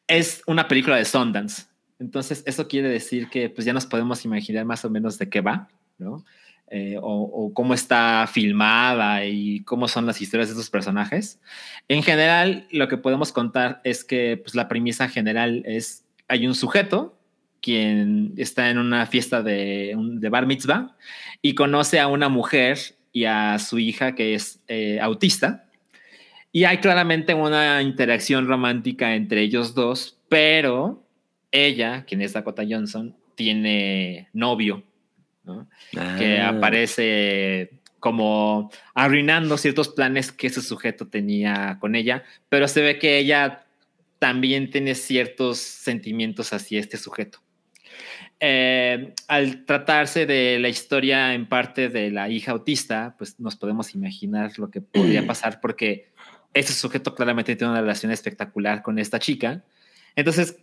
es 0.07 0.41
una 0.45 0.67
película 0.67 0.97
de 0.97 1.05
Sundance. 1.05 1.63
Entonces, 1.99 2.43
eso 2.45 2.67
quiere 2.67 2.89
decir 2.89 3.29
que 3.29 3.49
pues 3.49 3.65
ya 3.65 3.73
nos 3.73 3.85
podemos 3.85 4.23
imaginar 4.25 4.65
más 4.65 4.85
o 4.85 4.89
menos 4.89 5.17
de 5.17 5.29
qué 5.29 5.41
va, 5.41 5.67
¿no? 5.97 6.23
Eh, 6.69 6.97
o, 7.01 7.53
cómo 7.53 7.73
está 7.73 8.27
filmada 8.31 9.25
y 9.25 9.61
cómo 9.61 9.87
son 9.87 10.05
las 10.05 10.21
historias 10.21 10.49
de 10.49 10.53
estos 10.53 10.69
personajes. 10.69 11.39
En 11.87 12.03
general, 12.03 12.67
lo 12.71 12.89
que 12.89 12.97
podemos 12.97 13.31
contar 13.31 13.79
es 13.85 14.03
que 14.03 14.37
pues, 14.37 14.53
la 14.53 14.67
premisa 14.67 15.07
general 15.07 15.63
es, 15.65 16.03
hay 16.27 16.45
un 16.45 16.55
sujeto 16.55 17.17
quien 17.61 18.33
está 18.35 18.69
en 18.69 18.79
una 18.79 19.05
fiesta 19.05 19.41
de, 19.41 19.95
de 19.97 20.29
bar 20.29 20.45
mitzvah 20.45 20.95
y 21.41 21.55
conoce 21.55 21.99
a 22.01 22.09
una 22.09 22.27
mujer 22.27 22.96
y 23.17 23.25
a 23.25 23.57
su 23.57 23.79
hija 23.79 24.13
que 24.13 24.35
es 24.35 24.61
eh, 24.67 24.99
autista. 25.01 25.65
Y 26.51 26.65
hay 26.65 26.77
claramente 26.77 27.33
una 27.33 27.81
interacción 27.81 28.47
romántica 28.47 29.15
entre 29.15 29.41
ellos 29.41 29.73
dos, 29.73 30.19
pero 30.29 31.03
ella, 31.51 32.05
quien 32.05 32.21
es 32.21 32.33
Dakota 32.33 32.63
Johnson, 32.69 33.15
tiene 33.33 34.29
novio, 34.33 34.83
¿no? 35.43 35.67
que 36.19 36.37
Ah. 36.37 36.49
aparece 36.49 37.71
como 37.99 38.69
arruinando 38.93 39.57
ciertos 39.57 39.89
planes 39.89 40.31
que 40.31 40.45
ese 40.47 40.61
sujeto 40.61 41.07
tenía 41.07 41.77
con 41.79 41.95
ella, 41.95 42.23
pero 42.49 42.67
se 42.67 42.81
ve 42.81 42.99
que 42.99 43.17
ella 43.17 43.65
también 44.19 44.69
tiene 44.69 44.93
ciertos 44.93 45.57
sentimientos 45.57 46.53
hacia 46.53 46.79
este 46.79 46.97
sujeto. 46.97 47.39
Eh, 48.39 49.13
al 49.27 49.65
tratarse 49.65 50.27
de 50.27 50.59
la 50.59 50.69
historia 50.69 51.33
en 51.33 51.49
parte 51.49 51.89
de 51.89 52.11
la 52.11 52.29
hija 52.29 52.51
autista, 52.51 53.15
pues 53.17 53.39
nos 53.39 53.55
podemos 53.55 53.95
imaginar 53.95 54.51
lo 54.57 54.69
que 54.69 54.81
podría 54.81 55.25
pasar 55.25 55.59
porque 55.59 56.11
ese 56.53 56.73
sujeto 56.73 57.15
claramente 57.15 57.55
tiene 57.55 57.71
una 57.71 57.81
relación 57.81 58.11
espectacular 58.11 58.83
con 58.83 58.99
esta 58.99 59.19
chica. 59.19 59.63
Entonces, 60.15 60.57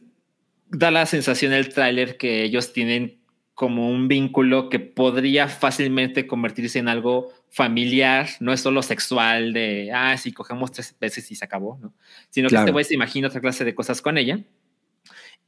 da 0.68 0.90
la 0.90 1.06
sensación 1.06 1.52
el 1.52 1.68
tráiler 1.68 2.16
que 2.16 2.44
ellos 2.44 2.72
tienen 2.72 3.18
como 3.54 3.88
un 3.88 4.08
vínculo 4.08 4.68
que 4.68 4.80
podría 4.80 5.48
fácilmente 5.48 6.26
convertirse 6.26 6.80
en 6.80 6.88
algo 6.88 7.32
familiar, 7.50 8.28
no 8.40 8.52
es 8.52 8.60
solo 8.60 8.82
sexual 8.82 9.52
de, 9.52 9.92
ah, 9.94 10.16
si 10.16 10.32
cogemos 10.32 10.72
tres 10.72 10.94
veces 11.00 11.30
y 11.30 11.36
se 11.36 11.44
acabó, 11.44 11.78
¿no? 11.80 11.94
Sino 12.30 12.48
que 12.48 12.56
este 12.56 12.72
güey 12.72 12.84
se 12.84 12.94
imagina 12.94 13.28
otra 13.28 13.40
clase 13.40 13.64
de 13.64 13.74
cosas 13.74 14.02
con 14.02 14.18
ella. 14.18 14.40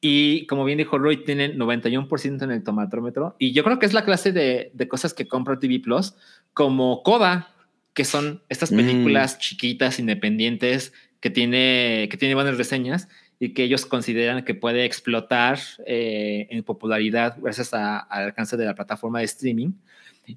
Y 0.01 0.47
como 0.47 0.65
bien 0.65 0.79
dijo 0.79 0.99
Roy, 0.99 1.25
tienen 1.25 1.59
91% 1.59 2.45
en 2.45 2.51
el 2.51 2.63
tomatrómetro. 2.63 3.35
Y 3.39 3.53
yo 3.53 3.65
creo 3.65 3.79
que 3.79 3.87
es 3.87 3.93
la 3.95 4.05
clase 4.05 4.33
de, 4.33 4.71
de 4.75 4.89
cosas 4.89 5.15
que 5.15 5.27
compra 5.27 5.59
TV 5.59 5.81
Plus, 5.81 6.15
como 6.53 7.03
Coda, 7.03 7.49
que 7.95 8.05
son 8.05 8.43
estas 8.49 8.71
Mm. 8.73 8.77
películas 8.77 9.39
chiquitas, 9.39 9.99
independientes, 9.99 10.93
que 11.21 11.31
tiene, 11.31 12.09
que 12.11 12.17
tiene 12.19 12.35
buenas 12.35 12.59
reseñas 12.59 13.09
y 13.41 13.51
que 13.55 13.65
ellos 13.65 13.87
consideran 13.87 14.45
que 14.45 14.55
puede 14.55 14.85
explotar 14.85 15.59
eh, 15.87 16.47
en 16.51 16.63
popularidad 16.63 17.37
gracias 17.41 17.73
a- 17.75 17.99
al 17.99 18.25
alcance 18.25 18.57
de 18.57 18.65
la 18.67 18.75
plataforma 18.75 19.19
de 19.21 19.25
streaming. 19.25 19.73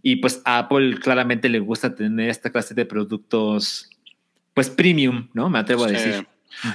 Y 0.02 0.18
pues 0.18 0.41
a 0.45 0.60
Apple 0.60 0.98
claramente 0.99 1.49
le 1.49 1.60
gusta 1.60 1.94
tener 1.95 2.30
esta 2.30 2.49
clase 2.52 2.73
de 2.73 2.86
productos, 2.86 3.90
pues 4.53 4.69
premium, 4.69 5.27
¿no? 5.34 5.49
Me 5.49 5.60
atrevo 5.60 5.84
a 5.86 5.90
Sí. 5.90 5.95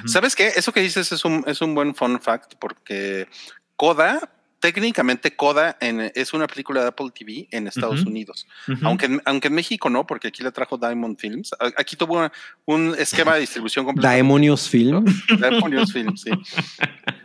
¿Sabes 0.07 0.35
qué? 0.37 0.49
Eso 0.57 0.73
que 0.73 0.81
dices 0.81 1.11
es 1.13 1.25
un, 1.25 1.45
es 1.47 1.61
un 1.61 1.75
buen 1.75 1.95
fun 1.95 2.21
fact 2.21 2.55
porque 2.59 3.29
Coda, 3.77 4.31
técnicamente 4.61 5.37
Coda 5.37 5.77
en- 5.81 6.11
es 6.15 6.33
una 6.33 6.47
película 6.47 6.81
de 6.83 6.89
Apple 6.89 7.11
TV 7.15 7.49
en 7.51 7.67
Estados. 7.67 8.05
Unidos. 8.07 8.47
Aunque, 8.83 9.07
en- 9.07 9.23
aunque 9.25 9.49
en 9.49 9.55
México 9.55 9.91
no, 9.91 10.07
porque 10.07 10.29
aquí 10.29 10.43
la 10.43 10.53
trajo 10.53 10.79
Diamond 10.79 11.19
Films. 11.19 11.51
Aquí 11.77 11.97
tuvo 11.97 12.15
una- 12.19 12.33
un 12.65 12.95
esquema 12.99 13.35
de 13.35 13.41
distribución 13.41 13.85
completo. 13.85 14.09
Daemonios 14.09 14.69
Film. 14.69 15.05
Diamond 15.29 15.91
Films, 15.93 16.23
sí. 16.23 16.31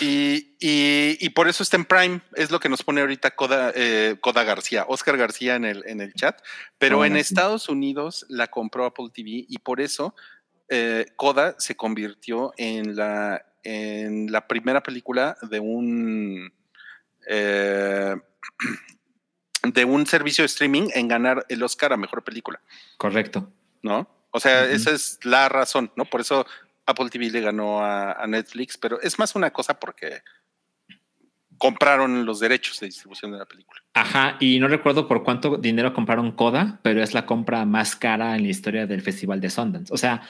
Y, 0.00 0.56
y- 0.58 1.18
y 1.20 1.28
por 1.30 1.48
eso 1.48 1.62
está 1.62 1.76
en 1.76 1.84
Prime, 1.84 2.20
es 2.34 2.50
lo 2.50 2.58
que 2.58 2.68
nos 2.68 2.82
pone 2.82 3.00
ahorita 3.00 3.30
Coda, 3.36 3.72
eh, 3.76 4.16
Coda 4.20 4.42
García, 4.42 4.84
Oscar 4.88 5.16
García 5.16 5.54
en 5.54 5.64
el, 5.64 5.84
en 5.86 6.00
el 6.00 6.12
chat. 6.14 6.40
Pero 6.78 7.04
en 7.04 7.12
sí. 7.14 7.20
Estados 7.20 7.68
Unidos 7.68 8.26
la 8.28 8.48
compró 8.48 8.86
Apple 8.86 9.06
TV 9.14 9.44
y 9.48 9.58
por 9.58 9.80
eso 9.80 10.16
eh, 10.68 11.06
Coda 11.16 11.54
se 11.58 11.76
convirtió 11.76 12.52
en 12.56 12.96
la, 12.96 13.44
en 13.62 14.30
la 14.30 14.46
primera 14.46 14.82
película 14.82 15.36
de 15.42 15.60
un 15.60 16.52
eh, 17.26 18.16
de 19.62 19.84
un 19.84 20.06
servicio 20.06 20.42
de 20.42 20.46
streaming 20.46 20.88
en 20.94 21.08
ganar 21.08 21.44
el 21.48 21.62
Oscar 21.62 21.92
a 21.92 21.96
mejor 21.96 22.22
película, 22.22 22.60
Correcto. 22.96 23.52
¿no? 23.82 24.08
O 24.30 24.40
sea, 24.40 24.64
esa 24.66 24.90
es 24.90 25.18
la 25.22 25.48
razón, 25.48 25.90
¿no? 25.96 26.04
Por 26.04 26.20
eso 26.20 26.46
Apple 26.86 27.08
TV 27.10 27.30
le 27.30 27.40
ganó 27.40 27.82
a, 27.82 28.12
a 28.12 28.26
Netflix, 28.26 28.76
pero 28.76 29.00
es 29.00 29.18
más 29.18 29.34
una 29.34 29.50
cosa 29.50 29.80
porque 29.80 30.22
compraron 31.58 32.24
los 32.24 32.40
derechos 32.40 32.78
de 32.80 32.86
distribución 32.86 33.32
de 33.32 33.38
la 33.38 33.44
película. 33.44 33.82
Ajá, 33.94 34.36
y 34.40 34.58
no 34.60 34.68
recuerdo 34.68 35.08
por 35.08 35.24
cuánto 35.24 35.56
dinero 35.56 35.92
compraron 35.92 36.32
Coda, 36.32 36.78
pero 36.82 37.02
es 37.02 37.14
la 37.14 37.26
compra 37.26 37.64
más 37.64 37.96
cara 37.96 38.36
en 38.36 38.44
la 38.44 38.48
historia 38.48 38.86
del 38.86 39.02
Festival 39.02 39.40
de 39.40 39.50
Sundance. 39.50 39.92
O 39.92 39.96
sea, 39.96 40.22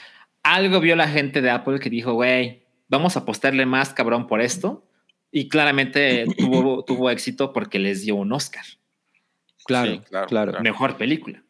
algo 0.55 0.81
vio 0.81 0.97
la 0.97 1.09
gente 1.09 1.41
de 1.43 1.51
Apple 1.51 1.79
que 1.81 1.91
dijo, 1.91 2.13
güey, 2.15 2.63
vamos 2.89 3.17
a 3.17 3.21
apostarle 3.21 3.67
más 3.67 3.93
cabrón 3.95 4.27
por 4.27 4.41
esto. 4.41 4.85
Y 5.31 5.49
claramente 5.49 6.25
tuvo, 6.39 6.85
tuvo 6.87 7.11
éxito 7.11 7.53
porque 7.53 7.79
les 7.79 8.03
dio 8.05 8.15
un 8.17 8.33
Oscar. 8.33 8.65
Claro, 9.67 9.93
Sí, 9.93 10.01
claro, 10.09 10.27
claro. 10.29 10.61
Mejor 10.63 10.97
película. 10.97 11.45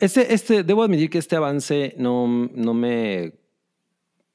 Este, 0.00 0.32
este, 0.32 0.62
debo 0.62 0.84
admitir 0.84 1.10
que 1.10 1.18
este 1.18 1.34
avance 1.36 1.94
no, 1.98 2.26
no 2.54 2.74
me 2.74 3.34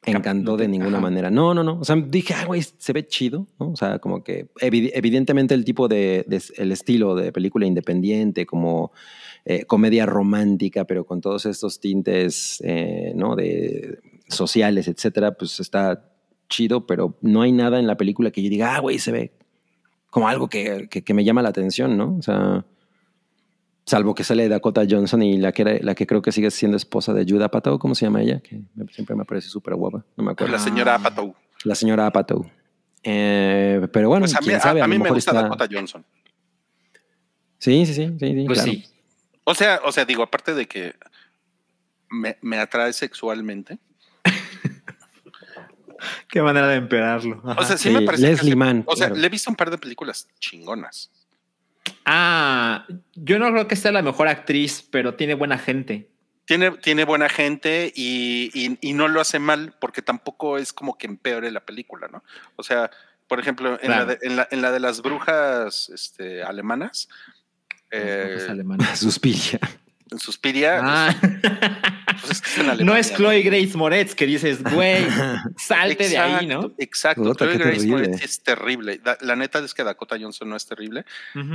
encantó 0.06 0.58
de 0.58 0.68
ninguna 0.68 0.98
ajá. 0.98 1.02
manera. 1.02 1.32
No, 1.32 1.54
no, 1.54 1.64
no. 1.64 1.80
O 1.80 1.86
sea, 1.86 1.96
dije, 1.96 2.34
ah, 2.34 2.46
güey, 2.46 2.62
se 2.62 2.92
ve 2.94 3.08
chido, 3.08 3.48
¿no? 3.58 3.72
O 3.72 3.76
sea, 3.78 4.00
como 4.00 4.22
que 4.24 4.50
evi- 4.62 4.92
evidentemente 4.94 5.54
el 5.54 5.64
tipo 5.64 5.88
de, 5.88 6.26
de- 6.28 6.44
el 6.58 6.72
estilo 6.74 7.16
de 7.16 7.32
película 7.32 7.66
independiente, 7.66 8.46
como 8.46 8.92
eh, 9.46 9.66
comedia 9.66 10.06
romántica, 10.06 10.86
pero 10.86 11.06
con 11.06 11.22
todos 11.22 11.46
estos 11.46 11.80
tintes, 11.80 12.62
eh, 12.64 13.14
¿no? 13.16 13.36
De 13.36 14.00
sociales, 14.28 14.88
etcétera, 14.88 15.32
pues 15.34 15.60
está 15.60 16.06
chido, 16.50 16.86
pero 16.86 17.18
no 17.22 17.42
hay 17.42 17.52
nada 17.52 17.80
en 17.80 17.88
la 17.88 17.98
película 17.98 18.32
que 18.32 18.42
yo 18.44 18.50
diga, 18.50 18.76
ah, 18.76 18.80
güey, 18.80 19.00
se 19.00 19.12
ve 19.12 19.32
como 20.10 20.28
algo 20.28 20.48
que, 20.50 20.88
que- 20.90 21.04
que 21.04 21.14
me 21.14 21.24
llama 21.24 21.42
la 21.42 21.50
atención, 21.50 21.96
¿no? 21.98 22.16
O 22.18 22.22
sea, 22.22 22.66
salvo 23.86 24.14
que 24.16 24.24
sale 24.24 24.48
Dakota 24.50 24.84
Johnson 24.90 25.22
y 25.24 25.38
la 25.38 25.52
que, 25.52 25.62
era- 25.64 25.78
la 25.82 25.96
que 25.96 26.06
creo 26.08 26.22
que 26.22 26.32
sigue 26.32 26.50
siendo 26.52 26.78
esposa 26.78 27.14
de 27.14 27.26
Judah 27.28 27.46
Apatow, 27.46 27.78
¿cómo 27.80 27.96
se 27.96 28.06
llama 28.06 28.22
ella? 28.22 28.40
Que 28.40 28.62
me- 28.76 28.88
siempre 28.92 29.16
me 29.16 29.26
parece 29.26 29.48
súper 29.50 29.76
guapa, 29.76 30.06
no 30.18 30.24
me 30.24 30.32
acuerdo. 30.32 30.52
La 30.54 30.60
señora 30.60 30.96
Apatow. 30.96 31.34
La 31.64 31.76
señora 31.76 32.06
Apatow. 32.08 32.46
Eh, 33.04 33.88
pero 33.94 34.10
bueno, 34.10 34.24
Pues 34.26 34.36
a 34.36 34.40
mí, 34.42 34.46
quién 34.48 34.58
a- 34.58 34.60
sabe, 34.60 34.82
a 34.82 34.84
a 34.84 34.88
lo 34.88 34.94
mí 34.94 35.00
me 35.02 35.10
gusta 35.10 35.32
está- 35.32 35.44
Dakota 35.44 35.68
Johnson. 35.72 36.04
Sí, 37.58 37.86
sí, 37.86 37.94
sí, 37.94 38.08
sí, 38.20 38.28
sí, 38.28 38.44
Pues 38.46 38.60
claro. 38.64 38.72
sí. 38.72 38.84
O 39.50 39.56
sea, 39.56 39.82
o 39.84 39.92
sea, 39.92 40.06
digo, 40.06 40.22
aparte 40.22 40.54
de 40.54 40.68
que 40.68 40.94
me, 42.10 42.38
me 42.42 42.60
atrae 42.60 42.94
sexualmente. 42.94 43.80
Qué 46.28 46.42
manera 46.42 46.68
de 46.68 46.76
empeorarlo. 46.76 47.42
O 47.44 47.64
sea, 47.64 47.78
sí, 47.78 47.90
Sí, 47.90 47.96
me 47.96 48.02
parece. 48.04 48.24
que 48.24 48.30
Leslie 48.30 48.56
Mann, 48.56 48.84
O 48.86 48.96
sea, 48.96 49.08
claro. 49.08 49.20
le 49.22 49.28
he 49.28 49.30
visto 49.30 49.50
un 49.50 49.56
par 49.56 49.70
de 49.72 49.78
películas 49.78 50.28
chingonas. 50.40 51.12
ah, 52.06 52.86
yo 53.16 53.40
no 53.40 53.52
creo 53.52 53.68
que 53.68 53.76
sea 53.76 53.92
la 53.92 54.02
mejor 54.02 54.28
actriz, 54.28 54.88
pero 54.92 55.16
tiene 55.16 55.34
buena 55.34 55.58
gente. 55.58 56.10
Tiene, 56.46 56.72
tiene 56.72 57.06
buena 57.06 57.30
gente 57.30 57.92
y, 57.96 58.50
y- 58.54 58.78
y 58.82 58.94
no 58.94 59.08
lo 59.08 59.22
hace 59.22 59.40
mal 59.40 59.76
porque 59.80 60.02
tampoco 60.02 60.58
es 60.58 60.74
como 60.74 60.98
que 60.98 61.08
empeore 61.08 61.52
la 61.52 61.66
película, 61.66 62.08
¿no? 62.08 62.24
O 62.56 62.64
sea, 62.64 62.90
por 63.28 63.40
ejemplo, 63.40 63.74
en, 63.74 63.78
Claro. 63.88 64.00
la, 64.00 64.06
de, 64.06 64.20
en, 64.24 64.36
la, 64.36 64.48
en 64.52 64.62
la 64.62 64.72
de 64.72 64.80
las 64.80 65.02
brujas 65.02 65.90
este, 65.94 66.44
alemanas, 66.44 67.08
eh. 67.92 68.38
Suspiria. 68.96 69.60
en 70.12 70.20
Suspiria, 70.20 70.80
Ah. 70.84 71.16
pues 71.22 72.32
es 72.32 72.42
que 72.42 72.50
es 72.50 72.58
en 72.58 72.66
no 72.66 72.72
Alemania, 72.72 73.00
es 73.00 73.14
Chloe 73.16 73.42
Grace 73.44 73.78
Moretz 73.78 74.16
que 74.16 74.26
dices, 74.26 74.64
güey, 74.64 75.06
salte 75.58 76.10
de 76.10 76.18
ahí, 76.18 76.48
¿no? 76.48 76.72
Exacto, 76.80 77.34
Chloe 77.36 77.58
Grace 77.58 77.76
terrible. 77.78 78.08
Moretz 78.08 78.24
es 78.24 78.42
terrible. 78.44 79.02
La 79.22 79.36
neta 79.36 79.60
es 79.60 79.74
que 79.74 79.84
Dakota 79.84 80.18
Johnson 80.20 80.50
no 80.50 80.56
es 80.56 80.66
terrible. 80.66 81.06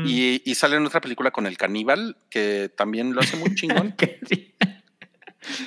Y, 0.05 0.43
y 0.45 0.55
sale 0.55 0.77
en 0.77 0.87
otra 0.87 1.01
película 1.01 1.31
con 1.33 1.47
el 1.47 1.57
caníbal, 1.57 2.17
que 2.31 2.71
también 2.77 3.13
lo 3.15 3.21
hace 3.21 3.37
muy 3.37 3.55
chingón. 3.55 3.95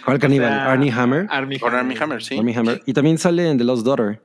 ¿Cuál 0.04 0.18
caníbal? 0.20 0.48
O 0.52 0.56
sea, 0.56 0.72
Arnie 0.72 0.92
Hammer. 0.92 1.28
Con 1.60 1.76
Armie 1.76 1.98
Hammer, 2.00 2.24
sí. 2.24 2.38
Armie 2.38 2.56
Hammer. 2.56 2.82
Y 2.86 2.94
también 2.94 3.18
sale 3.18 3.50
en 3.50 3.58
The 3.58 3.64
Lost 3.64 3.86
Daughter. 3.86 4.22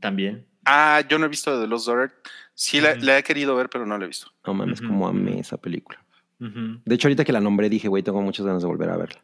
También. 0.00 0.46
Ah, 0.64 1.02
yo 1.08 1.18
no 1.18 1.26
he 1.26 1.28
visto 1.28 1.58
The 1.60 1.66
Lost 1.66 1.86
Daughter. 1.86 2.12
Sí, 2.60 2.80
la, 2.80 3.18
he 3.18 3.22
querido 3.22 3.54
ver, 3.54 3.70
pero 3.70 3.86
no 3.86 3.96
la 3.96 4.04
he 4.04 4.08
visto. 4.08 4.32
No 4.44 4.52
mames, 4.52 4.80
Ujú. 4.80 4.88
como 4.88 5.06
amé 5.06 5.38
esa 5.38 5.58
película. 5.58 6.04
De 6.40 6.94
hecho, 6.94 7.06
ahorita 7.06 7.24
que 7.24 7.32
la 7.32 7.40
nombré 7.40 7.68
dije, 7.68 7.86
güey, 7.86 8.02
tengo 8.02 8.20
muchas 8.20 8.44
ganas 8.44 8.62
de 8.62 8.66
volver 8.66 8.90
a 8.90 8.96
verla. 8.96 9.22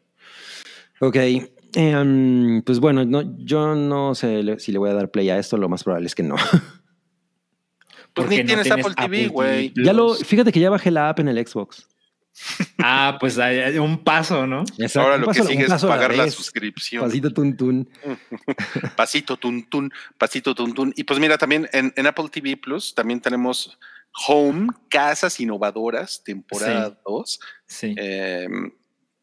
Ok, 1.01 1.17
em, 1.73 2.61
pues 2.61 2.79
bueno, 2.79 3.03
no, 3.03 3.37
yo 3.37 3.75
no 3.75 4.15
sé 4.15 4.57
si 4.59 4.71
le 4.71 4.77
voy 4.77 4.89
a 4.89 4.93
dar 4.93 5.11
play 5.11 5.29
a 5.29 5.37
esto, 5.37 5.57
lo 5.57 5.67
más 5.67 5.83
probable 5.83 6.07
es 6.07 6.15
que 6.15 6.23
no. 6.23 6.35
Pues 8.13 8.27
Porque 8.27 8.37
ni 8.37 8.53
no 8.53 8.61
tienes 8.61 8.71
Apple 8.71 8.95
TV, 8.95 9.27
güey. 9.27 9.73
Ya 9.75 9.91
lo, 9.91 10.13
fíjate 10.13 10.53
que 10.53 10.61
ya 10.61 10.69
bajé 10.69 10.89
la 10.89 11.09
app 11.09 11.19
en 11.19 11.27
el 11.27 11.45
Xbox. 11.45 11.85
Ah, 12.79 13.17
pues 13.19 13.37
hay, 13.37 13.77
un 13.77 14.03
paso, 14.03 14.45
¿no? 14.45 14.63
Ahora 14.95 15.17
lo 15.17 15.27
que 15.27 15.43
sigue 15.43 15.65
es 15.65 15.83
pagar 15.83 16.15
la 16.15 16.29
suscripción. 16.29 17.03
Pasito 17.03 17.31
tun 17.31 17.55
tun. 17.57 17.89
Pasito 18.95 19.37
tun 19.37 19.63
tun, 19.69 19.91
pasito 20.17 20.53
tun 20.55 20.73
tun. 20.73 20.93
Y 20.95 21.03
pues 21.03 21.19
mira, 21.19 21.37
también 21.37 21.69
en, 21.73 21.93
en 21.95 22.07
Apple 22.07 22.29
TV 22.31 22.57
Plus 22.57 22.93
también 22.93 23.21
tenemos 23.21 23.77
Home, 24.27 24.67
Casas 24.89 25.39
Innovadoras, 25.39 26.23
temporada 26.23 26.89
Sí. 26.89 26.95
2. 27.05 27.39
Sí. 27.67 27.95
Eh, 27.97 28.47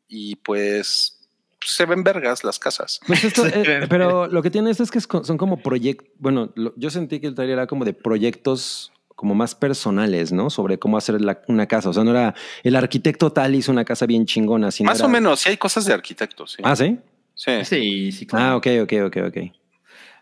y 0.09 0.37
pues 0.37 1.19
se 1.65 1.87
ven 1.87 2.03
vergas 2.05 2.45
las 2.45 2.59
casas. 2.59 3.01
Pues 3.07 3.25
esto, 3.25 3.47
eh, 3.55 3.87
pero 3.89 4.27
lo 4.27 4.43
que 4.43 4.51
tiene 4.51 4.71
esto 4.71 4.83
es 4.83 4.91
que 4.91 5.01
son 5.01 5.39
como 5.39 5.59
proyectos, 5.63 6.09
bueno, 6.19 6.53
lo- 6.57 6.75
yo 6.77 6.91
sentí 6.91 7.21
que 7.21 7.29
el 7.29 7.35
trailer 7.35 7.55
era 7.59 7.67
como 7.67 7.85
de 7.85 7.95
proyectos 7.95 8.92
como 9.23 9.37
más 9.37 9.55
personales, 9.55 10.33
¿no? 10.33 10.51
Sobre 10.51 10.81
cómo 10.81 10.97
hacer 10.97 11.21
la- 11.21 11.41
una 11.47 11.67
casa. 11.67 11.89
O 11.91 11.93
sea, 11.93 12.03
no 12.03 12.11
era 12.11 12.35
el 12.65 12.75
arquitecto 12.75 13.31
tal 13.31 13.55
hizo 13.55 13.71
una 13.71 13.85
casa 13.85 14.05
bien 14.05 14.27
chingona. 14.27 14.73
Sino 14.73 14.91
Más 14.91 14.99
era- 14.99 15.07
o 15.07 15.09
menos, 15.09 15.39
sí 15.39 15.49
hay 15.51 15.57
cosas 15.57 15.85
de 15.85 15.93
arquitectos. 15.95 16.55
Sí. 16.55 16.63
Ah, 16.65 16.75
¿sí? 16.75 16.99
Sí. 17.37 17.53
Sí, 17.65 18.11
sí, 18.11 18.27
claro. 18.27 18.45
Ah, 18.45 18.57
ok, 18.57 18.67
ok, 18.83 18.93
ok, 19.07 19.17
ok. 19.29 19.37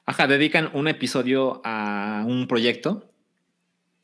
Ajá, 0.05 0.27
dedican 0.27 0.69
un 0.75 0.87
episodio 0.87 1.63
a 1.65 2.25
un 2.29 2.47
proyecto. 2.47 3.11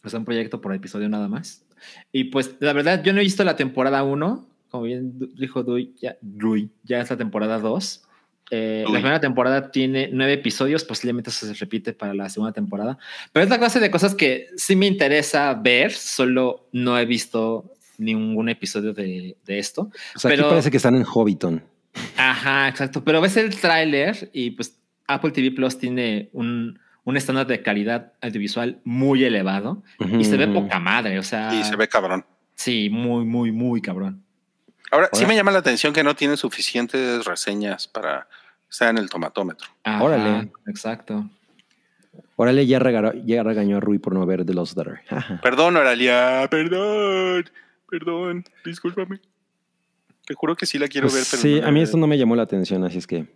O 0.02 0.08
sea, 0.08 0.18
un 0.18 0.24
proyecto 0.24 0.62
por 0.62 0.72
episodio 0.74 1.10
nada 1.10 1.28
más. 1.28 1.66
Y 2.10 2.24
pues, 2.24 2.54
la 2.60 2.72
verdad, 2.72 3.02
yo 3.04 3.12
no 3.12 3.20
he 3.20 3.24
visto 3.24 3.44
la 3.44 3.54
temporada 3.56 4.02
1. 4.02 4.48
Como 4.70 4.84
bien 4.84 5.12
dijo 5.36 5.62
Dui, 5.62 5.92
ya, 6.00 6.16
ya 6.84 7.00
es 7.02 7.10
la 7.10 7.18
temporada 7.18 7.58
2. 7.58 8.02
Eh, 8.50 8.84
la 8.86 8.92
primera 9.00 9.20
temporada 9.20 9.70
tiene 9.70 10.08
nueve 10.12 10.34
episodios, 10.34 10.84
posiblemente 10.84 11.30
eso 11.30 11.46
se 11.46 11.54
repite 11.54 11.92
para 11.92 12.14
la 12.14 12.28
segunda 12.28 12.52
temporada. 12.52 12.96
Pero 13.32 13.44
es 13.44 13.50
la 13.50 13.58
clase 13.58 13.80
de 13.80 13.90
cosas 13.90 14.14
que 14.14 14.48
sí 14.56 14.76
me 14.76 14.86
interesa 14.86 15.52
ver, 15.54 15.92
solo 15.92 16.68
no 16.72 16.96
he 16.98 17.04
visto 17.06 17.72
ningún 17.98 18.48
episodio 18.48 18.92
de, 18.92 19.36
de 19.44 19.58
esto. 19.58 19.90
O 20.14 20.18
sea, 20.18 20.28
Pero- 20.30 20.44
aquí 20.44 20.50
parece 20.50 20.70
que 20.70 20.76
están 20.76 20.94
en 20.94 21.02
Hobbiton. 21.04 21.62
Ajá, 22.16 22.68
exacto. 22.68 23.02
Pero 23.02 23.20
ves 23.20 23.36
el 23.36 23.54
tráiler 23.58 24.30
y 24.32 24.50
pues 24.50 24.78
Apple 25.08 25.30
TV 25.30 25.50
Plus 25.50 25.78
tiene 25.78 26.28
un, 26.32 26.78
un 27.04 27.16
estándar 27.16 27.46
de 27.46 27.62
calidad 27.62 28.12
audiovisual 28.20 28.80
muy 28.84 29.24
elevado 29.24 29.82
y 30.18 30.24
se 30.24 30.36
ve 30.36 30.46
poca 30.46 30.78
madre. 30.78 31.18
O 31.18 31.22
sea, 31.22 31.54
Y 31.54 31.64
se 31.64 31.74
ve 31.74 31.88
cabrón. 31.88 32.24
Sí, 32.54 32.90
muy, 32.90 33.24
muy, 33.24 33.50
muy 33.50 33.80
cabrón. 33.80 34.22
Ahora, 34.90 35.08
sí 35.12 35.18
Ahora- 35.18 35.28
me 35.28 35.36
llama 35.36 35.50
la 35.52 35.58
atención 35.58 35.92
que 35.92 36.02
no 36.04 36.14
tiene 36.14 36.36
suficientes 36.36 37.24
reseñas 37.24 37.88
para 37.88 38.28
estar 38.70 38.88
en 38.90 38.98
el 38.98 39.08
tomatómetro. 39.08 39.68
Ajá, 39.84 40.02
Órale. 40.02 40.50
Exacto. 40.66 41.28
Órale, 42.36 42.66
ya, 42.66 42.78
regaró- 42.78 43.14
ya 43.24 43.42
regañó 43.42 43.78
a 43.78 43.80
Rui 43.80 43.98
por 43.98 44.14
no 44.14 44.24
ver 44.26 44.44
The 44.44 44.54
Lost 44.54 44.74
Daughter. 44.76 45.00
Perdón, 45.42 45.76
Oralia, 45.76 46.46
perdón, 46.50 47.48
perdón, 47.88 48.44
discúlpame. 48.64 49.20
Te 50.26 50.34
juro 50.34 50.56
que 50.56 50.66
sí 50.66 50.78
la 50.78 50.88
quiero 50.88 51.06
ver, 51.06 51.18
Pues 51.18 51.30
pero 51.30 51.42
sí, 51.42 51.60
no 51.60 51.66
a 51.68 51.70
mí 51.70 51.80
esto 51.82 51.96
no 51.96 52.06
me 52.06 52.18
llamó 52.18 52.34
la 52.36 52.42
atención, 52.42 52.84
así 52.84 52.98
es 52.98 53.06
que. 53.06 53.26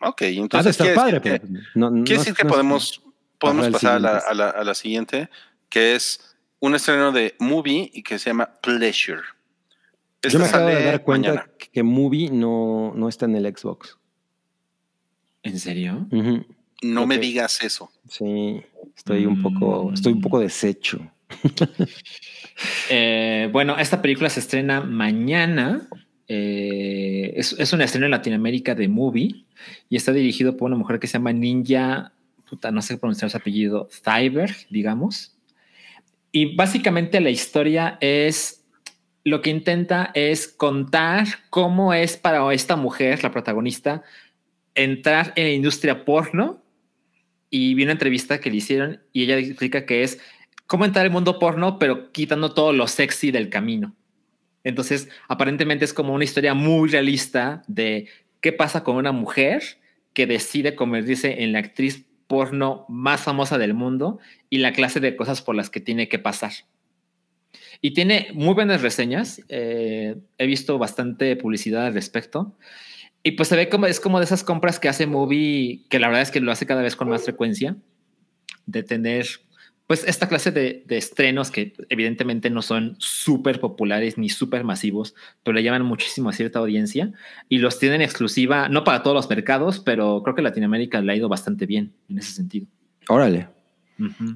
Ok, 0.00 0.22
Ha 0.22 0.24
de 0.26 0.34
entonces 0.36 0.70
estar 0.72 0.86
quiere 0.86 0.96
padre, 0.96 1.20
decir 1.20 1.40
pero. 1.40 1.52
que, 1.52 1.78
No, 1.78 1.90
no 1.90 2.04
quiere 2.04 2.18
decir 2.18 2.34
que 2.34 2.44
podemos, 2.44 3.02
podemos 3.38 3.68
pasar 3.70 3.96
a 3.96 3.98
la, 3.98 4.18
a 4.18 4.34
la- 4.34 4.50
a 4.50 4.62
la 4.64 4.74
siguiente, 4.74 5.30
que 5.70 5.94
es 5.94 6.36
un 6.60 6.74
estreno 6.74 7.12
de 7.12 7.34
movie 7.38 7.90
y 7.94 8.02
que 8.02 8.18
se 8.18 8.30
llama 8.30 8.50
Pleasure. 8.62 9.22
Yo 10.28 10.38
me 10.38 10.46
acabo 10.46 10.66
de 10.68 10.84
dar 10.84 11.02
cuenta 11.02 11.28
mañana. 11.30 11.50
que- 11.72 11.82
Movie 11.82 12.30
no, 12.30 12.92
no 12.94 13.08
está 13.08 13.26
en 13.26 13.36
el 13.36 13.46
Xbox. 13.56 13.98
¿En 15.42 15.58
serio? 15.58 16.06
No 16.82 17.06
me 17.06 17.18
digas 17.18 17.62
eso. 17.62 17.90
Sí, 18.08 18.62
estoy 18.96 19.26
un 19.26 19.42
poco, 19.42 19.90
Mm. 19.90 19.94
estoy 19.94 20.12
un 20.12 20.20
poco 20.20 20.38
deshecho. 20.40 20.98
Eh, 22.90 23.48
bueno, 23.52 23.76
esta 23.78 24.00
película 24.00 24.30
se 24.30 24.40
estrena 24.40 24.80
mañana. 24.80 25.88
Eh, 26.28 27.32
es, 27.36 27.54
es 27.58 27.72
un 27.72 27.82
estreno 27.82 28.06
en 28.06 28.12
Latinoamérica 28.12 28.74
de 28.74 28.88
movie 28.88 29.44
y 29.88 29.96
está 29.96 30.12
dirigido 30.12 30.56
por 30.56 30.66
una 30.68 30.76
mujer 30.76 30.98
que 30.98 31.06
se 31.06 31.14
llama 31.14 31.32
Ninja, 31.32 32.12
puta, 32.48 32.70
no 32.70 32.80
sé 32.82 32.96
pronunciar 32.96 33.30
su 33.30 33.36
apellido, 33.36 33.88
Thyberg, 34.04 34.54
digamos. 34.70 35.36
Y 36.32 36.54
básicamente 36.56 37.20
la 37.20 37.30
historia 37.30 37.98
es 38.00 38.63
lo 39.24 39.40
que 39.40 39.50
intenta 39.50 40.10
es 40.14 40.48
contar 40.48 41.26
cómo 41.48 41.94
es 41.94 42.16
para 42.18 42.52
esta 42.52 42.76
mujer, 42.76 43.22
la 43.22 43.32
protagonista, 43.32 44.02
entrar 44.74 45.32
en 45.36 45.44
la 45.44 45.52
industria 45.52 46.04
porno 46.04 46.62
y 47.48 47.74
vi 47.74 47.84
una 47.84 47.92
entrevista 47.92 48.40
que 48.40 48.50
le 48.50 48.56
hicieron 48.56 49.02
y 49.12 49.22
ella 49.22 49.38
explica 49.38 49.86
que 49.86 50.02
es 50.02 50.20
cómo 50.66 50.84
entrar 50.84 51.06
al 51.06 51.12
mundo 51.12 51.38
porno, 51.38 51.78
pero 51.78 52.12
quitando 52.12 52.52
todo 52.52 52.72
lo 52.72 52.86
sexy 52.86 53.30
del 53.30 53.48
camino. 53.48 53.94
Entonces, 54.62 55.08
aparentemente 55.28 55.84
es 55.84 55.94
como 55.94 56.14
una 56.14 56.24
historia 56.24 56.54
muy 56.54 56.88
realista 56.88 57.62
de 57.66 58.08
qué 58.40 58.52
pasa 58.52 58.84
con 58.84 58.96
una 58.96 59.12
mujer 59.12 59.62
que 60.12 60.26
decide 60.26 60.74
convertirse 60.74 61.42
en 61.42 61.52
la 61.52 61.60
actriz 61.60 62.04
porno 62.26 62.84
más 62.88 63.22
famosa 63.22 63.58
del 63.58 63.74
mundo 63.74 64.18
y 64.50 64.58
la 64.58 64.72
clase 64.72 65.00
de 65.00 65.16
cosas 65.16 65.42
por 65.42 65.54
las 65.54 65.70
que 65.70 65.80
tiene 65.80 66.08
que 66.08 66.18
pasar. 66.18 66.52
Y 67.84 67.90
tiene 67.90 68.28
muy 68.32 68.54
buenas 68.54 68.80
reseñas. 68.80 69.42
eh, 69.50 70.16
he 70.38 70.46
visto 70.46 70.78
bastante 70.78 71.36
publicidad 71.36 71.84
al 71.84 71.92
respecto. 71.92 72.56
Y 73.22 73.32
pues 73.32 73.50
se 73.50 73.56
ve 73.56 73.68
como 73.68 73.84
es 73.84 74.00
como 74.00 74.20
de 74.20 74.24
esas 74.24 74.42
compras 74.42 74.80
que 74.80 74.88
hace 74.88 75.06
Movie, 75.06 75.84
que 75.90 75.98
la 75.98 76.06
verdad 76.06 76.22
es 76.22 76.30
que 76.30 76.40
lo 76.40 76.50
hace 76.50 76.64
cada 76.64 76.80
vez 76.80 76.96
con 76.96 77.10
más 77.10 77.24
frecuencia, 77.24 77.76
de 78.64 78.82
tener 78.84 79.26
pues 79.86 80.02
esta 80.08 80.30
clase 80.30 80.50
de, 80.50 80.82
de 80.86 80.96
estrenos 80.96 81.50
que 81.50 81.74
evidentemente 81.90 82.48
no 82.48 82.62
son 82.62 82.96
súper 83.00 83.60
populares 83.60 84.16
ni 84.16 84.30
súper 84.30 84.64
masivos, 84.64 85.14
pero 85.42 85.54
le 85.54 85.62
llaman 85.62 85.84
muchísimo 85.84 86.30
a 86.30 86.32
cierta 86.32 86.60
audiencia 86.60 87.12
y 87.50 87.58
los 87.58 87.78
tienen 87.78 88.00
exclusiva, 88.00 88.70
no 88.70 88.84
para 88.84 89.02
todos 89.02 89.14
los 89.14 89.28
mercados, 89.28 89.80
pero 89.80 90.22
creo 90.22 90.34
que 90.34 90.40
Latinoamérica 90.40 91.02
le 91.02 91.12
ha 91.12 91.16
ido 91.16 91.28
bastante 91.28 91.66
bien 91.66 91.92
en 92.08 92.16
ese 92.16 92.32
sentido. 92.32 92.66
Órale. 93.08 93.53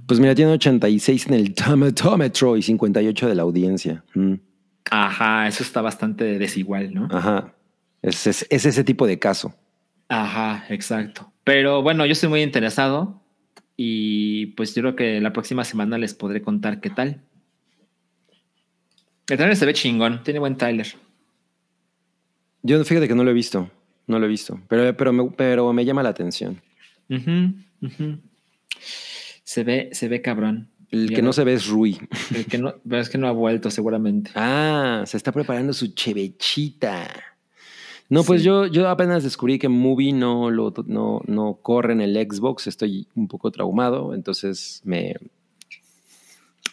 Pues 0.06 0.20
mira, 0.20 0.34
tiene 0.34 0.52
86 0.52 1.26
en 1.26 1.34
el 1.34 1.54
tomatómetro 1.54 2.56
y 2.56 2.62
58 2.62 3.28
de 3.28 3.34
la 3.34 3.42
audiencia. 3.42 4.04
Mm, 4.14 4.34
Ajá, 4.90 5.46
eso 5.48 5.62
está 5.62 5.82
bastante 5.82 6.38
desigual, 6.38 6.94
¿no? 6.94 7.08
Ajá. 7.10 7.52
Es, 8.00 8.26
es- 8.26 8.46
es 8.48 8.64
ese 8.64 8.84
tipo 8.84 9.06
de 9.06 9.18
caso. 9.18 9.54
Ajá, 10.08 10.64
exacto. 10.70 11.32
Pero 11.44 11.82
bueno, 11.82 12.06
yo 12.06 12.12
estoy 12.12 12.28
muy 12.30 12.42
interesado 12.42 13.20
y 13.76 14.46
pues 14.56 14.74
yo 14.74 14.82
creo 14.82 14.96
que 14.96 15.20
la 15.20 15.32
próxima 15.32 15.64
semana 15.64 15.98
les 15.98 16.14
podré 16.14 16.40
contar 16.40 16.80
qué 16.80 16.90
tal. 16.90 17.20
El 19.28 19.36
trailer 19.36 19.56
se 19.56 19.66
ve 19.66 19.74
chingón, 19.74 20.22
tiene 20.22 20.38
buen 20.40 20.56
trailer. 20.56 20.86
Yo 22.62 22.82
fíjate 22.84 23.08
que 23.08 23.14
no 23.14 23.24
lo 23.24 23.30
he 23.30 23.34
visto. 23.34 23.70
No 24.06 24.18
lo 24.18 24.24
he 24.24 24.28
visto. 24.28 24.58
Pero, 24.68 24.96
pero, 24.96 25.12
me, 25.12 25.30
pero 25.36 25.70
me 25.72 25.84
llama 25.84 26.02
la 26.02 26.08
atención. 26.10 26.62
Ujú, 27.10 27.54
ujú. 27.82 28.18
Se 29.48 29.64
ve, 29.64 29.88
se 29.92 30.08
ve 30.08 30.20
cabrón. 30.20 30.68
El 30.90 31.08
que 31.08 31.22
no 31.22 31.32
se 31.32 31.42
ve 31.42 31.54
es 31.54 31.68
Rui. 31.68 31.98
el 32.34 32.44
que 32.44 32.58
no, 32.58 32.74
pero 32.86 33.00
es 33.00 33.08
que 33.08 33.16
no 33.16 33.28
ha 33.28 33.32
vuelto 33.32 33.70
seguramente. 33.70 34.30
Ah, 34.34 35.04
se 35.06 35.16
está 35.16 35.32
preparando 35.32 35.72
su 35.72 35.94
chevechita. 35.94 37.08
No, 38.10 38.24
pues 38.24 38.42
yo, 38.42 38.66
yo 38.66 38.90
apenas 38.90 39.22
descubrí 39.22 39.58
que 39.58 39.70
Movie 39.70 40.12
no, 40.12 40.50
lo, 40.50 40.74
no, 40.84 41.22
no 41.26 41.54
corre 41.62 41.94
en 41.94 42.02
el 42.02 42.14
Xbox. 42.30 42.66
Estoy 42.66 43.08
un 43.14 43.26
poco 43.26 43.50
traumado, 43.50 44.12
entonces 44.12 44.82
me, 44.84 45.14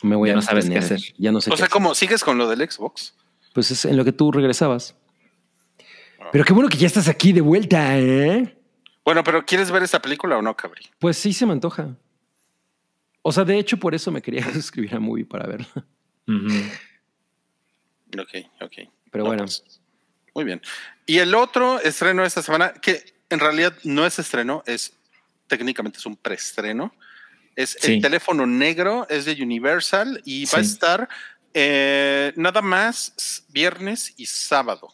me 0.02 0.18
voy 0.18 0.27
Ya 0.27 0.34
a 0.34 0.35
no 0.35 0.41
sabes 0.41 0.69
qué 0.69 0.77
hacer. 0.77 0.99
Ya 1.18 1.31
no 1.31 1.39
sé 1.39 1.52
O 1.52 1.53
qué 1.53 1.57
sea, 1.60 1.68
hacer. 1.68 1.72
¿cómo 1.72 1.95
sigues 1.95 2.26
con 2.26 2.38
lo 2.38 2.49
del 2.49 2.69
Xbox? 2.69 3.15
Pues 3.53 3.72
es 3.72 3.85
en 3.85 3.95
lo 3.95 4.03
que 4.03 4.11
tú 4.11 4.34
regresabas. 4.34 4.95
Ah. 6.19 6.27
Pero 6.34 6.43
qué 6.43 6.52
bueno 6.52 6.68
que 6.68 6.77
ya 6.77 6.88
estás 6.88 7.07
aquí 7.07 7.31
de 7.31 7.39
vuelta, 7.39 7.97
¿eh? 7.97 8.57
Bueno, 9.06 9.23
pero 9.23 9.45
¿quieres 9.45 9.72
ver 9.72 9.84
esta 9.84 10.02
película 10.02 10.38
o 10.38 10.41
no, 10.41 10.57
Cabri? 10.57 10.88
Pues 10.99 11.15
sí 11.15 11.31
se 11.31 11.45
me 11.45 11.53
antoja. 11.53 11.95
O 13.27 13.31
sea, 13.31 13.43
de 13.43 13.57
hecho, 13.57 13.77
por 13.77 13.95
eso 13.95 14.11
me 14.11 14.22
quería 14.22 14.43
suscribir 14.53 14.93
a 14.93 14.99
Movie 14.99 15.26
para 15.26 15.47
verla. 15.47 15.68
Ujú. 16.27 16.47
Ok, 18.19 18.45
ok. 18.61 18.73
Pero 19.11 19.23
No, 19.23 19.30
bueno. 19.30 19.43
pues, 19.45 19.64
muy 20.35 20.43
bien. 20.45 20.61
Y 21.07 21.18
el 21.18 21.34
otro 21.34 21.80
estreno 21.81 22.23
esta 22.23 22.43
semana, 22.43 22.73
que 22.73 23.03
en 23.31 23.39
realidad 23.39 23.73
no 23.84 24.06
es 24.06 24.19
estreno, 24.19 24.61
es 24.68 24.93
técnicamente 25.47 25.97
es 25.97 26.06
un 26.06 26.15
preestreno. 26.15 26.93
Es 27.56 27.76
Sí. 27.80 27.93
el 27.93 28.02
teléfono 28.02 28.45
negro, 28.45 29.07
es 29.10 29.26
de 29.26 29.41
Universal 29.41 30.22
y 30.23 30.45
va 30.45 30.60
a 30.60 30.61
estar 30.61 31.10
eh, 31.56 32.31
nada 32.35 32.61
más 32.61 33.43
viernes 33.49 34.14
y 34.18 34.26
sábado. 34.27 34.89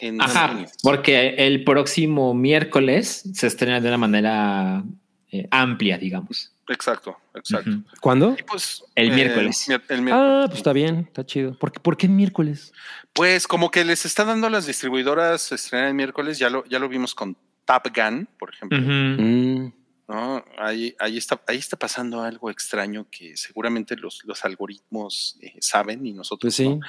En 0.00 0.20
Ajá, 0.20 0.66
porque 0.82 1.36
el 1.38 1.64
próximo 1.64 2.34
miércoles 2.34 3.22
se 3.32 3.46
estrena 3.46 3.80
de 3.80 3.88
una 3.88 3.98
manera 3.98 4.82
eh, 5.30 5.46
amplia, 5.50 5.96
digamos. 5.96 6.51
Exacto, 6.68 7.18
exacto. 7.34 7.70
¿Cuándo? 8.00 8.36
Y 8.38 8.42
pues, 8.44 8.84
El 8.94 9.12
miércoles. 9.12 9.68
el 9.88 10.02
miércoles. 10.02 10.12
Ah, 10.14 10.44
pues 10.46 10.58
está 10.58 10.72
bien, 10.72 10.98
está 11.08 11.26
chido. 11.26 11.58
¿Por 11.58 11.72
qué, 11.72 11.80
por 11.80 11.96
qué 11.96 12.08
miércoles? 12.08 12.72
Pues 13.12 13.46
como 13.46 13.70
que 13.70 13.84
les 13.84 14.04
está 14.06 14.24
dando 14.24 14.46
a 14.46 14.50
las 14.50 14.66
distribuidoras 14.66 15.50
estrenar 15.52 15.88
el 15.88 15.94
miércoles, 15.94 16.38
ya 16.38 16.48
lo, 16.50 16.64
ya 16.66 16.78
lo 16.78 16.88
vimos 16.88 17.14
con 17.14 17.36
Top 17.64 17.88
Gun, 17.94 18.28
por 18.38 18.50
ejemplo. 18.54 18.78
Mm, 18.80 19.72
¿no? 20.08 20.44
Ahí, 20.58 20.94
ahí, 20.98 21.18
está, 21.18 21.40
ahí 21.48 21.58
está 21.58 21.76
pasando 21.76 22.22
algo 22.22 22.48
extraño 22.50 23.06
que 23.10 23.36
seguramente 23.36 23.96
los, 23.96 24.22
los 24.24 24.44
algoritmos 24.44 25.38
eh, 25.42 25.54
saben 25.60 26.06
y 26.06 26.12
nosotros 26.12 26.54
pues 26.54 26.54
sí. 26.56 26.68
no. 26.68 26.80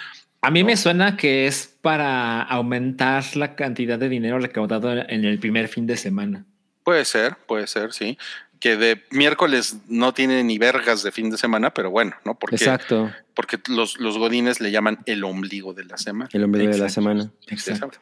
A 0.42 0.52
mí 0.52 0.60
No. 0.62 0.68
me 0.68 0.78
suena 0.78 1.16
que 1.18 1.48
es 1.48 1.68
para 1.82 2.42
aumentar 2.44 3.24
la 3.38 3.56
cantidad 3.56 3.98
de 3.98 4.10
dinero 4.10 4.40
recaudado 4.40 4.92
en 4.92 5.26
el 5.26 5.40
primer 5.40 5.68
fin 5.68 5.88
de 5.88 5.96
semana. 5.98 6.46
Puede 6.84 7.06
ser, 7.06 7.38
puede 7.48 7.66
ser, 7.68 7.94
sí. 7.94 8.18
Que 8.64 8.78
de 8.78 9.04
miércoles 9.12 9.76
no 9.90 10.14
tiene 10.14 10.42
ni 10.42 10.58
vergas 10.58 11.04
de 11.04 11.12
fin 11.12 11.30
de 11.30 11.38
semana, 11.38 11.74
pero 11.74 11.92
bueno, 11.92 12.16
¿no? 12.24 12.40
Porque, 12.40 12.56
Exacto. 12.56 13.12
porque 13.34 13.60
los, 13.68 14.00
los 14.00 14.18
godines 14.18 14.62
le 14.62 14.72
llaman 14.72 15.00
el 15.06 15.26
ombligo 15.26 15.74
de 15.74 15.84
la 15.84 15.98
semana. 15.98 16.30
El 16.32 16.46
hombre 16.46 16.66
de 16.70 16.78
la 16.78 16.88
semana. 16.88 17.30
Exacto. 17.48 18.00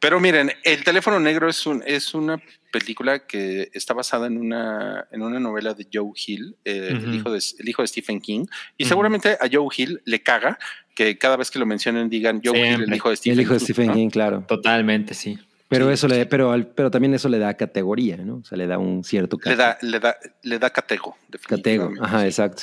Pero 0.00 0.20
miren, 0.20 0.52
El 0.62 0.84
teléfono 0.84 1.18
negro 1.18 1.48
es, 1.48 1.66
un, 1.66 1.82
es 1.84 2.14
una 2.14 2.40
película 2.70 3.26
que 3.26 3.70
está 3.72 3.92
basada 3.92 4.28
en 4.28 4.38
una, 4.38 5.08
en 5.10 5.22
una 5.22 5.40
novela 5.40 5.74
de 5.74 5.88
Joe 5.92 6.12
Hill, 6.14 6.54
eh, 6.64 6.90
el, 6.92 7.14
hijo 7.16 7.32
de, 7.32 7.42
el 7.58 7.68
hijo 7.68 7.82
de 7.82 7.88
Stephen 7.88 8.20
King. 8.20 8.46
Y 8.76 8.84
seguramente 8.84 9.30
a 9.40 9.48
Joe 9.50 9.66
Hill 9.76 10.00
le 10.04 10.22
caga 10.22 10.60
que 10.94 11.18
cada 11.18 11.36
vez 11.36 11.50
que 11.50 11.58
lo 11.58 11.66
mencionen 11.66 12.08
digan 12.08 12.40
Joe 12.44 12.56
Hill, 12.56 12.82
el 12.84 12.94
hijo 12.94 13.10
de 13.10 13.16
Stephen 13.16 13.38
el 13.38 13.42
hijo 13.42 13.54
de 13.54 13.58
King, 13.58 13.64
Stephen 13.64 13.86
¿no? 13.88 13.94
King, 13.94 14.10
claro. 14.10 14.44
Totalmente, 14.46 15.14
sí. 15.14 15.38
Pero 15.68 15.86
Sí, 15.88 15.92
eso 15.92 16.08
sí. 16.08 16.14
le, 16.14 16.26
pero, 16.26 16.50
al- 16.52 16.66
pero 16.68 16.90
también 16.90 17.12
eso 17.14 17.28
le 17.28 17.38
da 17.38 17.54
categoría, 17.54 18.16
¿no? 18.16 18.36
O 18.36 18.44
sea, 18.44 18.56
le 18.56 18.66
da 18.66 18.78
un 18.78 19.04
cierto 19.04 19.38
Le 19.44 19.54
da, 19.56 19.76
le 19.82 20.00
da, 20.00 20.16
le 20.42 20.58
da 20.58 20.70
catego, 20.70 21.16
catego. 21.46 21.88
definitivamente. 21.88 22.00
Ajá, 22.04 22.26
exacto. 22.26 22.62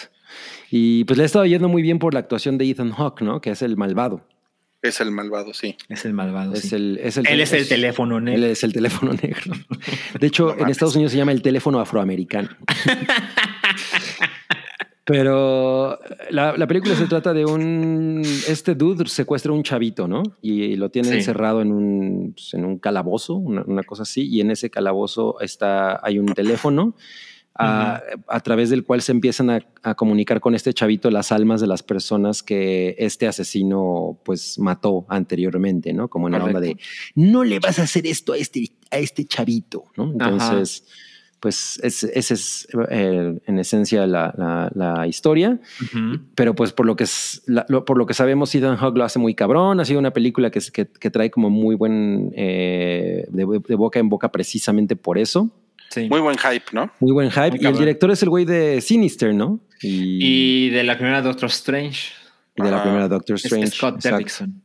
Y 0.72 1.04
pues 1.06 1.18
le 1.18 1.24
ha 1.24 1.26
estado 1.28 1.46
yendo 1.46 1.70
muy 1.70 1.82
bien 1.84 2.00
por 2.00 2.14
la 2.14 2.20
actuación 2.20 2.58
de 2.58 2.68
Ethan 2.70 2.92
Hawke, 2.92 3.22
¿no? 3.22 3.40
Que 3.42 3.52
es 3.52 3.62
el 3.62 3.78
malvado. 3.78 4.26
Es 4.82 5.00
el 5.02 5.10
malvado, 5.12 5.54
sí. 5.54 5.78
Es 5.90 6.06
el 6.06 6.14
malvado. 6.14 6.54
Es 6.54 6.70
sí. 6.70 6.76
el, 6.76 7.00
es 7.02 7.18
el, 7.18 7.28
Él 7.28 7.42
es 7.42 7.54
el 7.54 7.68
teléfono 7.68 8.18
Él 8.18 8.24
negro. 8.26 8.46
es 8.48 8.64
el 8.64 8.74
teléfono 8.74 9.14
negro. 9.14 9.54
De 10.20 10.28
hecho, 10.28 10.46
No 10.48 10.52
en 10.54 10.58
mames. 10.60 10.72
Estados 10.72 10.96
Unidos 10.96 11.12
se 11.12 11.18
llama 11.20 11.32
el 11.32 11.42
teléfono 11.42 11.80
afroamericano. 11.80 12.50
Pero 15.06 16.00
la, 16.32 16.58
la 16.58 16.68
película 16.68 16.96
se 16.96 17.06
trata 17.06 17.32
de 17.34 17.46
un... 17.46 18.22
Este 18.48 18.74
dude 18.74 19.08
secuestra 19.08 19.52
a 19.52 19.56
un 19.56 19.62
chavito, 19.64 20.08
¿no? 20.08 20.24
Y 20.42 20.76
lo 20.78 20.90
tiene 20.90 21.10
Sí. 21.10 21.16
encerrado 21.16 21.62
en 21.62 21.72
un, 21.72 22.34
pues, 22.34 22.54
en 22.56 22.66
un 22.66 22.80
calabozo, 22.80 23.36
una, 23.36 23.64
una 23.68 23.84
cosa 23.84 24.02
así. 24.04 24.28
Y 24.28 24.42
en 24.42 24.50
ese 24.52 24.72
calabozo 24.72 25.40
está, 25.42 26.04
hay 26.04 26.18
un 26.18 26.26
teléfono 26.28 26.96
a, 27.58 28.02
a 28.28 28.40
través 28.42 28.70
del 28.72 28.84
cual 28.84 29.02
se 29.04 29.12
empiezan 29.12 29.50
a, 29.52 29.60
a 29.84 29.94
comunicar 29.96 30.42
con 30.42 30.56
este 30.56 30.74
chavito 30.74 31.10
las 31.12 31.32
almas 31.32 31.62
de 31.62 31.68
las 31.68 31.84
personas 31.84 32.44
que 32.44 32.96
este 32.98 33.28
asesino 33.28 34.20
pues 34.26 34.58
mató 34.60 35.06
anteriormente, 35.08 35.94
¿no? 35.94 36.10
Como 36.10 36.28
en 36.28 36.34
la 36.34 36.44
onda 36.44 36.60
de 36.60 36.78
no 37.14 37.44
le 37.46 37.60
vas 37.60 37.78
a 37.80 37.84
hacer 37.84 38.08
esto 38.08 38.34
a 38.34 38.38
este, 38.38 38.72
a 38.92 38.98
este 38.98 39.24
chavito, 39.26 39.86
¿no? 39.96 40.14
Ajá. 40.20 40.36
Pues 41.40 41.80
esa 41.84 42.08
es, 42.14 42.32
es, 42.32 42.68
eh, 42.90 43.38
en 43.46 43.60
esencia 43.60 44.08
la, 44.08 44.34
la- 44.38 44.72
la 44.74 45.06
historia, 45.08 45.60
pero 46.34 46.56
pues 46.56 46.72
por 46.74 46.86
lo 46.88 46.96
que 46.96 47.04
es, 47.04 47.44
la- 47.46 47.66
lo- 47.70 47.86
por 47.86 47.98
lo 47.98 48.06
que 48.08 48.14
sabemos, 48.16 48.56
Ethan 48.56 48.78
Hawke 48.78 48.98
lo 48.98 49.04
hace 49.04 49.20
muy 49.20 49.36
cabrón, 49.36 49.80
ha 49.80 49.86
sido 49.86 50.00
una 50.00 50.12
película 50.12 50.50
que, 50.50 50.60
es- 50.60 50.72
que, 50.72 50.88
que 50.88 51.12
trae 51.12 51.30
como 51.30 51.50
muy 51.52 51.76
buen, 51.76 52.32
eh, 52.36 53.26
de, 53.30 53.46
de 53.68 53.76
boca 53.76 54.00
en 54.00 54.10
boca 54.10 54.32
precisamente 54.32 54.96
por 54.96 55.18
eso, 55.18 55.50
Sí. 55.92 56.10
Muy 56.10 56.20
buen 56.20 56.36
hype, 56.38 56.66
¿no? 56.74 56.92
muy 57.00 57.12
buen 57.12 57.30
hype, 57.30 57.52
Muy 57.52 57.60
y 57.62 57.66
el 57.68 57.78
director 57.78 58.10
es 58.10 58.22
el 58.24 58.30
güey 58.30 58.44
de 58.44 58.82
Sinister, 58.82 59.34
¿no? 59.36 59.60
Y, 59.82 60.66
Y 60.68 60.70
de 60.72 60.84
la 60.84 60.98
primera 60.98 61.22
Doctor 61.22 61.48
Strange. 61.50 62.12
y 62.56 62.64
de 62.64 62.70
la 62.72 62.78
Ajá. 62.78 62.84
primera 62.86 63.08
Doctor 63.08 63.36
Es 63.36 63.46
Strange. 63.46 63.68
Scott. 63.72 64.02
Derrickson. 64.02 64.62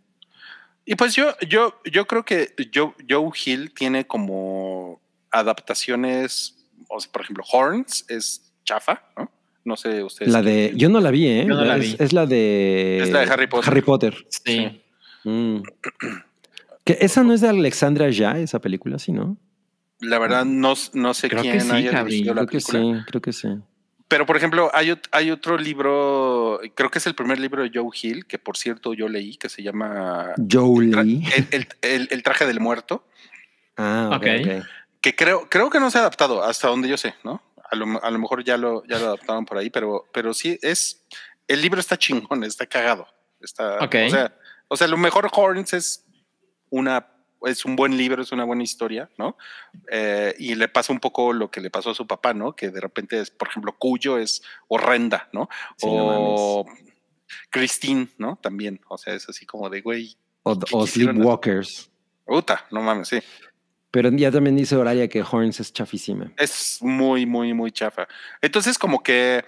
Y 0.86 0.94
pues 0.96 1.14
yo, 1.14 1.34
yo, 1.46 1.74
yo 1.92 2.06
creo 2.06 2.24
que 2.24 2.54
Joe, 2.74 2.94
Joe 3.08 3.30
Hill 3.44 3.72
tiene 3.74 4.06
como 4.06 5.00
adaptaciones, 5.30 6.56
o 6.90 7.00
sea, 7.00 7.10
por 7.12 7.22
ejemplo, 7.22 7.44
Horns 7.50 8.04
es 8.08 8.52
chafa, 8.64 9.02
¿no? 9.16 9.30
No 9.64 9.76
sé 9.76 10.02
ustedes. 10.02 10.32
La 10.32 10.42
de, 10.42 10.72
yo 10.74 10.88
no 10.88 11.00
la 11.00 11.10
vi, 11.10 11.26
¿eh? 11.26 11.44
Yo 11.46 11.54
no 11.54 11.64
la 11.64 11.76
es, 11.76 11.82
vi. 11.82 11.96
es 11.98 12.12
la 12.12 12.26
de... 12.26 12.98
Es 13.02 13.10
la 13.10 13.20
de 13.20 13.30
Harry 13.32 13.46
Potter. 13.46 13.70
Harry 13.70 13.82
Potter. 13.82 14.26
Sí. 14.28 14.82
Mm. 15.24 15.60
Que 16.84 16.96
esa 17.00 17.22
no 17.22 17.34
es 17.34 17.40
de 17.42 17.48
Alexandra 17.50 18.08
ya, 18.10 18.38
esa 18.38 18.58
película, 18.58 18.98
sí, 18.98 19.12
¿no? 19.12 19.36
La 20.00 20.18
verdad, 20.18 20.44
no, 20.46 20.74
no 20.94 21.12
sé 21.14 21.28
Creo 21.28 21.42
que 21.42 21.50
quién 21.50 21.60
sí, 21.60 21.70
haya 21.72 21.90
Gabriel. 21.92 22.06
dirigido 22.06 22.34
la 22.34 22.46
Creo 22.46 22.50
que 22.50 22.60
sí, 22.60 22.92
creo 23.06 23.20
que 23.20 23.32
sí. 23.34 23.48
Pero, 24.08 24.24
por 24.26 24.36
ejemplo, 24.38 24.70
hay, 24.72 24.88
ot- 24.88 25.08
hay 25.12 25.30
otro 25.30 25.56
libro, 25.58 26.58
creo 26.74 26.90
que 26.90 26.98
es 26.98 27.06
el 27.06 27.14
primer 27.14 27.38
libro 27.38 27.62
de 27.62 27.70
Joe 27.72 27.90
Hill, 28.02 28.24
que 28.26 28.38
por 28.38 28.56
cierto 28.56 28.94
yo 28.94 29.08
leí, 29.08 29.36
que 29.36 29.48
se 29.50 29.62
llama 29.62 30.30
Joe 30.50 30.86
el, 30.86 31.46
el- 31.52 31.68
el- 31.82 32.08
el 32.10 32.22
traje 32.22 32.46
del 32.46 32.60
muerto, 32.60 33.04
Ah, 33.76 34.08
ok. 34.12 34.16
Ok. 34.16 34.46
ok. 34.56 34.64
Que 35.00 35.14
creo, 35.14 35.48
creo 35.48 35.70
que 35.70 35.80
no 35.80 35.90
se 35.90 35.98
ha 35.98 36.02
adaptado 36.02 36.42
hasta 36.42 36.68
donde 36.68 36.88
yo 36.88 36.96
sé, 36.96 37.14
¿no? 37.24 37.42
A 37.70 37.76
lo, 37.76 38.02
a 38.02 38.10
lo 38.10 38.18
mejor 38.18 38.44
ya 38.44 38.56
lo, 38.56 38.84
ya 38.86 38.98
lo 38.98 39.06
adaptaron 39.06 39.44
por 39.46 39.58
ahí, 39.58 39.70
pero, 39.70 40.08
pero 40.12 40.34
sí 40.34 40.58
es, 40.62 41.06
el 41.46 41.62
libro 41.62 41.80
está 41.80 41.96
chingón, 41.96 42.44
está 42.44 42.66
cagado. 42.66 43.06
Está, 43.40 43.78
o, 43.78 44.10
sea, 44.10 44.36
o 44.68 44.76
sea, 44.76 44.86
lo 44.86 44.98
mejor 44.98 45.30
Horns 45.32 45.72
es 45.72 46.06
una, 46.68 47.06
es 47.42 47.64
un 47.64 47.76
buen 47.76 47.96
libro, 47.96 48.22
es 48.22 48.32
una 48.32 48.44
buena 48.44 48.62
historia, 48.62 49.08
¿no? 49.16 49.36
Eh, 49.90 50.34
y 50.38 50.54
le 50.54 50.68
pasa 50.68 50.92
un 50.92 51.00
poco 51.00 51.32
lo 51.32 51.50
que 51.50 51.60
le 51.60 51.70
pasó 51.70 51.90
a 51.90 51.94
su 51.94 52.06
papá, 52.06 52.34
¿no? 52.34 52.54
Que 52.54 52.70
de 52.70 52.80
repente 52.80 53.18
es, 53.18 53.30
por 53.30 53.48
ejemplo, 53.48 53.74
Cuyo 53.78 54.18
es 54.18 54.42
horrenda, 54.68 55.28
¿no? 55.32 55.48
Sí, 55.76 55.86
no 55.86 56.06
o 56.06 56.66
Christine, 57.50 58.08
¿no? 58.18 58.36
También, 58.42 58.80
o 58.88 58.98
sea, 58.98 59.14
es 59.14 59.28
así 59.28 59.46
como 59.46 59.70
de, 59.70 59.80
güey, 59.80 60.16
O, 60.42 60.58
¿Qué 60.58 60.76
o? 60.76 60.86
Sleepwalkers. 60.86 61.90
puta, 62.26 62.66
no 62.70 62.82
mames, 62.82 63.08
sí. 63.08 63.22
Pero 63.90 64.10
ya 64.10 64.30
también 64.30 64.56
dice 64.56 64.76
Oralia 64.76 65.08
que 65.08 65.22
Horns 65.22 65.60
es 65.60 65.72
chafísima. 65.72 66.32
Es 66.36 66.78
muy, 66.80 67.26
muy, 67.26 67.52
muy 67.54 67.72
chafa. 67.72 68.06
Entonces, 68.40 68.78
como 68.78 69.02
que, 69.02 69.44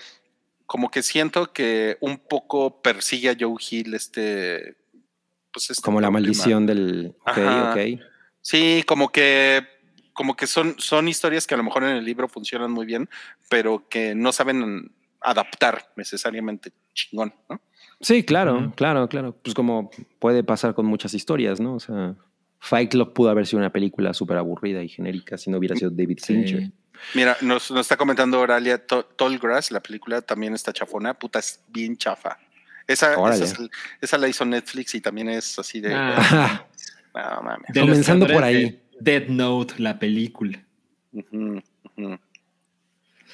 como 0.67 0.91
que 0.91 1.03
siento 1.03 1.53
que 1.53 1.97
un 2.01 2.19
poco 2.19 2.83
persigue 2.83 3.31
a 3.31 3.37
Joe 3.39 3.57
Hill 3.71 3.95
este, 3.95 4.77
pues 5.53 5.71
este 5.71 5.83
Como 5.83 6.01
la 6.01 6.11
maldición 6.11 6.67
del. 6.67 7.15
Ok, 7.21 7.39
Ajá. 7.39 7.73
ok. 7.73 8.01
Sí, 8.41 8.83
como 8.87 9.11
que, 9.11 9.65
como 10.13 10.35
que 10.35 10.49
son, 10.49 10.75
son 10.79 11.07
historias 11.07 11.47
que 11.47 11.55
a 11.55 11.59
lo 11.59 11.63
mejor 11.63 11.85
en 11.85 11.91
el 11.97 12.05
libro 12.05 12.29
funcionan 12.29 12.73
muy 12.73 12.87
bien, 12.87 13.09
pero 13.49 13.89
que 13.89 14.17
no 14.17 14.33
saben 14.33 14.93
adaptar 15.21 15.93
necesariamente 15.97 16.73
chingón, 16.95 17.33
¿no? 17.49 17.61
Sí, 18.01 18.25
claro, 18.25 18.73
claro, 18.75 19.09
claro. 19.09 19.37
Pues 19.41 19.55
como 19.55 19.91
puede 20.19 20.43
pasar 20.43 20.75
con 20.75 20.87
muchas 20.87 21.15
historias, 21.15 21.61
¿no? 21.61 21.75
O 21.75 21.81
sea, 21.81 22.17
Fight 22.65 22.93
Club 22.93 23.13
pudo 23.13 23.29
haber 23.31 23.45
sido 23.47 23.59
una 23.59 23.73
película 23.73 24.15
súper 24.15 24.37
aburrida 24.37 24.83
y 24.85 24.89
genérica 24.89 25.37
si 25.37 25.51
no 25.51 25.59
hubiera 25.59 25.75
sido 25.75 25.91
David 25.91 26.19
Fincher. 26.25 26.61
Sí. 26.61 26.73
Mira, 27.15 27.37
nos, 27.41 27.71
nos 27.73 27.81
está 27.81 27.97
comentando 27.97 28.39
Oralia 28.39 28.79
To- 28.87 29.05
Tall 29.05 29.37
Grass, 29.39 29.73
la 29.73 29.81
película 29.81 30.23
también 30.23 30.55
está 30.55 30.73
chafona, 30.73 31.13
puta, 31.19 31.41
es 31.41 31.61
bien 31.69 31.97
chafa. 31.97 32.39
Esa, 32.87 33.15
esa, 33.15 33.45
es- 33.45 33.57
esa 34.01 34.17
la 34.19 34.29
hizo 34.29 34.45
Netflix 34.45 34.95
y 34.95 35.01
también 35.01 35.29
es 35.29 35.59
así 35.59 35.81
de. 35.81 35.93
Ah. 35.95 36.67
No 37.15 37.43
mames. 37.43 37.67
De 37.75 37.81
Comenzando 37.81 38.27
por 38.27 38.43
ahí. 38.43 38.81
de 39.01 39.21
Dead 39.21 39.29
Note, 39.29 39.75
la 39.79 39.99
película. 39.99 40.65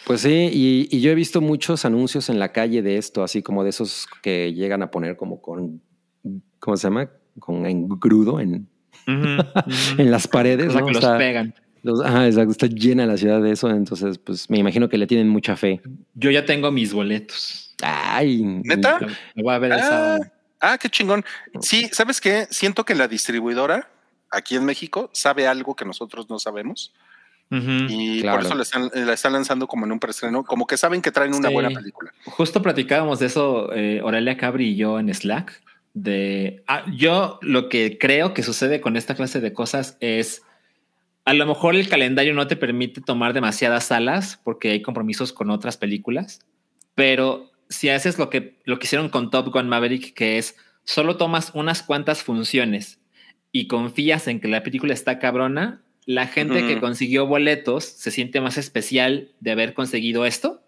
Pues 0.05 0.23
sí, 0.23 0.51
y, 0.53 0.89
y 0.91 1.01
yo 1.01 1.11
he 1.11 1.15
visto 1.15 1.41
muchos 1.41 1.85
anuncios 1.85 2.29
en 2.29 2.39
la 2.39 2.53
calle 2.53 2.83
de 2.83 2.97
esto, 2.99 3.23
así 3.23 3.43
como 3.43 3.63
de 3.65 3.71
esos 3.71 4.07
que 4.23 4.53
llegan 4.55 4.83
a 4.83 4.91
poner 4.91 5.17
como 5.17 5.41
con, 5.43 5.83
¿cómo 6.59 6.77
se 6.77 6.85
llama? 6.89 7.11
Con 7.39 7.67
engrudo 7.67 8.41
en, 8.41 8.69
en 9.99 10.11
las 10.11 10.29
paredes. 10.29 10.69
O 10.69 10.73
sea, 10.73 10.81
¿no? 10.81 10.87
que 10.87 10.93
los 10.95 11.03
Está- 11.03 11.19
pegan. 11.19 11.55
los- 11.83 12.05
ajá, 12.05 12.27
exacto, 12.27 12.51
está 12.53 12.67
llena 12.67 13.07
la 13.07 13.17
ciudad 13.17 13.41
de 13.41 13.53
eso, 13.53 13.71
entonces 13.71 14.19
pues 14.19 14.51
me 14.51 14.59
imagino 14.59 14.89
que 14.89 14.99
le 14.99 15.07
tienen 15.07 15.29
mucha 15.29 15.57
fe. 15.57 15.81
Yo 16.15 16.31
ya 16.31 16.45
tengo 16.45 16.71
mis 16.71 16.93
boletos. 16.93 17.75
Ay, 17.83 18.43
¿Neta? 18.65 18.99
Lo, 19.01 19.07
lo 19.09 19.43
voy 19.45 19.55
a 19.55 19.59
ver 19.59 19.73
el 19.73 19.79
Ah, 19.79 19.83
sábado. 19.85 20.25
ah, 20.61 20.79
qué 20.79 20.89
chingón. 20.89 21.25
Sí, 21.61 21.89
¿sabes 21.93 22.21
qué? 22.21 22.47
Siento 22.51 22.85
que 22.85 22.95
la 22.95 23.07
distribuidora 23.09 23.89
aquí 24.31 24.57
en 24.57 24.65
México 24.65 25.09
sabe 25.13 25.47
algo 25.47 25.75
que 25.77 25.85
nosotros 25.85 26.29
no 26.29 26.39
sabemos 26.39 26.93
y 27.51 28.21
Claro. 28.21 28.39
por 28.39 28.47
eso 28.47 28.55
la 28.57 28.63
están, 28.63 28.91
la 28.93 29.13
están 29.15 29.33
lanzando 29.33 29.67
como 29.67 29.87
en 29.87 29.93
un 29.93 29.99
preestreno, 29.99 30.45
como 30.45 30.67
que 30.67 30.77
saben 30.77 31.01
que 31.01 31.11
traen 31.11 31.33
una 31.35 31.49
Sí. 31.49 31.55
buena 31.55 31.71
película. 31.71 32.13
Justo 32.27 32.61
platicábamos 32.61 33.21
de 33.21 33.27
eso, 33.27 33.73
eh, 33.73 34.01
Aurelia 34.03 34.37
Cabri 34.37 34.71
y 34.73 34.77
yo 34.77 34.99
en 34.99 35.13
Slack. 35.15 35.63
De 35.95 36.63
ah, 36.67 36.85
yo 36.95 37.39
lo 37.43 37.69
que 37.69 37.99
creo 37.99 38.35
que 38.35 38.43
sucede 38.43 38.81
con 38.81 38.97
esta 38.97 39.15
clase 39.15 39.41
de 39.41 39.53
cosas 39.53 39.97
es 40.01 40.43
a 41.25 41.35
lo 41.35 41.45
mejor 41.47 41.75
el 41.75 41.89
calendario 41.89 42.35
no 42.35 42.47
te 42.47 42.57
permite 42.57 43.01
tomar 43.01 43.33
demasiadas 43.35 43.85
salas 43.85 44.41
porque 44.45 44.71
hay 44.71 44.83
compromisos 44.83 45.33
con 45.33 45.51
otras 45.51 45.77
películas, 45.77 46.41
pero 46.95 47.51
si 47.69 47.89
haces 47.91 48.19
lo 48.19 48.31
que 48.31 48.59
lo 48.65 48.79
que 48.79 48.87
hicieron 48.87 49.09
con 49.09 49.31
Top 49.31 49.53
Gun 49.53 49.69
Maverick, 49.69 50.15
que 50.15 50.39
es 50.39 50.57
solo 50.85 51.17
tomas 51.17 51.51
unas 51.55 51.83
cuantas 51.83 52.23
funciones 52.23 53.01
y 53.53 53.67
confías 53.67 54.29
en 54.29 54.41
que 54.41 54.49
la 54.49 54.63
película 54.63 54.95
está 54.95 55.19
cabrona, 55.19 55.83
la 56.07 56.27
gente 56.27 56.67
que 56.67 56.81
consiguió 56.81 57.27
boletos 57.27 57.85
se 57.85 58.11
siente 58.11 58.41
más 58.41 58.57
especial 58.57 59.29
de 59.41 59.51
haber 59.51 59.75
conseguido 59.75 60.25
esto 60.25 60.63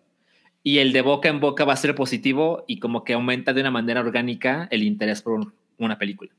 y 0.62 0.78
el 0.78 0.92
de 0.92 1.02
boca 1.02 1.28
en 1.28 1.40
boca 1.40 1.64
va 1.64 1.72
a 1.72 1.76
ser 1.76 1.94
positivo 1.94 2.64
y 2.66 2.78
como 2.80 3.02
que 3.04 3.14
aumenta 3.14 3.52
de 3.52 3.60
una 3.62 3.70
manera 3.70 4.00
orgánica 4.00 4.68
el 4.70 4.82
interés 4.82 5.22
por 5.22 5.34
un- 5.34 5.52
una 5.78 5.98
película. 5.98 6.30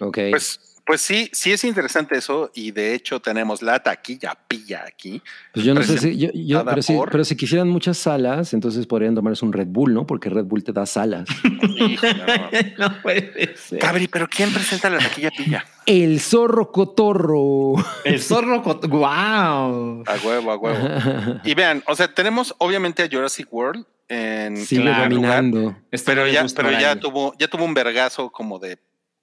ok. 0.00 0.18
Pues, 0.30 0.67
pues 0.88 1.02
sí, 1.02 1.28
sí 1.34 1.52
es 1.52 1.62
interesante 1.64 2.16
eso 2.16 2.50
y 2.54 2.70
de 2.70 2.94
hecho 2.94 3.20
tenemos 3.20 3.60
la 3.60 3.78
taquilla 3.82 4.34
pilla 4.48 4.84
aquí. 4.88 5.22
Pues 5.52 5.64
yo 5.66 5.74
no 5.74 5.82
sé 5.82 5.98
si, 5.98 6.16
yo, 6.16 6.30
yo- 6.32 6.64
pero, 6.64 6.80
si, 6.82 6.94
por- 6.96 7.10
pero 7.10 7.24
si 7.24 7.36
quisieran 7.36 7.68
muchas 7.68 7.98
salas, 7.98 8.54
entonces 8.54 8.86
podrían 8.86 9.14
tomarse 9.14 9.44
un 9.44 9.52
Red 9.52 9.66
Bull, 9.68 9.92
¿no? 9.92 10.06
Porque 10.06 10.30
Red 10.30 10.46
Bull 10.46 10.64
te 10.64 10.72
da 10.72 10.86
salas. 10.86 11.28
Híjole, 11.78 12.74
no. 12.78 12.88
no 12.88 13.02
puede 13.02 13.54
ser. 13.56 13.78
Cabri, 13.78 14.08
pero 14.08 14.26
¿quién 14.28 14.50
presenta 14.50 14.88
la 14.88 14.96
taquilla 14.98 15.30
pilla? 15.30 15.64
El 15.84 16.20
zorro 16.20 16.72
cotorro. 16.72 17.74
El 18.04 18.20
zorro, 18.20 18.62
wow. 18.62 20.02
A 20.06 20.16
huevo, 20.24 20.50
a 20.52 20.56
huevo. 20.56 21.40
Y 21.44 21.54
vean, 21.54 21.82
o 21.86 21.94
sea, 21.94 22.12
tenemos 22.14 22.54
obviamente 22.58 23.02
a 23.02 23.08
Jurassic 23.10 23.46
World 23.52 23.84
en 24.08 24.56
Sigue 24.56 24.82
Claro. 24.82 25.02
dominando. 25.04 25.76
pero 26.06 26.26
ya, 26.26 26.46
pero 26.56 26.70
ya 26.72 26.96
tuvo, 26.96 27.34
ya 27.38 27.46
tuvo 27.48 27.64
un 27.64 27.74
vergazo 27.74 28.30
como 28.30 28.58
de 28.58 28.78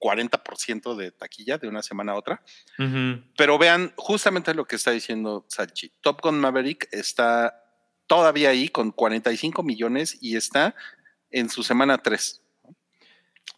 40% 0.06 0.94
de 0.96 1.10
taquilla 1.10 1.58
de 1.58 1.68
una 1.68 1.82
semana 1.82 2.12
a 2.12 2.16
otra. 2.16 2.42
Pero 3.36 3.58
vean 3.58 3.92
justamente 3.96 4.54
lo 4.54 4.64
que 4.66 4.76
está 4.76 4.90
diciendo 4.92 5.44
Salchi. 5.48 5.90
Top 6.00 6.20
Gun 6.22 6.38
Maverick 6.38 6.88
está 6.92 7.62
todavía 8.06 8.50
ahí 8.50 8.68
con 8.68 8.92
45 8.92 9.62
millones 9.62 10.16
y 10.20 10.36
está 10.36 10.74
en 11.30 11.48
su 11.50 11.62
semana 11.62 11.98
3. 11.98 12.42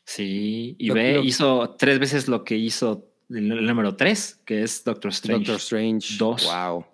Sí, 0.04 0.74
y 0.78 0.88
Lo- 0.88 0.94
ve, 0.94 1.14
lo- 1.14 1.22
hizo 1.24 1.76
tres 1.78 1.98
veces 1.98 2.28
lo 2.28 2.44
que 2.44 2.56
hizo 2.56 3.04
el, 3.28 3.52
el 3.52 3.66
número 3.66 3.94
tres, 3.96 4.40
que 4.46 4.62
es 4.62 4.82
Doctor 4.84 5.10
Strange. 5.10 5.40
Doctor 5.44 5.56
Strange. 5.56 6.16
Dos. 6.18 6.44
Wow. 6.46 6.86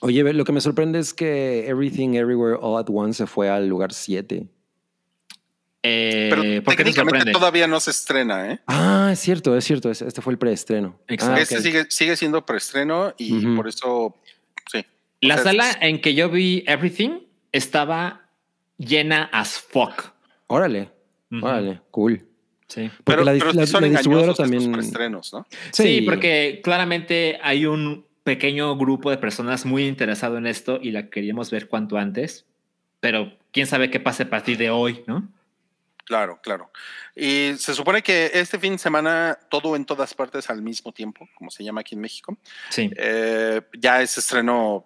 Oye, 0.00 0.22
ve, 0.22 0.32
lo 0.32 0.44
que 0.44 0.52
me 0.52 0.60
sorprende 0.60 0.98
es 0.98 1.12
que 1.14 1.66
Everything 1.68 2.14
Everywhere 2.14 2.56
All 2.60 2.78
at 2.78 2.86
Once 2.88 3.18
se 3.18 3.26
fue 3.26 3.48
al 3.50 3.68
lugar 3.68 3.92
7. 3.92 4.48
Eh, 5.86 6.28
Pero 6.30 6.42
¿Por 6.64 6.74
qué 6.76 6.82
te 6.82 6.90
técnicamente 6.92 7.30
todavía 7.30 7.66
no 7.66 7.78
se 7.78 7.90
estrena, 7.90 8.50
¿eh? 8.52 8.58
Ah, 8.66 9.10
es 9.12 9.18
cierto, 9.18 9.54
es 9.54 9.64
cierto. 9.64 9.90
es- 9.90 10.00
Este 10.00 10.22
fue 10.22 10.32
el 10.32 10.38
preestreno. 10.38 10.98
Exacto. 11.08 11.36
Ah, 11.36 11.40
Este 11.42 11.60
sigue, 11.60 11.84
sigue 11.90 12.16
siendo 12.16 12.46
preestreno 12.46 13.12
y 13.18 13.34
Ujú. 13.44 13.54
por 13.56 13.68
eso, 13.68 14.16
sí. 14.72 14.82
La 15.20 15.34
O 15.34 15.36
sea, 15.38 15.44
sala 15.44 15.70
es- 15.70 15.76
en 15.82 16.00
que 16.00 16.14
yo 16.14 16.30
vi 16.30 16.64
Everything 16.66 17.20
estaba 17.52 18.22
llena 18.78 19.24
as 19.30 19.58
fuck. 19.60 20.12
Órale, 20.46 20.90
Ujú. 21.30 21.44
órale, 21.46 21.80
cool. 21.90 22.26
Sí. 22.66 22.88
Porque 22.88 23.02
Pero, 23.04 23.24
la, 23.24 23.32
pero 23.32 23.52
la- 23.52 23.66
sí 23.66 23.70
son 23.72 23.82
la 23.82 23.88
distribuidora 23.88 24.32
también. 24.32 24.72
¿no? 24.72 25.46
Sí, 25.70 26.00
porque 26.00 26.60
claramente 26.64 27.38
hay 27.42 27.66
un 27.66 28.06
pequeño 28.24 28.74
grupo 28.78 29.10
de 29.10 29.18
personas 29.18 29.66
muy 29.66 29.86
interesado 29.86 30.38
en 30.38 30.46
esto 30.46 30.78
y 30.82 30.92
la 30.92 31.10
queríamos 31.10 31.50
ver 31.50 31.68
cuanto 31.68 31.98
antes, 31.98 32.46
pero 33.00 33.34
quién 33.52 33.66
sabe 33.66 33.90
qué 33.90 34.00
pase 34.00 34.22
a 34.22 34.30
partir 34.30 34.56
de 34.56 34.70
hoy, 34.70 35.04
¿no? 35.06 35.28
Claro, 36.04 36.38
claro. 36.42 36.70
Y 37.16 37.52
se 37.58 37.74
supone 37.74 38.02
que 38.02 38.30
este 38.34 38.58
fin 38.58 38.72
de 38.74 38.78
semana, 38.78 39.38
todo 39.50 39.74
en 39.76 39.84
todas 39.86 40.12
partes 40.14 40.50
al 40.50 40.60
mismo 40.62 40.92
tiempo, 40.92 41.26
como 41.34 41.50
se 41.50 41.64
llama 41.64 41.80
aquí 41.80 41.94
en 41.94 42.00
México, 42.02 42.36
Sí, 42.68 42.90
eh, 42.96 43.62
ya 43.78 44.02
es 44.02 44.18
estreno 44.18 44.84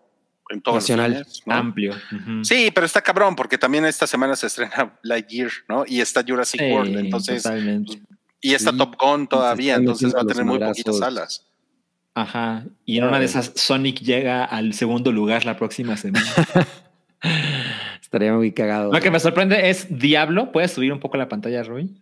en 0.51 0.63
todos 0.63 0.77
Nacional. 0.85 1.11
los 1.13 1.21
cines, 1.29 1.43
¿no? 1.47 1.55
amplio. 1.55 1.93
Ujú. 1.93 2.45
Sí, 2.45 2.71
pero 2.73 2.87
está 2.87 3.03
cabrón, 3.03 3.35
porque 3.37 3.59
también 3.59 3.85
esta 3.85 4.07
semana 4.07 4.37
se 4.37 4.47
estrena 4.47 4.97
Lightyear, 5.03 5.51
¿no? 5.69 5.85
Y 5.87 6.01
está 6.01 6.23
Jurassic 6.27 6.61
Sí, 6.61 6.71
World, 6.73 6.97
entonces, 6.97 7.43
totalmente. 7.43 8.01
y 8.41 8.55
está 8.55 8.71
Sí, 8.71 8.79
Top 8.79 8.95
Gun 8.99 9.27
todavía, 9.27 9.73
están 9.75 9.83
entonces 9.83 10.15
va 10.15 10.21
a 10.23 10.25
tener 10.27 10.45
muy 10.45 10.59
poquitas 10.59 10.99
salas. 10.99 11.45
Ajá. 12.15 12.65
Y 12.85 12.99
en 12.99 13.05
una 13.05 13.19
de 13.19 13.27
esas, 13.27 13.53
Sonic 13.57 14.01
llega 14.01 14.45
al 14.45 14.73
segundo 14.73 15.13
lugar 15.13 15.45
la 15.45 15.57
próxima 15.57 15.97
semana. 15.97 16.27
Estaría 18.09 18.33
muy 18.33 18.53
cagado. 18.53 18.91
Lo 18.91 19.01
que 19.01 19.11
me 19.11 19.21
sorprende 19.21 19.69
es 19.69 19.87
Diablo. 19.91 20.51
¿Puedes 20.51 20.73
subir 20.73 20.95
un 20.95 20.99
poco 20.99 21.19
la 21.19 21.29
pantalla, 21.29 21.63
Rui? 21.63 21.95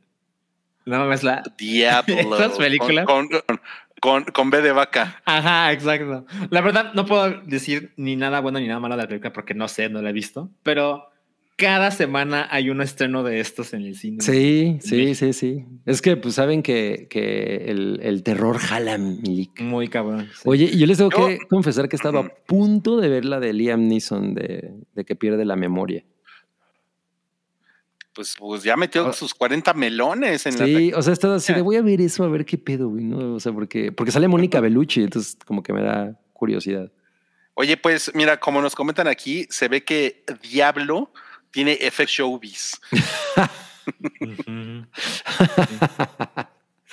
No 0.84 1.00
mames 1.00 1.24
la. 1.24 1.42
Diablo. 1.58 2.14
Estas 2.36 2.56
películas. 2.56 3.06
Con, 3.06 3.26
con, 3.26 3.60
con, 4.00 4.24
con 4.26 4.50
B 4.50 4.62
de 4.62 4.70
vaca. 4.70 5.20
Ajá, 5.24 5.72
exacto. 5.72 6.24
La 6.50 6.60
verdad, 6.60 6.92
no 6.94 7.06
puedo 7.06 7.40
decir 7.40 7.92
ni 7.96 8.14
nada 8.14 8.38
bueno 8.38 8.60
ni 8.60 8.68
nada 8.68 8.78
malo 8.78 8.94
de 8.94 9.02
la 9.02 9.08
película 9.08 9.32
porque 9.32 9.54
no 9.54 9.66
sé, 9.66 9.88
no 9.88 10.00
la 10.00 10.10
he 10.10 10.12
visto. 10.12 10.48
Pero 10.62 11.10
cada 11.56 11.90
semana 11.90 12.46
hay 12.50 12.68
un 12.70 12.80
estreno 12.82 13.22
de 13.22 13.40
estos 13.40 13.72
en 13.72 13.82
el 13.82 13.96
cine. 13.96 14.18
Sí, 14.20 14.78
sí, 14.82 14.96
México. 14.96 15.14
sí, 15.14 15.32
sí. 15.32 15.64
Es 15.86 16.02
que 16.02 16.16
pues 16.16 16.34
saben 16.34 16.62
que, 16.62 17.06
que 17.08 17.64
el, 17.70 17.98
el 18.02 18.22
terror 18.22 18.58
jala, 18.58 18.98
Milik. 18.98 19.60
Muy 19.62 19.88
cabrón. 19.88 20.28
sí. 20.34 20.42
Oye, 20.44 20.76
yo 20.76 20.86
les 20.86 20.98
tengo 20.98 21.10
Yo- 21.10 21.26
que 21.28 21.38
confesar 21.48 21.88
que 21.88 21.96
estaba 21.96 22.20
a 22.20 22.28
punto 22.46 23.00
de 23.00 23.08
ver 23.08 23.24
la 23.24 23.40
de 23.40 23.52
Liam 23.54 23.86
Neeson 23.88 24.34
de, 24.34 24.70
de 24.94 25.04
que 25.04 25.16
pierde 25.16 25.44
la 25.46 25.56
memoria. 25.56 26.04
Pues, 28.14 28.34
pues 28.38 28.62
ya 28.62 28.76
metió 28.76 29.06
Ah. 29.06 29.12
sus 29.12 29.34
40 29.34 29.74
melones 29.74 30.46
en 30.46 30.58
la 30.58 30.64
Sí, 30.64 30.92
o 30.94 31.02
sea, 31.02 31.12
estaba 31.12 31.36
así 31.36 31.52
de 31.52 31.60
voy 31.60 31.76
a 31.76 31.82
ver 31.82 32.00
eso, 32.00 32.24
a 32.24 32.28
ver 32.28 32.46
qué 32.46 32.56
pedo, 32.56 32.88
güey, 32.88 33.04
¿no? 33.04 33.34
O 33.34 33.40
sea, 33.40 33.52
porque, 33.52 33.92
porque 33.92 34.10
sale 34.10 34.26
Mónica 34.26 34.60
Bellucci, 34.60 35.02
entonces 35.02 35.36
como 35.44 35.62
que 35.62 35.74
me 35.74 35.82
da, 35.82 36.18
curiosidad. 36.32 36.90
Oye, 37.54 37.76
pues 37.76 38.10
mira, 38.14 38.38
como 38.40 38.60
nos 38.62 38.74
comentan 38.74 39.06
aquí, 39.06 39.46
se 39.50 39.68
ve 39.68 39.84
que 39.84 40.24
Diablo 40.50 41.10
tiene 41.50 41.72
efecto 41.80 42.12
showbiz. 42.12 42.78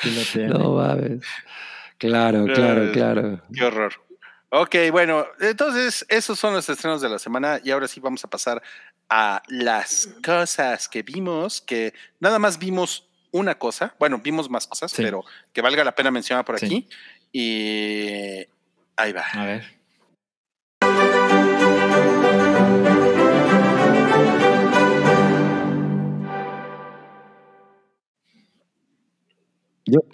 Sí. 0.02 0.40
No 0.48 0.74
mames. 0.74 1.22
Claro, 1.98 2.46
claro, 2.46 2.90
Eh, 2.90 2.92
claro. 2.92 3.42
Qué 3.54 3.64
horror. 3.64 3.94
Ok, 4.50 4.76
bueno, 4.92 5.26
entonces 5.40 6.06
esos 6.10 6.38
son 6.38 6.54
los 6.54 6.68
estrenos 6.70 7.02
de 7.02 7.10
la 7.10 7.18
semana 7.20 7.60
y 7.64 7.72
ahora 7.72 7.88
sí 7.88 8.00
vamos 8.00 8.24
a 8.24 8.30
pasar 8.30 8.62
a 9.10 9.42
las 9.48 10.10
cosas 10.24 10.88
que 10.90 11.02
vimos, 11.04 11.62
que 11.62 11.94
nada 12.20 12.38
más 12.40 12.60
vimos 12.60 13.08
una 13.32 13.58
cosa, 13.58 13.96
bueno, 13.98 14.20
vimos 14.20 14.50
más 14.50 14.68
cosas, 14.68 14.92
Sí. 14.92 15.02
pero 15.02 15.24
que 15.54 15.62
valga 15.62 15.84
la 15.84 15.96
pena 15.96 16.12
mencionar 16.12 16.46
por 16.46 16.60
Sí. 16.60 16.66
aquí. 16.66 16.88
Y 17.32 18.46
ahí 18.96 19.12
va. 19.14 19.24
A 19.34 19.46
ver. 19.46 19.64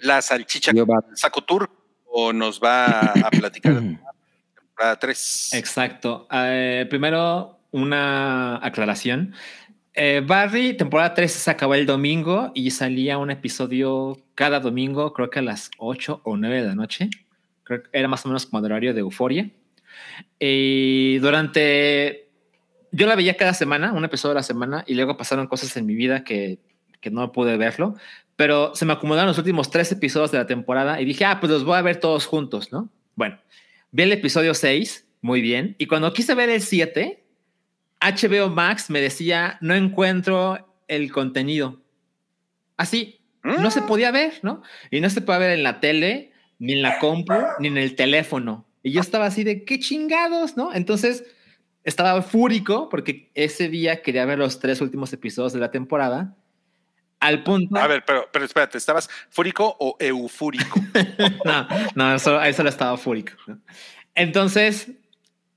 La 0.00 0.20
salchicha 0.22 0.72
Yo 0.72 0.86
va- 0.86 1.04
Saco 1.14 1.42
Tour 1.42 1.70
o 2.06 2.32
nos 2.32 2.60
va 2.60 3.00
a 3.12 3.30
platicar 3.30 3.74
de 3.74 3.80
la 4.04 4.12
temporada 4.54 4.98
3. 4.98 5.50
Exacto. 5.54 6.26
Eh, 6.32 6.86
primero, 6.90 7.58
una 7.70 8.56
aclaración. 8.64 9.34
Eh, 9.94 10.22
Barry, 10.24 10.76
temporada 10.76 11.14
3 11.14 11.30
se 11.30 11.50
acabó 11.50 11.74
el 11.74 11.86
domingo 11.86 12.52
y 12.54 12.70
salía 12.70 13.18
un 13.18 13.30
episodio 13.30 14.16
cada 14.34 14.60
domingo, 14.60 15.12
creo 15.12 15.30
que 15.30 15.40
a 15.40 15.42
las 15.42 15.70
8 15.78 16.20
o 16.24 16.36
9 16.36 16.62
de 16.62 16.68
la 16.68 16.74
noche. 16.74 17.10
Creo 17.64 17.82
que 17.82 17.90
era 17.92 18.08
más 18.08 18.24
o 18.24 18.28
menos 18.28 18.46
como 18.46 18.58
el 18.64 18.72
horario 18.72 18.94
de 18.94 19.00
Euforia. 19.00 19.50
Y 20.38 21.18
durante. 21.18 22.28
Yo 22.92 23.06
la 23.06 23.14
veía 23.14 23.36
cada 23.36 23.54
semana, 23.54 23.92
un 23.92 24.04
episodio 24.04 24.32
a 24.32 24.36
la 24.36 24.42
semana, 24.42 24.84
y 24.86 24.94
luego 24.94 25.16
pasaron 25.16 25.46
cosas 25.46 25.76
en 25.76 25.86
mi 25.86 25.94
vida 25.94 26.24
que, 26.24 26.58
que 27.00 27.10
no 27.10 27.30
pude 27.30 27.56
verlo. 27.56 27.94
Pero 28.40 28.74
se 28.74 28.86
me 28.86 28.94
acumularon 28.94 29.28
los 29.28 29.36
últimos 29.36 29.70
tres 29.70 29.92
episodios 29.92 30.30
de 30.30 30.38
la 30.38 30.46
temporada 30.46 30.98
y 30.98 31.04
dije, 31.04 31.26
ah, 31.26 31.40
pues 31.40 31.52
los 31.52 31.62
voy 31.62 31.76
a 31.76 31.82
ver 31.82 32.00
todos 32.00 32.24
juntos, 32.24 32.72
¿no? 32.72 32.88
Bueno, 33.14 33.38
vi 33.90 34.04
el 34.04 34.12
episodio 34.12 34.54
6, 34.54 35.06
muy 35.20 35.42
bien. 35.42 35.76
Y 35.76 35.84
cuando 35.84 36.10
quise 36.14 36.34
ver 36.34 36.48
el 36.48 36.62
7, 36.62 37.22
HBO 38.00 38.48
Max 38.48 38.88
me 38.88 39.02
decía, 39.02 39.58
no 39.60 39.74
encuentro 39.74 40.74
el 40.88 41.12
contenido. 41.12 41.82
Así, 42.78 43.20
no 43.42 43.70
se 43.70 43.82
podía 43.82 44.10
ver, 44.10 44.32
¿no? 44.42 44.62
Y 44.90 45.02
no 45.02 45.10
se 45.10 45.20
puede 45.20 45.40
ver 45.40 45.50
en 45.50 45.62
la 45.62 45.78
tele, 45.80 46.32
ni 46.58 46.72
en 46.72 46.80
la 46.80 46.98
compu, 46.98 47.34
ni 47.58 47.68
en 47.68 47.76
el 47.76 47.94
teléfono. 47.94 48.64
Y 48.82 48.92
yo 48.92 49.02
estaba 49.02 49.26
así 49.26 49.44
de, 49.44 49.66
qué 49.66 49.78
chingados, 49.80 50.56
¿no? 50.56 50.72
Entonces, 50.72 51.26
estaba 51.84 52.22
fúrico 52.22 52.88
porque 52.88 53.30
ese 53.34 53.68
día 53.68 54.00
quería 54.00 54.24
ver 54.24 54.38
los 54.38 54.60
tres 54.60 54.80
últimos 54.80 55.12
episodios 55.12 55.52
de 55.52 55.60
la 55.60 55.70
temporada. 55.70 56.38
Al 57.20 57.42
punto... 57.42 57.76
A 57.78 57.86
ver, 57.86 58.02
pero, 58.06 58.28
pero 58.32 58.46
espérate, 58.46 58.78
¿estabas 58.78 59.08
fúrico 59.28 59.76
o 59.78 59.96
eufúrico? 60.00 60.80
no, 61.44 61.68
no, 61.94 62.14
eso, 62.14 62.38
ahí 62.38 62.54
solo 62.54 62.70
estaba 62.70 62.96
fúrico. 62.96 63.32
Entonces, 64.14 64.88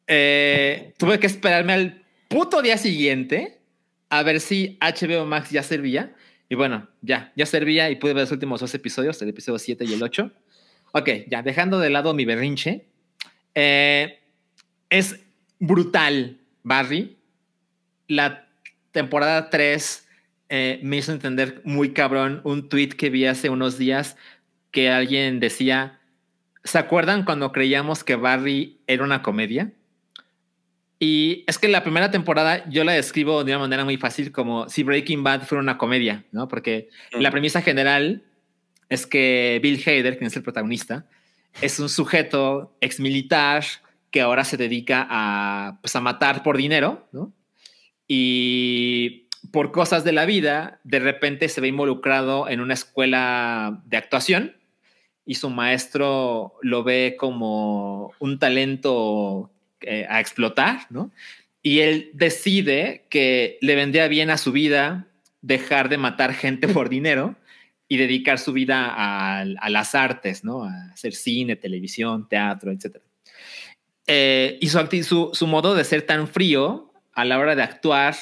eh, 0.08 0.94
tuve 0.98 1.20
que 1.20 1.28
esperarme 1.28 1.74
al 1.74 2.04
puto 2.28 2.62
día 2.62 2.78
siguiente 2.78 3.62
a 4.10 4.24
ver 4.24 4.42
si 4.42 4.78
HBO 4.82 5.26
Max 5.26 5.52
ya 5.52 5.64
servía. 5.64 6.14
Y 6.50 6.56
bueno, 6.56 6.90
ya, 7.02 7.32
ya 7.36 7.46
servía 7.46 7.90
y 7.90 7.96
pude 7.96 8.14
ver 8.14 8.24
los 8.24 8.32
últimos 8.32 8.60
dos 8.60 8.74
episodios, 8.76 9.22
el 9.22 9.30
episodio 9.30 9.58
7 9.58 9.86
y 9.86 9.94
el 9.94 10.04
8. 10.04 10.32
Ok, 10.92 11.10
ya, 11.28 11.42
dejando 11.42 11.80
de 11.80 11.90
lado 11.90 12.14
mi 12.14 12.26
berrinche. 12.26 12.86
eh, 13.56 14.20
es 14.90 15.20
brutal, 15.60 16.40
Barry. 16.62 17.18
La 18.08 18.48
temporada 18.92 19.50
3 19.50 20.03
eh, 20.56 20.80
me 20.84 20.98
hizo 20.98 21.12
entender 21.12 21.64
muy 21.64 21.94
cabrón 21.94 22.40
un 22.44 22.70
tweet 22.70 22.90
que 22.90 23.10
vi 23.10 23.26
hace 23.26 23.50
unos 23.50 23.80
días 23.80 24.18
que 24.70 24.92
alguien 24.92 25.40
decía, 25.40 26.00
¿se 26.64 26.78
acuerdan 26.78 27.26
cuando 27.26 27.52
creíamos 27.52 28.04
que 28.04 28.16
Barry 28.16 28.80
era 28.86 29.04
una 29.04 29.24
comedia? 29.24 29.74
Y 31.00 31.44
es 31.48 31.58
que 31.58 31.70
la 31.70 31.82
primera 31.82 32.12
temporada 32.12 32.70
yo 32.70 32.84
la 32.84 32.92
describo 32.92 33.44
de 33.44 33.54
una 33.54 33.62
manera 33.62 33.84
muy 33.84 33.98
fácil 33.98 34.32
como 34.32 34.70
si 34.70 34.84
Breaking 34.84 35.24
Bad 35.24 35.42
fuera 35.42 35.60
una 35.60 35.80
comedia, 35.80 36.24
¿no? 36.32 36.48
Porque 36.48 36.90
la 37.14 37.32
premisa 37.32 37.64
general 37.64 38.22
es 38.90 39.08
que 39.08 39.60
Bill 39.64 39.82
Hader, 39.84 40.20
quien 40.20 40.28
es 40.28 40.36
el 40.36 40.44
protagonista, 40.44 41.08
es 41.64 41.80
un 41.80 41.90
sujeto 41.90 42.78
exmilitar 42.80 43.64
que 44.12 44.22
ahora 44.22 44.44
se 44.44 44.58
dedica 44.58 45.08
a, 45.10 45.80
pues, 45.82 45.96
a 45.96 46.00
matar 46.00 46.44
por 46.44 46.58
dinero, 46.58 47.08
¿no? 47.12 47.34
Y 48.08 49.23
por 49.54 49.72
cosas 49.72 50.04
de 50.04 50.14
la 50.14 50.26
vida, 50.26 50.80
de 50.84 50.98
repente 50.98 51.48
se 51.48 51.62
ve 51.62 51.68
involucrado 51.68 52.50
en 52.50 52.60
una 52.60 52.74
escuela 52.74 53.84
de 53.86 53.98
actuación 53.98 54.58
y 55.28 55.36
su 55.36 55.52
maestro 55.52 56.56
lo 56.64 56.84
ve 56.84 57.16
como 57.20 58.14
un 58.18 58.40
talento 58.40 59.52
eh, 59.82 60.08
a 60.10 60.20
explotar, 60.22 60.88
¿no? 60.90 61.12
Y 61.62 61.82
él 61.82 62.10
decide 62.16 63.06
que 63.12 63.60
le 63.62 63.76
vendría 63.76 64.08
bien 64.08 64.32
a 64.32 64.40
su 64.40 64.52
vida 64.54 65.06
dejar 65.44 65.88
de 65.88 66.00
matar 66.00 66.34
gente 66.34 66.68
por 66.68 66.90
dinero 66.90 67.36
y 67.88 67.98
dedicar 67.98 68.40
su 68.40 68.54
vida 68.54 68.92
a, 68.92 69.46
las 69.70 69.94
artes, 69.94 70.44
¿no? 70.44 70.64
A 70.64 70.94
hacer 70.94 71.14
cine, 71.14 71.58
televisión, 71.58 72.28
teatro, 72.28 72.72
etc. 72.72 72.98
Eh, 74.08 74.58
y 74.60 74.70
su, 74.70 74.80
su, 75.04 75.30
su 75.32 75.46
modo 75.46 75.76
de 75.76 75.84
ser 75.84 76.02
tan 76.02 76.28
frío 76.28 76.92
a 77.14 77.24
la 77.24 77.38
hora 77.38 77.56
de 77.56 77.62
actuar 77.62 78.16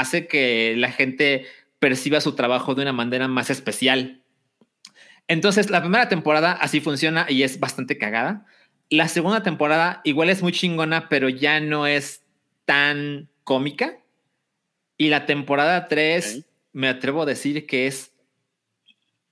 hace 0.00 0.26
que 0.26 0.74
la 0.76 0.90
gente 0.92 1.46
perciba 1.78 2.20
su 2.20 2.34
trabajo 2.34 2.74
de 2.74 2.82
una 2.82 2.92
manera 2.92 3.28
más 3.28 3.50
especial. 3.50 4.22
Entonces, 5.28 5.70
la 5.70 5.80
primera 5.80 6.08
temporada 6.08 6.52
así 6.52 6.80
funciona 6.80 7.26
y 7.28 7.42
es 7.42 7.60
bastante 7.60 7.98
cagada. 7.98 8.46
La 8.90 9.08
segunda 9.08 9.42
temporada 9.42 10.00
igual 10.04 10.30
es 10.30 10.42
muy 10.42 10.52
chingona, 10.52 11.08
pero 11.08 11.28
ya 11.28 11.60
no 11.60 11.86
es 11.86 12.22
tan 12.64 13.28
cómica. 13.44 13.98
Y 14.96 15.08
la 15.08 15.26
temporada 15.26 15.86
3, 15.86 16.38
Ok. 16.38 16.46
me 16.72 16.88
atrevo 16.88 17.22
a 17.22 17.26
decir 17.26 17.66
que 17.66 17.86
es 17.86 18.12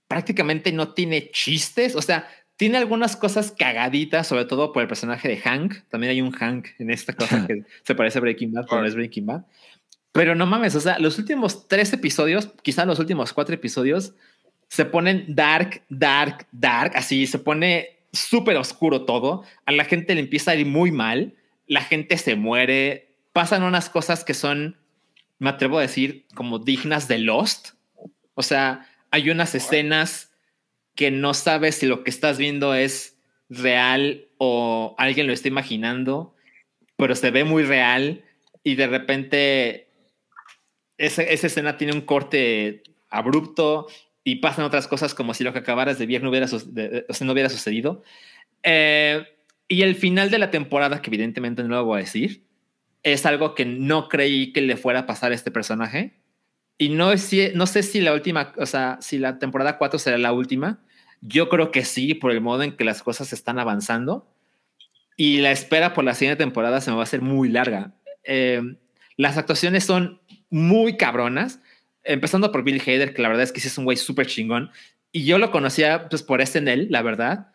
prácticamente 0.09 0.73
no 0.73 0.93
tiene 0.93 1.31
chistes. 1.31 1.97
O 1.97 2.03
sea, 2.03 2.29
tiene 2.57 2.79
algunas 2.79 3.17
cosas 3.17 3.53
cagaditas, 3.53 4.27
sobre 4.27 4.45
todo 4.45 4.73
por 4.73 4.83
el 4.83 4.89
personaje 4.89 5.29
de 5.29 5.37
Hank. 5.39 5.75
También 5.89 6.11
hay 6.13 6.21
un 6.23 6.31
Hank 6.33 6.69
en 6.79 6.91
esta 6.91 7.13
cosa 7.15 7.47
que 7.47 7.65
se 7.83 7.95
parece 7.95 8.19
a 8.19 8.21
Breaking 8.21 8.53
Bad, 8.53 8.67
pero 8.69 8.83
no 8.83 8.87
es 8.87 8.95
Breaking 8.95 9.27
Bad. 9.27 9.45
Pero 10.17 10.35
no 10.35 10.47
mames, 10.47 10.75
o 10.75 10.81
sea, 10.81 10.99
los 10.99 11.19
últimos 11.19 11.69
tres 11.69 11.93
episodios, 11.93 12.49
quizá 12.63 12.87
los 12.87 12.99
últimos 12.99 13.35
cuatro 13.35 13.55
episodios, 13.55 14.15
se 14.67 14.87
ponen 14.87 15.27
dark, 15.29 15.83
dark, 15.91 16.47
dark, 16.53 16.93
así 16.97 17.27
se 17.27 17.39
pone 17.39 17.99
súper 18.15 18.57
oscuro 18.57 19.05
todo. 19.05 19.45
A 19.67 19.73
la 19.73 19.85
gente 19.85 20.15
le 20.15 20.23
empieza 20.23 20.53
a 20.53 20.55
ir 20.55 20.65
muy 20.65 20.91
mal, 20.91 21.35
la 21.67 21.83
gente 21.83 22.17
se 22.17 22.35
muere, 22.35 23.11
pasan 23.35 23.63
unas 23.63 23.91
cosas 23.91 24.25
que 24.25 24.33
son, 24.33 24.79
me 25.39 25.51
atrevo 25.51 25.77
a 25.77 25.83
decir, 25.83 26.25
como 26.35 26.61
dignas 26.61 27.09
de 27.09 27.19
Lost. 27.19 27.73
O 28.33 28.43
sea, 28.43 28.89
hay 29.11 29.29
unas 29.29 29.55
escenas 29.55 30.33
que 30.95 31.11
no 31.11 31.35
sabes 31.35 31.75
si 31.75 31.87
lo 31.87 32.05
que 32.05 32.11
estás 32.11 32.39
viendo 32.39 32.73
es 32.73 33.19
real 33.51 34.29
o 34.39 34.95
alguien 34.97 35.27
lo 35.27 35.35
está 35.35 35.49
imaginando, 35.49 36.35
pero 36.97 37.15
se 37.15 37.31
ve 37.31 37.45
muy 37.45 37.65
real 37.65 38.25
y 38.65 38.77
de 38.77 38.87
repente 38.87 39.86
esa, 40.99 41.23
esa 41.23 41.47
escena 41.47 41.77
tiene 41.77 41.93
un 41.93 42.03
corte 42.03 42.83
abrupto 43.09 43.87
y 44.25 44.37
pasan 44.37 44.65
otras 44.65 44.89
cosas 44.89 45.15
como 45.15 45.35
si 45.35 45.45
lo 45.45 45.53
que 45.53 45.61
acabaras 45.61 45.99
de 45.99 46.07
ver 46.07 46.23
no 46.23 46.31
hubiera, 46.31 46.47
no 46.47 47.33
hubiera 47.33 47.49
sucedido. 47.49 48.03
Eh, 48.63 49.25
y 49.69 49.83
el 49.83 49.95
final 49.95 50.31
de 50.31 50.39
la 50.39 50.51
temporada, 50.51 51.01
que 51.01 51.11
evidentemente 51.11 51.63
no 51.63 51.69
lo 51.69 51.85
voy 51.85 51.99
a 51.99 52.05
decir, 52.05 52.45
es 53.03 53.25
algo 53.25 53.55
que 53.55 53.65
no 53.65 54.09
creí 54.09 54.53
que 54.53 54.63
le 54.63 54.77
fuera 54.77 55.01
a 55.01 55.07
pasar 55.07 55.31
a 55.31 55.35
este 55.37 55.53
personaje. 55.53 56.15
Y 56.77 56.89
no, 56.89 57.13
es 57.13 57.31
no 57.55 57.67
sé 57.67 57.85
si 57.85 58.01
la 58.01 58.13
última, 58.13 58.53
o 58.59 58.67
sea, 58.67 58.99
si 59.01 59.19
la 59.19 59.39
temporada 59.39 59.79
4 59.79 59.99
será 59.99 60.19
la 60.19 60.33
última. 60.33 60.81
Yo 61.21 61.49
creo 61.49 61.71
que 61.71 61.85
sí, 61.85 62.15
por 62.15 62.33
el 62.33 62.41
modo 62.41 62.65
en 62.65 62.77
que 62.77 62.85
las 62.85 63.05
cosas 63.05 63.33
están 63.33 63.61
avanzando. 63.61 64.29
Y 65.17 65.39
la 65.39 65.53
espera 65.53 65.95
por 65.95 66.03
la 66.03 66.15
siguiente 66.15 66.43
temporada 66.43 66.81
se 66.81 66.91
me 66.91 66.97
va 66.97 67.03
a 67.03 67.05
hacer 67.05 67.23
muy 67.23 67.49
larga. 67.49 67.95
Eh, 68.25 68.61
las 69.17 69.39
actuaciones 69.39 69.85
son 69.85 70.21
muy 70.51 70.97
cabronas, 70.97 71.61
empezando 72.05 72.53
por 72.53 72.63
Bill 72.63 72.81
Hader, 72.81 73.15
que 73.15 73.23
la 73.23 73.29
verdad 73.29 73.45
es 73.45 73.53
que 73.53 73.61
sí 73.61 73.69
es 73.69 73.79
un 73.79 73.85
güey 73.85 73.97
súper 73.97 74.27
chingón. 74.27 74.71
Y 75.13 75.25
yo 75.25 75.39
lo 75.39 75.51
conocía 75.51 76.09
pues 76.09 76.23
por 76.23 76.41
SNL, 76.41 76.89
la 76.91 77.03
verdad. 77.03 77.49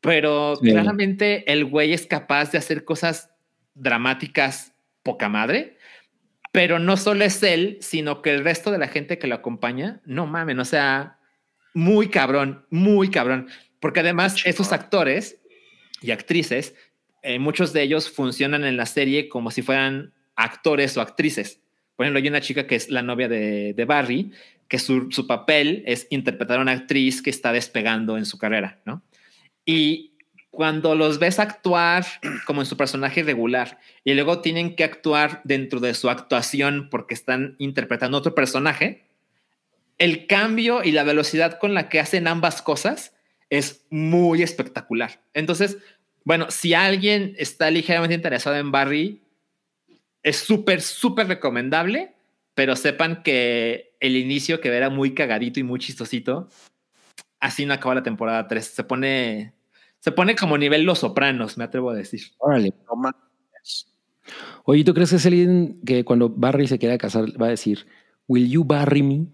Pero 0.00 0.56
Sí. 0.56 0.70
claramente 0.70 1.50
el 1.52 1.64
güey 1.64 1.92
es 1.92 2.06
capaz 2.06 2.50
de 2.52 2.58
hacer 2.58 2.84
cosas 2.84 3.30
dramáticas 3.74 4.74
poca 5.02 5.28
madre. 5.28 5.76
Pero 6.52 6.78
no 6.78 6.96
solo 6.96 7.24
es 7.24 7.42
él, 7.42 7.78
sino 7.80 8.22
que 8.22 8.30
el 8.30 8.44
resto 8.44 8.70
de 8.70 8.78
la 8.78 8.88
gente 8.88 9.18
que 9.18 9.26
lo 9.26 9.34
acompaña, 9.34 10.00
no 10.04 10.26
mamen, 10.26 10.60
o 10.60 10.64
sea, 10.64 11.18
muy 11.74 12.08
cabrón, 12.08 12.64
muy 12.70 13.10
cabrón. 13.10 13.48
Porque 13.80 14.00
además 14.00 14.36
esos 14.44 14.72
actores 14.72 15.40
y 16.00 16.10
actrices 16.12 16.74
eh, 17.26 17.38
muchos 17.38 17.72
de 17.72 17.80
ellos 17.82 18.10
funcionan 18.10 18.64
en 18.64 18.76
la 18.76 18.84
serie 18.84 19.30
como 19.30 19.50
si 19.50 19.62
fueran 19.62 20.12
actores 20.36 20.94
o 20.98 21.00
actrices. 21.00 21.60
Por 21.96 22.04
ejemplo, 22.04 22.20
hay 22.20 22.28
una 22.28 22.40
chica 22.40 22.66
que 22.66 22.76
es 22.76 22.90
la 22.90 23.02
novia 23.02 23.28
de, 23.28 23.84
Barry, 23.86 24.32
que 24.68 24.78
su, 24.78 25.10
su, 25.10 25.26
papel 25.26 25.82
es 25.86 26.06
interpretar 26.10 26.58
a 26.58 26.62
una 26.62 26.72
actriz 26.72 27.22
que 27.22 27.30
está 27.30 27.52
despegando 27.52 28.16
en 28.16 28.26
su 28.26 28.38
carrera, 28.38 28.80
¿no? 28.84 29.02
Y 29.64 30.14
cuando 30.54 30.94
los 30.94 31.18
ves 31.18 31.38
actuar 31.38 32.06
como 32.46 32.62
en 32.62 32.66
su 32.66 32.76
personaje 32.76 33.22
regular 33.22 33.78
y 34.04 34.14
luego 34.14 34.40
tienen 34.40 34.76
que 34.76 34.84
actuar 34.84 35.40
dentro 35.44 35.80
de 35.80 35.94
su 35.94 36.08
actuación 36.08 36.88
porque 36.90 37.14
están 37.14 37.56
interpretando 37.58 38.16
otro 38.16 38.34
personaje, 38.34 39.04
el 39.98 40.26
cambio 40.26 40.82
y 40.82 40.92
la 40.92 41.04
velocidad 41.04 41.58
con 41.58 41.74
la 41.74 41.88
que 41.88 42.00
hacen 42.00 42.26
ambas 42.26 42.62
cosas 42.62 43.14
es 43.50 43.84
muy 43.90 44.42
espectacular. 44.42 45.20
Entonces, 45.34 45.78
bueno, 46.24 46.50
si 46.50 46.74
alguien 46.74 47.34
está 47.38 47.70
ligeramente 47.70 48.14
interesado 48.14 48.56
en 48.56 48.72
Barry, 48.72 49.20
es 50.24 50.38
súper, 50.38 50.80
súper 50.80 51.28
recomendable, 51.28 52.16
pero 52.54 52.74
sepan 52.74 53.22
que 53.22 53.96
el 54.00 54.16
inicio, 54.16 54.60
que 54.60 54.68
era 54.68 54.90
muy 54.90 55.14
cagadito 55.14 55.60
y 55.60 55.62
muy 55.62 55.78
chistosito, 55.78 56.48
así 57.38 57.66
no 57.66 57.74
acaba 57.74 57.94
la 57.94 58.02
temporada 58.02 58.48
3. 58.48 58.66
Se 58.66 58.82
pone, 58.82 59.54
se 60.00 60.10
pone 60.10 60.34
como 60.34 60.58
nivel 60.58 60.82
Los 60.82 61.00
Sopranos, 61.00 61.56
me 61.56 61.64
atrevo 61.64 61.90
a 61.90 61.94
decir. 61.94 62.22
Órale. 62.38 62.72
Oye, 64.64 64.82
¿tú 64.82 64.94
crees 64.94 65.10
que 65.10 65.16
es 65.16 65.26
alguien 65.26 65.80
que 65.84 66.04
cuando 66.04 66.30
Barry 66.30 66.66
se 66.66 66.78
quiera 66.78 66.96
casar 66.96 67.26
va 67.40 67.46
a 67.46 67.50
decir, 67.50 67.86
¿Will 68.26 68.48
you 68.48 68.64
barry 68.64 69.02
me? 69.02 69.26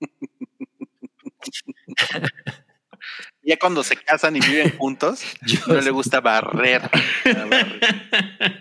ya 3.42 3.56
cuando 3.58 3.84
se 3.84 3.96
casan 3.96 4.36
y 4.36 4.40
viven 4.40 4.76
juntos, 4.76 5.22
no 5.68 5.80
le 5.80 5.90
gusta 5.90 6.20
barrer. 6.20 6.82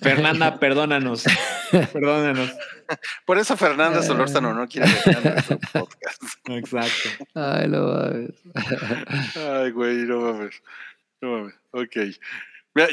Fernanda, 0.00 0.58
perdónanos. 0.60 1.24
Perdónanos. 1.70 2.52
Por 3.24 3.38
eso 3.38 3.56
Fernanda 3.56 4.02
Solórzano 4.02 4.52
no 4.52 4.68
quiere 4.68 4.88
dejar 4.88 5.24
nuestro 5.24 5.58
podcast. 5.72 6.22
Exacto. 6.48 7.24
Ay, 7.34 7.68
no 7.68 7.86
mames. 7.86 8.30
Ay, 9.36 9.70
güey, 9.70 9.96
no 9.98 10.20
mames. 10.20 10.62
No 11.20 11.30
mames. 11.30 11.54
Ok. 11.72 11.96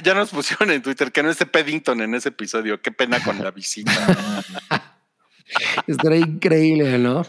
Ya 0.04 0.14
nos 0.14 0.32
pusieron 0.32 0.72
en 0.72 0.82
Twitter 0.82 1.12
que 1.12 1.24
no 1.24 1.30
esté 1.30 1.46
Peddington 1.46 2.02
en 2.02 2.16
ese 2.16 2.30
episodio. 2.30 2.82
Qué 2.82 2.92
pena 2.92 3.24
con 3.24 3.44
la 3.44 3.52
visita. 3.52 3.92
Estaría 5.88 6.20
increíble, 6.20 6.98
¿no? 6.98 7.26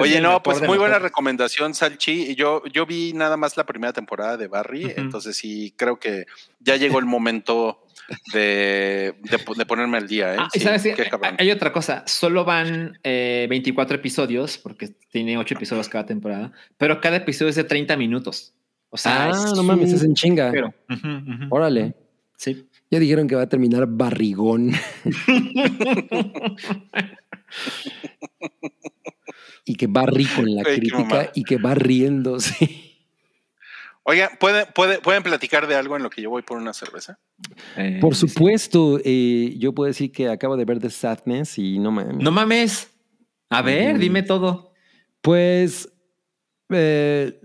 Oye, 0.00 0.20
no, 0.20 0.42
pues 0.42 0.62
muy 0.62 0.78
buena 0.78 0.98
recomendación, 0.98 1.74
Salchi. 1.74 2.34
Yo, 2.36 2.64
yo 2.66 2.86
vi 2.86 3.12
nada 3.12 3.36
más 3.36 3.56
la 3.56 3.66
primera 3.66 3.92
temporada 3.92 4.36
de 4.36 4.46
Barry, 4.48 4.92
entonces 4.96 5.36
sí 5.36 5.74
creo 5.76 5.98
que 5.98 6.26
ya 6.60 6.76
llegó 6.76 6.98
el 6.98 7.06
momento 7.06 7.85
de, 8.32 9.14
de, 9.22 9.66
ponerme 9.66 9.98
al 9.98 10.06
día. 10.06 10.34
¿eh? 10.34 10.38
Ah, 10.38 10.48
¿sabes? 10.58 10.86
hay 11.38 11.50
otra 11.50 11.72
cosa, 11.72 12.04
solo 12.06 12.44
van 12.44 12.98
24 13.02 13.94
eh, 13.94 13.98
episodios, 13.98 14.58
porque 14.58 14.88
tiene 15.10 15.38
8 15.38 15.54
episodios 15.54 15.88
cada 15.88 16.06
temporada, 16.06 16.52
pero 16.78 17.00
cada 17.00 17.16
episodio 17.16 17.50
es 17.50 17.56
de 17.56 17.64
30 17.64 17.96
minutos. 17.96 18.54
O 18.90 18.96
sea, 18.96 19.30
ah, 19.30 19.52
no 19.54 19.62
mames, 19.62 19.92
es 19.92 20.02
en 20.04 20.14
chinga. 20.14 20.52
Órale. 21.50 21.94
Sí. 22.36 22.68
Ya 22.90 22.98
dijeron 23.00 23.26
que 23.26 23.34
va 23.34 23.42
a 23.42 23.48
terminar 23.48 23.86
barrigón. 23.88 24.72
y 29.64 29.74
que 29.74 29.86
va 29.88 30.06
rico 30.06 30.42
en 30.42 30.54
la 30.54 30.62
crítica 30.62 31.30
y 31.34 31.42
que 31.42 31.56
va 31.56 31.74
riéndose. 31.74 32.85
Oiga, 34.08 34.30
¿pueden, 34.38 34.66
pueden 34.72 35.22
platicar 35.24 35.66
de 35.66 35.74
algo 35.74 35.96
en 35.96 36.04
lo 36.04 36.10
que 36.10 36.22
yo 36.22 36.30
voy 36.30 36.42
por 36.42 36.58
una 36.58 36.72
cerveza? 36.72 37.18
Eh, 37.76 37.98
por 38.00 38.14
supuesto, 38.14 39.00
eh, 39.04 39.56
yo 39.58 39.74
puedo 39.74 39.88
decir 39.88 40.12
que 40.12 40.28
acabo 40.28 40.56
de 40.56 40.64
ver 40.64 40.78
The 40.78 40.90
Sadness 40.90 41.58
y 41.58 41.80
no 41.80 41.90
mames. 41.90 42.18
No 42.18 42.30
mames. 42.30 42.88
A 43.50 43.62
ver, 43.62 43.98
dime 43.98 44.22
todo. 44.22 44.72
Pues. 45.20 45.92
Eh, 46.70 47.40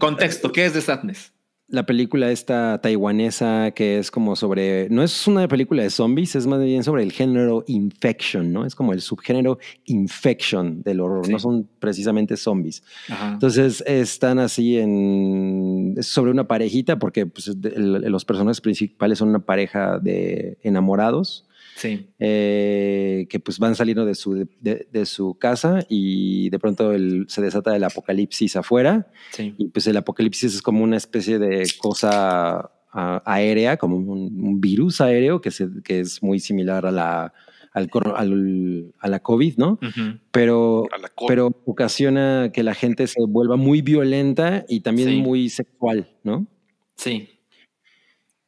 Contexto, 0.00 0.50
¿qué 0.50 0.66
es 0.66 0.72
The 0.72 0.80
Sadness? 0.80 1.32
La 1.68 1.84
película 1.84 2.30
esta 2.30 2.80
taiwanesa 2.80 3.72
que 3.72 3.98
es 3.98 4.10
como 4.12 4.36
sobre, 4.36 4.88
no 4.88 5.02
es 5.02 5.26
una 5.26 5.48
película 5.48 5.82
de 5.82 5.90
zombies, 5.90 6.36
es 6.36 6.46
más 6.46 6.60
bien 6.62 6.84
sobre 6.84 7.02
el 7.02 7.10
género 7.10 7.64
infection, 7.66 8.52
¿no? 8.52 8.64
Es 8.64 8.76
como 8.76 8.92
el 8.92 9.00
subgénero 9.00 9.58
infection 9.86 10.82
del 10.82 11.00
horror, 11.00 11.28
no 11.28 11.38
son 11.40 11.68
precisamente 11.80 12.36
zombies. 12.36 12.84
Entonces 13.32 13.82
están 13.86 14.38
así 14.38 14.78
en, 14.78 15.94
es 15.96 16.06
sobre 16.06 16.30
una 16.30 16.46
parejita 16.46 16.98
porque 16.98 17.26
pues, 17.26 17.48
los 17.56 18.24
personajes 18.24 18.60
principales 18.60 19.18
son 19.18 19.30
una 19.30 19.40
pareja 19.40 19.98
de 19.98 20.58
enamorados 20.62 21.45
Sí. 21.76 22.08
Eh, 22.18 23.26
que 23.28 23.38
pues 23.38 23.58
van 23.58 23.74
saliendo 23.74 24.06
de 24.06 24.14
su, 24.14 24.48
de, 24.60 25.06
su 25.06 25.34
casa 25.38 25.84
y 25.90 26.48
de 26.48 26.58
pronto 26.58 26.92
el, 26.92 27.26
se 27.28 27.42
desata 27.42 27.76
el 27.76 27.84
apocalipsis 27.84 28.56
afuera. 28.56 29.08
Sí. 29.30 29.54
Y 29.58 29.68
pues 29.68 29.86
el 29.86 29.98
apocalipsis 29.98 30.54
es 30.54 30.62
como 30.62 30.82
una 30.82 30.96
especie 30.96 31.38
de 31.38 31.70
cosa 31.78 32.72
aérea, 32.92 33.76
como 33.76 33.96
un, 33.96 34.58
virus 34.58 35.02
aéreo 35.02 35.42
que, 35.42 35.50
se, 35.50 35.68
que 35.84 36.00
es 36.00 36.22
muy 36.22 36.40
similar 36.40 36.86
a 36.86 36.90
la, 36.90 37.34
al, 37.74 38.94
a 38.98 39.08
la 39.08 39.20
COVID, 39.20 39.58
¿no? 39.58 39.78
pero, 40.30 40.84
pero 41.28 41.62
ocasiona 41.66 42.50
que 42.54 42.62
la 42.62 42.74
gente 42.74 43.06
se 43.06 43.20
vuelva 43.28 43.56
muy 43.56 43.82
violenta 43.82 44.64
y 44.66 44.80
también 44.80 45.18
muy 45.18 45.50
sexual, 45.50 46.08
¿no? 46.24 46.46
Sí. 46.96 47.35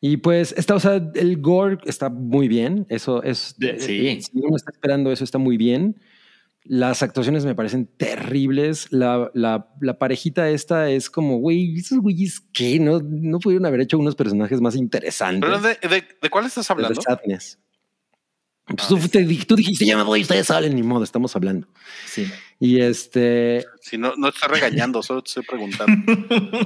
Y 0.00 0.18
pues 0.18 0.54
está, 0.56 0.76
o 0.76 0.80
sea, 0.80 1.10
el 1.14 1.40
gore 1.40 1.78
está 1.84 2.08
muy 2.08 2.48
bien. 2.48 2.86
Eso 2.88 3.22
es. 3.22 3.56
Sí. 3.78 4.20
Si 4.20 4.30
uno 4.34 4.56
está 4.56 4.70
esperando 4.70 5.10
eso, 5.10 5.24
está 5.24 5.38
muy 5.38 5.56
bien. 5.56 6.00
Las 6.64 7.02
actuaciones 7.02 7.44
me 7.44 7.54
parecen 7.54 7.86
terribles. 7.96 8.92
La, 8.92 9.30
la, 9.34 9.70
la 9.80 9.98
parejita 9.98 10.50
esta 10.50 10.90
es 10.90 11.10
como, 11.10 11.38
güey, 11.38 11.74
esos 11.76 11.98
güeyes 11.98 12.40
que 12.52 12.78
no, 12.78 13.00
no 13.00 13.38
pudieron 13.40 13.66
haber 13.66 13.80
hecho 13.80 13.98
unos 13.98 14.14
personajes 14.14 14.60
más 14.60 14.76
interesantes. 14.76 15.48
¿Pero 15.48 15.60
de, 15.60 15.88
de, 15.88 16.04
de 16.20 16.30
cuál 16.30 16.46
estás 16.46 16.70
hablando? 16.70 17.00
De. 17.00 17.38
Pues 18.76 18.88
tú, 18.88 18.98
tú, 19.46 19.56
dijiste, 19.56 19.86
ya 19.86 19.96
me 19.96 20.02
voy, 20.02 20.22
ustedes 20.22 20.46
salen, 20.46 20.74
ni 20.74 20.82
modo, 20.82 21.02
estamos 21.02 21.34
hablando. 21.34 21.66
Sí. 22.06 22.26
Y 22.60 22.80
este. 22.80 23.64
Si 23.80 23.96
no, 23.96 24.12
no 24.16 24.30
te 24.30 24.36
estoy 24.36 24.60
regañando, 24.60 25.02
solo 25.02 25.22
te 25.22 25.28
estoy 25.28 25.44
preguntando. 25.44 26.12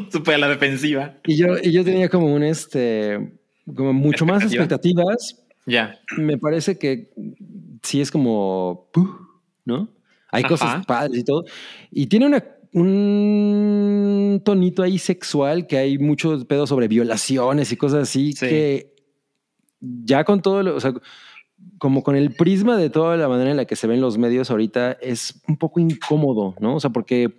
Supe 0.13 0.35
a 0.35 0.39
la 0.39 0.49
defensiva. 0.49 1.15
Y 1.27 1.37
yo, 1.37 1.59
y 1.63 1.71
yo 1.71 1.85
tenía 1.85 2.09
como 2.09 2.35
un 2.35 2.43
este, 2.43 3.39
como 3.75 3.93
mucho 3.93 4.27
más 4.27 4.43
expectativas. 4.43 5.39
Ya. 5.65 6.01
Me 6.17 6.39
parece 6.39 6.77
que 6.77 7.11
sí 7.83 8.01
es 8.01 8.11
como, 8.11 8.91
¿no? 9.65 9.89
Hay 10.31 10.43
cosas 10.45 10.85
padres 10.87 11.21
y 11.21 11.25
todo. 11.25 11.45
Y 11.91 12.07
tiene 12.07 12.27
una, 12.27 12.43
un 12.73 14.43
tonito 14.45 14.83
ahí 14.83 14.99
sexual 14.99 15.67
que 15.67 15.77
hay 15.77 15.99
muchos 15.99 16.45
pedos 16.47 16.71
sobre 16.71 16.89
violaciones 16.89 17.71
y 17.71 17.77
cosas 17.77 18.09
así 18.09 18.35
que 18.35 18.93
ya 19.81 20.25
con 20.25 20.41
todo 20.41 20.63
lo, 20.63 20.77
o 20.77 20.81
sea, 20.81 20.95
como 21.79 22.03
con 22.03 22.15
el 22.15 22.31
prisma 22.31 22.77
de 22.77 22.91
toda 22.91 23.17
la 23.17 23.29
manera 23.29 23.51
en 23.51 23.57
la 23.57 23.65
que 23.65 23.77
se 23.77 23.87
ven 23.87 24.01
los 24.01 24.17
medios 24.17 24.51
ahorita, 24.51 24.93
es 25.01 25.43
un 25.49 25.57
poco 25.57 25.81
incómodo, 25.81 26.55
¿no? 26.61 26.77
O 26.77 26.81
sea, 26.81 26.91
porque 26.91 27.35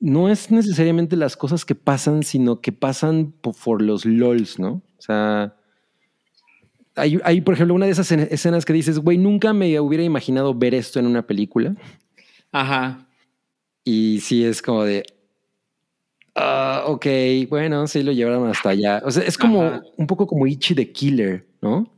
no 0.00 0.28
es 0.28 0.50
necesariamente 0.50 1.16
las 1.16 1.36
cosas 1.36 1.64
que 1.64 1.74
pasan, 1.74 2.22
sino 2.22 2.60
que 2.60 2.72
pasan 2.72 3.32
por, 3.40 3.82
los 3.82 4.04
LOLs, 4.04 4.58
¿no? 4.58 4.82
O 4.98 5.00
sea, 5.00 5.54
hay, 6.94 7.20
hay, 7.24 7.40
por 7.40 7.54
ejemplo, 7.54 7.74
una 7.74 7.86
de 7.86 7.92
esas 7.92 8.10
escenas 8.10 8.64
que 8.64 8.72
dices, 8.72 8.98
güey, 8.98 9.18
nunca 9.18 9.52
me 9.52 9.78
hubiera 9.78 10.02
imaginado 10.02 10.54
ver 10.54 10.74
esto 10.74 10.98
en 10.98 11.06
una 11.06 11.26
película. 11.26 11.76
Ajá. 12.52 13.06
Y 13.84 14.20
sí 14.20 14.44
es 14.44 14.62
como 14.62 14.84
de, 14.84 15.04
ah, 16.34 16.84
ok, 16.86 17.06
bueno, 17.48 17.86
sí 17.86 18.02
lo 18.02 18.12
llevaron 18.12 18.48
hasta 18.48 18.70
allá. 18.70 19.02
O 19.04 19.10
sea, 19.10 19.22
es 19.22 19.38
como 19.38 19.82
un 19.96 20.06
poco 20.06 20.26
como 20.26 20.46
Ichi 20.46 20.74
the 20.74 20.90
Killer, 20.90 21.46
¿no? 21.60 21.95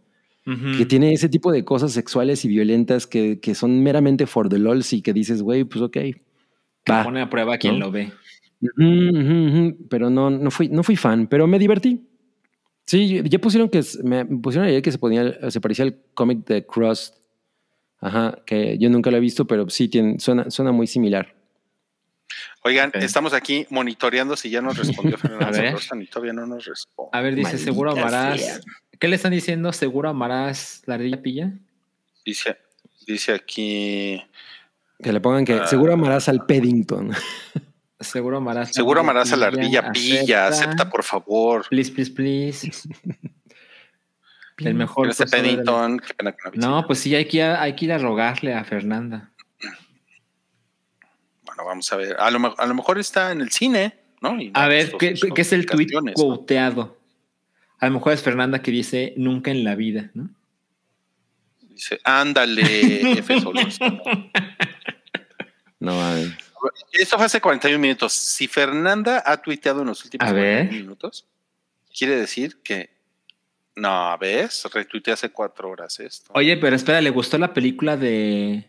Que 0.77 0.87
tiene 0.87 1.13
ese 1.13 1.29
tipo 1.29 1.53
de 1.53 1.65
cosas 1.65 1.93
sexuales 1.93 2.45
y 2.45 2.49
violentas 2.49 3.07
que, 3.07 3.39
que 3.41 3.55
son 3.55 3.83
meramente 3.83 4.27
for 4.27 4.49
the 4.49 4.59
lols 4.59 4.93
y 4.93 5.03
que 5.03 5.13
dices, 5.13 5.43
güey, 5.43 5.65
pues 5.65 5.83
ok. 5.83 5.97
Va, 6.91 7.05
pone 7.05 7.21
a 7.21 7.29
prueba 7.29 7.59
quien 7.59 7.79
lo 7.79 7.91
ve. 7.91 8.13
pero 9.91 10.11
no, 10.11 10.31
no, 10.31 10.51
fui, 10.51 10.69
no 10.69 10.83
fui 10.83 10.97
fan, 10.97 11.27
pero 11.27 11.47
me 11.47 11.59
divertí. 11.59 12.09
Sí, 12.87 13.23
ya 13.25 13.39
pusieron 13.39 13.69
que 13.69 13.83
me 14.03 14.25
pusieron 14.25 14.67
ayer 14.69 14.81
que 14.81 14.93
se 14.93 14.99
ponía, 14.99 15.51
se 15.51 15.61
parecía 15.61 15.85
al 15.85 15.99
cómic 16.15 16.47
de 16.47 16.65
Crust. 16.65 17.17
Ajá, 18.01 18.39
que 18.47 18.79
yo 18.79 18.89
nunca 18.89 19.11
lo 19.11 19.17
he 19.17 19.21
visto, 19.21 19.47
pero 19.47 19.69
sí 19.69 19.89
tiene, 19.89 20.19
suena, 20.21 20.51
suena 20.51 20.73
muy 20.73 20.87
similar. 20.87 21.35
Oigan, 22.63 22.91
estamos 22.95 23.33
aquí 23.33 23.67
monitoreando 23.71 24.37
si 24.37 24.51
ya 24.51 24.61
nos 24.61 24.79
respondió 24.79 25.19
Fernando 25.19 26.03
y 26.03 26.07
todavía 26.07 26.33
no 26.33 26.47
nos 26.47 26.65
responde. 26.65 27.11
A 27.13 27.21
ver, 27.21 27.35
dice, 27.35 27.59
seguro 27.59 27.91
amarás. 27.91 28.61
¿Qué 28.99 29.09
le 29.09 29.17
están 29.17 29.33
diciendo? 29.33 29.73
¿Seguro 29.73 30.09
amarás 30.09 30.83
la 30.87 30.95
ardilla 30.95 31.23
pilla? 31.23 31.53
Dice, 32.25 32.59
dice 33.07 33.33
aquí. 33.33 34.23
Que 35.03 35.13
le 35.13 35.21
pongan 35.21 35.45
que 35.45 35.55
ah. 35.55 35.67
seguro 35.67 35.93
amarás 35.93 36.29
al 36.29 36.45
Peddington. 36.47 37.13
Seguro 38.01 38.37
amarás. 38.37 38.73
Seguro 38.73 39.01
amarás 39.01 39.33
a 39.33 39.37
la 39.37 39.49
ardilla. 39.49 39.91
Pilla, 39.91 40.47
acepta, 40.47 40.89
por 40.89 41.03
favor. 41.03 41.67
Please, 41.69 41.91
please, 41.91 42.13
please. 42.13 42.71
El 44.59 44.75
mejor. 44.75 45.09
Este 45.09 45.25
de 45.25 45.65
la-. 45.65 45.97
No, 46.55 46.87
pues 46.87 47.01
sí, 47.01 47.15
hay 47.17 47.25
que, 47.27 47.39
ir 47.39 47.43
a, 47.43 47.61
hay 47.61 47.75
que 47.75 47.87
ir 47.87 47.93
a 47.93 47.99
rogarle 47.99 48.55
a 48.55 48.63
Fernanda. 48.63 49.33
Bueno, 51.43 51.65
vamos 51.65 51.93
a 51.93 51.97
ver. 51.97 52.17
A 52.21 52.31
lo, 52.31 52.39
me- 52.39 52.55
a 52.57 52.67
lo 52.67 52.75
mejor 52.75 52.99
está 53.01 53.33
en 53.33 53.41
el 53.41 53.51
cine, 53.51 53.99
¿no? 54.21 54.41
Y 54.41 54.51
no 54.51 54.61
A 54.61 54.69
ver, 54.69 54.93
¿qué, 54.97 55.15
es 55.37 55.53
el 55.53 55.67
tweet 55.67 55.89
quoteado? 56.15 56.98
A 57.81 57.87
lo 57.87 57.93
mejor 57.95 58.13
es 58.13 58.23
Fernanda 58.23 58.61
que 58.63 58.71
dice 58.71 59.15
nunca 59.17 59.51
en 59.51 59.65
la 59.65 59.75
vida, 59.75 60.11
¿no? 60.15 60.31
Dice, 61.71 62.01
ándale, 62.05 62.63
F 63.19 63.41
solos. 63.41 63.79
No 65.81 65.95
mames. 65.95 66.31
Esto 66.93 67.17
fue 67.17 67.27
hace 67.27 67.41
41 67.41 67.79
minutos. 67.79 68.13
Si 68.13 68.49
Fernanda 68.49 69.23
ha 69.25 69.37
tuiteado 69.41 69.83
en 69.83 69.87
los 69.89 70.05
últimos 70.05 70.27
A 70.29 70.33
ver. 70.33 70.57
41 70.67 70.83
minutos, 70.85 71.27
quiere 71.97 72.17
decir 72.17 72.59
que. 72.63 72.91
No, 73.77 74.19
¿ves? 74.19 74.65
Retuiteé 74.75 75.15
hace 75.15 75.31
cuatro 75.31 75.71
horas 75.71 76.01
esto. 76.01 76.33
Oye, 76.35 76.57
pero 76.57 76.75
espera, 76.75 77.01
¿le 77.01 77.11
gustó 77.11 77.39
la 77.39 77.55
película 77.55 77.97
de. 77.97 78.67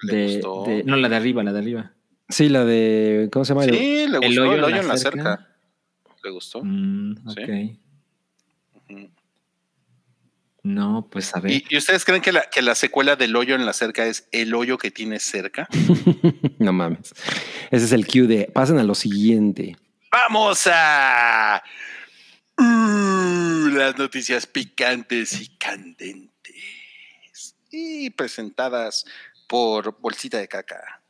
¿Le 0.00 0.14
de- 0.16 0.24
gustó? 0.36 0.64
de- 0.64 0.82
no, 0.84 0.96
la 0.96 1.10
de 1.10 1.16
arriba, 1.16 1.42
la 1.42 1.52
de 1.52 1.58
arriba. 1.58 1.92
Sí, 2.30 2.48
la 2.48 2.64
de. 2.64 3.28
¿Cómo 3.30 3.44
se 3.44 3.52
llama? 3.52 3.64
Sí, 3.64 4.06
le 4.08 4.16
gustó 4.18 4.54
el 4.54 4.64
hoyo, 4.64 4.76
en 4.78 4.88
la 4.88 4.96
cerca. 4.96 5.22
cerca. 5.36 5.48
Le 6.24 6.30
gustó. 6.30 6.62
Mm, 6.64 7.16
Sí. 7.34 7.78
No, 10.62 11.08
pues 11.10 11.34
a 11.36 11.40
ver. 11.40 11.52
¿Y, 11.52 11.64
y 11.68 11.76
ustedes 11.76 12.04
creen 12.04 12.22
que 12.22 12.32
la, 12.32 12.48
que 12.50 12.62
la 12.62 12.74
secuela 12.74 13.16
del 13.16 13.36
hoyo 13.36 13.54
en 13.54 13.66
la 13.66 13.74
cerca 13.74 14.06
es 14.06 14.26
el 14.32 14.54
hoyo 14.54 14.78
que 14.78 14.90
tiene 14.90 15.20
cerca? 15.20 15.68
no 16.58 16.72
mames. 16.72 17.12
Ese 17.70 17.84
es 17.84 17.92
el 17.92 18.06
cue 18.06 18.22
de. 18.22 18.50
Pasen 18.52 18.78
a 18.78 18.84
lo 18.84 18.94
siguiente. 18.94 19.76
Vamos 20.10 20.68
a 20.72 21.62
Uh, 22.56 23.68
las 23.70 23.98
noticias 23.98 24.46
picantes 24.46 25.40
y 25.40 25.48
candentes 25.56 27.56
y 27.68 28.10
presentadas 28.10 29.04
por 29.48 30.00
Bolsita 30.00 30.38
de 30.38 30.46
Caca. 30.46 31.02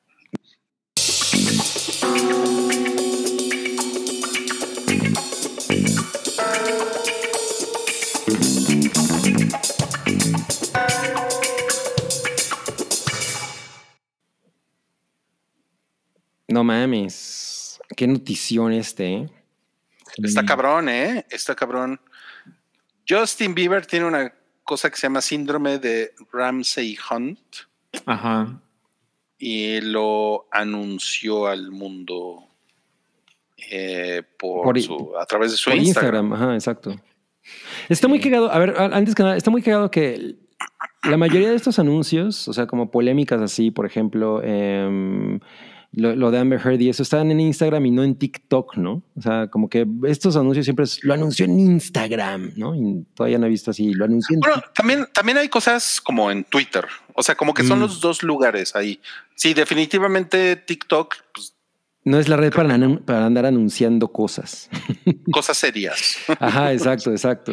No 16.65 16.73
mames. 16.73 17.79
Qué 17.95 18.07
notición 18.07 18.73
este, 18.73 19.13
¿eh? 19.13 19.29
Está 20.23 20.43
Mm. 20.43 20.47
cabrón, 20.47 20.89
¿eh? 20.89 21.27
Está 21.29 21.55
cabrón. 21.55 22.01
Justin 23.07 23.55
Bieber 23.55 23.85
tiene 23.85 24.07
una 24.07 24.33
cosa 24.63 24.89
que 24.89 24.97
se 24.97 25.03
llama 25.03 25.21
síndrome 25.21 25.79
de 25.79 26.15
Ramsey 26.33 26.97
Hunt 27.11 27.39
Ajá. 28.07 28.59
y 29.39 29.79
lo 29.83 30.47
anunció 30.51 31.47
al 31.49 31.71
mundo 31.71 32.49
eh, 33.71 34.23
por, 34.39 34.81
su, 34.81 35.13
a 35.21 35.27
través 35.27 35.51
de 35.51 35.57
su 35.59 35.69
Por 35.71 35.79
Instagram. 35.79 36.27
Instagram. 36.27 36.33
ajá, 36.33 36.55
exacto. 36.55 36.97
Está 37.91 38.09
muy 38.09 38.21
cagado. 38.21 38.51
A 38.51 38.59
ver, 38.59 38.75
antes 38.79 39.15
que 39.15 39.23
nada, 39.23 39.37
está 39.37 39.51
muy 39.51 39.61
cagado 39.61 39.91
que 39.91 40.37
la 41.03 41.19
mayoría 41.19 41.51
de 41.51 41.57
estos 41.57 41.79
anuncios, 41.79 42.49
o 42.49 42.55
sea, 42.55 42.67
como 42.67 42.91
polémicas 42.91 43.43
así, 43.43 43.71
por 43.71 43.85
ejemplo, 43.85 44.41
em, 44.43 45.41
lo, 45.97 46.15
lo 46.17 46.31
de 46.31 46.39
Amber 46.39 46.61
Heard 46.65 46.81
y 46.81 46.89
eso, 46.89 47.03
están 47.03 47.31
en 47.31 47.41
Instagram 47.41 47.87
y 47.87 47.91
no 47.91 48.03
en 48.05 48.15
TikTok, 48.17 48.77
¿no? 48.77 49.03
O 49.17 49.21
sea, 49.23 49.49
como 49.49 49.69
que 49.69 49.87
estos 50.07 50.37
anuncios 50.37 50.65
siempre 50.67 50.85
es, 50.85 51.03
lo 51.05 51.15
anunció 51.15 51.45
en 51.47 51.59
Instagram, 51.61 52.53
¿no? 52.57 52.75
Y 52.75 53.05
todavía 53.15 53.39
no 53.39 53.47
he 53.47 53.49
visto 53.51 53.71
así, 53.71 53.93
lo 53.95 54.05
anunció 54.05 54.35
en 54.35 54.41
Bueno, 54.41 54.63
también, 54.75 55.07
también 55.13 55.39
hay 55.39 55.49
cosas 55.49 56.01
como 56.01 56.31
en 56.31 56.45
Twitter. 56.45 56.85
O 57.15 57.23
sea, 57.23 57.35
como 57.35 57.55
que 57.55 57.63
son 57.65 57.79
Mm. 57.79 57.83
los 57.83 58.01
dos 58.01 58.23
lugares 58.23 58.75
ahí. 58.75 59.01
Sí, 59.37 59.55
definitivamente 59.55 60.57
TikTok, 60.57 61.15
pues, 61.33 61.55
No 62.05 62.19
es 62.19 62.29
la 62.29 62.37
red 62.37 62.53
para, 62.53 62.77
para 63.07 63.25
andar 63.27 63.47
anunciando 63.47 64.09
cosas. 64.09 64.69
cosas 65.33 65.57
serias. 65.57 66.17
Ajá, 66.39 66.73
exacto, 66.73 67.11
exacto. 67.11 67.53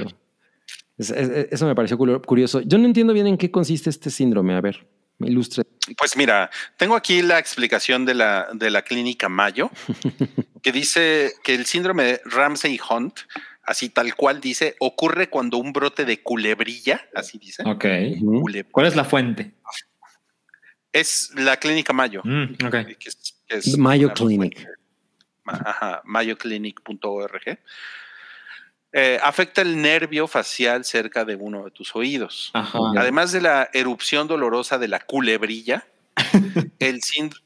Es- 0.98 1.10
es- 1.10 1.48
eso 1.52 1.66
me 1.66 1.74
pareció 1.76 1.98
curioso. 1.98 2.62
Yo 2.62 2.78
no 2.78 2.86
entiendo 2.86 3.14
bien 3.14 3.28
en 3.28 3.38
qué 3.38 3.50
consiste 3.50 3.90
este 3.90 4.10
síndrome. 4.10 4.54
A 4.56 4.62
ver, 4.62 4.86
me 5.22 5.28
ilustre. 5.30 5.64
Pues 5.98 6.18
mira, 6.18 6.50
tengo 6.78 6.96
aquí 6.96 7.22
la 7.22 7.40
explicación 7.40 8.06
de 8.06 8.14
la, 8.16 8.50
de 8.54 8.70
la 8.70 8.82
clínica 8.82 9.30
Mayo, 9.30 9.70
que 10.64 10.72
dice 10.72 11.34
que 11.44 11.56
el 11.56 11.66
síndrome 11.66 12.04
de 12.04 12.22
Ramsey 12.26 12.80
Hunt, 12.90 13.20
así 13.64 13.90
tal 13.90 14.16
cual 14.16 14.42
dice, 14.42 14.76
ocurre 14.80 15.30
cuando 15.30 15.58
un 15.58 15.72
brote 15.74 16.04
de 16.06 16.22
culebrilla, 16.22 17.08
así 17.16 17.38
dice, 17.38 17.64
Ok. 17.66 17.86
¿Cuál 18.72 18.86
es 18.88 18.96
la 18.96 19.06
fuente? 19.06 19.54
es 20.94 21.32
la 21.36 21.56
clínica 21.58 21.94
Mayo. 21.94 22.22
Mm, 22.24 22.66
ok. 22.66 22.72
que 23.00 23.10
es- 23.10 23.36
que 23.48 23.56
es 23.58 23.78
Mayo 23.78 24.12
Clinic. 24.14 24.56
fuente. 24.62 24.68
Ajá, 25.46 26.02
mayoclinic.org. 26.06 27.60
Eh, 28.94 29.18
afecta 29.24 29.62
el 29.62 29.82
nervio 29.82 30.28
facial 30.28 30.84
cerca 30.84 31.24
de 31.24 31.36
uno 31.36 31.64
de 31.66 31.72
tus 31.72 31.96
oídos. 31.96 32.52
Ajá. 32.54 32.78
Además 32.98 33.32
de 33.32 33.42
la 33.42 33.70
erupción 33.74 34.28
dolorosa 34.28 34.78
de 34.78 34.88
la 34.90 35.00
culebrilla, 35.00 35.88
el, 36.80 37.02
sínd- 37.02 37.42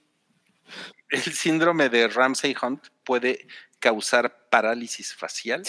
el 1.09 1.21
síndrome 1.21 1.89
de 1.89 2.07
Ramsey 2.07 2.55
Hunt 2.61 2.87
puede 3.03 3.47
causar 3.79 4.47
parálisis 4.49 5.13
facial 5.13 5.61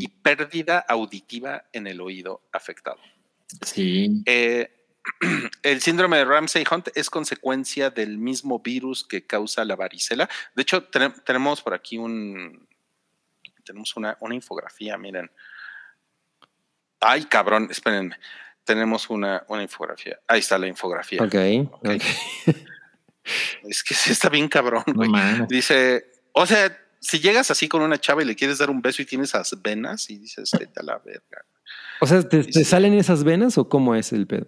y 0.00 0.06
pérdida 0.08 0.78
auditiva 0.88 1.64
en 1.72 1.86
el 1.88 2.00
oído 2.00 2.42
afectado. 2.52 2.98
sí. 3.62 4.22
Eh, 4.26 4.72
el 5.62 5.80
síndrome 5.80 6.16
de 6.18 6.24
Ramsey 6.24 6.64
Hunt 6.70 6.88
es 6.96 7.10
consecuencia 7.10 7.90
del 7.90 8.18
mismo 8.18 8.58
virus 8.58 9.04
que 9.04 9.24
causa 9.24 9.64
la 9.64 9.76
varicela. 9.76 10.28
De 10.56 10.62
hecho, 10.62 10.88
tenem- 10.90 11.22
tenemos 11.24 11.62
por 11.62 11.74
aquí 11.74 11.96
un. 11.96 12.66
Tenemos 13.66 13.96
una, 13.96 14.16
una 14.20 14.34
infografía, 14.34 14.96
miren. 14.96 15.30
Ay, 17.00 17.24
cabrón, 17.24 17.68
espérenme. 17.70 18.16
Tenemos 18.64 19.10
una, 19.10 19.44
una 19.48 19.62
infografía. 19.62 20.18
Ahí 20.26 20.40
está 20.40 20.56
la 20.56 20.68
infografía. 20.68 21.22
Ok, 21.22 21.34
ok. 21.82 22.02
Es 23.64 23.82
que 23.82 23.92
sí 23.92 24.12
está 24.12 24.28
bien 24.28 24.48
cabrón, 24.48 24.84
güey. 24.94 25.10
Dice, 25.48 26.06
o 26.30 26.46
sea, 26.46 26.78
si 27.00 27.18
llegas 27.18 27.50
así 27.50 27.66
con 27.66 27.82
una 27.82 27.98
chava 27.98 28.22
y 28.22 28.24
le 28.24 28.36
quieres 28.36 28.58
dar 28.58 28.70
un 28.70 28.80
beso 28.80 29.02
y 29.02 29.04
tienes 29.04 29.30
esas 29.30 29.60
venas 29.60 30.08
y 30.10 30.18
dices, 30.18 30.50
vete 30.56 30.78
a 30.78 30.84
la 30.84 30.98
verga. 30.98 31.44
O 32.00 32.06
sea, 32.06 32.22
¿te, 32.22 32.44
te 32.44 32.64
salen 32.64 32.94
esas 32.94 33.24
venas 33.24 33.58
o 33.58 33.68
cómo 33.68 33.96
es 33.96 34.12
el 34.12 34.28
pedo? 34.28 34.46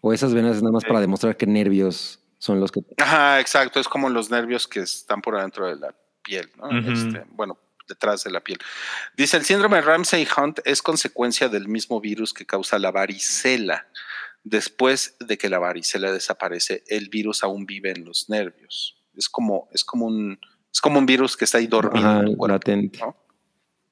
O 0.00 0.12
esas 0.12 0.34
venas 0.34 0.56
es 0.56 0.62
nada 0.62 0.72
más 0.72 0.84
para 0.84 1.00
demostrar 1.00 1.36
que 1.36 1.46
nervios 1.46 2.20
son 2.38 2.60
los 2.60 2.70
que. 2.70 2.80
Ajá, 2.98 3.40
exacto. 3.40 3.80
Es 3.80 3.88
como 3.88 4.10
los 4.10 4.30
nervios 4.30 4.68
que 4.68 4.80
están 4.80 5.22
por 5.22 5.36
adentro 5.36 5.66
de 5.66 5.76
la 5.76 5.94
piel, 6.22 6.50
¿no? 6.56 6.66
Ujú. 6.66 6.90
Este, 6.90 7.24
bueno, 7.30 7.58
detrás 7.88 8.24
de 8.24 8.30
la 8.30 8.40
piel. 8.40 8.58
Dice, 9.16 9.36
el 9.36 9.44
síndrome 9.44 9.76
de 9.76 9.82
Ramsey 9.82 10.26
Hunt 10.36 10.60
es 10.64 10.82
consecuencia 10.82 11.48
del 11.48 11.68
mismo 11.68 12.00
virus 12.00 12.32
que 12.32 12.46
causa 12.46 12.78
la 12.78 12.90
varicela. 12.90 13.86
Después 14.42 15.16
de 15.20 15.38
que 15.38 15.48
la 15.48 15.58
varicela 15.58 16.12
desaparece, 16.12 16.84
el 16.88 17.08
virus 17.08 17.42
aún 17.42 17.64
vive 17.66 17.90
en 17.90 18.04
los 18.04 18.28
nervios. 18.28 18.96
Es 19.16 19.28
como, 19.28 19.68
es 19.72 19.84
como 19.84 20.06
un, 20.06 20.38
es 20.72 20.80
como 20.80 20.98
un 20.98 21.06
virus 21.06 21.36
que 21.36 21.44
está 21.46 21.58
ahí 21.58 21.66
dormido 21.66 22.06
Ajá, 22.06 22.18
en 22.20 22.26
tu 22.26 22.36
cuerpo. 22.36 22.54
latente. 22.54 22.98
¿no? 22.98 23.16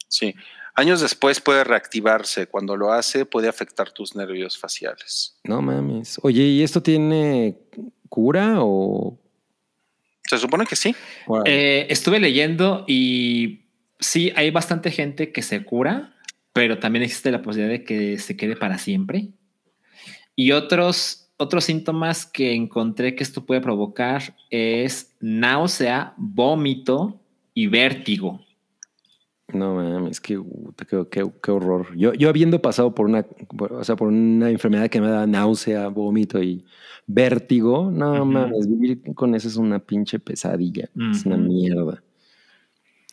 Sí. 0.09 0.35
Años 0.75 1.01
después 1.01 1.41
puede 1.41 1.65
reactivarse. 1.65 2.47
Cuando 2.47 2.77
lo 2.77 2.93
hace, 2.93 3.25
puede 3.27 3.49
afectar 3.49 3.91
tus 3.93 4.15
nervios 4.15 4.59
faciales. 4.59 5.39
No 5.45 5.61
mames. 5.63 6.19
Oye, 6.23 6.43
¿y 6.43 6.63
esto 6.63 6.83
tiene 6.83 7.59
cura 8.09 8.57
o.? 8.59 9.19
Se 10.25 10.39
supone 10.39 10.67
que 10.67 10.77
sí. 10.77 10.95
Eh, 11.45 11.87
estuve 11.91 12.21
leyendo 12.21 12.85
y 12.87 13.67
sí, 14.03 14.33
hay 14.37 14.51
bastante 14.51 14.91
gente 14.91 15.33
que 15.33 15.41
se 15.43 15.65
cura, 15.65 16.15
pero 16.53 16.79
también 16.79 17.03
existe 17.05 17.31
la 17.31 17.41
posibilidad 17.41 17.79
de 17.79 17.85
que 17.85 18.19
se 18.19 18.37
quede 18.37 18.57
para 18.57 18.77
siempre. 18.77 19.31
Y 20.37 20.53
otros, 20.53 21.31
otros 21.39 21.65
síntomas 21.65 22.27
que 22.27 22.53
encontré 22.55 23.15
que 23.15 23.23
esto 23.23 23.47
puede 23.47 23.61
provocar 23.61 24.37
es 24.51 25.15
náusea, 25.21 26.13
vómito 26.19 27.21
y 27.55 27.67
vértigo. 27.69 28.41
No 29.53 29.75
mames, 29.75 30.19
qué, 30.21 30.41
qué, 30.89 31.05
qué- 31.43 31.51
horror. 31.51 31.95
Yo, 31.95 32.15
yo 32.15 32.31
habiendo 32.31 32.63
pasado 32.63 32.95
por 32.95 33.05
una, 33.07 33.23
por- 33.23 33.73
o 33.75 33.85
sea, 33.85 33.97
por 33.97 34.09
una 34.09 34.49
enfermedad 34.49 34.89
que 34.89 35.01
me 35.01 35.09
da 35.09 35.27
náusea, 35.27 35.89
vómito 35.89 36.43
y 36.43 36.65
vértigo, 37.07 37.91
no 37.91 38.25
mames, 38.25 38.67
vivir 38.67 39.03
con 39.15 39.35
eso 39.35 39.49
es 39.49 39.57
una 39.57 39.79
pinche 39.79 40.19
pesadilla. 40.19 40.89
Es 41.11 41.27
una 41.27 41.37
mierda. 41.37 42.03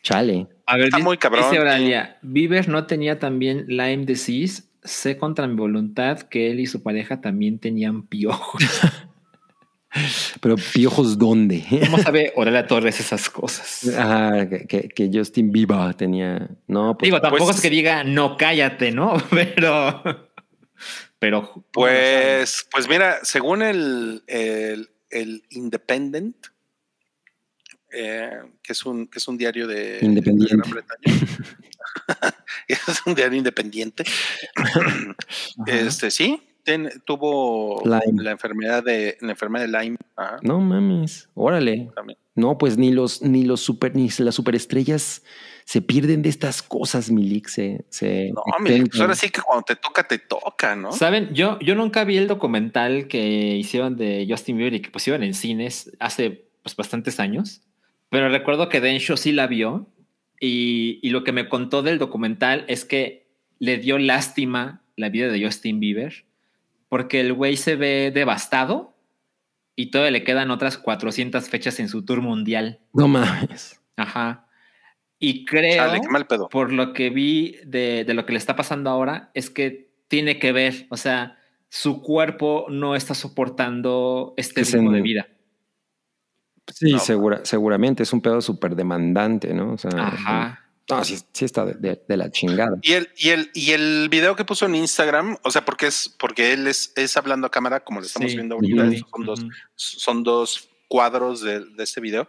Chale. 0.02 0.46
A 0.66 0.76
ver, 0.76 0.84
Está 0.86 0.96
dice- 0.98 1.04
muy 1.06 1.18
cabrón. 1.18 1.44
Dice 1.50 1.60
Oralia, 1.60 2.18
Bieber 2.22 2.68
no 2.68 2.86
tenía 2.86 3.18
también 3.18 3.64
Lyme 3.68 4.06
disease. 4.06 4.64
Sé 4.82 5.18
contra 5.18 5.46
mi 5.46 5.56
voluntad 5.56 6.20
que 6.20 6.50
él 6.50 6.60
y 6.60 6.66
su 6.66 6.82
pareja 6.82 7.20
también 7.20 7.58
tenían 7.58 8.06
piojos. 8.06 8.62
Pero 10.40 10.54
piojos, 10.72 11.18
¿dónde? 11.18 11.64
¿Cómo 11.84 11.98
sabe 11.98 12.32
Aurelia 12.36 12.66
Torres 12.66 13.00
esas 13.00 13.28
cosas? 13.28 13.90
Ah, 13.98 14.46
que, 14.48 14.66
que- 14.66 14.88
que 14.88 15.10
Justin 15.12 15.50
Bieber 15.50 15.94
tenía. 15.94 16.48
No, 16.68 16.96
pues, 16.96 17.08
Digo, 17.08 17.20
tampoco 17.20 17.46
pues- 17.46 17.56
es 17.56 17.62
que 17.62 17.70
diga 17.70 18.04
no 18.04 18.36
cállate, 18.36 18.92
¿no? 18.92 19.14
Pero. 19.30 20.02
Pero. 21.18 21.64
Pues, 21.72 22.66
pues 22.70 22.88
mira, 22.88 23.18
según 23.24 23.62
el, 23.62 24.22
el, 24.28 24.90
el 25.10 25.42
Independent, 25.50 26.36
eh, 27.92 28.30
que, 28.62 28.72
es 28.72 28.84
un, 28.86 29.06
que 29.06 29.18
es 29.18 29.28
un 29.28 29.36
diario 29.38 29.66
de, 29.66 29.98
de 29.98 30.06
Independiente. 30.06 30.56
Gran 30.56 30.70
Bretaña. 30.70 31.26
es 32.68 33.02
un 33.06 33.14
diario 33.14 33.38
independiente. 33.38 34.04
Este, 35.66 36.10
sí, 36.10 36.40
ten- 36.64 36.90
tuvo 37.04 37.82
Lyme. 37.84 38.22
la 38.22 38.30
enfermedad 38.32 38.82
de 38.84 39.16
la 39.20 39.32
enfermedad 39.32 39.66
de 39.66 39.78
Lyme. 39.78 39.96
Ajá, 40.16 40.38
no 40.42 40.60
mames. 40.60 41.28
Órale. 41.34 41.90
también. 41.94 42.18
No, 42.34 42.56
pues 42.58 42.78
ni 42.78 42.92
los, 42.92 43.22
ni 43.22 43.44
los 43.44 43.60
super, 43.60 43.94
ni 43.94 44.08
las 44.18 44.34
superestrellas 44.34 45.22
se 45.64 45.82
pierden 45.82 46.22
de 46.22 46.28
estas 46.30 46.62
cosas, 46.62 47.10
Milik. 47.10 47.48
Se, 47.48 47.84
se 47.90 48.32
No, 48.32 48.42
mire, 48.60 48.86
pues 48.86 49.00
ahora 49.00 49.14
sí 49.14 49.30
que 49.30 49.40
cuando 49.42 49.62
te 49.64 49.76
toca, 49.76 50.04
te 50.06 50.18
toca, 50.18 50.74
¿no? 50.76 50.92
Saben, 50.92 51.34
yo, 51.34 51.58
yo 51.60 51.74
nunca 51.74 52.04
vi 52.04 52.16
el 52.16 52.28
documental 52.28 53.08
que 53.08 53.56
hicieron 53.56 53.96
de 53.96 54.26
Justin 54.28 54.56
Bieber 54.56 54.74
y 54.74 54.80
que 54.80 54.90
pusieron 54.90 55.22
en 55.22 55.34
cines 55.34 55.90
hace 56.00 56.48
pues, 56.62 56.74
bastantes 56.76 57.20
años, 57.20 57.62
pero 58.10 58.28
recuerdo 58.28 58.68
que 58.68 58.80
Densho 58.80 59.16
sí 59.16 59.32
la 59.32 59.46
vio 59.46 59.88
y, 60.38 60.98
y 61.02 61.10
lo 61.10 61.24
que 61.24 61.32
me 61.32 61.48
contó 61.48 61.82
del 61.82 61.98
documental 61.98 62.64
es 62.68 62.84
que 62.84 63.28
le 63.58 63.78
dio 63.78 63.98
lástima 63.98 64.82
la 64.96 65.08
vida 65.08 65.28
de 65.28 65.44
Justin 65.44 65.80
Bieber 65.80 66.24
porque 66.90 67.20
el 67.20 67.32
güey 67.32 67.56
se 67.56 67.76
ve 67.76 68.10
devastado 68.12 68.96
y 69.76 69.86
todavía 69.86 70.10
le 70.10 70.24
quedan 70.24 70.50
otras 70.50 70.76
400 70.76 71.48
fechas 71.48 71.78
en 71.80 71.88
su 71.88 72.04
tour 72.04 72.20
mundial. 72.20 72.80
No 72.92 73.08
mames. 73.08 73.80
Ajá. 73.96 74.48
Y 75.20 75.44
creo 75.44 75.76
Chale, 75.76 76.00
qué 76.00 76.08
mal 76.08 76.26
pedo. 76.26 76.48
por 76.48 76.72
lo 76.72 76.92
que 76.92 77.10
vi 77.10 77.56
de, 77.64 78.04
de 78.04 78.14
lo 78.14 78.26
que 78.26 78.32
le 78.32 78.38
está 78.38 78.56
pasando 78.56 78.90
ahora, 78.90 79.30
es 79.34 79.50
que 79.50 79.88
tiene 80.08 80.40
que 80.40 80.50
ver, 80.50 80.86
o 80.88 80.96
sea, 80.96 81.38
su 81.68 82.02
cuerpo 82.02 82.66
no 82.68 82.96
está 82.96 83.14
soportando 83.14 84.34
este 84.36 84.64
ritmo 84.64 84.90
de 84.90 85.02
vida. 85.02 85.28
Sí, 86.74 86.92
No. 86.92 86.98
segura, 86.98 87.40
seguramente. 87.44 88.02
Es 88.02 88.12
un 88.12 88.20
pedo 88.20 88.40
súper 88.40 88.74
demandante, 88.76 89.52
¿no? 89.54 89.72
O 89.74 89.78
sea, 89.78 89.90
Ajá. 89.96 90.66
No, 90.88 91.04
sí, 91.04 91.18
sí 91.32 91.44
está 91.44 91.64
de, 91.64 91.74
de- 91.74 92.02
de 92.08 92.16
la 92.16 92.30
chingada. 92.32 92.76
Y 92.82 92.92
el, 92.94 93.08
y 93.16 93.28
el, 93.28 93.50
y 93.54 93.70
el 93.70 94.08
video 94.10 94.34
que 94.34 94.44
puso 94.44 94.66
en 94.66 94.74
Instagram, 94.74 95.36
o 95.44 95.50
sea, 95.52 95.64
porque 95.64 95.86
es, 95.86 96.08
porque 96.18 96.52
él 96.52 96.66
es, 96.66 96.92
es 96.96 97.16
hablando 97.16 97.46
a 97.46 97.50
cámara, 97.50 97.84
como 97.84 98.00
lo 98.00 98.06
estamos 98.06 98.30
Sí. 98.32 98.36
viendo 98.36 98.56
ahorita, 98.56 98.84
Ujú. 98.84 98.96
son 99.08 99.24
dos, 99.24 99.40
son 99.76 100.22
dos 100.24 100.68
cuadros 100.88 101.42
de, 101.42 101.60
de 101.64 101.84
este 101.84 102.00
video. 102.00 102.26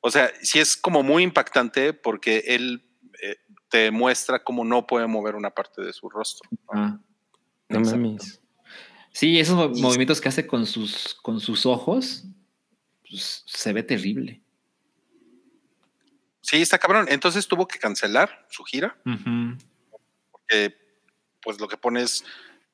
O 0.00 0.10
sea, 0.10 0.32
sí 0.42 0.58
es 0.58 0.76
como 0.76 1.04
muy 1.04 1.22
impactante 1.22 1.92
porque 1.92 2.42
él 2.48 2.82
eh, 3.22 3.36
te 3.68 3.92
muestra 3.92 4.42
cómo 4.42 4.64
no 4.64 4.84
puede 4.84 5.06
mover 5.06 5.36
una 5.36 5.50
parte 5.50 5.80
de 5.82 5.92
su 5.92 6.10
rostro. 6.10 6.50
Ah, 6.74 6.98
No 7.68 7.80
mames. 7.82 8.40
Sí, 9.12 9.38
esos 9.38 9.78
movimientos 9.78 10.20
que 10.20 10.28
hace 10.28 10.44
con 10.46 10.66
sus, 10.66 11.14
con 11.22 11.38
sus 11.38 11.66
ojos, 11.66 12.24
pues, 12.24 12.31
se 13.18 13.72
ve 13.72 13.82
terrible. 13.82 14.42
Sí, 16.42 16.60
está 16.60 16.78
cabrón. 16.78 17.06
Entonces 17.08 17.46
tuvo 17.46 17.66
que 17.66 17.78
cancelar 17.78 18.46
su 18.50 18.64
gira 18.64 18.96
porque 20.30 20.76
pues 21.40 21.60
lo 21.60 21.68
que 21.68 21.76
pone 21.76 22.02
es, 22.02 22.24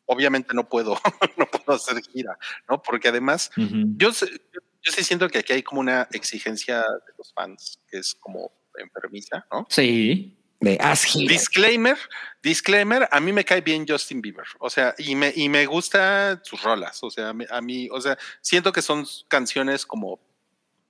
obviamente 0.07 0.55
no 0.55 0.69
puedo, 0.69 0.99
no 1.37 1.47
puedo 1.47 1.77
hacer 1.77 2.01
gira, 2.03 2.39
¿no? 2.69 2.83
Porque 2.83 3.09
además 3.09 3.51
yo, 3.57 4.11
yo 4.11 4.93
sí 4.93 5.05
siento 5.05 5.29
que 5.29 5.39
aquí 5.39 5.53
hay 5.53 5.63
como 5.63 5.81
una 5.81 6.09
exigencia 6.13 6.79
de 6.79 7.13
los 7.17 7.33
fans 7.33 7.81
que 7.89 7.99
es 7.99 8.15
como 8.15 8.53
enfermiza, 8.79 9.47
¿no? 9.51 9.67
Sí. 9.71 10.35
De 10.61 10.77
haz 10.81 11.05
gira. 11.05 11.33
Disclaimer, 11.33 11.97
disclaimer, 12.43 13.09
a 13.13 13.21
mí 13.21 13.33
me 13.33 13.45
cae 13.45 13.61
bien 13.61 13.87
Justin 13.89 14.21
Bieber, 14.21 14.47
o 14.59 14.69
sea, 14.69 14.93
y 14.99 15.15
me, 15.15 15.33
y 15.37 15.49
me 15.49 15.67
gusta 15.67 16.41
sus 16.43 16.61
rolas, 16.63 17.01
o 17.05 17.11
sea, 17.11 17.29
a 17.29 17.61
mí, 17.61 17.89
o 17.93 18.01
sea, 18.01 18.19
siento 18.41 18.73
que 18.73 18.83
son 18.83 19.07
canciones 19.29 19.87
como, 19.87 20.19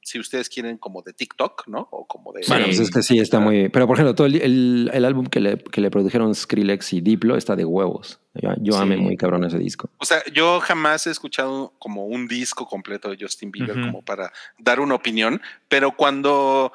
si 0.09 0.19
ustedes 0.19 0.49
quieren, 0.49 0.79
como 0.79 1.03
de 1.03 1.13
TikTok, 1.13 1.69
¿no? 1.69 1.87
O 1.91 2.07
como 2.07 2.33
de... 2.33 2.41
Bueno, 2.49 2.65
pues 2.67 2.79
es 2.81 2.91
que 2.91 3.03
sí 3.03 3.19
está 3.19 3.39
muy. 3.41 3.69
Pero 3.69 3.87
por 3.87 3.97
ejemplo, 3.97 4.15
todo 4.15 4.27
el, 4.27 4.37
el- 4.41 4.91
el 4.93 5.05
álbum 5.05 5.27
que 5.27 5.41
le, 5.41 5.59
que 5.59 5.81
le 5.81 5.91
produjeron 5.91 6.35
Skrillex 6.35 6.93
y 6.95 7.01
Diplo 7.01 7.37
está 7.37 7.55
de 7.57 7.65
huevos. 7.65 8.21
Yo, 8.35 8.51
yo 8.61 8.73
Sí. 8.75 8.79
amé 8.81 8.97
muy 8.97 9.17
cabrón 9.17 9.45
ese 9.45 9.59
disco. 9.59 9.91
O 9.99 10.05
sea, 10.05 10.23
yo 10.33 10.61
jamás 10.61 11.07
he 11.07 11.11
escuchado 11.11 11.75
como 11.79 12.07
un 12.07 12.27
disco 12.29 12.67
completo 12.67 13.11
de 13.11 13.19
Justin 13.21 13.51
Bieber 13.51 13.81
como 13.81 14.03
para 14.03 14.33
dar 14.59 14.81
una 14.81 14.95
opinión, 14.95 15.41
pero 15.69 15.93
cuando 15.97 16.73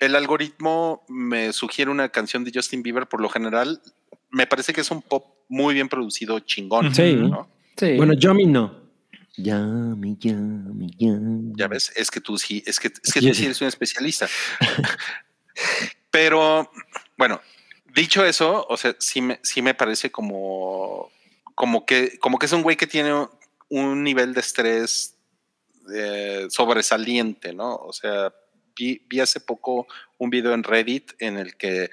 el 0.00 0.16
algoritmo 0.16 1.04
me 1.08 1.52
sugiere 1.52 1.90
una 1.90 2.08
canción 2.08 2.42
de 2.44 2.50
Justin 2.54 2.82
Bieber, 2.82 3.06
por 3.06 3.20
lo 3.20 3.28
general, 3.28 3.80
me 4.30 4.46
parece 4.46 4.72
que 4.72 4.80
es 4.80 4.90
un 4.90 5.02
pop 5.02 5.24
muy 5.48 5.74
bien 5.74 5.88
producido, 5.88 6.40
chingón. 6.40 6.94
Sí. 6.94 7.14
¿no? 7.14 7.48
Sí. 7.76 7.96
Bueno, 7.96 8.14
Yummy 8.14 8.46
no. 8.46 8.81
Yummy, 9.36 10.16
yummy, 10.18 10.90
yummy. 10.98 11.52
Ya 11.56 11.68
ves, 11.68 11.92
es 11.96 12.10
que 12.10 12.20
tú 12.20 12.36
sí, 12.36 12.62
es 12.66 12.78
que, 12.78 12.88
es 12.88 13.12
que 13.12 13.20
tú 13.20 13.34
sí. 13.34 13.46
eres 13.46 13.60
un 13.60 13.68
especialista. 13.68 14.28
Pero, 16.10 16.70
bueno, 17.16 17.40
dicho 17.94 18.24
eso, 18.24 18.66
o 18.68 18.76
sea, 18.76 18.94
sí 18.98 19.22
me, 19.22 19.40
sí 19.42 19.62
me 19.62 19.74
parece 19.74 20.10
como, 20.10 21.10
como 21.54 21.86
que, 21.86 22.18
como 22.18 22.38
que 22.38 22.46
es 22.46 22.52
un 22.52 22.62
güey 22.62 22.76
que 22.76 22.86
tiene 22.86 23.26
un 23.68 24.02
nivel 24.02 24.34
de 24.34 24.40
estrés 24.40 25.16
eh, 25.94 26.46
sobresaliente, 26.50 27.54
¿no? 27.54 27.76
O 27.76 27.92
sea, 27.92 28.34
vi, 28.76 29.02
vi 29.08 29.20
hace 29.20 29.40
poco 29.40 29.86
un 30.18 30.28
video 30.28 30.52
en 30.52 30.62
Reddit 30.62 31.12
en 31.18 31.38
el 31.38 31.56
que 31.56 31.90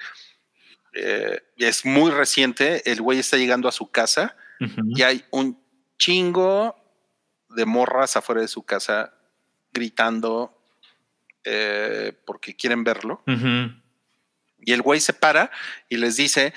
eh, 0.92 1.40
es 1.56 1.84
muy 1.84 2.10
reciente, 2.10 2.90
el 2.90 3.00
güey 3.00 3.18
está 3.18 3.36
llegando 3.36 3.68
a 3.68 3.72
su 3.72 3.90
casa 3.90 4.36
y 4.94 5.00
hay 5.00 5.24
un 5.30 5.58
chingo 5.98 6.79
de 7.50 7.66
morras 7.66 8.16
afuera 8.16 8.40
de 8.40 8.48
su 8.48 8.62
casa 8.62 9.14
gritando 9.72 10.56
eh, 11.44 12.12
porque 12.24 12.54
quieren 12.54 12.84
verlo. 12.84 13.22
Y 14.62 14.72
el 14.72 14.82
güey 14.82 15.00
se 15.00 15.12
para 15.12 15.50
y 15.88 15.96
les 15.96 16.16
dice 16.16 16.52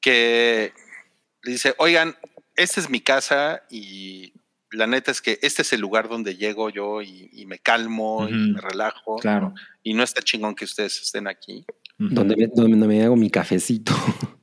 que 0.00 0.72
le 1.42 1.52
dice, 1.52 1.74
oigan, 1.78 2.16
esta 2.54 2.80
es 2.80 2.88
mi 2.88 3.00
casa 3.00 3.62
y 3.70 4.32
la 4.70 4.86
neta 4.86 5.10
es 5.10 5.20
que 5.20 5.38
este 5.42 5.62
es 5.62 5.72
el 5.72 5.80
lugar 5.80 6.08
donde 6.08 6.36
llego 6.36 6.70
yo 6.70 7.02
y, 7.02 7.30
y 7.32 7.46
me 7.46 7.58
calmo 7.58 8.28
y 8.28 8.32
me 8.32 8.60
relajo. 8.60 9.16
Claro. 9.16 9.54
Y 9.82 9.94
no 9.94 10.02
está 10.02 10.22
chingón 10.22 10.54
que 10.54 10.64
ustedes 10.64 11.00
estén 11.00 11.26
aquí. 11.26 11.64
Donde 11.98 12.36
me, 12.36 12.46
donde 12.46 12.86
me 12.86 13.02
hago 13.02 13.16
mi 13.16 13.30
cafecito. 13.30 13.92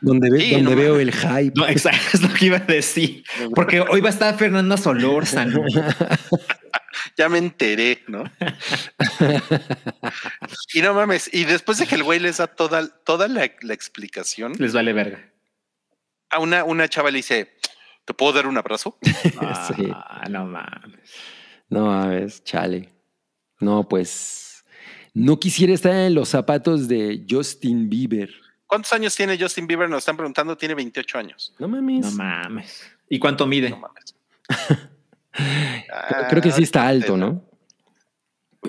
Donde 0.00 0.30
ve- 0.30 0.40
Sí, 0.40 0.50
donde 0.52 0.70
no 0.70 0.76
veo 0.76 0.92
mames. 0.94 1.08
el 1.08 1.12
hype. 1.14 1.52
No, 1.56 1.68
exacto, 1.68 2.00
es 2.14 2.22
lo 2.22 2.32
que 2.34 2.46
iba 2.46 2.56
a 2.56 2.60
decir. 2.60 3.24
Porque 3.54 3.80
hoy 3.80 4.00
va 4.00 4.08
a 4.08 4.12
estar 4.12 4.36
Fernanda 4.38 4.76
Solórzano. 4.76 5.62
Ya 7.16 7.28
me 7.28 7.38
enteré, 7.38 8.02
¿no? 8.06 8.24
y 10.74 10.80
no 10.82 10.94
mames, 10.94 11.28
y 11.32 11.44
después 11.44 11.78
de 11.78 11.86
que 11.86 11.94
el 11.96 12.02
güey 12.02 12.20
les 12.20 12.38
da 12.38 12.46
toda, 12.46 12.86
toda 13.04 13.28
la, 13.28 13.50
la 13.62 13.74
explicación, 13.74 14.52
Les 14.58 14.72
vale 14.72 14.92
verga. 14.92 15.30
a 16.30 16.38
una, 16.38 16.64
una 16.64 16.88
chava 16.88 17.10
le 17.10 17.18
dice, 17.18 17.54
¿te 18.04 18.14
puedo 18.14 18.32
dar 18.32 18.46
un 18.46 18.56
abrazo? 18.56 18.98
Sí. 19.02 19.88
Ah, 19.92 20.24
no 20.30 20.46
mames. 20.46 21.12
No, 21.68 22.08
ver, 22.08 22.30
chale. 22.44 22.90
No, 23.60 23.88
pues. 23.88 24.64
No 25.14 25.38
quisiera 25.38 25.72
estar 25.74 25.92
en 25.94 26.14
los 26.14 26.28
zapatos 26.30 26.88
de 26.88 27.26
Justin 27.28 27.88
Bieber. 27.90 28.30
¿Cuántos 28.72 28.90
años 28.94 29.14
tiene 29.14 29.38
Justin 29.38 29.66
Bieber? 29.66 29.86
Nos 29.90 29.98
están 29.98 30.16
preguntando, 30.16 30.56
tiene 30.56 30.74
28 30.74 31.18
años. 31.18 31.54
No 31.58 31.68
mames. 31.68 32.06
No 32.06 32.10
mames. 32.12 32.90
¿Y 33.06 33.18
cuánto 33.18 33.46
mide? 33.46 33.68
No 33.68 33.76
mames. 33.76 34.14
Creo- 35.30 36.24
Creo 36.30 36.40
que 36.42 36.50
sí 36.52 36.62
está 36.62 36.88
alto, 36.88 37.18
¿no? 37.18 37.44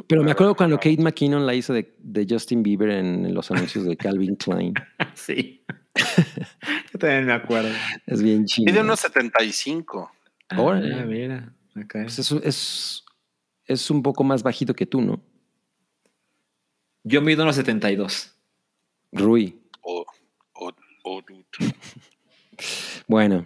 Pero 0.05 0.21
me 0.23 0.31
acuerdo 0.31 0.55
cuando 0.55 0.75
Kate 0.75 0.97
McKinnon 0.97 1.45
la 1.45 1.53
hizo 1.55 1.71
de, 1.71 1.95
de 1.99 2.27
Justin 2.29 2.63
Bieber 2.63 2.89
en 2.89 3.33
los 3.33 3.49
anuncios 3.49 3.85
de 3.85 3.95
Calvin 3.95 4.35
Klein. 4.35 4.73
Sí. 5.13 5.63
Yo 6.91 6.99
también 6.99 7.25
me 7.27 7.31
acuerdo. 7.31 7.69
Es 8.05 8.21
bien 8.21 8.43
chido. 8.45 8.65
Mide 8.69 8.81
unos 8.81 8.99
75. 8.99 10.11
Órale. 10.57 10.95
Ah, 10.99 11.05
mira. 11.05 11.53
acá. 11.75 12.01
Pues 12.01 12.19
es, 12.19 12.29
es, 12.43 13.05
es 13.67 13.89
un 13.89 14.03
poco 14.03 14.25
más 14.25 14.43
bajito 14.43 14.73
que 14.73 14.85
tú, 14.85 15.01
¿no? 15.01 15.21
Yo 17.03 17.21
mido 17.21 17.43
unos 17.43 17.55
72. 17.55 18.35
O, 19.13 19.17
Rui. 19.17 19.62
O, 19.83 20.05
o 20.53 20.71
oh, 21.03 21.21
dude. 21.21 21.45
Bueno. 23.07 23.45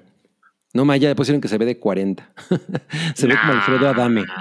No, 0.74 0.86
ma, 0.86 0.98
ya 0.98 1.16
pusieron 1.16 1.42
que 1.42 1.48
se 1.48 1.58
ve 1.58 1.66
de 1.66 1.80
40. 1.80 2.34
se 3.16 3.26
ve 3.28 3.36
como 3.40 3.54
Alfredo 3.54 3.90
Adame. 3.90 4.26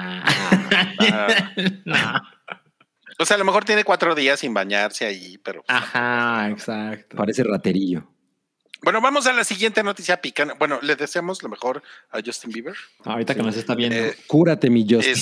O 3.19 3.25
sea, 3.25 3.37
a 3.37 3.39
lo 3.39 3.47
mejor 3.47 3.65
tiene 3.65 3.83
cuatro 3.83 4.15
días 4.15 4.41
sin 4.41 4.53
bañarse 4.53 5.07
ahí, 5.07 5.39
pero 5.39 5.65
Ajá, 5.69 6.51
exacto. 6.51 7.17
Parece 7.17 7.43
raterillo. 7.45 8.07
Bueno, 8.83 9.01
vamos 9.01 9.27
a 9.27 9.33
la 9.33 9.43
siguiente 9.43 9.83
noticia 9.83 10.21
picana. 10.21 10.53
Bueno, 10.59 10.79
le 10.83 10.97
deseamos 10.97 11.43
lo 11.43 11.49
mejor 11.49 11.83
a 12.11 12.21
Justin 12.23 12.51
Bieber. 12.51 12.75
Ahorita 13.05 13.35
que 13.35 13.43
nos 13.43 13.57
está 13.57 13.75
viendo. 13.75 13.97
Eh, 13.97 14.15
Cúrate, 14.27 14.69
mi 14.69 14.83
Justin. 14.87 15.13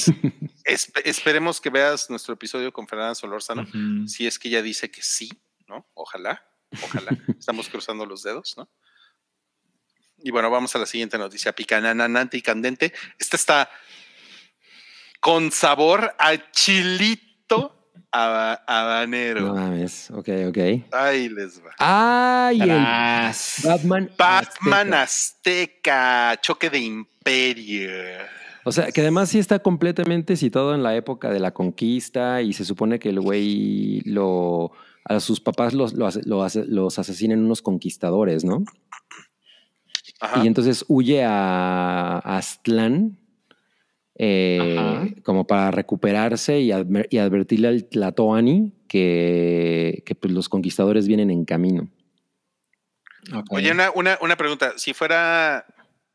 es- 0.65 0.89
esp- 0.89 1.03
esperemos 1.05 1.61
que 1.61 1.71
veas 1.71 2.11
nuestro 2.11 2.35
episodio 2.35 2.73
con 2.73 2.89
Fernanda 2.89 3.15
Solórzano. 3.15 3.65
Si 4.09 4.27
es 4.27 4.41
que 4.41 4.49
ella 4.49 4.61
dice 4.61 4.91
que 4.91 5.01
sí, 5.01 5.31
¿no? 5.69 5.87
Ojalá, 5.95 6.45
ojalá. 6.83 7.17
Estamos 7.39 7.69
cruzando 7.69 8.05
los 8.07 8.23
dedos, 8.23 8.55
¿no? 8.57 8.69
Y 10.19 10.31
bueno, 10.31 10.51
vamos 10.51 10.75
a 10.75 10.79
la 10.79 10.87
siguiente 10.87 11.19
noticia 11.19 11.53
picananante 11.53 12.37
y 12.39 12.43
candente. 12.43 12.93
Esta 13.19 13.37
está 13.37 13.71
con 15.21 15.51
sabor 15.51 16.15
a 16.19 16.51
chilito 16.51 17.91
haba- 18.11 18.63
habanero. 18.67 19.41
No 19.43 19.55
mames. 19.55 20.11
Ok, 20.11 20.29
ok. 20.49 20.59
Ahí 20.93 21.29
les 21.29 21.61
va. 21.63 21.73
¡Ay! 21.79 22.61
El. 22.63 22.69
Batman. 23.65 24.11
Batman 24.17 24.95
Azteca. 24.95 26.31
Azteca, 26.31 26.41
choque 26.41 26.71
de 26.71 26.79
imperio. 26.79 27.91
O 28.65 28.73
sea, 28.73 28.91
que 28.93 29.03
además 29.03 29.29
sí 29.29 29.39
está 29.39 29.59
completamente 29.59 30.37
situado 30.37 30.75
en 30.75 30.83
la 30.83 30.97
época 30.97 31.29
de 31.31 31.39
la 31.41 31.53
conquista 31.53 32.41
y 32.41 32.55
se 32.55 32.65
supone 32.65 32.99
que 32.99 33.11
el 33.11 33.21
güey 33.21 34.01
lo. 34.07 34.73
A 35.05 35.21
sus 35.21 35.41
papás 35.41 35.75
los, 35.75 35.93
lo 35.95 36.07
hace- 36.07 36.23
lo 36.25 36.43
hace- 36.43 36.65
los 36.65 36.99
asesinan 36.99 37.41
unos 37.45 37.61
conquistadores, 37.63 38.45
¿no? 38.45 38.65
Ajá. 40.21 40.43
Y 40.43 40.47
entonces 40.47 40.85
huye 40.89 41.23
a, 41.25 42.19
a 42.19 42.37
Aztlán 42.39 43.19
eh, 44.17 45.15
como 45.25 45.47
para 45.47 45.71
recuperarse 45.71 46.61
y, 46.61 46.71
adver- 46.71 47.09
y 47.11 47.19
advertirle 47.19 47.69
al 47.69 47.85
Tlatoani 47.85 48.73
que, 48.89 50.03
que 50.07 50.15
pues, 50.15 50.33
los 50.33 50.49
conquistadores 50.49 51.07
vienen 51.09 51.31
en 51.31 51.45
camino. 51.45 51.89
Oye, 53.51 53.73
una, 53.73 53.91
una, 53.91 54.19
una 54.21 54.37
pregunta. 54.37 54.75
Si 54.77 54.95
fuera 54.95 55.67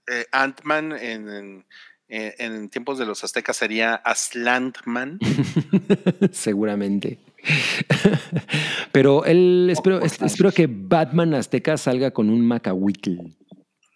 eh, 0.07 0.25
Ant-Man 0.31 0.93
en, 0.93 1.29
en, 1.29 1.65
eh, 2.07 2.35
en 2.37 2.69
tiempos 2.69 2.97
de 2.99 3.05
los 3.05 3.23
aztecas, 3.23 3.57
¿sería 3.57 3.95
Aslantman? 3.95 5.19
Seguramente. 6.31 7.19
Pero 8.91 9.25
él 9.25 9.67
espero, 9.71 10.01
es- 10.01 10.21
espero 10.21 10.51
que 10.51 10.67
Batman 10.69 11.33
Azteca 11.33 11.77
salga 11.77 12.11
con 12.11 12.29
un 12.29 12.41
macahuitl. 12.45 13.17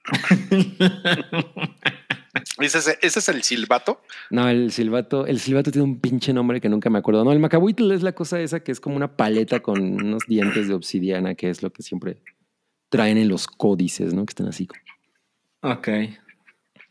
¿Ese 2.60 2.78
es, 2.80 2.98
ese 3.02 3.20
es 3.20 3.30
el 3.30 3.44
silbato? 3.44 4.02
No, 4.30 4.48
el 4.50 4.72
silbato, 4.72 5.26
el 5.28 5.40
silbato 5.40 5.72
tiene 5.72 5.86
un 5.86 6.00
pinche 6.00 6.34
nombre 6.34 6.60
que 6.62 6.70
nunca 6.70 6.90
me 6.90 7.00
acuerdo. 7.00 7.24
No, 7.24 7.32
el 7.32 7.40
macahuitl 7.40 7.92
es 7.92 8.02
la 8.04 8.14
cosa 8.14 8.40
esa 8.42 8.62
que 8.64 8.72
es 8.72 8.80
como 8.80 8.96
una 8.96 9.16
paleta 9.16 9.60
con 9.62 9.82
unos 9.82 10.24
dientes 10.28 10.68
de 10.68 10.74
obsidiana, 10.74 11.36
que 11.36 11.50
es 11.50 11.62
lo 11.64 11.72
que 11.72 11.84
siempre 11.84 12.18
traen 12.90 13.18
en 13.18 13.28
los 13.28 13.48
códices, 13.48 14.14
¿no? 14.14 14.26
Que 14.26 14.32
están 14.32 14.48
así. 14.48 14.68
Ok. 15.62 15.88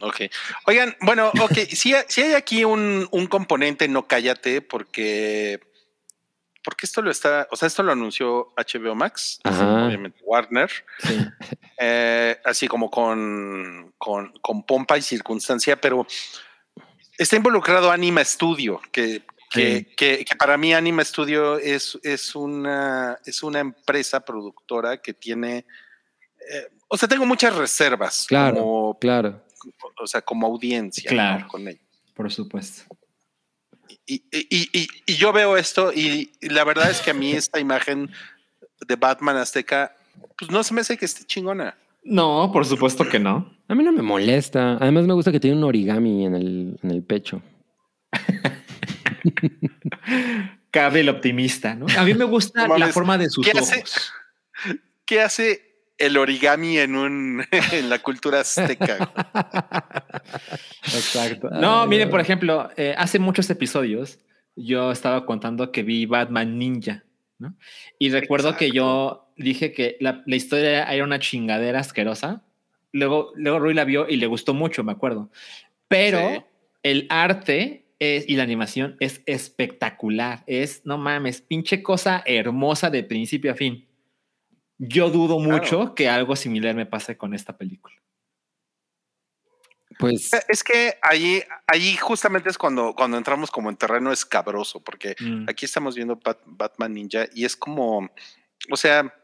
Ok. 0.00 0.20
Oigan, 0.66 0.94
bueno, 1.02 1.30
ok. 1.40 1.52
Si 1.68 1.94
hay, 1.94 2.02
hay 2.16 2.32
aquí 2.34 2.64
un, 2.64 3.06
un 3.10 3.26
componente, 3.26 3.88
no 3.88 4.06
cállate, 4.08 4.62
porque. 4.62 5.60
Porque 6.64 6.86
esto 6.86 7.02
lo 7.02 7.10
está. 7.10 7.48
O 7.50 7.56
sea, 7.56 7.66
esto 7.66 7.82
lo 7.82 7.92
anunció 7.92 8.52
HBO 8.56 8.94
Max, 8.94 9.40
obviamente 9.44 10.20
Warner. 10.22 10.70
Sí. 11.00 11.18
eh, 11.78 12.38
así 12.44 12.68
como 12.68 12.90
con, 12.90 13.92
con, 13.98 14.32
con 14.40 14.64
pompa 14.64 14.96
y 14.98 15.02
circunstancia, 15.02 15.80
pero 15.80 16.06
está 17.18 17.36
involucrado 17.36 17.90
Anima 17.90 18.24
Studio, 18.24 18.80
que, 18.92 19.22
que, 19.50 19.78
Sí. 19.88 19.94
que- 19.96 20.24
que 20.24 20.36
para 20.36 20.56
mí 20.56 20.72
Anima 20.72 21.04
Studio 21.04 21.58
es, 21.58 21.98
es, 22.04 22.34
una, 22.36 23.18
es 23.26 23.42
una 23.42 23.58
empresa 23.60 24.20
productora 24.24 24.98
que 25.02 25.12
tiene, 25.14 25.66
eh, 26.48 26.68
o 26.88 26.96
sea, 26.96 27.08
tengo 27.08 27.26
muchas 27.26 27.54
reservas 27.56 28.26
Claro. 28.28 28.54
como, 28.56 28.98
Claro. 29.00 29.42
o 30.00 30.06
sea, 30.06 30.22
como 30.22 30.46
audiencia 30.46 31.10
¿no? 31.10 31.16
Claro. 31.16 31.48
con 31.48 31.66
ello. 31.68 31.80
Por 32.14 32.30
supuesto. 32.32 32.84
Y, 34.06 34.22
y- 34.32 34.88
y- 35.06 35.14
yo 35.16 35.32
veo 35.32 35.56
esto 35.56 35.92
y, 35.92 36.32
y 36.40 36.48
la 36.48 36.64
verdad 36.64 36.90
es 36.90 37.00
que 37.00 37.10
a 37.10 37.14
mí 37.14 37.32
esta 37.32 37.60
imagen 37.60 38.10
de 38.86 38.96
Batman 38.96 39.36
Azteca, 39.36 39.94
pues 40.38 40.50
no 40.50 40.62
se 40.62 40.74
me 40.74 40.80
hace 40.80 40.96
que 40.96 41.04
esté 41.04 41.24
chingona. 41.24 41.76
No, 42.04 42.50
por 42.52 42.66
supuesto 42.66 43.08
que 43.08 43.18
no. 43.18 43.54
A 43.68 43.74
mí 43.74 43.84
no 43.84 43.92
me 43.92 44.02
molesta. 44.02 44.76
Además 44.80 45.06
me 45.06 45.14
gusta 45.14 45.30
que 45.32 45.38
tiene 45.40 45.56
un 45.56 45.64
origami 45.64 46.26
en 46.26 46.34
el, 46.34 46.78
en 46.82 46.90
el 46.90 47.02
pecho. 47.02 47.40
Cabe 50.70 51.00
el 51.00 51.08
optimista, 51.08 51.74
¿no? 51.74 51.86
A 51.96 52.04
mí 52.04 52.14
me 52.14 52.24
gusta 52.24 52.66
la 52.78 52.88
forma 52.88 53.18
de 53.18 53.28
sus 53.30 53.44
¿qué 53.46 53.52
ojos. 53.58 53.70
hace? 53.70 53.84
¿Qué 55.04 55.20
hace 55.20 55.71
el 56.02 56.16
origami 56.16 56.78
en 56.78 56.96
un 56.96 57.44
en 57.72 57.88
la 57.88 57.98
cultura 58.00 58.40
azteca? 58.40 59.12
Exacto. 60.82 61.50
No, 61.50 61.86
miren, 61.86 62.10
por 62.10 62.20
ejemplo, 62.20 62.70
eh, 62.76 62.94
hace 62.96 63.18
muchos 63.18 63.48
episodios 63.50 64.18
yo 64.56 64.92
estaba 64.92 65.24
contando 65.24 65.72
que 65.72 65.82
vi 65.82 66.06
Batman 66.06 66.58
Ninja, 66.58 67.04
¿no? 67.38 67.54
Y 67.98 68.10
recuerdo 68.10 68.56
que 68.56 68.70
yo 68.70 69.32
dije 69.36 69.72
que 69.72 69.96
la, 70.00 70.22
la 70.26 70.36
historia 70.36 70.84
era 70.84 71.04
una 71.04 71.18
chingadera 71.18 71.80
asquerosa. 71.80 72.42
Luego, 72.92 73.32
luego 73.36 73.58
Rui 73.58 73.72
la 73.74 73.84
vio 73.84 74.06
y 74.08 74.16
le 74.16 74.26
gustó 74.26 74.52
mucho, 74.52 74.84
me 74.84 74.92
acuerdo. 74.92 75.30
Pero 75.88 76.18
Sí. 76.20 76.40
el 76.82 77.06
arte 77.08 77.86
es, 77.98 78.28
y 78.28 78.36
la 78.36 78.42
animación 78.42 78.96
es 79.00 79.22
espectacular. 79.26 80.42
Es, 80.46 80.82
no 80.84 80.98
mames, 80.98 81.40
pinche 81.40 81.82
cosa 81.82 82.22
hermosa 82.26 82.90
de 82.90 83.04
principio 83.04 83.52
a 83.52 83.54
fin. 83.54 83.86
Yo 84.84 85.10
dudo 85.10 85.36
Claro. 85.38 85.50
mucho 85.60 85.94
que 85.94 86.08
algo 86.08 86.34
similar 86.34 86.74
me 86.74 86.86
pase 86.86 87.16
con 87.16 87.34
esta 87.34 87.56
película. 87.56 87.94
Pues 89.98 90.30
Es 90.48 90.64
que 90.64 90.98
ahí, 91.02 91.42
ahí 91.68 91.96
justamente 91.96 92.48
es 92.50 92.58
cuando, 92.58 92.94
cuando 92.94 93.16
entramos 93.16 93.50
como 93.50 93.70
en 93.70 93.76
terreno 93.76 94.10
escabroso, 94.10 94.80
porque 94.82 95.14
Mm. 95.20 95.44
aquí 95.48 95.66
estamos 95.66 95.94
viendo 95.94 96.16
Bat- 96.16 96.42
Batman 96.46 96.94
Ninja 96.94 97.26
y 97.32 97.44
es 97.44 97.54
como, 97.56 98.10
o 98.70 98.76
sea, 98.76 99.14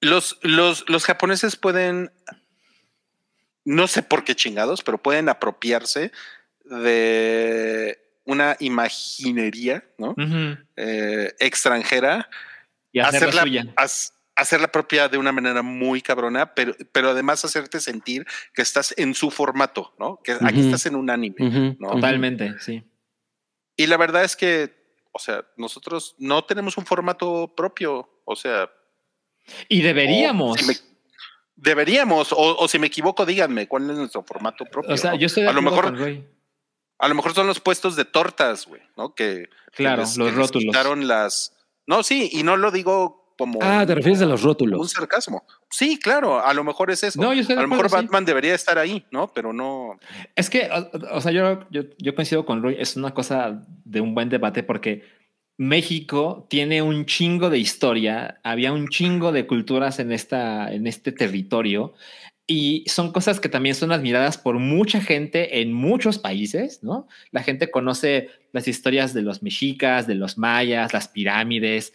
los, 0.00 0.38
los, 0.42 0.88
los 0.88 1.04
japoneses 1.04 1.56
pueden, 1.56 2.10
no 3.64 3.86
sé 3.88 4.02
por 4.02 4.24
qué 4.24 4.34
chingados, 4.34 4.82
pero 4.82 4.96
pueden 4.96 5.28
apropiarse 5.28 6.12
de 6.64 7.98
una 8.24 8.56
imaginería, 8.60 9.84
¿no? 9.98 10.14
Eh, 10.76 11.34
extranjera 11.40 12.30
Y 12.92 13.00
hacerla 13.00 13.18
hacerla, 13.28 13.42
suya. 13.42 13.72
haz- 13.76 14.12
hacerla 14.34 14.68
propia 14.68 15.08
de 15.08 15.18
una 15.18 15.32
manera 15.32 15.62
muy 15.62 16.00
cabrona, 16.00 16.54
pero, 16.54 16.74
pero 16.92 17.10
además 17.10 17.44
hacerte 17.44 17.80
sentir 17.80 18.24
que 18.54 18.62
estás 18.62 18.94
en 18.96 19.14
su 19.14 19.30
formato, 19.30 19.94
¿no? 19.98 20.20
Que 20.22 20.32
aquí 20.40 20.60
estás 20.60 20.86
en 20.86 20.94
un 20.94 21.10
anime. 21.10 21.76
No. 21.78 21.90
Totalmente, 21.92 22.54
sí. 22.60 22.82
Y 23.76 23.86
la 23.86 23.96
verdad 23.96 24.24
es 24.24 24.36
que, 24.36 24.76
o 25.12 25.18
sea, 25.18 25.44
nosotros 25.56 26.14
no 26.18 26.44
tenemos 26.44 26.76
un 26.78 26.86
formato 26.86 27.52
propio, 27.56 28.08
o 28.24 28.36
sea, 28.36 28.70
Y 29.68 29.80
o 29.80 29.84
deberíamos. 29.84 30.58
si 30.60 30.66
me- 30.66 30.76
deberíamos, 31.56 32.32
o, 32.32 32.56
o 32.58 32.68
si 32.68 32.78
me 32.78 32.86
equivoco, 32.86 33.26
díganme 33.26 33.66
cuál 33.66 33.90
es 33.90 33.96
nuestro 33.96 34.22
formato 34.22 34.64
propio. 34.64 34.94
O 34.94 34.96
sea, 34.96 35.12
¿no? 35.12 35.16
yo 35.18 35.26
estoy 35.26 35.42
de 35.44 35.48
a 35.48 35.52
lo 35.52 35.62
mejor, 35.62 35.86
a 36.98 37.08
lo 37.08 37.14
mejor 37.14 37.34
son 37.34 37.46
los 37.46 37.60
puestos 37.60 37.96
de 37.96 38.04
tortas, 38.04 38.66
güey, 38.66 38.82
¿no? 38.96 39.14
Que 39.14 39.48
que 39.72 39.84
Claro, 39.84 40.02
les- 40.02 40.16
los 40.16 40.26
que 40.28 40.32
les 40.32 40.34
rótulos. 40.46 40.64
quitaron 40.64 41.08
las. 41.08 41.54
No, 41.88 42.02
sí, 42.04 42.28
y 42.32 42.42
no 42.44 42.56
lo 42.56 42.70
digo 42.70 43.34
como 43.38 43.58
Ah, 43.62 43.84
te 43.86 43.94
refieres 43.94 44.20
a 44.20 44.26
los 44.26 44.42
un 44.42 44.48
rótulos. 44.48 44.90
sarcasmo. 44.90 45.44
Sí, 45.70 45.98
claro, 45.98 46.44
a 46.44 46.52
lo 46.54 46.62
mejor 46.64 46.90
es 46.90 47.02
eso. 47.02 47.20
No, 47.20 47.32
yo 47.32 47.42
a 47.56 47.62
lo 47.62 47.68
mejor 47.68 47.88
sí. 47.88 47.96
Batman 47.96 48.24
debería 48.24 48.54
estar 48.54 48.78
ahí, 48.78 49.06
¿no? 49.10 49.32
Pero 49.32 49.52
no. 49.52 49.98
Es 50.36 50.50
que, 50.50 50.68
o, 50.70 51.16
o 51.16 51.20
sea, 51.20 51.32
yo, 51.32 51.60
yo, 51.70 51.82
yo 51.98 52.14
coincido 52.14 52.44
con 52.44 52.62
Roy, 52.62 52.76
es 52.78 52.96
una 52.96 53.14
cosa 53.14 53.64
de 53.84 54.00
un 54.00 54.14
buen 54.14 54.28
debate 54.28 54.62
porque 54.62 55.02
México 55.56 56.46
tiene 56.48 56.82
un 56.82 57.04
chingo 57.06 57.50
de 57.50 57.58
historia, 57.58 58.38
había 58.44 58.72
un 58.72 58.88
chingo 58.88 59.32
de 59.32 59.46
culturas 59.46 59.98
en, 59.98 60.12
esta, 60.12 60.72
en 60.72 60.86
este 60.86 61.10
territorio 61.10 61.94
y 62.50 62.82
son 62.86 63.12
cosas 63.12 63.40
que 63.40 63.50
también 63.50 63.74
son 63.74 63.92
admiradas 63.92 64.38
por 64.38 64.58
mucha 64.58 65.02
gente 65.02 65.60
en 65.60 65.74
muchos 65.74 66.18
países, 66.18 66.82
¿no? 66.82 67.06
La 67.30 67.42
gente 67.42 67.70
conoce 67.70 68.30
las 68.52 68.66
historias 68.66 69.12
de 69.12 69.20
los 69.20 69.42
mexicas, 69.42 70.06
de 70.06 70.14
los 70.14 70.38
mayas, 70.38 70.94
las 70.94 71.08
pirámides, 71.08 71.92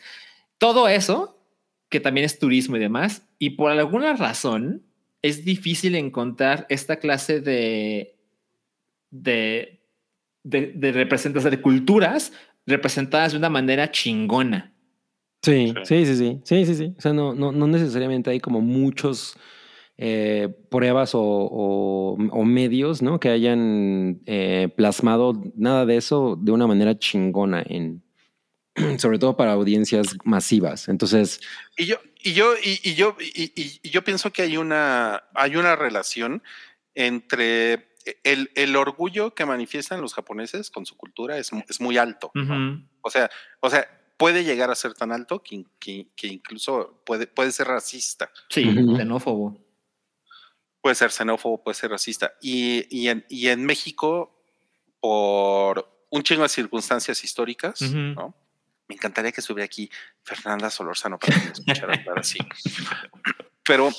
todo 0.60 0.88
eso, 0.88 1.44
que 1.90 2.00
también 2.00 2.26
es 2.26 2.38
turismo 2.38 2.78
y 2.78 2.80
demás, 2.80 3.28
y 3.40 3.52
por 3.52 3.72
alguna 3.72 4.14
razón 4.14 4.84
es 5.24 5.44
difícil 5.44 5.96
encontrar 5.96 6.68
esta 6.70 6.98
clase 6.98 7.42
de, 7.42 8.16
de, 9.10 9.82
de, 10.44 10.72
de 10.76 10.92
representación 10.92 11.50
de 11.50 11.62
culturas 11.62 12.32
representadas 12.68 13.32
de 13.32 13.40
una 13.40 13.50
manera 13.50 13.90
chingona. 13.90 14.72
Sí, 15.42 15.74
sí, 15.84 16.06
sí, 16.06 16.16
sí, 16.16 16.42
sí, 16.44 16.66
sí, 16.66 16.76
sí. 16.76 16.94
O 16.96 17.02
sea, 17.02 17.12
no, 17.12 17.34
no, 17.34 17.52
no 17.52 17.68
necesariamente 17.68 18.30
hay 18.30 18.40
como 18.40 18.62
muchos 18.62 19.36
eh, 19.98 20.50
pruebas 20.70 21.14
o, 21.16 21.22
o- 21.22 22.14
o 22.32 22.46
medios, 22.46 23.02
¿no? 23.02 23.20
Que 23.20 23.30
hayan 23.30 24.22
eh, 24.26 24.70
plasmado 24.76 25.34
nada 25.56 25.86
de 25.86 25.98
eso 25.98 26.36
de 26.42 26.52
una 26.52 26.66
manera 26.68 26.98
chingona 26.98 27.64
en, 27.66 28.04
sobre 28.98 29.20
todo 29.20 29.38
para 29.38 29.54
audiencias 29.54 30.16
masivas. 30.24 30.88
Entonces, 30.90 31.42
Y 31.78 31.86
yo, 31.86 31.98
y 32.24 32.34
yo, 32.34 32.54
y, 32.64 32.80
y 32.90 32.96
yo, 32.96 33.16
y, 33.20 33.52
y- 33.56 33.80
y 33.84 33.90
yo 33.90 34.04
pienso 34.04 34.32
que 34.32 34.42
hay 34.42 34.58
una, 34.58 35.24
hay 35.36 35.56
una 35.56 35.76
relación 35.76 36.42
entre 36.96 37.90
el, 38.24 38.52
el 38.56 38.76
orgullo 38.76 39.34
que 39.34 39.46
manifiestan 39.46 40.02
los 40.02 40.14
japoneses 40.14 40.70
con 40.70 40.86
su 40.86 40.96
cultura 40.98 41.38
es, 41.38 41.54
mu- 41.54 41.64
es 41.70 41.80
muy 41.80 41.98
alto. 41.98 42.32
O 43.02 43.10
sea, 43.10 43.30
o 43.62 43.70
sea, 43.70 43.88
puede 44.18 44.44
llegar 44.44 44.70
a 44.72 44.76
ser 44.76 44.94
tan 44.94 45.12
alto 45.12 45.42
que, 45.44 45.66
que- 45.80 46.08
que 46.16 46.28
incluso 46.28 47.02
puede, 47.06 47.28
puede 47.28 47.52
ser 47.52 47.68
racista, 47.68 48.30
Sí, 48.50 48.64
xenófobo. 48.98 49.63
Puede 50.84 50.96
ser 50.96 51.12
xenófobo, 51.12 51.64
puede 51.64 51.76
ser 51.76 51.92
racista. 51.92 52.34
Y, 52.42 52.86
y 52.90 53.08
en, 53.08 53.26
y 53.30 53.48
en 53.48 53.66
México, 53.66 54.38
por 55.00 55.90
un 56.10 56.24
chingo 56.24 56.44
de 56.44 56.50
circunstancias 56.50 57.24
históricas. 57.24 57.82
¿no? 57.82 58.36
Me 58.90 58.96
encantaría 58.96 59.32
que 59.32 59.40
estuviera 59.40 59.64
aquí 59.64 59.90
Fernanda 60.24 60.70
Solorzano 60.70 61.18
para 61.18 61.36
que 61.40 61.46
me 61.46 61.52
escuchara 61.54 61.94
hablar 61.94 62.20
así. 62.20 62.38
Pero, 63.64 63.92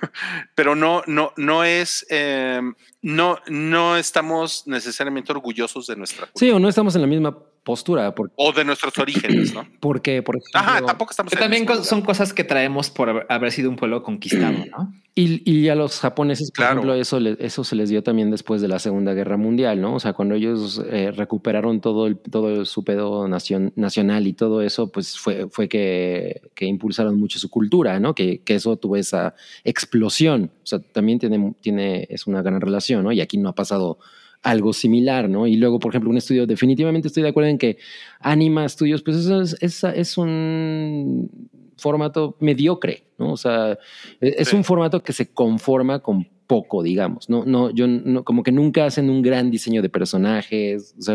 pero 0.54 0.74
no, 0.74 1.02
no, 1.06 1.34
no 1.36 1.64
es, 1.64 2.06
eh, 2.08 2.62
no, 3.02 3.38
no 3.48 3.98
estamos 3.98 4.66
necesariamente 4.66 5.32
orgullosos 5.32 5.86
de 5.86 5.96
nuestra 5.96 6.26
cultura 6.26 6.40
sí, 6.40 6.50
o 6.50 6.58
no 6.58 6.70
estamos 6.70 6.94
en 6.94 7.02
la 7.02 7.06
misma 7.06 7.38
postura, 7.64 8.12
o 8.36 8.52
de 8.52 8.64
nuestros 8.64 8.96
orígenes, 8.98 9.54
¿no? 9.54 9.66
porque, 9.80 10.22
por 10.22 10.36
ejemplo, 10.36 10.60
Ajá, 10.60 10.84
tampoco 10.84 11.10
estamos. 11.12 11.32
También 11.32 11.64
co- 11.64 11.84
son 11.84 12.02
cosas 12.02 12.32
que 12.32 12.44
traemos 12.44 12.90
por 12.90 13.08
haber- 13.08 13.26
haber 13.28 13.52
sido 13.52 13.70
un 13.70 13.76
pueblo 13.76 14.02
conquistado, 14.02 14.58
¿no? 14.70 14.92
Y, 15.14 15.42
y 15.48 15.68
a 15.68 15.74
los 15.74 16.00
japoneses, 16.00 16.50
por 16.50 16.56
Claro. 16.64 16.72
ejemplo, 16.80 16.94
eso, 16.94 17.20
le- 17.20 17.36
eso 17.38 17.64
se 17.64 17.76
les 17.76 17.90
dio 17.90 18.02
también 18.02 18.30
después 18.30 18.62
de 18.62 18.68
la 18.68 18.78
Segunda 18.78 19.12
Guerra 19.12 19.36
Mundial, 19.36 19.78
¿no? 19.80 19.94
O 19.94 20.00
sea, 20.00 20.14
cuando 20.14 20.34
ellos 20.34 20.82
eh, 20.90 21.10
recuperaron 21.10 21.80
todo, 21.82 22.06
el, 22.06 22.16
todo 22.16 22.64
su 22.64 22.82
pedo 22.82 23.28
nacion- 23.28 23.72
nacional 23.76 24.26
y 24.26 24.32
todo 24.32 24.62
eso, 24.62 24.90
pues 24.90 25.18
fue, 25.18 25.48
fue 25.50 25.68
que, 25.68 26.40
que 26.54 26.64
impulsaron 26.64 27.20
mucho 27.20 27.38
su 27.38 27.50
cultura, 27.50 28.00
¿no? 28.00 28.14
Que, 28.14 28.40
que 28.40 28.54
eso 28.54 28.76
tuvo 28.76 28.96
esa 28.96 29.34
explosión. 29.64 30.50
O 30.62 30.66
sea, 30.66 30.78
también 30.80 31.18
tiene, 31.18 31.54
tiene, 31.60 32.06
es 32.08 32.26
una 32.26 32.40
gran 32.42 32.60
relación, 32.60 33.04
¿no? 33.04 33.12
Y 33.12 33.20
aquí 33.20 33.36
no 33.36 33.50
ha 33.50 33.54
pasado 33.54 33.98
algo 34.42 34.72
similar, 34.72 35.28
¿no? 35.28 35.46
Y 35.46 35.56
luego, 35.56 35.78
por 35.78 35.92
ejemplo, 35.92 36.10
un 36.10 36.16
estudio, 36.16 36.46
definitivamente 36.46 37.08
estoy 37.08 37.22
de 37.22 37.28
acuerdo 37.28 37.48
en 37.50 37.58
que 37.58 37.78
Anima 38.20 38.68
Studios, 38.68 39.02
pues 39.02 39.16
eso 39.18 39.40
es, 39.40 39.56
es, 39.60 39.84
es 39.84 40.18
un 40.18 41.30
formato 41.76 42.36
mediocre, 42.40 43.04
¿no? 43.18 43.32
O 43.32 43.36
sea, 43.36 43.72
e, 44.20 44.34
es 44.38 44.48
Sí. 44.48 44.56
un 44.56 44.64
formato 44.64 45.02
que 45.02 45.12
se 45.12 45.32
conforma 45.32 46.00
con 46.00 46.28
poco, 46.46 46.82
digamos. 46.82 47.30
No, 47.30 47.44
no, 47.46 47.70
yo 47.70 47.86
no, 47.86 48.24
como 48.24 48.42
que 48.42 48.52
nunca 48.52 48.84
hacen 48.84 49.08
un 49.10 49.22
gran 49.22 49.50
diseño 49.50 49.80
de 49.80 49.88
personajes, 49.88 50.94
o 50.98 51.02
sea, 51.02 51.14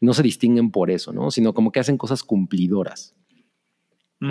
no 0.00 0.14
se 0.14 0.22
distinguen 0.22 0.70
por 0.70 0.90
eso, 0.90 1.12
¿no? 1.12 1.30
Sino 1.30 1.52
como 1.54 1.70
que 1.72 1.80
hacen 1.80 1.98
cosas 1.98 2.22
cumplidoras. 2.22 3.14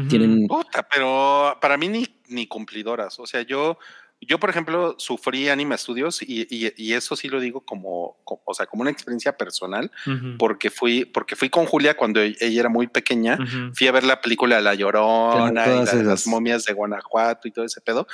Tienen, 0.08 0.48
Puta, 0.48 0.88
pero 0.90 1.58
para 1.60 1.76
mí 1.78 1.90
ni, 1.90 2.06
ni 2.30 2.48
cumplidoras. 2.48 3.20
O 3.20 3.26
sea, 3.28 3.42
yo, 3.42 3.78
yo, 4.22 4.40
por 4.40 4.50
ejemplo, 4.52 4.96
sufrí 5.00 5.50
Anima 5.50 5.76
Studios 5.78 6.22
y, 6.22 6.48
y- 6.50 6.74
y 6.78 6.94
eso 6.94 7.16
sí 7.16 7.28
lo 7.28 7.40
digo 7.40 7.62
como, 7.62 8.18
co- 8.24 8.42
o 8.46 8.54
sea, 8.54 8.68
como 8.68 8.82
una 8.82 8.92
experiencia 8.92 9.36
personal, 9.36 9.92
porque 10.38 10.70
fui, 10.70 11.06
porque 11.06 11.36
fui 11.36 11.50
con 11.50 11.66
Julia 11.66 11.98
cuando 11.98 12.22
e- 12.22 12.36
ella 12.40 12.60
era 12.62 12.70
muy 12.70 12.88
pequeña. 12.88 13.38
Fui 13.74 13.88
a 13.88 13.92
ver 13.92 14.04
la 14.04 14.22
película 14.22 14.62
La 14.62 14.76
Llorona 14.76 15.66
y 15.68 15.86
la 15.86 15.94
las 16.04 16.28
momias 16.28 16.66
de 16.66 16.74
Guanajuato 16.74 17.48
y 17.48 17.52
todo 17.52 17.66
ese 17.66 17.82
pedo. 17.82 18.08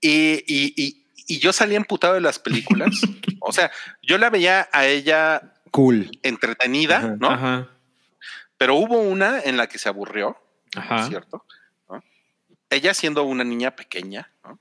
Y, 0.00 0.44
y- 0.46 0.74
y- 0.76 1.06
y 1.26 1.38
yo 1.38 1.52
salí 1.52 1.76
emputado 1.76 2.14
de 2.14 2.20
las 2.20 2.38
películas. 2.38 2.90
o 3.40 3.52
sea, 3.52 3.70
yo 4.02 4.18
la 4.18 4.28
veía 4.28 4.68
a 4.72 4.86
ella 4.86 5.54
cool. 5.70 6.10
entretenida, 6.22 6.98
Ajá. 6.98 7.16
¿no? 7.18 7.30
Ajá. 7.30 7.68
Pero 8.58 8.74
hubo 8.76 9.00
una 9.00 9.40
en 9.40 9.56
la 9.56 9.66
que 9.66 9.78
se 9.78 9.88
aburrió, 9.88 10.36
Ajá. 10.76 11.08
¿cierto? 11.08 11.44
¿No? 11.88 12.02
Ella 12.70 12.92
siendo 12.94 13.22
una 13.24 13.44
niña 13.44 13.74
pequeña, 13.76 14.30
¿no? 14.44 14.58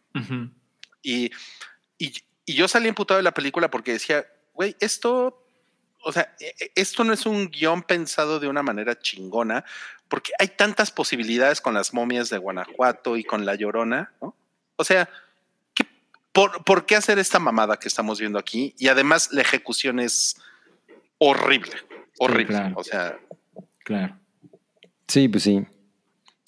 Y, 1.02 1.32
y, 1.98 2.14
y 2.46 2.54
yo 2.54 2.68
salí 2.68 2.88
emputado 2.88 3.18
de 3.18 3.24
la 3.24 3.34
película 3.34 3.70
porque 3.70 3.94
decía, 3.94 4.26
güey, 4.54 4.76
esto, 4.80 5.46
o 6.04 6.12
sea, 6.12 6.36
e- 6.40 6.54
e- 6.60 6.72
esto 6.76 7.04
no 7.04 7.14
es 7.14 7.26
un 7.26 7.50
guion 7.50 7.84
pensado 7.84 8.40
de 8.40 8.48
una 8.48 8.64
manera 8.64 8.98
chingona, 9.00 9.64
porque 10.08 10.32
hay 10.40 10.50
tantas 10.50 10.92
posibilidades 10.92 11.62
con 11.62 11.74
las 11.74 11.94
momias 11.94 12.30
de 12.30 12.38
Guanajuato 12.38 13.16
y 13.18 13.24
con 13.24 13.46
La 13.46 13.56
Llorona, 13.56 14.12
¿no? 14.22 14.36
O 14.76 14.84
sea, 14.84 15.10
¿qué- 15.74 15.88
por, 16.32 16.64
por 16.64 16.86
qué 16.86 16.96
hacer 16.96 17.18
esta 17.20 17.40
mamada 17.40 17.78
que 17.78 17.88
estamos 17.88 18.20
viendo 18.20 18.38
aquí? 18.40 18.76
Y 18.78 18.88
además 18.90 19.32
la 19.32 19.42
ejecución 19.42 20.00
es 20.00 20.36
horrible, 21.18 21.74
horrible. 22.20 22.58
claro. 22.58 22.74
O 22.78 22.84
sea, 22.84 23.18
Claro. 23.84 24.18
Sí, 25.08 25.28
pues 25.28 25.44
sí. 25.44 25.66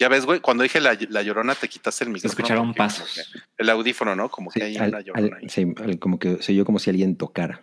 Ya 0.03 0.09
ves, 0.09 0.25
güey, 0.25 0.39
cuando 0.41 0.63
dije 0.63 0.81
la, 0.81 0.97
la 1.09 1.21
Llorona 1.21 1.55
te 1.55 1.67
quitaste 1.69 2.03
el 2.03 2.09
micrófono. 2.09 2.29
escucharon 2.43 2.73
pasos. 2.73 3.21
El 3.57 3.69
audífono, 3.69 4.15
¿no? 4.15 4.27
Como 4.29 4.51
Sí, 4.51 4.59
que 4.59 4.65
hay 4.65 4.75
al- 4.77 4.89
una 4.89 4.97
al- 4.97 5.03
Llorona 5.05 5.37
ahí. 5.41 5.47
sí, 5.49 5.73
al- 5.81 5.97
como 5.99 6.19
que 6.19 6.41
se 6.41 6.51
oyó 6.51 6.65
como 6.65 6.77
si 6.79 6.89
alguien 6.89 7.15
tocara. 7.15 7.61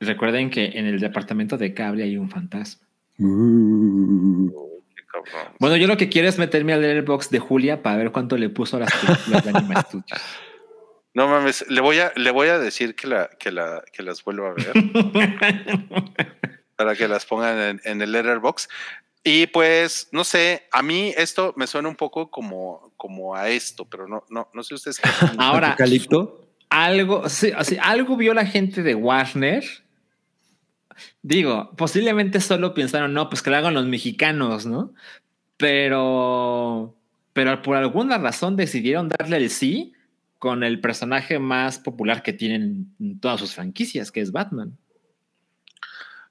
Recuerden 0.00 0.50
que 0.50 0.66
en 0.74 0.86
el 0.86 0.98
departamento 1.00 1.56
de 1.56 1.72
cable 1.74 2.02
hay 2.02 2.16
un 2.16 2.28
fantasma. 2.30 2.86
Qué 3.16 5.02
cabrón. 5.10 5.52
Bueno, 5.58 5.76
yo 5.76 5.86
lo 5.86 5.96
que 5.96 6.08
quiero 6.08 6.28
es 6.28 6.38
meterme 6.38 6.72
al 6.72 6.80
letterbox 6.82 7.30
de 7.30 7.38
Julia 7.38 7.82
para 7.82 7.96
ver 7.96 8.10
cuánto 8.12 8.36
le 8.36 8.48
puso 8.48 8.76
a 8.76 8.80
las 8.80 8.92
películas 8.94 9.44
de 9.44 9.50
Anima 9.50 9.82
Studios. 9.82 10.20
No 11.14 11.26
mames, 11.28 11.64
le 11.68 11.80
voy 11.80 11.98
a, 11.98 12.12
le 12.16 12.30
voy 12.30 12.48
a 12.48 12.58
decir 12.58 12.94
que, 12.94 13.06
la, 13.08 13.28
que, 13.38 13.50
la, 13.50 13.82
que 13.92 14.02
las 14.02 14.22
vuelva 14.22 14.50
a 14.50 14.54
ver 14.54 14.72
para 16.76 16.94
que 16.94 17.08
las 17.08 17.26
pongan 17.26 17.58
en, 17.58 17.80
en 17.84 18.02
el 18.02 18.12
letterbox. 18.12 18.68
Y 19.24 19.46
pues, 19.48 20.08
no 20.12 20.24
sé, 20.24 20.68
a 20.72 20.82
mí 20.82 21.12
esto 21.16 21.52
me 21.56 21.66
suena 21.66 21.88
un 21.88 21.96
poco 21.96 22.30
como, 22.30 22.92
como 22.96 23.34
a 23.34 23.48
esto, 23.48 23.84
pero 23.84 24.06
no, 24.06 24.24
no, 24.30 24.48
no 24.52 24.62
sé 24.62 24.74
ustedes 24.74 24.98
qué. 24.98 25.08
Ahora, 25.38 25.68
¿Apocalipto? 25.68 26.48
algo, 26.70 27.28
sí, 27.28 27.52
algo 27.80 28.16
vio 28.16 28.34
la 28.34 28.46
gente 28.46 28.82
de 28.82 28.94
Warner. 28.94 29.64
Digo, 31.22 31.72
posiblemente 31.76 32.40
solo 32.40 32.74
pensaron, 32.74 33.12
no, 33.12 33.28
pues 33.28 33.42
que 33.42 33.50
lo 33.50 33.56
hagan 33.56 33.74
los 33.74 33.86
mexicanos, 33.86 34.66
¿no? 34.66 34.92
Pero, 35.56 36.96
pero 37.32 37.62
por 37.62 37.76
alguna 37.76 38.18
razón 38.18 38.56
decidieron 38.56 39.08
darle 39.08 39.36
el 39.36 39.50
sí 39.50 39.92
con 40.38 40.62
el 40.62 40.80
personaje 40.80 41.38
más 41.38 41.78
popular 41.78 42.22
que 42.22 42.32
tienen 42.32 42.94
en 43.00 43.20
todas 43.20 43.40
sus 43.40 43.54
franquicias, 43.54 44.12
que 44.12 44.20
es 44.20 44.30
Batman. 44.30 44.76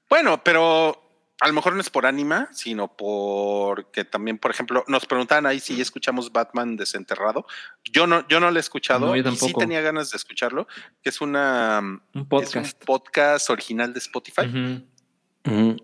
Bueno, 0.08 0.42
pero 0.42 1.07
a 1.40 1.46
lo 1.46 1.54
mejor 1.54 1.74
no 1.74 1.80
es 1.80 1.88
por 1.90 2.04
ánima, 2.06 2.48
sino 2.52 2.96
porque 2.96 4.04
también, 4.04 4.38
por 4.38 4.50
ejemplo, 4.50 4.84
nos 4.88 5.06
preguntaban 5.06 5.46
ahí 5.46 5.60
si 5.60 5.76
ya 5.76 5.82
escuchamos 5.82 6.32
Batman 6.32 6.76
desenterrado. 6.76 7.46
Yo 7.92 8.06
no, 8.08 8.26
yo 8.28 8.40
no 8.40 8.50
lo 8.50 8.56
he 8.56 8.60
escuchado 8.60 9.06
No, 9.06 9.16
yo 9.16 9.30
y 9.30 9.36
sí 9.36 9.52
tenía 9.56 9.80
ganas 9.80 10.10
de 10.10 10.16
escucharlo, 10.16 10.66
que 11.02 11.10
es 11.10 11.20
una 11.20 11.78
Un 11.80 12.02
es 12.42 12.54
un 12.56 12.64
podcast. 12.84 13.50
original 13.50 13.92
de 13.92 13.98
Spotify. 14.00 14.82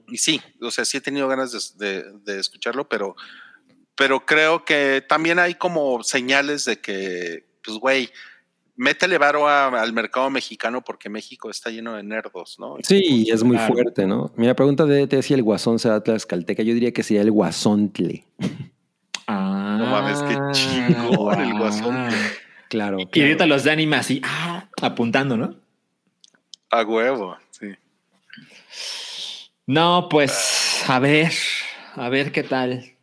Y 0.08 0.18
sí, 0.18 0.42
o 0.60 0.70
sea, 0.70 0.84
sí 0.84 0.96
he 0.98 1.00
tenido 1.00 1.26
ganas 1.28 1.76
de, 1.78 2.02
de- 2.02 2.12
de 2.24 2.40
escucharlo, 2.40 2.88
pero, 2.88 3.16
pero 3.94 4.26
creo 4.26 4.64
que 4.64 5.02
también 5.08 5.38
hay 5.38 5.54
como 5.54 6.02
señales 6.02 6.64
de 6.66 6.80
que, 6.80 7.46
pues, 7.62 7.78
güey, 7.78 8.10
métele 8.76 9.18
varo 9.18 9.46
a- 9.48 9.68
al 9.80 9.92
mercado 9.92 10.30
mexicano 10.30 10.82
porque 10.82 11.08
México 11.08 11.50
está 11.50 11.70
lleno 11.70 11.94
de 11.94 12.02
nerdos, 12.02 12.56
¿no? 12.58 12.76
Sí, 12.82 13.26
es 13.30 13.42
muy 13.44 13.56
Claro. 13.56 13.74
fuerte, 13.74 14.06
¿no? 14.06 14.32
Mira, 14.36 14.54
pregunta 14.54 14.84
de 14.84 15.06
te 15.06 15.22
si 15.22 15.34
el 15.34 15.42
guasón 15.42 15.78
será 15.78 16.02
tlaxcalteca. 16.02 16.62
Yo 16.62 16.74
diría 16.74 16.92
que 16.92 17.02
sería 17.02 17.22
el 17.22 17.30
guasontle. 17.30 18.24
Ah, 19.26 19.76
No 19.78 19.86
mames, 19.86 20.18
qué 20.22 20.36
chingón 20.52 21.40
el 21.40 21.58
guasón. 21.58 22.08
Claro. 22.68 22.98
Y 23.00 23.06
claro. 23.06 23.26
ahorita 23.28 23.46
los 23.46 23.62
de 23.64 23.70
anima 23.70 23.98
así, 23.98 24.20
ah, 24.24 24.68
apuntando, 24.82 25.36
¿no? 25.36 25.54
A 26.70 26.82
huevo, 26.82 27.36
sí. 27.50 27.68
No, 29.66 30.08
pues, 30.10 30.82
a 30.88 30.98
ver, 30.98 31.32
a 31.94 32.08
ver 32.08 32.32
qué 32.32 32.42
tal. 32.42 32.93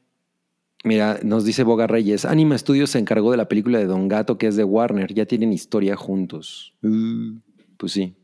Mira, 0.84 1.20
nos 1.24 1.46
dice 1.46 1.64
Boga 1.64 1.86
Reyes, 1.88 2.26
Anima 2.26 2.58
Studios 2.58 2.90
se 2.90 2.98
encargó 3.00 3.30
de 3.32 3.38
la 3.38 3.48
película 3.48 3.78
de 3.78 3.86
Don 3.86 4.08
Gato 4.08 4.38
que 4.38 4.48
es 4.48 4.56
de 4.56 4.64
Warner, 4.64 5.14
ya 5.14 5.26
tienen 5.26 5.54
historia 5.54 5.96
juntos. 5.96 6.74
Uh, 6.82 7.40
pues 7.78 7.92
sí. 7.92 8.16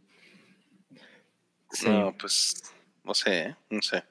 Sí. 1.71 1.87
No, 1.89 2.15
pues, 2.17 2.63
no 3.03 3.13
sé, 3.13 3.39
¿eh? 3.41 3.55
no 3.69 3.81
sé. 3.81 4.03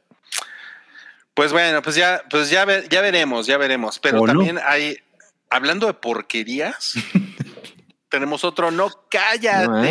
Pues 1.35 1.53
bueno, 1.53 1.83
pues 1.83 1.97
ya, 1.97 2.23
pues 2.31 2.49
ya, 2.51 2.65
ve- 2.65 2.87
ya 2.89 3.01
veremos, 3.01 3.47
ya 3.47 3.59
veremos. 3.59 3.99
Pero 3.99 4.23
también 4.25 4.59
hay, 4.65 4.97
hablando 5.51 5.87
de 5.89 5.95
porquerías, 5.95 6.95
tenemos 8.09 8.45
otro, 8.45 8.71
no 8.71 8.89
cállate, 9.11 9.67
No 9.69 9.83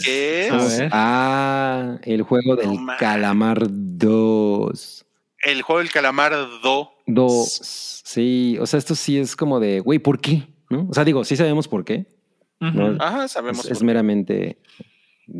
que 0.00 0.46
es. 0.48 0.88
Ah, 0.92 1.98
el 2.04 2.22
juego 2.22 2.54
No 2.54 2.62
del. 2.62 2.78
Calamar 2.98 3.66
2. 3.68 5.06
el 5.42 5.62
juego 5.62 5.80
del 5.80 5.90
calamar 5.90 6.32
2. 6.62 6.88
Dos. 7.06 7.60
Sí, 8.04 8.56
o 8.60 8.66
sea, 8.66 8.78
esto 8.78 8.94
sí 8.94 9.18
es 9.18 9.36
como 9.36 9.60
de, 9.60 9.80
güey, 9.80 9.98
¿por 9.98 10.20
qué? 10.20 10.42
¿No? 10.70 10.86
O 10.90 10.94
sea, 10.94 11.04
digo, 11.04 11.24
sí 11.24 11.36
sabemos 11.36 11.68
por 11.68 11.84
qué. 11.84 12.06
Ujú. 12.60 12.76
No, 12.78 12.96
Ajá, 13.02 13.28
sabemos. 13.28 13.64
es, 13.64 13.70
es 13.72 13.78
por- 13.78 13.86
meramente 13.86 14.58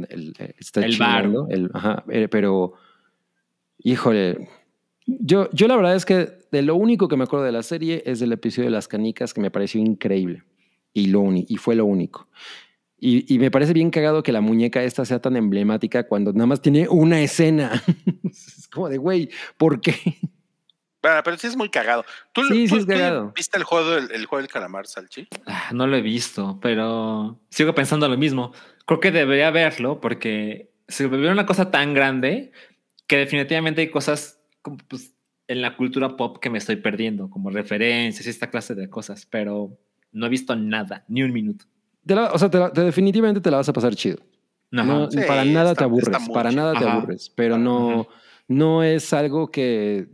el, 0.08 0.34
eh, 0.38 0.54
está 0.58 0.84
El 0.84 0.92
chingando, 0.92 1.46
el- 1.50 1.70
ajá, 1.74 2.04
eh, 2.10 2.28
pero 2.28 2.74
híjole 3.78 4.48
yo, 5.06 5.48
yo 5.52 5.68
la 5.68 5.76
verdad 5.76 5.94
es 5.94 6.04
que 6.04 6.32
de 6.50 6.62
lo 6.62 6.74
único 6.74 7.06
que 7.08 7.16
me 7.16 7.24
acuerdo 7.24 7.44
de 7.44 7.52
la 7.52 7.62
serie 7.62 8.02
es 8.06 8.18
del 8.18 8.32
episodio 8.32 8.66
de 8.66 8.72
las 8.72 8.88
canicas 8.88 9.32
que 9.32 9.40
me 9.40 9.50
pareció 9.52 9.80
increíble. 9.80 10.42
Y, 10.92 11.08
lo 11.08 11.20
uni- 11.20 11.44
y 11.48 11.56
fue 11.58 11.76
lo 11.76 11.84
único. 11.84 12.26
Y, 12.98 13.32
y 13.32 13.38
me 13.38 13.50
parece 13.50 13.72
bien 13.74 13.90
cagado 13.90 14.22
que 14.24 14.32
la 14.32 14.40
muñeca 14.40 14.82
esta 14.82 15.04
sea 15.04 15.20
tan 15.20 15.36
emblemática 15.36 16.08
cuando 16.08 16.32
nada 16.32 16.46
más 16.46 16.60
tiene 16.62 16.88
una 16.88 17.20
escena. 17.20 17.82
es 18.24 18.66
como 18.72 18.88
de, 18.88 18.96
güey, 18.98 19.28
¿por 19.58 19.80
qué? 19.80 19.94
Bueno, 21.02 21.20
pero 21.24 21.36
sí 21.36 21.46
es 21.46 21.56
muy 21.56 21.68
cagado. 21.68 22.04
¿Tú, 22.32 22.42
Sí, 22.44 22.66
sí 22.68 22.76
es 22.76 22.86
tú 22.86 22.92
cagado. 22.92 23.32
¿Viste 23.36 23.58
el 23.58 23.64
juego, 23.64 23.90
del, 23.90 24.10
el 24.10 24.26
juego 24.26 24.42
del 24.42 24.50
calamar, 24.50 24.86
Salchi? 24.86 25.28
Ah, 25.46 25.70
no 25.72 25.86
lo 25.86 25.96
he 25.96 26.02
visto, 26.02 26.58
pero 26.60 27.38
sigo 27.50 27.74
pensando 27.74 28.08
lo 28.08 28.16
mismo. 28.16 28.52
Creo 28.86 29.00
que 29.00 29.10
debería 29.12 29.50
verlo 29.50 30.00
porque 30.00 30.72
se 30.88 31.06
volvió 31.06 31.30
una 31.30 31.46
cosa 31.46 31.70
tan 31.70 31.94
grande 31.94 32.52
que 33.06 33.18
definitivamente 33.18 33.82
hay 33.82 33.90
cosas 33.90 34.40
como, 34.62 34.78
pues, 34.88 35.14
en 35.48 35.62
la 35.62 35.76
cultura 35.76 36.16
pop 36.16 36.38
que 36.40 36.50
me 36.50 36.58
estoy 36.58 36.76
perdiendo, 36.76 37.30
como 37.30 37.50
referencias 37.50 38.26
y 38.26 38.30
esta 38.30 38.50
clase 38.50 38.74
de 38.74 38.90
cosas, 38.90 39.26
pero 39.26 39.78
no 40.10 40.26
he 40.26 40.28
visto 40.28 40.56
nada, 40.56 41.04
ni 41.06 41.22
un 41.22 41.32
minuto. 41.32 41.66
Te 42.04 42.16
la- 42.16 42.32
o 42.32 42.38
sea, 42.38 42.50
te 42.50 42.58
la- 42.58 42.72
te- 42.72 42.80
definitivamente 42.80 43.40
te 43.40 43.50
la 43.50 43.58
vas 43.58 43.68
a 43.68 43.72
pasar 43.72 43.94
chido. 43.94 44.18
Ajá. 44.72 44.84
No, 44.84 45.08
Sí, 45.10 45.18
para 45.26 45.44
nada 45.44 45.70
está- 45.72 45.80
te 45.80 45.84
aburres, 45.84 46.28
para 46.32 46.50
chido. 46.50 46.62
nada 46.62 46.72
te 46.78 46.84
Ajá. 46.84 46.94
aburres, 46.96 47.30
pero 47.30 47.58
no, 47.58 48.08
no 48.48 48.82
es 48.82 49.12
algo 49.12 49.52
que 49.52 50.08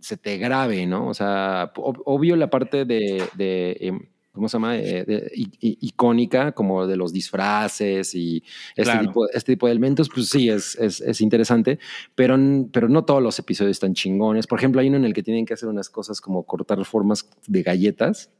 se 0.00 0.16
te 0.16 0.36
grabe, 0.38 0.86
¿no? 0.86 1.08
O 1.08 1.14
sea, 1.14 1.72
ob- 1.74 2.02
obvio 2.04 2.36
la 2.36 2.48
parte 2.50 2.84
de, 2.84 3.22
de, 3.34 3.76
em, 3.80 4.00
¿cómo 4.32 4.48
se 4.48 4.56
llama? 4.56 4.72
De- 4.74 5.30
icónica, 5.60 6.52
como 6.52 6.86
de 6.86 6.96
los 6.96 7.12
disfraces 7.12 8.14
y 8.14 8.42
este, 8.76 8.82
Claro. 8.82 9.06
tipo, 9.08 9.28
este 9.30 9.52
tipo 9.52 9.66
de 9.66 9.72
elementos, 9.72 10.08
pues 10.12 10.28
sí, 10.28 10.48
es, 10.50 10.74
es, 10.76 11.00
es 11.00 11.20
interesante, 11.20 11.78
pero, 12.14 12.36
pero 12.72 12.88
no 12.88 13.04
todos 13.04 13.22
los 13.22 13.38
episodios 13.38 13.76
están 13.76 13.94
chingones. 13.94 14.46
Por 14.46 14.58
ejemplo, 14.58 14.80
hay 14.80 14.88
uno 14.88 14.96
en 14.98 15.04
el 15.06 15.14
que 15.14 15.22
tienen 15.22 15.46
que 15.46 15.54
hacer 15.54 15.68
unas 15.68 15.88
cosas 15.88 16.20
como 16.20 16.42
cortar 16.44 16.84
formas 16.84 17.28
de 17.46 17.62
galletas, 17.62 18.30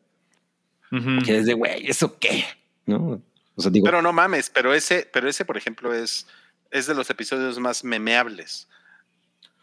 que 1.25 1.39
es 1.39 1.47
de, 1.47 1.55
güey, 1.55 1.87
¿eso 1.87 2.17
qué? 2.19 2.45
¿No? 2.87 3.21
O 3.57 3.63
sea, 3.63 3.71
digo, 3.71 3.85
Pero 3.87 4.03
no 4.03 4.13
mames, 4.13 4.51
pero 4.51 4.75
ese, 4.75 5.09
pero 5.13 5.29
ese, 5.29 5.45
por 5.45 5.57
ejemplo, 5.57 5.93
es, 5.95 6.27
es 6.71 6.87
de 6.87 6.95
los 6.95 7.09
episodios 7.11 7.59
más 7.59 7.83
memeables. 7.85 8.69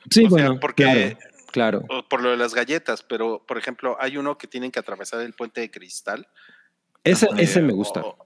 sí, 0.09 0.25
o 0.25 0.29
sea, 0.29 0.47
bueno, 0.47 0.59
porque- 0.59 0.83
claro, 0.83 1.17
claro. 1.53 1.83
o 1.89 2.03
Por 2.09 2.21
lo 2.21 2.31
de 2.31 2.37
las 2.37 2.53
galletas, 2.53 3.01
pero 3.03 3.45
por 3.47 3.57
ejemplo, 3.57 3.95
hay 4.01 4.17
uno 4.17 4.37
que 4.37 4.47
tienen 4.47 4.71
que 4.71 4.79
atravesar 4.79 5.21
el 5.21 5.31
puente 5.33 5.61
de 5.61 5.71
cristal. 5.71 6.27
Ese, 7.05 7.27
Ajá. 7.31 7.39
ese 7.41 7.61
me 7.61 7.71
gusta. 7.71 8.01
o- 8.01 8.17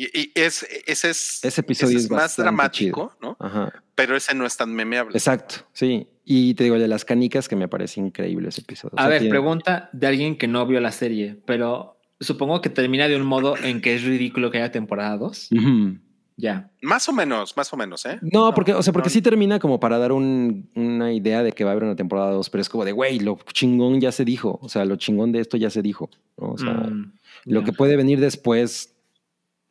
y, 0.00 0.04
y 0.20 0.32
es, 0.36 0.64
ese 0.86 1.10
es, 1.10 1.44
Ese 1.44 1.60
episodio 1.60 1.96
ese 1.98 2.06
es 2.06 2.10
más 2.10 2.36
dramático, 2.36 3.16
¿no? 3.20 3.36
Ajá. 3.40 3.72
Pero 3.96 4.14
ese 4.16 4.32
no 4.34 4.46
es 4.46 4.56
tan 4.56 4.72
memeable. 4.72 5.16
Exacto, 5.16 5.66
sí. 5.72 6.08
Y 6.24 6.54
te 6.54 6.62
digo, 6.64 6.76
el 6.76 6.82
de 6.82 6.86
las 6.88 7.04
canicas, 7.04 7.48
que 7.48 7.56
me 7.56 7.66
parece 7.68 7.98
increíble 8.00 8.48
ese 8.50 8.60
episodio. 8.60 8.92
O 8.96 8.98
A 9.00 9.02
sea, 9.02 9.08
ver, 9.08 9.18
tiene- 9.20 9.30
pregunta 9.32 9.90
de 9.92 10.06
alguien 10.06 10.38
que 10.38 10.46
no 10.46 10.64
vio 10.66 10.78
la 10.80 10.92
serie, 10.92 11.40
pero 11.46 11.98
supongo 12.20 12.60
que 12.60 12.68
termina 12.70 13.08
de 13.08 13.16
un 13.16 13.22
modo 13.26 13.56
en 13.56 13.80
que 13.80 13.94
es 13.96 14.04
ridículo 14.04 14.50
que 14.52 14.58
haya 14.58 14.70
temporada 14.70 15.16
2. 15.16 15.48
Ujú. 15.50 15.98
Ya. 16.40 16.70
Más 16.82 17.08
o 17.08 17.12
menos, 17.12 17.56
más 17.56 17.72
o 17.72 17.76
menos, 17.76 18.06
¿eh? 18.06 18.20
No, 18.22 18.54
porque, 18.54 18.72
o 18.72 18.80
sea, 18.80 18.92
porque 18.92 19.08
no. 19.08 19.12
sí 19.12 19.20
termina 19.20 19.58
como 19.58 19.80
para 19.80 19.98
dar 19.98 20.12
un- 20.12 20.70
una 20.76 21.12
idea 21.12 21.42
de 21.42 21.50
que 21.50 21.64
va 21.64 21.70
a 21.70 21.72
haber 21.72 21.82
una 21.82 21.96
temporada 21.96 22.30
2, 22.30 22.48
pero 22.48 22.62
es 22.62 22.68
como 22.68 22.84
de, 22.84 22.92
güey, 22.92 23.18
lo 23.18 23.38
chingón 23.52 24.00
ya 24.00 24.12
se 24.12 24.24
dijo. 24.24 24.60
O 24.62 24.68
sea, 24.68 24.84
lo 24.84 24.94
chingón 24.94 25.32
de 25.32 25.40
esto 25.40 25.56
ya 25.56 25.68
se 25.68 25.82
dijo. 25.82 26.08
¿no? 26.38 26.52
O 26.52 26.56
sea, 26.58 26.72
Mm, 26.74 27.12
lo 27.46 27.64
que 27.64 27.72
puede 27.72 27.96
venir 27.96 28.20
después, 28.20 28.94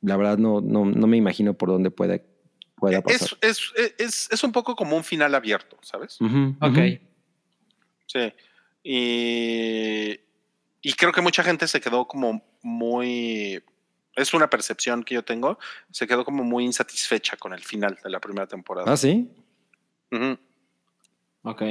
la 0.02 0.18
verdad 0.18 0.38
no, 0.38 0.60
no, 0.60 0.84
no 0.84 1.07
me 1.07 1.15
imagino 1.15 1.53
por 1.53 1.69
dónde 1.69 1.89
puede, 1.89 2.26
pueda 2.76 3.02
pasar. 3.02 3.38
Es, 3.41 3.72
es, 3.77 3.94
es, 3.98 4.27
es 4.30 4.44
un 4.44 4.52
poco 4.52 4.76
como 4.76 4.98
un 4.98 5.06
final 5.06 5.34
abierto, 5.35 5.77
¿sabes? 5.81 6.19
Ujú, 6.19 6.56
Ok. 6.60 6.77
Sí. 8.07 8.34
Y, 8.84 10.19
y 10.81 10.94
creo 10.94 11.11
que 11.11 11.22
mucha 11.22 11.44
gente 11.44 11.68
se 11.68 11.80
quedó 11.80 12.06
como 12.07 12.44
muy. 12.61 13.61
Es 14.18 14.34
una 14.34 14.49
percepción 14.49 15.03
que 15.03 15.15
yo 15.15 15.23
tengo. 15.23 15.57
Se 15.91 16.06
quedó 16.07 16.26
como 16.26 16.44
muy 16.44 16.65
insatisfecha 16.65 17.38
con 17.38 17.53
el 17.53 17.64
final 17.64 17.98
de 18.03 18.10
la 18.10 18.19
primera 18.19 18.48
temporada. 18.48 18.91
Ah, 18.91 18.98
sí. 18.98 19.30
Ujú. 20.11 20.38
Ok. 21.44 21.61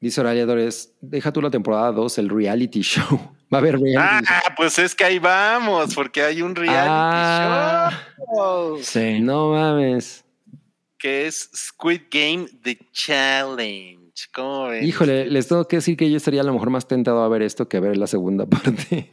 Dice 0.00 0.20
Oralia 0.20 0.46
Dores, 0.46 0.94
deja 1.00 1.32
tú 1.32 1.42
la 1.42 1.50
temporada 1.50 1.90
2, 1.92 2.18
el 2.18 2.28
reality 2.30 2.80
show. 2.82 3.18
Va 3.52 3.58
a 3.58 3.60
haber 3.60 3.78
reality 3.80 4.26
Ah, 4.28 4.54
pues 4.56 4.78
es 4.78 4.94
que 4.94 5.04
ahí 5.04 5.18
vamos, 5.18 5.94
porque 5.94 6.22
hay 6.22 6.42
un 6.42 6.54
reality 6.54 6.88
Ah. 6.88 7.90
show 8.34 8.78
Sí. 8.82 9.20
No 9.20 9.50
mames. 9.52 10.22
que 10.98 11.26
es 11.26 11.50
Squid 11.54 12.02
Game 12.10 12.46
The 12.62 12.78
Challenge. 12.92 14.00
¿Cómo 14.32 14.68
ven? 14.68 14.84
Híjole, 14.84 15.26
les 15.26 15.46
tengo 15.48 15.66
que 15.68 15.76
decir 15.76 15.96
que 15.96 16.10
yo 16.10 16.16
estaría 16.16 16.40
a 16.40 16.44
lo 16.44 16.52
mejor 16.54 16.70
más 16.70 16.88
tentado 16.88 17.22
a 17.22 17.28
ver 17.28 17.42
esto 17.42 17.68
que 17.68 17.76
a 17.76 17.80
ver 17.80 17.96
la 17.98 18.06
segunda 18.06 18.46
parte. 18.50 19.10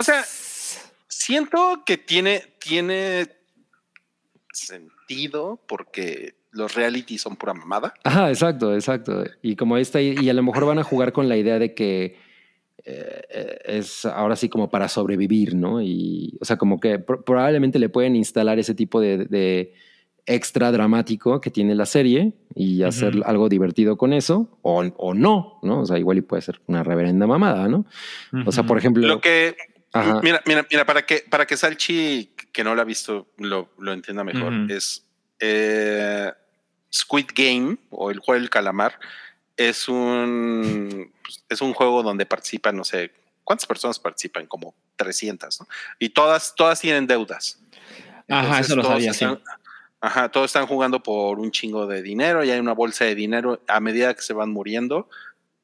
O 0.00 0.04
sea, 0.04 0.24
siento 1.28 1.82
que 1.84 1.98
tiene, 1.98 2.42
tiene 2.58 3.28
sentido 4.50 5.60
porque 5.68 6.36
los 6.52 6.74
reality 6.74 7.18
son 7.18 7.36
pura 7.36 7.52
mamada. 7.52 7.92
Ajá, 8.02 8.30
exacto, 8.30 8.74
exacto. 8.74 9.24
Y 9.42 9.54
como 9.54 9.76
esta, 9.76 10.00
y 10.00 10.26
a 10.30 10.32
lo 10.32 10.42
mejor 10.42 10.64
van 10.64 10.78
a 10.78 10.84
jugar 10.84 11.12
con 11.12 11.28
la 11.28 11.36
idea 11.36 11.58
de 11.58 11.74
que 11.74 12.16
eh, 12.82 13.22
eh, 13.28 13.58
es 13.66 14.06
ahora 14.06 14.36
sí 14.36 14.48
como 14.48 14.70
para 14.70 14.88
sobrevivir, 14.88 15.54
¿no? 15.54 15.82
Y, 15.82 16.38
o 16.40 16.46
sea, 16.46 16.56
como 16.56 16.80
que 16.80 16.98
pro- 16.98 17.22
probablemente 17.22 17.78
le 17.78 17.90
pueden 17.90 18.16
instalar 18.16 18.58
ese 18.58 18.74
tipo 18.74 18.98
de, 18.98 19.26
de 19.26 19.74
extra 20.24 20.72
dramático 20.72 21.42
que 21.42 21.50
tiene 21.50 21.74
la 21.74 21.84
serie 21.84 22.32
y 22.54 22.84
hacer 22.84 23.20
algo 23.26 23.50
divertido 23.50 23.98
con 23.98 24.14
eso, 24.14 24.58
o, 24.62 24.82
o 24.96 25.12
no, 25.12 25.58
¿no? 25.62 25.80
O 25.80 25.84
sea, 25.86 25.98
igual 25.98 26.16
y 26.16 26.22
puede 26.22 26.40
ser 26.40 26.62
una 26.66 26.82
reverenda 26.82 27.26
mamada, 27.26 27.68
¿no? 27.68 27.84
O 28.46 28.50
sea, 28.52 28.64
por 28.64 28.78
ejemplo... 28.78 29.06
Lo 29.06 29.20
que, 29.20 29.54
Ajá. 29.92 30.20
mira, 30.22 30.42
mira, 30.46 30.66
mira, 30.70 30.84
para 30.84 31.04
que, 31.04 31.24
para 31.30 31.46
que 31.46 31.56
Salchi, 31.56 32.34
que 32.52 32.62
no 32.64 32.74
lo 32.74 32.80
ha 32.82 32.84
visto, 32.84 33.28
lo, 33.38 33.70
lo 33.78 33.92
entienda 33.92 34.22
mejor, 34.24 34.52
es 34.70 35.04
eh, 35.40 36.32
Squid 36.92 37.26
Game 37.34 37.78
o 37.90 38.10
el 38.10 38.18
juego 38.18 38.40
del 38.40 38.50
calamar. 38.50 38.98
Es 39.56 39.88
un, 39.88 41.12
pues, 41.22 41.44
es 41.48 41.60
un 41.60 41.72
juego 41.74 42.02
donde 42.02 42.26
participan, 42.26 42.76
no 42.76 42.84
sé, 42.84 43.12
¿cuántas 43.44 43.66
personas 43.66 43.98
participan? 43.98 44.46
Como 44.46 44.74
300, 44.96 45.60
¿no? 45.60 45.68
Y 45.98 46.10
todas, 46.10 46.54
todas 46.54 46.80
tienen 46.80 47.06
deudas. 47.06 47.58
Ajá, 48.28 48.40
Entonces, 48.40 48.66
eso 48.66 48.76
lo 48.76 48.82
sabía, 48.84 49.12
sí. 49.12 49.24
están- 49.24 49.42
Ajá, 50.00 50.28
todos 50.28 50.46
están 50.46 50.66
jugando 50.68 51.02
por 51.02 51.40
un 51.40 51.50
chingo 51.50 51.88
de 51.88 52.02
dinero 52.02 52.44
y 52.44 52.50
hay 52.52 52.60
una 52.60 52.72
bolsa 52.72 53.04
de 53.04 53.16
dinero. 53.16 53.60
A 53.66 53.80
medida 53.80 54.14
que 54.14 54.22
se 54.22 54.32
van 54.32 54.50
muriendo, 54.50 55.10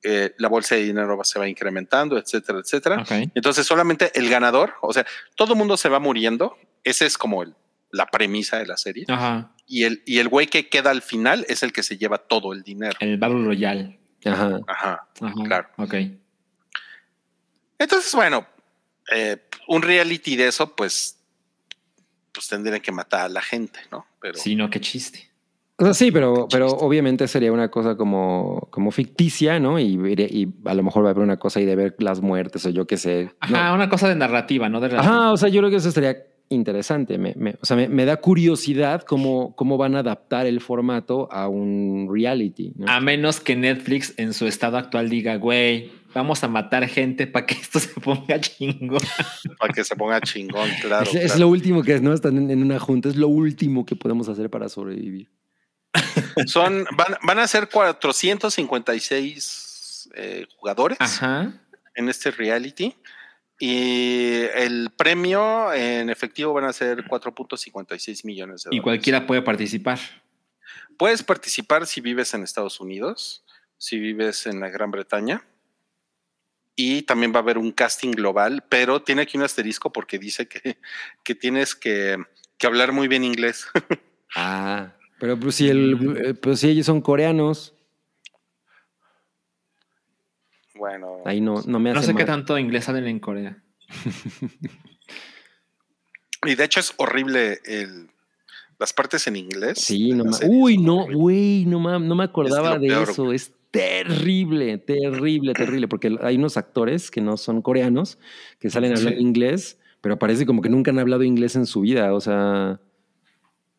eh, 0.05 0.35
la 0.39 0.49
bolsa 0.49 0.75
de 0.77 0.83
dinero 0.83 1.19
se 1.25 1.39
va 1.39 1.49
incrementando, 1.49 2.17
etcétera, 2.19 2.59
etcétera. 2.61 2.97
Entonces 3.35 3.67
solamente 3.67 4.13
el 4.15 4.29
ganador, 4.29 4.75
o 4.83 4.93
sea, 4.93 5.05
todo 5.35 5.55
el 5.55 5.59
mundo 5.59 5.77
se 5.77 5.89
va 5.89 5.99
muriendo. 5.99 6.57
Esa 6.85 7.07
es 7.07 7.17
como 7.19 7.43
el- 7.43 7.55
la 7.91 8.07
premisa 8.07 8.59
de 8.59 8.67
la 8.67 8.77
serie. 8.77 9.05
Ajá. 9.09 9.53
Y 9.67 9.85
el, 9.85 10.03
y 10.05 10.19
el 10.19 10.29
güey 10.29 10.47
que 10.49 10.69
queda 10.69 10.91
al 10.91 11.01
final 11.01 11.47
es 11.49 11.63
el 11.63 11.73
que 11.73 11.83
se 11.83 11.97
lleva 11.97 12.19
todo 12.19 12.53
el 12.53 12.63
dinero. 12.63 12.97
El 13.01 13.17
Battle 13.19 13.45
Royale. 13.45 13.99
Ajá. 14.27 14.61
Ajá. 14.67 15.09
Ajá. 15.21 15.35
Claro. 15.47 15.69
Ok. 15.79 15.95
Entonces, 17.79 18.15
bueno, 18.15 18.47
eh, 19.15 19.37
un 19.69 19.83
reality 19.83 20.37
de 20.37 20.49
eso, 20.49 20.75
pues, 20.75 21.19
pues 22.33 22.49
tendrían 22.49 22.81
que 22.81 22.93
matar 22.93 23.23
a 23.23 23.29
la 23.29 23.43
gente, 23.43 23.81
¿no? 23.91 24.07
Pero 24.21 24.39
Sí, 24.39 24.55
no, 24.57 24.71
qué 24.71 24.81
chiste. 24.81 25.31
O 25.85 25.87
sea, 25.87 25.93
sí, 25.93 26.11
pero, 26.11 26.49
pero 26.51 26.69
obviamente 26.69 27.29
sería 27.29 27.53
una 27.53 27.71
cosa 27.71 27.95
como, 27.95 28.69
como 28.71 28.91
ficticia, 28.91 29.61
¿no? 29.61 29.79
Y, 29.79 29.99
y 30.19 30.49
a 30.65 30.73
lo 30.73 30.83
mejor 30.83 31.05
va 31.05 31.09
a 31.09 31.11
haber 31.11 31.23
una 31.23 31.37
cosa 31.37 31.61
ahí 31.61 31.67
de 31.67 31.77
ver 31.77 31.95
las 31.99 32.23
muertes 32.23 32.65
o 32.65 32.71
yo 32.71 32.87
qué 32.87 32.97
sé. 32.97 33.25
¿no? 33.51 33.57
Ajá, 33.59 33.75
una 33.75 33.91
cosa 33.91 34.09
de 34.09 34.15
narrativa, 34.15 34.71
no 34.71 34.81
de 34.81 34.89
realidad. 34.89 35.13
Ajá, 35.15 35.33
o 35.33 35.37
sea, 35.37 35.51
yo 35.51 35.61
creo 35.61 35.69
que 35.69 35.77
eso 35.77 35.91
estaría 35.91 36.17
interesante. 36.49 37.19
Me, 37.19 37.35
me- 37.37 37.57
o 37.61 37.67
sea, 37.67 37.77
me, 37.77 37.91
me 37.91 38.07
da 38.07 38.17
curiosidad 38.17 39.03
cómo, 39.03 39.55
cómo 39.57 39.77
van 39.77 39.95
a 39.95 39.99
adaptar 39.99 40.47
el 40.47 40.63
formato 40.63 41.29
a 41.31 41.49
un 41.49 42.09
reality. 42.11 42.73
¿no? 42.77 42.91
A 42.91 43.01
menos 43.01 43.41
que 43.41 43.55
Netflix 43.55 44.15
en 44.17 44.33
su 44.33 44.47
estado 44.47 44.79
actual 44.79 45.11
diga, 45.11 45.37
güey, 45.37 45.91
vamos 46.15 46.45
a 46.45 46.49
matar 46.49 46.87
gente 46.89 47.27
para 47.27 47.45
que 47.45 47.55
esto 47.61 47.79
se 47.79 48.01
ponga 48.01 48.41
chingón. 48.41 49.01
para 49.59 49.75
que 49.75 49.85
se 49.85 49.97
ponga 49.97 50.21
chingón, 50.23 50.71
claro. 50.81 51.11
es, 51.13 51.39
lo 51.39 51.49
último 51.49 51.83
que 51.83 51.95
es, 51.95 52.01
¿no? 52.01 52.15
Están 52.15 52.39
en, 52.39 52.51
en 52.51 52.63
una 52.63 52.79
junta, 52.79 53.11
es 53.11 53.17
lo 53.17 53.29
último 53.29 53.85
que 53.85 53.97
podemos 53.97 54.31
hacer 54.31 54.49
para 54.49 54.69
sobrevivir. 54.71 55.29
Son, 56.47 56.87
van, 56.97 57.17
van 57.23 57.39
a 57.39 57.47
ser 57.47 57.69
456 57.69 60.11
eh, 60.15 60.47
jugadores 60.57 60.99
Ajá. 61.01 61.53
en 61.95 62.09
este 62.09 62.31
reality. 62.31 62.97
Y 63.59 64.43
el 64.55 64.91
premio 64.97 65.73
en 65.73 66.11
efectivo 66.11 66.53
van 66.53 66.65
a 66.65 66.73
ser 66.73 67.05
4.56 67.05 68.25
millones 68.25 68.65
de 68.65 68.69
dólares. 68.69 68.81
Y 68.81 68.83
cualquiera 68.83 69.27
puede 69.27 69.43
participar. 69.43 69.99
Puedes 70.99 71.23
participar 71.23 71.87
si 71.87 72.01
vives 72.01 72.35
en 72.35 72.43
Estados 72.43 72.81
Unidos, 72.81 73.45
si 73.79 73.99
vives 73.99 74.47
en 74.47 74.61
la 74.61 74.71
Gran 74.71 74.91
Bretaña. 74.91 75.47
Y 76.77 77.03
también 77.03 77.33
va 77.33 77.37
a 77.37 77.43
haber 77.43 77.59
un 77.59 77.71
casting 77.71 78.11
global, 78.11 78.65
pero 78.69 79.01
tiene 79.01 79.23
aquí 79.23 79.37
un 79.37 79.45
asterisco 79.45 79.93
porque 79.93 80.19
dice 80.19 80.49
que, 80.49 80.79
que 81.23 81.37
tienes 81.37 81.77
que, 81.77 82.19
que 82.59 82.67
hablar 82.67 82.91
muy 82.93 83.09
bien 83.09 83.25
inglés. 83.25 83.67
Ah, 84.37 84.94
pero 85.19 85.39
pues 85.39 85.55
si, 85.57 85.69
el, 85.69 86.17
eh, 86.25 86.35
pues 86.35 86.61
si 86.61 86.69
ellos 86.71 86.87
son 86.87 87.01
coreanos. 87.01 87.75
Bueno. 90.75 91.19
Ahí 91.25 91.41
no, 91.41 91.63
no 91.67 91.79
me 91.79 91.91
hace 91.91 92.01
No 92.01 92.07
sé 92.07 92.15
qué 92.15 92.25
tanto 92.25 92.59
inglés 92.59 92.85
salen 92.85 93.07
en 93.07 93.21
Corea. 93.21 93.63
Y 96.47 96.57
de 96.57 96.65
hecho 96.65 96.79
es 96.81 96.93
horrible 96.99 97.59
el, 97.65 98.11
las 98.79 98.93
partes 98.93 99.27
en 99.27 99.37
inglés. 99.37 99.79
Sí, 99.81 100.13
no 100.13 100.27
ma- 100.27 100.39
Uy, 100.47 100.77
no, 100.77 101.07
güey, 101.11 101.65
no, 101.65 101.81
ma- 101.81 101.99
no 101.99 102.15
me 102.15 102.25
acordaba 102.25 102.79
de 102.79 102.89
eso. 103.03 103.33
Es 103.33 103.51
terrible, 103.71 104.77
terrible, 104.77 105.55
terrible, 105.55 105.89
porque 105.89 106.15
hay 106.21 106.37
unos 106.37 106.59
actores 106.59 107.11
que 107.11 107.23
no 107.23 107.39
son 107.39 107.63
coreanos, 107.63 108.19
que 108.59 108.69
salen 108.69 108.93
a 108.93 108.97
hablar 108.99 109.15
Sí. 109.15 109.21
inglés, 109.23 109.79
pero 110.03 110.19
parece 110.19 110.45
como 110.45 110.61
que 110.61 110.69
nunca 110.69 110.91
han 110.91 110.99
hablado 110.99 111.23
inglés 111.23 111.57
en 111.57 111.65
su 111.65 111.81
vida. 111.81 112.13
O 112.13 112.21
sea, 112.21 112.79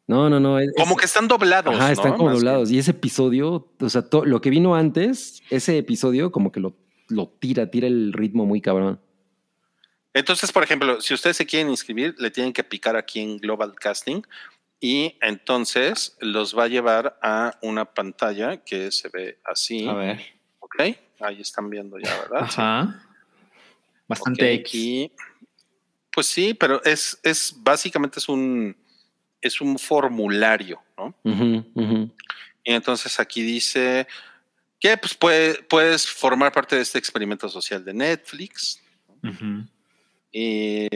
no, 0.08 0.30
no, 0.30 0.40
no. 0.40 0.60
es- 0.60 0.72
Como 0.78 0.96
que 0.96 1.06
están 1.06 1.28
doblados. 1.28 1.74
Ajá, 1.76 1.92
están 1.92 2.12
¿no? 2.12 2.18
como 2.18 2.30
Más 2.30 2.38
doblados. 2.40 2.72
Y 2.72 2.78
ese 2.80 2.92
episodio, 2.92 3.70
o 3.80 3.90
sea, 3.90 4.02
to- 4.10 4.26
lo 4.26 4.42
que 4.42 4.50
vino 4.50 4.76
antes, 4.76 5.42
ese 5.50 5.78
episodio 5.78 6.32
como 6.32 6.52
que 6.52 6.60
lo, 6.60 6.76
lo 7.10 7.28
tira, 7.40 7.70
tira 7.72 7.88
el 7.88 8.14
ritmo 8.14 8.46
muy 8.46 8.62
cabrón. 8.62 9.00
Entonces, 10.14 10.52
por 10.52 10.64
ejemplo, 10.64 11.02
si 11.02 11.14
ustedes 11.14 11.36
se 11.38 11.46
quieren 11.46 11.70
inscribir, 11.70 12.16
le 12.20 12.32
tienen 12.32 12.54
que 12.54 12.64
picar 12.64 12.96
aquí 12.96 13.20
en 13.20 13.38
Global 13.38 13.74
Casting 13.76 14.22
y 14.80 15.18
entonces 15.22 16.16
los 16.22 16.58
va 16.58 16.64
a 16.66 16.68
llevar 16.68 17.18
a 17.22 17.58
una 17.62 17.86
pantalla 17.86 18.64
que 18.64 18.92
se 18.92 19.10
ve 19.10 19.40
así. 19.44 19.88
A 19.88 19.94
ver. 19.94 20.22
Ok, 20.60 20.76
ahí 21.20 21.42
están 21.42 21.70
viendo 21.70 21.98
ya, 22.00 22.16
¿verdad? 22.22 22.44
Ajá. 22.44 23.02
Bastante 24.08 24.44
Ok, 24.44 24.60
X. 24.62 24.74
y- 24.76 25.12
pues 26.14 26.28
sí, 26.28 26.54
pero 26.54 26.82
es, 26.86 27.20
es 27.24 27.54
básicamente 27.58 28.20
es 28.20 28.30
un, 28.30 28.76
es 29.46 29.62
un 29.62 29.78
formulario, 29.78 30.82
¿no? 30.98 31.14
Y 32.64 32.74
entonces 32.74 33.20
aquí 33.20 33.42
dice 33.44 34.08
que 34.80 34.98
pues 34.98 35.14
puede- 35.14 35.62
puedes 35.64 36.08
formar 36.08 36.52
parte 36.52 36.76
de 36.76 36.82
este 36.82 36.98
experimento 36.98 37.48
social 37.50 37.84
de 37.86 37.94
Netflix 37.94 38.82
y 40.32 40.88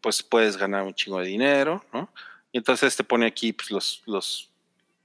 pues 0.00 0.22
puedes 0.22 0.56
ganar 0.56 0.84
un 0.84 0.94
chingo 0.94 1.18
de 1.20 1.26
dinero, 1.26 1.84
¿no? 1.92 2.10
Y 2.52 2.58
entonces 2.58 2.96
te 2.96 3.04
pone 3.04 3.26
aquí 3.26 3.52
pues, 3.52 3.70
los, 3.70 4.02
los, 4.06 4.50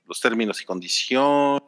los 0.08 0.22
términos 0.22 0.62
y 0.62 0.66
condiciones, 0.66 1.62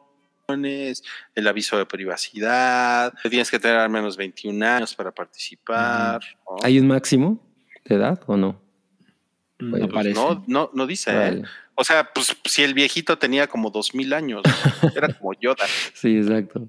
el 1.34 1.48
aviso 1.48 1.76
de 1.76 1.86
privacidad, 1.86 3.12
tienes 3.28 3.50
que 3.50 3.58
tener 3.58 3.78
al 3.78 3.90
menos 3.90 4.16
21 4.16 4.64
años 4.64 4.94
para 4.94 5.12
participar. 5.12 6.20
¿no? 6.48 6.56
¿Hay 6.62 6.78
un 6.78 6.86
máximo 6.86 7.44
de 7.84 7.96
edad 7.96 8.22
o 8.26 8.36
no? 8.36 8.62
No 9.58 9.88
Pues 9.88 9.90
Pues 9.92 10.14
no, 10.14 10.44
no, 10.46 10.70
no 10.74 10.86
dice. 10.86 11.10
¿eh? 11.10 11.14
Vale. 11.14 11.42
O 11.74 11.84
sea, 11.84 12.10
pues 12.12 12.34
si 12.44 12.62
el 12.62 12.74
viejito 12.74 13.18
tenía 13.18 13.46
como 13.46 13.70
dos 13.70 13.94
mil 13.94 14.12
años, 14.12 14.42
era 14.96 15.12
como 15.12 15.34
Yoda. 15.34 15.66
Sí, 15.92 16.16
exacto. 16.16 16.68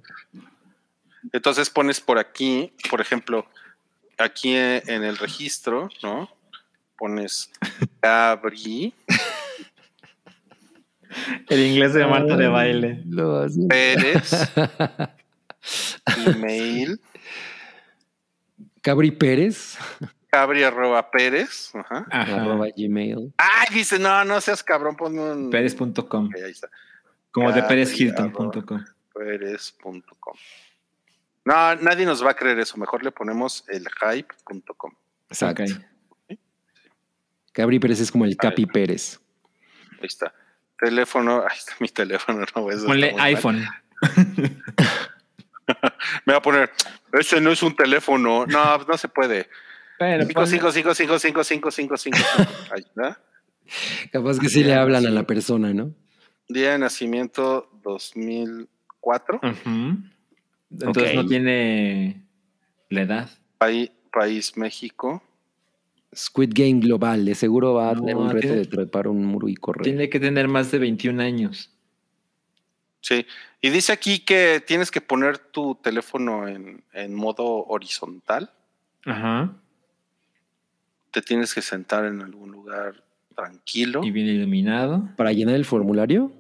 Entonces 1.32 1.70
pones 1.70 2.00
por 2.00 2.20
aquí, 2.20 2.74
por 2.90 3.02
ejemplo, 3.02 3.48
aquí 4.18 4.54
en 4.56 5.04
el 5.04 5.18
registro, 5.18 5.90
¿no? 6.04 6.30
Pones 6.98 7.52
Gabri 8.02 8.94
El 11.50 11.60
inglés 11.60 11.94
de 11.94 12.06
Marta 12.06 12.36
de 12.36 12.48
baile. 12.48 13.04
Pérez, 13.70 14.32
email, 16.26 17.00
Cabri 18.82 19.12
Pérez, 19.12 19.78
Gabri 20.32 20.64
arroba 20.64 21.10
Pérez. 21.10 21.74
Ajá. 21.74 22.06
Ajá. 22.10 22.42
arroba 22.42 22.68
gmail. 22.76 23.34
Ay, 23.38 23.68
dice, 23.74 24.00
no, 24.00 24.26
no 24.26 24.42
seas 24.42 24.64
cabrón, 24.64 24.96
ponme 24.96 25.22
un. 25.22 25.50
Pérez.com. 25.50 26.28
Ok, 26.28 26.36
ahí 26.36 26.52
está. 26.52 26.70
Como 27.32 27.52
de 27.52 27.62
Gabri, 27.62 27.76
perezhilton.com. 27.76 28.86
Pérez.com. 29.14 30.36
No, 31.46 31.76
nadie 31.76 32.06
nos 32.06 32.26
va 32.26 32.32
a 32.32 32.34
creer 32.34 32.60
eso. 32.60 32.78
Mejor 32.78 33.04
le 33.04 33.12
ponemos 33.12 33.64
el 33.70 33.88
hype.com. 33.88 34.94
Exacto. 35.30 35.64
Ok. 35.64 36.38
Cabri 37.54 37.80
Pérez 37.80 38.02
es 38.02 38.12
como 38.12 38.26
el 38.26 38.36
Capi 38.38 38.66
Pérez. 38.66 39.20
Ahí 39.94 40.06
está. 40.06 40.34
Teléfono, 40.78 41.42
ahí 41.50 41.58
está 41.58 41.74
mi 41.80 41.90
teléfono, 41.90 42.46
no 42.56 42.70
eso 42.70 42.86
Ponle 42.86 43.16
iPhone. 43.18 43.66
Me 46.26 46.34
va 46.34 46.38
a 46.38 46.42
poner, 46.42 46.72
ese 47.14 47.42
no 47.42 47.52
es 47.52 47.64
un 47.64 47.76
teléfono. 47.76 48.46
No, 48.46 48.78
no 48.78 48.98
se 48.98 49.08
puede. 49.08 49.50
Bueno, 50.00 50.26
Cinco, 50.26 50.42
ponle- 50.42 50.48
cinco, 50.48 50.72
cinco, 50.72 50.94
cinco, 50.94 51.20
cinco, 51.20 51.44
cinco, 51.44 51.72
cinco, 51.72 51.98
cinco. 51.98 52.18
Ahí 52.72 52.82
está. 52.82 53.20
Capaz 54.12 54.40
que 54.40 54.50
sí 54.50 54.64
le 54.64 54.74
hablan 54.76 55.06
a 55.06 55.10
la 55.10 55.26
persona, 55.26 55.74
¿no? 55.74 55.94
Día 56.48 56.72
de 56.74 56.80
nacimiento 56.80 57.70
2004. 57.84 59.40
Ujú. 59.44 59.98
Entonces 60.72 61.10
Ok. 61.10 61.16
no 61.16 61.26
tiene 61.26 62.24
la 62.90 63.02
edad. 63.02 63.30
País, 63.58 63.92
país 64.12 64.56
México. 64.58 65.22
Squid 66.16 66.52
Game 66.54 66.80
Global, 66.80 67.26
de 67.26 67.36
seguro 67.36 67.74
va 67.74 67.90
a 67.90 67.94
No, 67.94 68.00
tener 68.02 68.16
un 68.16 68.30
reto 68.30 68.40
tiene- 68.48 68.56
de 68.58 68.66
trepar 68.66 69.08
un 69.08 69.26
muro 69.26 69.50
y 69.50 69.56
correr. 69.56 69.84
Tiene 69.84 70.10
que 70.10 70.20
tener 70.20 70.48
más 70.48 70.72
de 70.72 70.80
21 70.80 71.20
años. 71.22 71.72
Sí. 73.02 73.26
Y 73.62 73.70
dice 73.70 73.92
aquí 73.92 74.20
que 74.20 74.62
tienes 74.66 74.90
que 74.92 75.02
poner 75.02 75.38
tu 75.38 75.76
teléfono 75.76 76.48
en, 76.48 76.84
en 76.94 77.14
modo 77.14 77.66
horizontal. 77.66 78.52
Ajá. 79.06 79.54
Te 81.12 81.22
tienes 81.22 81.54
que 81.54 81.62
sentar 81.62 82.06
en 82.06 82.22
algún 82.22 82.52
lugar 82.52 83.04
tranquilo. 83.36 84.04
Y 84.04 84.12
bien 84.12 84.28
iluminado. 84.28 85.10
Para 85.16 85.32
llenar 85.32 85.56
el 85.56 85.66
formulario. 85.66 86.32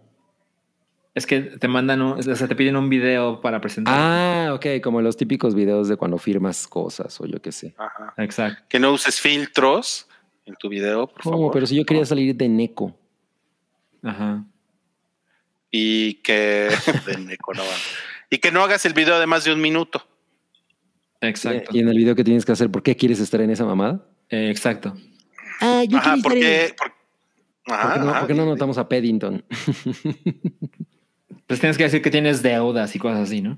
Es 1.15 1.25
que 1.25 1.41
te 1.41 1.67
mandan, 1.67 2.01
un- 2.01 2.19
o 2.19 2.35
sea, 2.35 2.47
te 2.47 2.55
piden 2.55 2.75
un 2.75 2.89
video 2.89 3.41
para 3.41 3.59
presentar. 3.59 3.93
Ah, 3.97 4.53
ok, 4.53 4.81
como 4.83 5.01
los 5.01 5.17
típicos 5.17 5.55
videos 5.55 5.87
de 5.87 5.95
cuando 5.97 6.17
firmas 6.19 6.67
cosas 6.67 7.19
o 7.19 7.25
yo 7.25 7.41
qué 7.41 7.51
sé. 7.51 7.73
Ajá. 7.77 8.13
Exacto. 8.17 8.63
Que 8.69 8.79
no 8.79 8.91
uses 8.91 9.19
filtros 9.19 10.07
en 10.45 10.55
tu 10.55 10.69
video, 10.69 11.07
por 11.07 11.23
¿Cómo? 11.23 11.37
favor. 11.37 11.51
Pero 11.53 11.65
si 11.65 11.75
yo 11.75 11.85
quería 11.85 12.05
salir 12.05 12.35
de 12.35 12.47
Neko. 12.47 12.95
Ajá. 14.03 14.45
Y 15.71 16.15
que. 16.15 16.69
de 17.07 17.17
Neco, 17.17 17.53
no 17.53 17.63
y 18.29 18.39
que 18.39 18.51
no 18.51 18.61
hagas 18.61 18.85
el 18.85 18.93
video 18.93 19.19
de 19.19 19.25
más 19.25 19.43
de 19.45 19.53
un 19.53 19.61
minuto. 19.61 20.05
Exacto. 21.21 21.71
Y 21.73 21.79
en 21.79 21.87
el 21.87 21.97
video 21.97 22.13
que 22.13 22.23
tienes 22.25 22.45
que 22.45 22.51
hacer, 22.51 22.69
¿por 22.69 22.83
qué 22.83 22.95
quieres 22.95 23.19
estar 23.21 23.39
en 23.41 23.49
esa 23.49 23.65
mamada? 23.65 24.05
Eh, 24.29 24.49
exacto. 24.49 24.95
Ah, 25.61 25.83
yo 25.87 25.97
Ajá, 25.97 26.15
por- 26.21 26.33
¿Por 26.33 27.73
Ajá, 27.73 27.93
qué 27.95 27.99
no, 27.99 28.09
ajá, 28.11 28.19
por 28.19 28.27
qué 28.27 28.33
no 28.33 28.43
di- 28.43 28.49
notamos 28.49 28.77
a 28.77 28.87
Paddington? 28.87 29.43
Pues 31.47 31.61
tienes 31.61 31.77
que 31.77 31.83
decir 31.85 32.01
que 32.01 32.11
tienes 32.11 32.41
deudas 32.43 32.93
y 32.95 32.99
cosas 32.99 33.19
así, 33.21 33.41
¿no? 33.41 33.57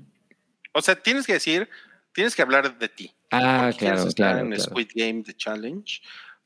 O 0.72 0.80
sea, 0.80 0.94
tienes 0.94 1.26
que 1.26 1.32
decir, 1.32 1.68
tienes 2.12 2.36
que 2.36 2.42
hablar 2.42 2.78
de 2.78 2.88
ti. 2.88 3.12
Ah, 3.32 3.62
¿Por 3.64 3.72
qué 3.72 3.78
claro, 3.86 3.98
estar 4.08 4.14
claro, 4.14 4.38
en 4.40 4.46
claro. 4.52 4.62
Squid 4.62 4.88
Game 4.94 5.22
The 5.24 5.34
Challenge? 5.34 6.00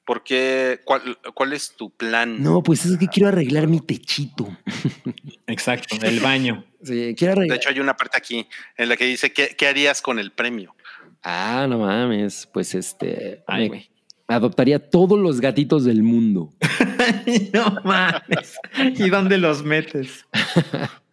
Porque, 0.07 0.81
¿cuál, 0.85 1.19
¿Cuál 1.35 1.53
es 1.53 1.73
tu 1.77 1.91
plan? 1.91 2.43
No, 2.43 2.63
pues 2.63 2.87
es 2.87 2.97
que 2.97 3.09
quiero 3.09 3.29
arreglar 3.29 3.69
mi 3.69 3.81
techito. 3.81 4.57
Exacto. 5.47 5.97
El 6.03 6.21
baño. 6.21 6.65
Sí, 6.83 7.15
quiero 7.17 7.35
De 7.35 7.41
arreglar. 7.41 7.59
hecho, 7.59 7.69
hay 7.69 7.81
una 7.81 7.95
parte 7.97 8.17
aquí 8.17 8.47
en 8.79 8.89
la 8.89 8.97
que 8.97 9.05
dice, 9.05 9.33
¿qué, 9.35 9.55
qué 9.57 9.67
harías 9.67 10.01
con 10.01 10.19
el 10.19 10.33
premio? 10.33 10.75
Ah, 11.23 11.67
no 11.69 11.79
mames. 11.81 12.49
Pues 12.53 12.75
este. 12.75 13.45
Ay, 13.47 13.63
me- 13.65 13.69
güey. 13.69 13.91
Adoptaría 14.29 14.79
todos 14.91 15.19
los 15.19 15.41
gatitos 15.41 15.85
del 15.85 16.03
mundo. 16.03 16.53
no 17.53 17.81
mames. 17.85 18.59
¿Y 18.97 19.09
dónde 19.11 19.39
los 19.39 19.63
metes? 19.65 20.25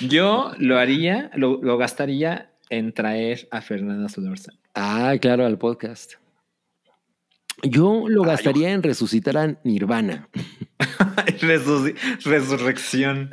Yo 0.00 0.52
lo 0.58 0.78
haría, 0.78 1.30
lo, 1.34 1.60
lo 1.62 1.78
gastaría 1.78 2.52
en 2.68 2.92
traer 2.92 3.48
a 3.50 3.62
Fernanda 3.62 4.08
Solórzano. 4.08 4.58
Ah, 4.74 5.14
claro, 5.20 5.46
al 5.46 5.58
podcast. 5.58 6.14
Yo 7.62 8.04
lo 8.08 8.22
Ah, 8.22 8.26
yo- 8.26 8.30
gastaría 8.30 8.72
en 8.72 8.82
resucitar 8.82 9.36
a 9.38 9.58
Nirvana. 9.64 10.28
Resu- 11.40 11.96
Resurrección. 12.24 13.30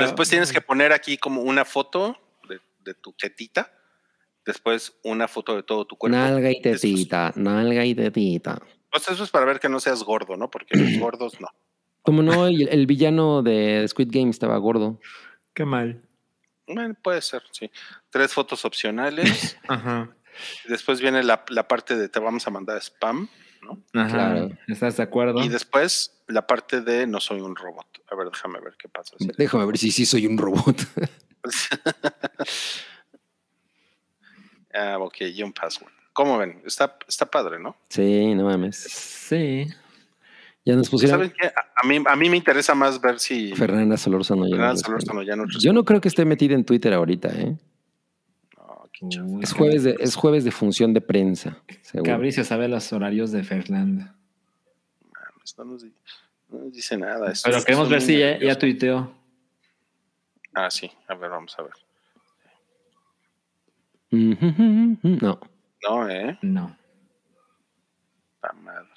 Después 0.00 0.28
tienes 0.28 0.52
que 0.52 0.60
poner 0.60 0.92
aquí 0.92 1.16
como 1.18 1.42
una 1.42 1.64
foto 1.64 2.16
de, 2.48 2.58
de 2.84 2.94
tu 2.94 3.14
jetita. 3.16 3.72
Después 4.44 4.94
una 5.04 5.28
foto 5.28 5.54
de 5.56 5.62
todo 5.62 5.86
tu 5.86 5.96
cuerpo. 5.96 6.16
Nalga 6.16 6.50
y 6.50 6.60
Después- 6.60 6.80
tetita, 6.80 7.32
nalga 7.36 7.84
y 7.84 7.94
tetita. 7.94 8.60
Pues 8.90 9.08
eso 9.08 9.24
es 9.24 9.30
para 9.30 9.46
ver 9.46 9.60
que 9.60 9.68
no 9.68 9.80
seas 9.80 10.02
gordo, 10.02 10.36
¿no? 10.36 10.50
Porque 10.50 10.76
los 10.76 10.98
gordos 11.00 11.40
no. 11.40 11.48
Como 12.02 12.22
no, 12.22 12.46
el, 12.48 12.68
el 12.68 12.86
villano 12.86 13.42
de 13.42 13.86
Squid 13.88 14.08
Game 14.10 14.30
estaba 14.30 14.56
gordo. 14.58 15.00
Qué 15.54 15.64
mal. 15.64 16.02
Bueno, 16.66 16.94
puede 17.02 17.22
ser, 17.22 17.42
sí. 17.52 17.70
Tres 18.10 18.32
fotos 18.32 18.64
opcionales. 18.64 19.56
Ajá. 19.68 20.10
Después 20.68 21.00
viene 21.00 21.22
la, 21.22 21.44
la 21.50 21.68
parte 21.68 21.94
de 21.96 22.08
te 22.08 22.18
vamos 22.18 22.46
a 22.46 22.50
mandar 22.50 22.78
spam, 22.82 23.28
¿no? 23.62 23.82
Ajá. 24.00 24.08
Claro. 24.12 24.50
¿Estás 24.66 24.96
de 24.96 25.02
acuerdo? 25.04 25.42
Y 25.42 25.48
después 25.48 26.22
la 26.26 26.46
parte 26.46 26.80
de 26.80 27.06
no 27.06 27.20
soy 27.20 27.40
un 27.40 27.54
robot. 27.54 27.86
A 28.10 28.16
ver, 28.16 28.28
déjame 28.30 28.58
ver 28.60 28.74
qué 28.78 28.88
pasa. 28.88 29.14
Sí. 29.18 29.28
Déjame 29.38 29.66
ver 29.66 29.78
si 29.78 29.90
sí 29.92 30.04
soy 30.06 30.26
un 30.26 30.38
robot. 30.38 30.76
ah, 34.74 34.98
ok, 35.00 35.20
y 35.22 35.42
un 35.42 35.52
password. 35.52 35.90
¿Cómo 36.12 36.36
ven? 36.38 36.60
Está, 36.66 36.96
está 37.08 37.24
padre, 37.26 37.58
¿no? 37.58 37.74
Sí, 37.88 38.34
no 38.34 38.44
mames. 38.44 38.76
Sí. 38.76 39.66
Ya 40.64 40.76
nos 40.76 40.88
pusieron 40.90 41.18
¿Saben 41.18 41.34
qué? 41.40 41.46
A, 41.74 41.86
mí, 41.86 42.00
a 42.06 42.14
mí 42.16 42.28
me 42.30 42.36
interesa 42.36 42.74
más 42.74 43.00
ver 43.00 43.18
si 43.18 43.52
Fernanda 43.54 43.96
Solórzano. 43.96 44.44
ya 44.46 44.50
Fernanda 44.50 44.72
responde. 44.74 45.00
Solórzano 45.00 45.22
ya 45.22 45.36
no. 45.36 45.44
Yo 45.58 45.72
no 45.72 45.84
creo 45.84 46.00
que 46.00 46.08
esté 46.08 46.24
metida 46.24 46.54
en 46.54 46.64
Twitter 46.64 46.92
ahorita, 46.92 47.28
¿eh? 47.30 47.56
No, 48.58 48.88
qué. 48.92 49.06
Uy, 49.20 49.42
Es 49.42 49.52
jueves 49.54 49.82
de, 49.82 49.96
es 49.98 50.14
jueves 50.14 50.44
de 50.44 50.50
función 50.52 50.92
de 50.94 51.00
prensa. 51.00 51.56
seguro. 51.80 52.12
Cabricio 52.12 52.44
sabe 52.44 52.68
los 52.68 52.92
horarios 52.92 53.32
de 53.32 53.42
Fernanda. 53.42 54.14
No 55.58 55.64
nos, 55.64 55.82
no 56.48 56.58
nos 56.60 56.72
dice 56.72 56.96
nada. 56.96 57.32
Estos- 57.32 57.50
Pero 57.50 57.64
queremos 57.64 57.88
ver 57.88 58.00
si 58.02 58.18
ya, 58.18 58.38
ya 58.38 58.56
tuiteó. 58.56 59.12
Ah, 60.54 60.70
sí. 60.70 60.90
A 61.08 61.14
ver, 61.14 61.30
vamos 61.30 61.58
a 61.58 61.62
ver. 61.62 61.72
No. 64.12 65.40
No, 65.88 66.08
¿eh? 66.08 66.38
No. 66.42 66.76
La 68.42 68.52
madre. 68.52 68.88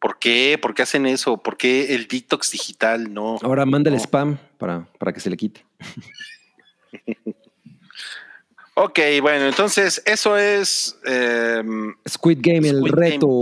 ¿Por 0.00 0.18
qué? 0.18 0.58
¿Por 0.60 0.74
qué 0.74 0.82
hacen 0.82 1.06
eso? 1.06 1.36
¿Por 1.36 1.56
qué 1.56 1.94
el 1.94 2.08
detox 2.08 2.50
digital 2.50 3.12
no? 3.12 3.36
Ahora 3.42 3.64
mándale 3.66 3.96
No. 3.96 4.02
spam 4.02 4.38
para, 4.58 4.86
para 4.98 5.12
que 5.12 5.20
se 5.20 5.30
le 5.30 5.36
quite. 5.36 5.64
Ok, 8.74 8.98
bueno, 9.20 9.44
entonces 9.48 10.02
eso 10.06 10.38
es. 10.38 10.98
eh, 11.06 11.62
Squid 12.08 12.38
Game, 12.40 12.66
el 12.66 12.78
Squid 12.78 12.90
reto. 12.92 13.40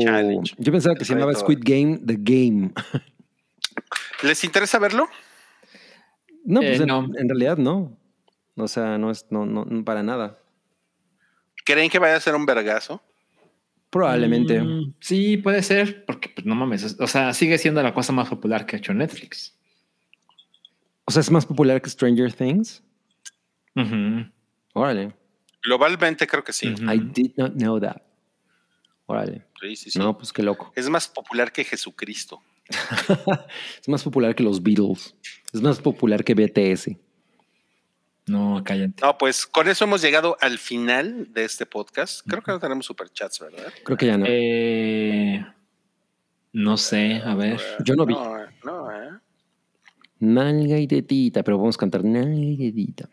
Yo 0.59 0.73
pensaba 0.73 0.97
que 0.97 1.03
El 1.03 1.07
se 1.07 1.15
llamaba. 1.15 1.33
Squid 1.35 1.61
Game, 1.63 1.99
The 2.05 2.17
Game. 2.19 2.73
¿Les 4.25 4.43
interesa 4.43 4.81
verlo? 4.81 5.09
No, 6.45 6.61
Eh, 6.63 6.67
pues 6.71 6.81
en, 6.81 6.89
no. 6.89 7.05
en 7.17 7.29
realidad 7.29 7.59
no. 7.59 7.97
O 8.57 8.67
sea, 8.67 8.99
no 8.99 9.13
es 9.13 9.25
no, 9.31 9.47
no, 9.47 9.65
no 9.65 9.85
para 9.85 10.03
nada. 10.03 10.40
¿Creen 11.71 11.89
que 11.89 11.99
vaya 11.99 12.17
a 12.17 12.21
ser 12.21 12.35
un 12.35 12.47
vergazo? 12.47 13.01
Probablemente. 13.91 14.61
Mm, 14.61 14.95
sí, 15.01 15.37
puede 15.37 15.63
ser, 15.63 16.05
porque 16.05 16.29
pues, 16.29 16.45
no 16.45 16.55
mames. 16.55 16.97
O 16.99 17.07
sea, 17.07 17.33
sigue 17.33 17.59
siendo 17.59 17.83
la 17.83 17.95
cosa 17.95 18.13
más 18.13 18.29
popular 18.29 18.67
que 18.67 18.77
ha 18.77 18.79
hecho 18.79 18.93
Netflix. 18.93 19.57
O 21.05 21.13
sea, 21.13 21.21
es 21.21 21.31
más 21.31 21.47
popular 21.47 21.81
que 21.81 21.91
Stranger 21.91 22.33
Things. 22.33 22.83
Ujú, 23.77 24.27
Órale. 24.75 25.15
Globalmente 25.63 26.27
creo 26.27 26.43
que 26.43 26.53
sí. 26.53 26.69
I 26.69 26.99
did 26.99 27.33
not 27.37 27.53
know 27.55 27.79
that. 27.79 28.03
Órale. 29.07 29.45
Sí, 29.61 29.77
sí, 29.77 29.91
sí. 29.91 29.99
No, 29.99 30.17
pues 30.17 30.33
qué 30.33 30.43
loco. 30.43 30.73
Es 30.75 30.89
más 30.89 31.07
popular 31.07 31.53
que 31.53 31.65
Jesucristo. 31.65 32.43
es 33.81 33.89
más 33.89 34.03
popular 34.03 34.35
que 34.35 34.43
los 34.43 34.63
Beatles. 34.63 35.15
Es 35.53 35.61
más 35.61 35.81
popular 35.81 36.25
que 36.25 36.35
BTS. 36.35 36.97
No, 38.31 38.63
cállate. 38.65 39.03
No, 39.03 39.19
pues 39.19 39.45
con 39.45 39.67
eso 39.67 39.83
hemos 39.83 40.01
llegado 40.03 40.37
al 40.41 40.59
final 40.59 41.33
de 41.33 41.45
este 41.45 41.67
podcast. 41.67 42.25
Creo 42.25 42.41
que 42.41 42.53
no 42.53 42.61
tenemos 42.61 42.87
superchats, 42.87 43.41
¿verdad? 43.41 43.73
Creo 43.85 43.99
que 43.99 44.07
ya 44.07 44.17
no. 44.17 44.25
Eh, 44.29 45.45
no 46.53 46.77
sé, 46.77 47.21
a 47.25 47.35
ver. 47.35 47.61
Yo 47.85 47.97
no 47.97 48.07
vi. 48.07 48.15
No, 48.15 48.41
eh, 48.41 48.47
no, 48.63 48.93
¿eh? 48.93 49.11
Nalga 50.21 50.79
y 50.79 50.87
tetita, 50.87 51.43
pero 51.43 51.59
vamos 51.59 51.75
a 51.75 51.81
cantar 51.81 52.05
nalga 52.05 52.37
y 52.37 52.57
tetita. 52.57 53.09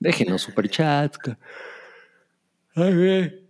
Déjenos 0.00 0.42
superchats. 0.42 1.18
Ay, 2.74 2.94
güey. 2.96 3.41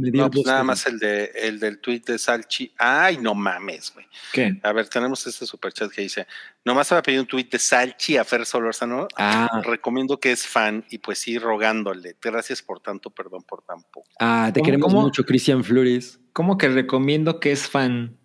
Me 0.00 0.10
dio 0.10 0.22
No, 0.22 0.30
pues 0.30 0.46
nada 0.46 0.62
más 0.64 0.86
el, 0.86 0.98
de, 0.98 1.30
el 1.34 1.60
del 1.60 1.78
tweet 1.78 2.00
de 2.06 2.18
Salchi. 2.18 2.72
Ay, 2.78 3.18
no 3.18 3.34
mames, 3.34 3.92
güey. 3.92 4.06
¿Qué? 4.32 4.58
A 4.62 4.72
ver, 4.72 4.88
tenemos 4.88 5.26
este 5.26 5.44
superchat 5.46 5.90
que 5.90 6.02
dice: 6.02 6.26
Nomás 6.64 6.90
había 6.90 7.02
pedido 7.02 7.22
un 7.22 7.28
tweet 7.28 7.48
de 7.50 7.58
Salchi 7.58 8.16
a 8.16 8.24
Fer 8.24 8.46
Solórzano. 8.46 9.06
Ah, 9.16 9.60
Recomiendo 9.62 10.18
que 10.18 10.32
es 10.32 10.46
fan 10.46 10.84
y 10.90 10.98
pues 10.98 11.18
sí, 11.18 11.38
rogándole. 11.38 12.16
Gracias 12.20 12.62
por 12.62 12.80
tanto, 12.80 13.10
perdón 13.10 13.42
por 13.42 13.62
tan 13.62 13.82
poco. 13.82 14.08
ah, 14.18 14.50
te 14.52 14.60
¿Cómo- 14.60 14.64
queremos 14.66 14.92
cómo? 14.92 15.02
mucho, 15.02 15.24
Cristian 15.24 15.62
Flores. 15.62 16.18
¿Cómo 16.32 16.56
que 16.58 16.68
recomiendo 16.68 17.40
que 17.40 17.52
es 17.52 17.68
fan? 17.68 18.16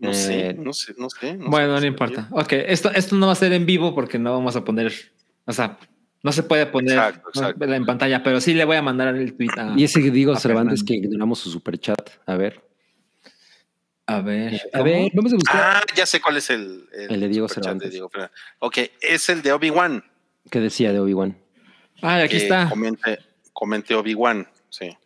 No 0.00 0.14
sé, 0.14 0.50
Eh, 0.50 0.54
no 0.54 0.72
sé, 0.72 0.94
no 0.96 1.10
sé. 1.10 1.36
no 1.36 1.50
bueno, 1.50 1.74
sé, 1.76 1.80
no 1.82 1.86
importa. 1.88 2.28
Ok, 2.30 2.52
esto, 2.52 2.90
esto 2.92 3.16
no 3.16 3.26
va 3.26 3.32
a 3.32 3.36
ser 3.36 3.52
en 3.52 3.66
vivo 3.66 3.94
porque 3.94 4.18
no 4.18 4.32
vamos 4.32 4.54
a 4.54 4.64
poner, 4.64 4.92
o 5.44 5.52
sea, 5.52 5.78
no 6.22 6.32
se 6.32 6.42
puede 6.42 6.66
poner 6.66 6.98
Exacto, 6.98 7.64
en 7.64 7.86
pantalla, 7.86 8.22
pero 8.22 8.40
sí 8.40 8.54
le 8.54 8.64
voy 8.64 8.76
a 8.76 8.82
mandar 8.82 9.14
el 9.14 9.34
tweet 9.34 9.50
a, 9.56 9.74
Y 9.76 9.84
ese 9.84 10.00
Diego 10.00 10.32
a 10.32 10.40
Cervantes 10.40 10.82
que 10.82 10.94
ignoramos 10.94 11.38
su 11.38 11.50
superchat. 11.50 12.10
A 12.26 12.36
ver. 12.36 12.60
A 14.06 14.20
ver. 14.20 14.60
A 14.72 14.82
ver, 14.82 15.10
vamos 15.14 15.32
a 15.32 15.36
buscar. 15.36 15.60
Ah, 15.60 15.82
ya 15.94 16.06
sé 16.06 16.20
cuál 16.20 16.38
es 16.38 16.48
el, 16.50 16.88
El 16.92 17.20
de 17.20 17.28
Diego 17.28 17.48
Cervantes. 17.48 17.88
de 17.88 17.92
Diego. 17.92 18.10
Ok, 18.58 18.78
es 19.00 19.28
el 19.28 19.42
de 19.42 19.52
Obi-Wan. 19.52 20.02
¿Qué 20.50 20.60
decía 20.60 20.92
de 20.92 20.98
Obi-Wan? 21.00 21.36
Ah, 22.00 22.16
aquí 22.20 22.28
que 22.30 22.36
está. 22.38 22.68
Comente, 22.70 23.18
comente 23.52 23.94
Obi-Wan. 23.94 24.48
Sí. 24.70 24.96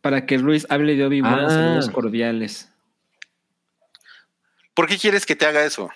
Para 0.00 0.24
que 0.24 0.38
Luis 0.38 0.66
hable 0.70 0.94
de 0.94 1.04
Obi-Wan, 1.04 1.46
Ah. 1.46 1.50
saludos 1.50 1.90
cordiales. 1.90 2.70
¿Por 4.74 4.86
qué 4.86 4.96
quieres 4.96 5.26
que 5.26 5.34
te 5.34 5.44
haga 5.44 5.64
eso? 5.64 5.90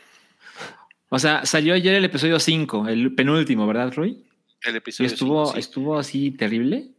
O 1.08 1.18
sea, 1.18 1.46
salió 1.46 1.74
ayer 1.74 1.94
el 1.94 2.04
episodio 2.04 2.40
5, 2.40 2.88
el 2.88 3.14
penúltimo, 3.14 3.66
¿verdad, 3.66 3.92
Rui? 3.94 4.26
El 4.64 4.74
Y 4.74 4.78
episodio. 4.78 5.10
estuvo, 5.10 5.44
cinco, 5.46 5.54
sí. 5.54 5.60
estuvo 5.60 5.98
así 5.98 6.30
terrible. 6.32 6.90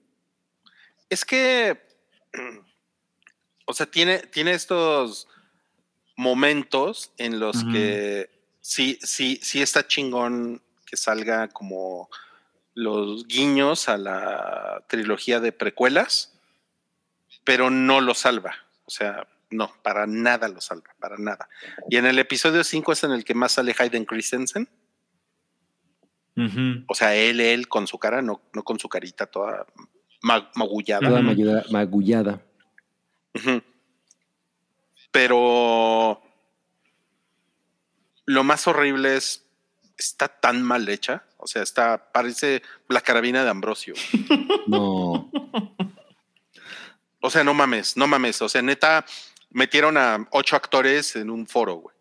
Es 1.10 1.26
que. 1.26 1.81
O 3.65 3.73
sea, 3.73 3.85
tiene, 3.85 4.19
tiene 4.19 4.52
estos 4.52 5.30
momentos 6.18 7.14
en 7.18 7.40
los 7.40 7.64
que 7.64 8.30
sí, 8.60 8.99
sí, 9.02 9.40
sí 9.41 9.61
está 9.61 9.88
chingón 9.88 10.61
que 10.85 10.98
salga 10.98 11.48
como 11.48 12.10
los 12.73 13.27
guiños 13.27 13.90
a 13.90 13.98
la 13.98 14.84
trilogía 14.88 15.40
de 15.40 15.52
precuelas, 15.52 16.34
pero 17.44 17.69
no 17.69 18.02
lo 18.02 18.14
salva. 18.15 18.56
O 18.85 18.91
sea, 18.91 19.27
no, 19.49 19.72
para 19.81 20.07
nada 20.07 20.48
lo 20.48 20.61
salva, 20.61 20.95
para 20.99 21.18
nada. 21.18 21.48
Y 21.90 21.98
en 21.98 22.06
el 22.06 22.19
episodio 22.19 22.64
5 22.64 22.91
es 22.94 23.03
en 23.03 23.11
el 23.11 23.23
que 23.23 23.34
más 23.34 23.53
sale 23.53 23.76
Hayden 23.77 24.06
Christensen. 24.06 24.68
O 26.88 26.96
sea, 26.96 27.16
él, 27.16 27.40
él 27.40 27.68
con 27.68 27.86
su 27.88 27.98
cara, 28.00 28.22
no, 28.22 28.42
no 28.54 28.64
con 28.64 28.80
su 28.80 28.90
carita 28.90 29.26
toda 29.28 29.66
ma- 30.22 30.50
magullada. 30.56 31.08
Toda 31.08 31.22
magullada-. 31.22 31.64
Pero 35.12 36.22
lo 38.26 38.44
más 38.44 38.68
horrible 38.68 39.16
es, 39.18 39.46
está 39.98 40.28
tan 40.28 40.62
mal 40.64 40.88
hecha. 40.90 41.24
O 41.38 41.46
sea, 41.48 41.62
está, 41.62 42.12
parece 42.12 42.62
la 42.88 43.02
carabina 43.02 43.44
de 43.44 43.50
Ambrosio. 43.50 43.94
No. 44.68 45.30
O 47.20 47.30
sea, 47.30 47.44
no 47.44 47.54
mames, 47.54 47.96
no 47.98 48.08
mames. 48.08 48.42
O 48.42 48.48
sea, 48.50 48.62
neta, 48.62 49.06
metieron 49.52 49.98
a 49.98 50.26
ocho 50.32 50.56
actores 50.56 51.16
en 51.18 51.30
un 51.30 51.46
foro, 51.48 51.76
güey. 51.76 51.93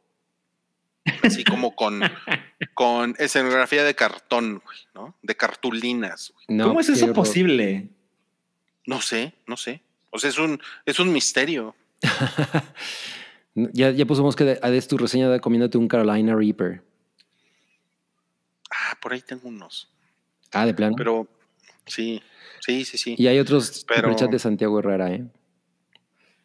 Así 1.22 1.42
como 1.44 1.74
con, 1.74 2.00
con 2.74 3.14
escenografía 3.18 3.82
de 3.84 3.94
cartón, 3.94 4.62
güey, 4.64 4.78
¿no? 4.94 5.16
De 5.22 5.34
cartulinas. 5.34 6.32
güey. 6.34 6.58
no 6.58 6.68
¿Cómo 6.68 6.80
es 6.80 6.88
eso 6.88 7.04
horror. 7.06 7.16
posible? 7.16 7.88
No 8.86 9.00
sé, 9.00 9.34
no 9.46 9.56
sé. 9.56 9.82
O 10.10 10.18
sea, 10.18 10.30
es 10.30 10.38
un, 10.38 10.60
es 10.86 10.98
un 11.00 11.12
misterio. 11.12 11.74
Ya, 13.54 13.90
ya 13.90 14.06
pusimos 14.06 14.34
que 14.34 14.58
a 14.62 14.80
tu 14.88 14.96
reseña 14.96 15.28
de 15.28 15.38
comiéndote 15.38 15.76
un 15.76 15.86
Carolina 15.86 16.34
Reaper. 16.34 16.82
Ah, 18.70 18.96
por 19.00 19.12
ahí 19.12 19.20
tengo 19.20 19.46
unos. 19.48 19.90
Ah, 20.52 20.64
de 20.64 20.72
plano. 20.72 20.94
Pero 20.96 21.28
sí, 21.84 22.22
sí, 22.60 22.86
sí, 22.86 22.96
sí. 22.96 23.14
y 23.18 23.26
hay 23.26 23.38
otros 23.38 23.84
Pero- 23.86 24.08
superchat 24.08 24.30
de 24.30 24.38
Santiago 24.38 24.78
Herrera, 24.78 25.12
¿eh? 25.12 25.26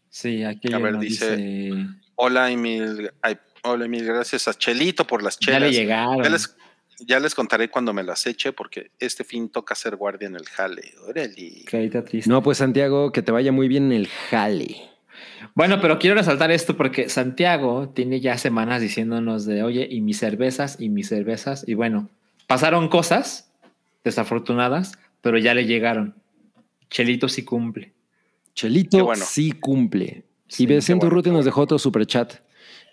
Sí, 0.09 0.43
aquí 0.43 0.73
A 0.73 0.79
ver, 0.79 0.97
dice- 0.99 1.37
dice... 1.37 1.85
Hola 2.15 2.49
y 2.51 2.57
mil, 2.57 3.11
ay, 3.21 3.37
hola 3.69 3.87
mil 3.87 4.03
gracias 4.05 4.47
a 4.47 4.53
Chelito 4.53 5.05
por 5.05 5.23
las 5.23 5.39
Ya 5.39 5.53
chelas. 5.53 5.71
le 5.71 5.71
llegaron. 5.71 6.23
Ya 6.23 6.29
les, 6.29 6.55
ya 6.99 7.19
les 7.19 7.35
contaré 7.35 7.69
cuando 7.69 7.93
me 7.93 8.03
las 8.03 8.25
eche 8.25 8.53
porque 8.53 8.91
este 8.99 9.23
fin 9.23 9.49
toca 9.49 9.75
ser 9.75 9.95
guardia 9.95 10.27
en 10.27 10.35
el 10.35 10.45
jale. 10.45 10.93
Órale. 11.07 11.63
Carita 11.65 12.03
triste. 12.03 12.29
No, 12.29 12.41
pues 12.41 12.57
Santiago, 12.57 13.11
que 13.11 13.21
te 13.21 13.31
vaya 13.31 13.51
muy 13.51 13.67
bien 13.67 13.85
en 13.87 13.93
el 13.93 14.07
jale. 14.07 14.89
Bueno, 15.55 15.79
pero 15.81 15.99
quiero 15.99 16.15
resaltar 16.15 16.51
esto 16.51 16.77
porque 16.77 17.09
Santiago 17.09 17.89
tiene 17.89 18.19
ya 18.19 18.37
semanas 18.37 18.81
diciéndonos 18.81 19.45
de, 19.45 19.63
oye, 19.63 19.87
y 19.89 20.01
mis 20.01 20.19
cervezas, 20.19 20.77
y 20.79 20.89
mis 20.89 21.09
cervezas, 21.09 21.63
y 21.67 21.73
bueno, 21.73 22.09
pasaron 22.47 22.89
cosas 22.89 23.51
desafortunadas, 24.03 24.93
pero 25.21 25.37
ya 25.37 25.53
le 25.53 25.65
llegaron. 25.65 26.15
Chelito 26.89 27.27
sí 27.27 27.43
cumple. 27.43 27.93
Chelito 28.53 29.05
bueno. 29.05 29.25
sí 29.25 29.51
cumple. 29.51 30.23
Sí, 30.47 30.63
y 30.63 30.65
Vicente 30.67 31.07
bueno, 31.07 31.33
nos 31.33 31.45
dejó 31.45 31.61
otro 31.61 31.77
superchat 31.77 32.35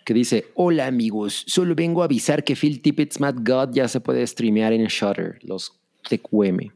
que 0.05 0.13
dice: 0.13 0.45
Hola 0.53 0.87
amigos, 0.87 1.43
solo 1.47 1.75
vengo 1.75 2.01
a 2.01 2.05
avisar 2.05 2.43
que 2.45 2.55
Phil 2.55 2.81
Tippett's 2.81 3.19
Mad 3.19 3.35
God 3.39 3.73
ya 3.73 3.89
se 3.89 3.99
puede 3.99 4.25
streamear 4.25 4.71
en 4.71 4.85
Shutter, 4.85 5.39
los 5.41 5.77
TQM. 6.07 6.71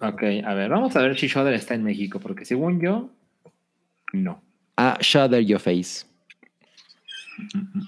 Ok, 0.00 0.22
a 0.44 0.54
ver, 0.54 0.70
vamos 0.70 0.96
a 0.96 1.02
ver 1.02 1.16
si 1.16 1.28
Shudder 1.28 1.54
está 1.54 1.74
en 1.74 1.84
México, 1.84 2.18
porque 2.18 2.44
según 2.44 2.80
yo, 2.80 3.10
no. 4.12 4.42
Ah, 4.76 4.98
Shudder 5.00 5.44
Your 5.44 5.60
Face. 5.60 6.06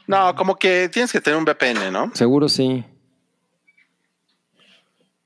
No, 0.07 0.35
como 0.37 0.57
que 0.57 0.89
tienes 0.89 1.11
que 1.11 1.21
tener 1.21 1.39
un 1.39 1.45
VPN, 1.45 1.91
¿no? 1.91 2.13
Seguro 2.15 2.49
sí. 2.49 2.85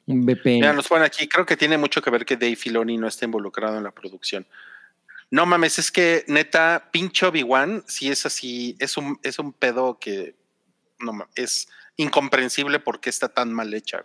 Un 0.06 0.24
VPN. 0.24 0.54
Mira, 0.54 0.72
nos 0.72 0.88
ponen 0.88 1.04
aquí, 1.04 1.28
creo 1.28 1.44
que 1.44 1.56
tiene 1.56 1.76
mucho 1.76 2.00
que 2.00 2.10
ver 2.10 2.24
que 2.24 2.36
Dave 2.36 2.56
Filoni 2.56 2.96
no 2.96 3.06
esté 3.06 3.26
involucrado 3.26 3.76
en 3.76 3.84
la 3.84 3.90
producción. 3.90 4.46
No 5.30 5.44
mames, 5.44 5.78
es 5.78 5.90
que 5.90 6.24
neta, 6.26 6.88
pinche 6.90 7.26
Obi-Wan, 7.26 7.84
si 7.86 8.08
es 8.08 8.24
así, 8.24 8.76
es 8.78 8.96
un, 8.96 9.18
es 9.22 9.38
un 9.38 9.52
pedo 9.52 9.98
que 9.98 10.36
no 10.98 11.12
mames, 11.12 11.32
es 11.36 11.68
incomprensible 11.96 12.78
porque 12.78 13.10
está 13.10 13.28
tan 13.28 13.52
mal 13.52 13.74
hecha. 13.74 14.04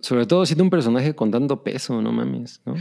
Sobre 0.00 0.26
todo 0.26 0.46
siendo 0.46 0.64
un 0.64 0.70
personaje 0.70 1.14
con 1.14 1.30
tanto 1.30 1.62
peso, 1.62 2.00
no 2.00 2.10
mames, 2.10 2.60
¿no? 2.64 2.74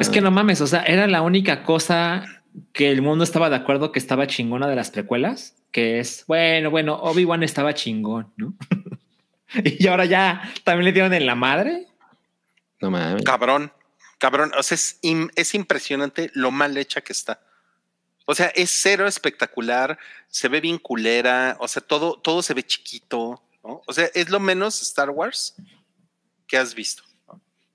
Es 0.00 0.08
que 0.08 0.20
no 0.20 0.30
mames, 0.30 0.60
o 0.60 0.66
sea, 0.66 0.82
era 0.82 1.06
la 1.06 1.22
única 1.22 1.62
cosa 1.62 2.24
que 2.72 2.90
el 2.90 3.02
mundo 3.02 3.24
estaba 3.24 3.50
de 3.50 3.56
acuerdo 3.56 3.92
que 3.92 3.98
estaba 3.98 4.26
chingona 4.26 4.66
de 4.66 4.76
las 4.76 4.90
precuelas, 4.90 5.56
que 5.70 6.00
es, 6.00 6.24
bueno, 6.26 6.70
bueno, 6.70 6.96
Obi-Wan 6.96 7.42
estaba 7.42 7.74
chingón, 7.74 8.32
¿no? 8.36 8.54
y 9.64 9.86
ahora 9.86 10.04
ya 10.04 10.52
también 10.64 10.86
le 10.86 10.92
dieron 10.92 11.12
en 11.12 11.26
la 11.26 11.34
madre. 11.34 11.86
No 12.80 12.90
mames. 12.90 13.22
Cabrón, 13.22 13.72
cabrón. 14.24 14.52
O 14.56 14.62
sea, 14.62 14.74
es, 14.76 14.98
im- 15.02 15.30
es 15.34 15.54
impresionante 15.54 16.30
lo 16.34 16.50
mal 16.50 16.76
hecha 16.78 17.02
que 17.02 17.12
está. 17.12 17.40
O 18.24 18.34
sea, 18.34 18.46
es 18.54 18.70
cero 18.70 19.06
espectacular, 19.06 19.98
se 20.28 20.48
ve 20.48 20.60
bien 20.62 20.78
culera, 20.78 21.56
o 21.60 21.68
sea, 21.68 21.82
todo, 21.82 22.18
todo 22.18 22.42
se 22.42 22.54
ve 22.54 22.62
chiquito, 22.62 23.42
¿no? 23.62 23.82
O 23.86 23.92
sea, 23.92 24.08
es 24.14 24.30
lo 24.30 24.40
menos 24.40 24.80
Star 24.80 25.10
Wars 25.10 25.54
que 26.46 26.56
has 26.56 26.74
visto. 26.74 27.02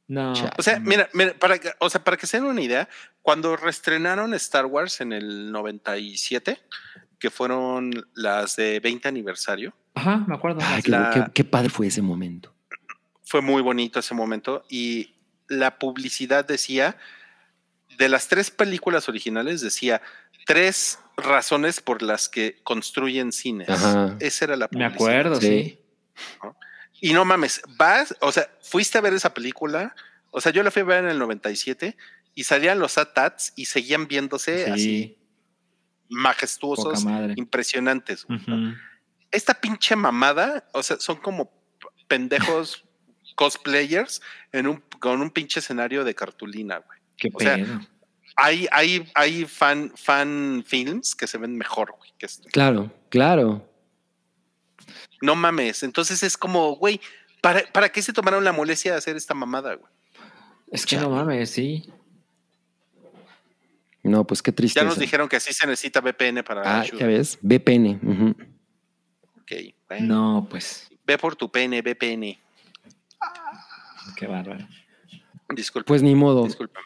No. 0.07 0.33
O 0.57 0.63
sea, 0.63 0.79
mira, 0.79 1.07
mira, 1.13 1.35
para 1.35 1.59
que, 1.59 1.71
o 1.77 1.87
sea, 1.87 2.03
para 2.03 2.17
que 2.17 2.25
se 2.25 2.37
den 2.37 2.47
una 2.47 2.61
idea, 2.61 2.89
cuando 3.21 3.55
reestrenaron 3.55 4.33
Star 4.33 4.65
Wars 4.65 5.01
en 5.01 5.13
el 5.13 5.51
97, 5.51 6.59
que 7.19 7.29
fueron 7.29 7.91
las 8.15 8.55
de 8.55 8.79
20 8.79 9.07
aniversario, 9.07 9.71
Ajá, 9.93 10.17
me 10.27 10.33
acuerdo. 10.33 10.61
Ay, 10.63 10.81
qué, 10.81 10.89
la- 10.91 11.11
qué- 11.13 11.31
qué 11.31 11.43
padre 11.43 11.69
fue 11.69 11.85
ese 11.87 12.01
momento. 12.01 12.55
fue 13.23 13.41
muy 13.41 13.61
bonito 13.61 13.99
ese 13.99 14.15
momento 14.15 14.63
y 14.67 15.13
la 15.49 15.77
publicidad 15.77 16.45
decía, 16.45 16.97
de 17.97 18.07
las 18.09 18.27
tres 18.27 18.49
películas 18.51 19.09
originales, 19.09 19.61
decía 19.61 20.01
tres 20.45 20.99
razones 21.17 21.81
por 21.81 22.01
las 22.01 22.29
que 22.29 22.59
construyen 22.63 23.31
cines. 23.31 23.69
Ajá. 23.69 24.15
Esa 24.19 24.45
era 24.45 24.55
la 24.55 24.65
Me 24.71 24.89
publicidad. 24.89 24.93
acuerdo, 24.93 25.35
sí. 25.41 25.79
Y 27.01 27.13
no 27.13 27.25
mames, 27.25 27.61
vas, 27.77 28.15
o 28.21 28.31
sea, 28.31 28.49
fuiste 28.61 28.97
a 28.97 29.01
ver 29.01 29.13
esa 29.13 29.33
película, 29.33 29.95
o 30.31 30.41
sea, 30.41 30.51
yo 30.51 30.63
la 30.63 30.71
fui 30.71 30.81
a 30.81 30.85
ver 30.85 31.03
en 31.05 31.09
el 31.11 31.19
97 31.19 31.95
y 32.35 32.43
salían 32.43 32.79
los 32.79 32.97
ATATs 32.97 33.53
y 33.55 33.65
seguían 33.65 34.07
viéndose 34.07 34.65
Sí, 34.65 34.71
así 34.71 35.15
majestuosos, 36.09 37.05
impresionantes. 37.35 38.25
esta 39.31 39.53
pinche 39.53 39.95
mamada, 39.95 40.67
o 40.73 40.81
sea, 40.83 40.99
son 40.99 41.17
como 41.17 41.51
pendejos 42.07 42.83
cosplayers 43.39 44.21
en 44.51 44.67
un, 44.67 44.83
con 44.99 45.21
un 45.21 45.31
pinche 45.31 45.61
escenario 45.61 46.03
de 46.03 46.13
cartulina, 46.13 46.79
güey. 46.79 46.99
Qué 47.15 47.29
O 47.33 47.39
sea. 47.39 47.57
Hay, 48.35 48.67
hay, 48.71 49.09
hay 49.15 49.45
fan, 49.45 49.91
fan 49.95 50.63
films 50.67 51.15
que 51.15 51.25
se 51.25 51.37
ven 51.37 51.57
mejor, 51.57 51.93
güey, 51.97 52.11
que 52.17 52.25
esto. 52.25 52.47
Claro, 52.51 52.91
claro. 53.09 53.65
No 55.21 55.35
mames. 55.35 55.83
Entonces 55.83 56.21
es 56.23 56.37
como, 56.37 56.75
güey, 56.75 56.99
¿para, 57.41 57.63
¿para 57.71 57.89
qué 57.89 58.01
se 58.01 58.11
tomaron 58.13 58.43
la 58.43 58.51
molestia 58.51 58.91
de 58.91 58.97
hacer 58.97 59.15
esta 59.15 59.33
mamada, 59.33 59.75
güey? 59.75 59.91
es 60.71 60.85
que 60.85 60.97
no 60.97 61.09
mames, 61.09 61.49
sí. 61.49 61.89
No, 64.03 64.25
pues 64.25 64.41
qué 64.41 64.51
triste. 64.51 64.79
Ya 64.79 64.85
nos 64.85 64.99
dijeron 64.99 65.27
que 65.27 65.35
así 65.37 65.51
se 65.53 65.65
necesita 65.67 65.99
VPN 66.01 66.43
para 66.43 66.61
Ah, 66.63 66.81
ayuda. 66.81 66.99
ya 66.99 67.07
ves, 67.07 67.37
VPN. 67.41 67.99
ujú. 68.03 68.35
Ok, 69.41 69.51
bueno, 69.87 70.07
No, 70.07 70.47
pues, 70.49 70.87
Ve 71.05 71.17
por 71.17 71.35
tu 71.35 71.49
pene, 71.51 71.81
VPN. 71.81 72.37
Qué 74.15 74.27
bárbaro. 74.27 74.67
Disculpa. 75.49 75.87
Pues 75.87 76.01
ni 76.03 76.15
modo. 76.15 76.45
Discúlpame. 76.45 76.85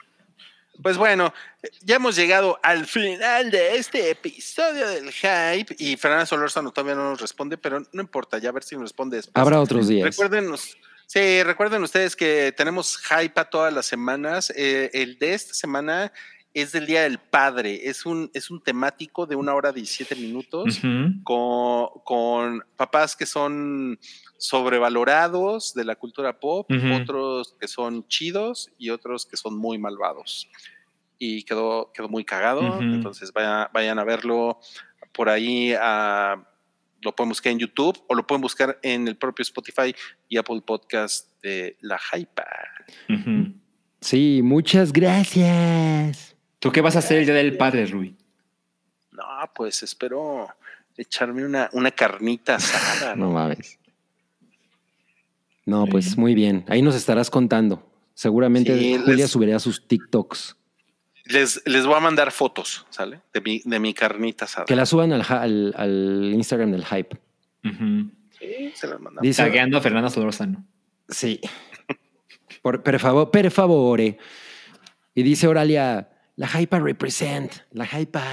Pues 0.81 0.97
bueno, 0.97 1.33
ya 1.81 1.97
hemos 1.97 2.15
llegado 2.15 2.59
al 2.63 2.85
final 2.87 3.51
de 3.51 3.77
este 3.77 4.09
episodio 4.09 4.87
del 4.87 5.11
hype 5.11 5.75
y 5.77 5.95
Fernanda 5.97 6.25
Solórzano 6.25 6.71
todavía 6.71 6.95
no 6.95 7.11
nos 7.11 7.21
responde, 7.21 7.57
pero 7.57 7.85
no 7.93 8.01
importa, 8.01 8.37
ya 8.39 8.49
a 8.49 8.51
ver 8.51 8.63
si 8.63 8.75
nos 8.75 8.85
responde 8.85 9.17
después. 9.17 9.39
Habrá 9.39 9.61
otros 9.61 9.87
días. 9.87 10.03
Recuerden, 10.09 10.49
nos- 10.49 10.75
sí, 11.05 11.43
recuerden 11.43 11.83
ustedes 11.83 12.15
que 12.15 12.53
tenemos 12.57 12.97
hype 12.97 13.39
a 13.39 13.45
todas 13.45 13.71
las 13.71 13.85
semanas. 13.85 14.51
Eh, 14.55 14.89
el 14.93 15.19
de 15.19 15.35
esta 15.35 15.53
semana 15.53 16.11
es 16.53 16.71
del 16.71 16.85
Día 16.85 17.01
del 17.03 17.17
Padre. 17.17 17.87
Es 17.89 18.05
un, 18.05 18.29
es 18.33 18.51
un 18.51 18.61
temático 18.61 19.25
de 19.25 19.35
una 19.35 19.53
hora 19.55 19.71
17 19.71 20.15
minutos 20.15 20.79
con, 21.23 21.87
con 22.03 22.63
papás 22.77 23.15
que 23.15 23.25
son 23.25 23.97
sobrevalorados 24.37 25.73
de 25.73 25.83
la 25.85 25.95
cultura 25.95 26.39
pop, 26.39 26.69
otros 27.01 27.55
que 27.59 27.67
son 27.67 28.07
chidos 28.07 28.69
y 28.77 28.89
otros 28.89 29.25
que 29.25 29.37
son 29.37 29.57
muy 29.57 29.77
malvados. 29.77 30.47
Y 31.17 31.43
quedó, 31.43 31.91
quedó 31.93 32.09
muy 32.09 32.25
cagado, 32.25 32.61
entonces 32.81 33.31
vaya- 33.33 33.69
vayan 33.73 33.97
a 33.99 34.03
verlo 34.03 34.59
por 35.13 35.29
ahí. 35.29 35.73
ah, 35.79 36.43
lo 37.01 37.13
pueden 37.13 37.29
buscar 37.29 37.51
en 37.51 37.59
YouTube 37.59 38.01
o 38.07 38.15
lo 38.15 38.25
pueden 38.25 38.41
buscar 38.41 38.79
en 38.81 39.07
el 39.09 39.17
propio 39.17 39.43
Spotify 39.43 39.93
y 40.29 40.37
Apple 40.37 40.61
Podcast 40.65 41.29
de 41.41 41.75
La 41.81 41.99
Hypa. 41.99 42.45
Sí, 43.99 44.41
muchas 44.41 44.93
gracias. 44.93 46.32
¿Tú 46.63 46.71
qué 46.71 46.81
vas 46.81 46.95
a 46.95 46.99
hacer 46.99 47.19
el 47.19 47.25
día 47.25 47.35
del 47.35 47.57
padre, 47.57 47.85
Rui? 47.85 48.15
No, 49.11 49.23
pues 49.53 49.83
espero 49.83 50.47
echarme 50.97 51.45
una, 51.45 51.69
una 51.73 51.91
carnita 51.91 52.55
asada. 52.55 53.15
No 53.15 53.25
¿no? 53.27 53.31
mames. 53.33 53.77
No, 55.65 55.85
pues 55.87 56.17
muy 56.17 56.33
bien. 56.35 56.65
Ahí 56.67 56.81
nos 56.81 56.95
estarás 56.95 57.29
contando. 57.29 57.89
Seguramente 58.13 58.77
Sí, 58.77 58.97
Julia 58.97 59.15
les- 59.15 59.31
subirá 59.31 59.59
sus 59.59 59.87
TikToks. 59.87 60.57
Les, 61.25 61.61
les 61.65 61.85
voy 61.85 61.95
a 61.95 61.99
mandar 62.01 62.31
fotos, 62.31 62.85
¿sale? 62.89 63.21
De 63.33 63.39
mi, 63.41 63.61
de 63.63 63.79
mi 63.79 63.93
carnita 63.93 64.45
asada. 64.45 64.65
Que 64.65 64.75
la 64.75 64.85
suban 64.85 65.13
al, 65.13 65.21
al- 65.29 65.73
al 65.77 66.31
Instagram 66.33 66.71
del 66.71 66.85
hype. 66.85 67.17
Sí, 68.39 68.71
se 68.75 68.87
las 68.87 68.99
mandamos. 68.99 69.21
Dice, 69.21 69.41
Tagueando 69.41 69.77
a 69.77 69.81
Fernando 69.81 70.09
Solórzano. 70.09 70.65
sí. 71.09 71.39
Por, 72.61 72.81
per 72.83 72.97
favor, 72.99 73.29
per 73.31 73.51
favore. 73.51 74.17
Y 75.15 75.23
dice 75.23 75.47
Oralia, 75.47 76.09
la 76.35 76.47
hypa 76.59 76.79
represent, 76.79 77.51
la 77.71 77.85
hypa. 77.85 78.23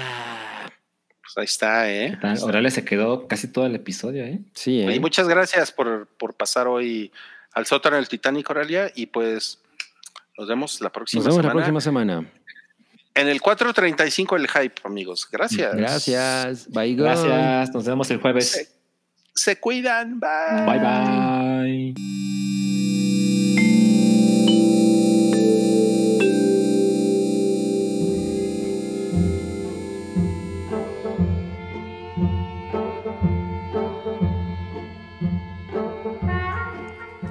Pues 1.21 1.37
ahí 1.37 1.45
está, 1.45 1.91
¿eh? 1.91 2.17
Orale 2.41 2.71
se 2.71 2.83
quedó 2.83 3.27
casi 3.27 3.47
todo 3.47 3.65
el 3.65 3.75
episodio, 3.75 4.25
¿eh? 4.25 4.39
Sí, 4.53 4.81
¿eh? 4.81 4.95
Y 4.95 4.99
muchas 4.99 5.27
gracias 5.27 5.71
por, 5.71 6.07
por 6.17 6.33
pasar 6.33 6.67
hoy 6.67 7.11
al 7.53 7.65
sótano 7.65 7.95
del 7.95 8.07
Titanic, 8.09 8.49
Oralia. 8.49 8.91
Y 8.95 9.05
pues 9.05 9.61
nos 10.37 10.47
vemos 10.47 10.81
la 10.81 10.91
próxima 10.91 11.19
Nos 11.19 11.25
vemos 11.27 11.37
la 11.37 11.41
semana. 11.43 11.53
próxima 11.55 11.81
semana. 11.81 12.31
En 13.13 13.27
el 13.27 13.41
435 13.41 14.35
el 14.37 14.47
hype, 14.47 14.81
amigos. 14.83 15.27
Gracias. 15.31 15.75
Gracias. 15.75 16.69
Bye, 16.69 16.95
guys. 16.95 17.23
Gracias. 17.23 17.73
Nos 17.73 17.85
vemos 17.85 18.09
el 18.11 18.19
jueves. 18.19 18.73
Se 19.35 19.57
cuidan. 19.59 20.19
Bye. 20.19 20.65
Bye 20.65 21.93
bye. 21.93 22.30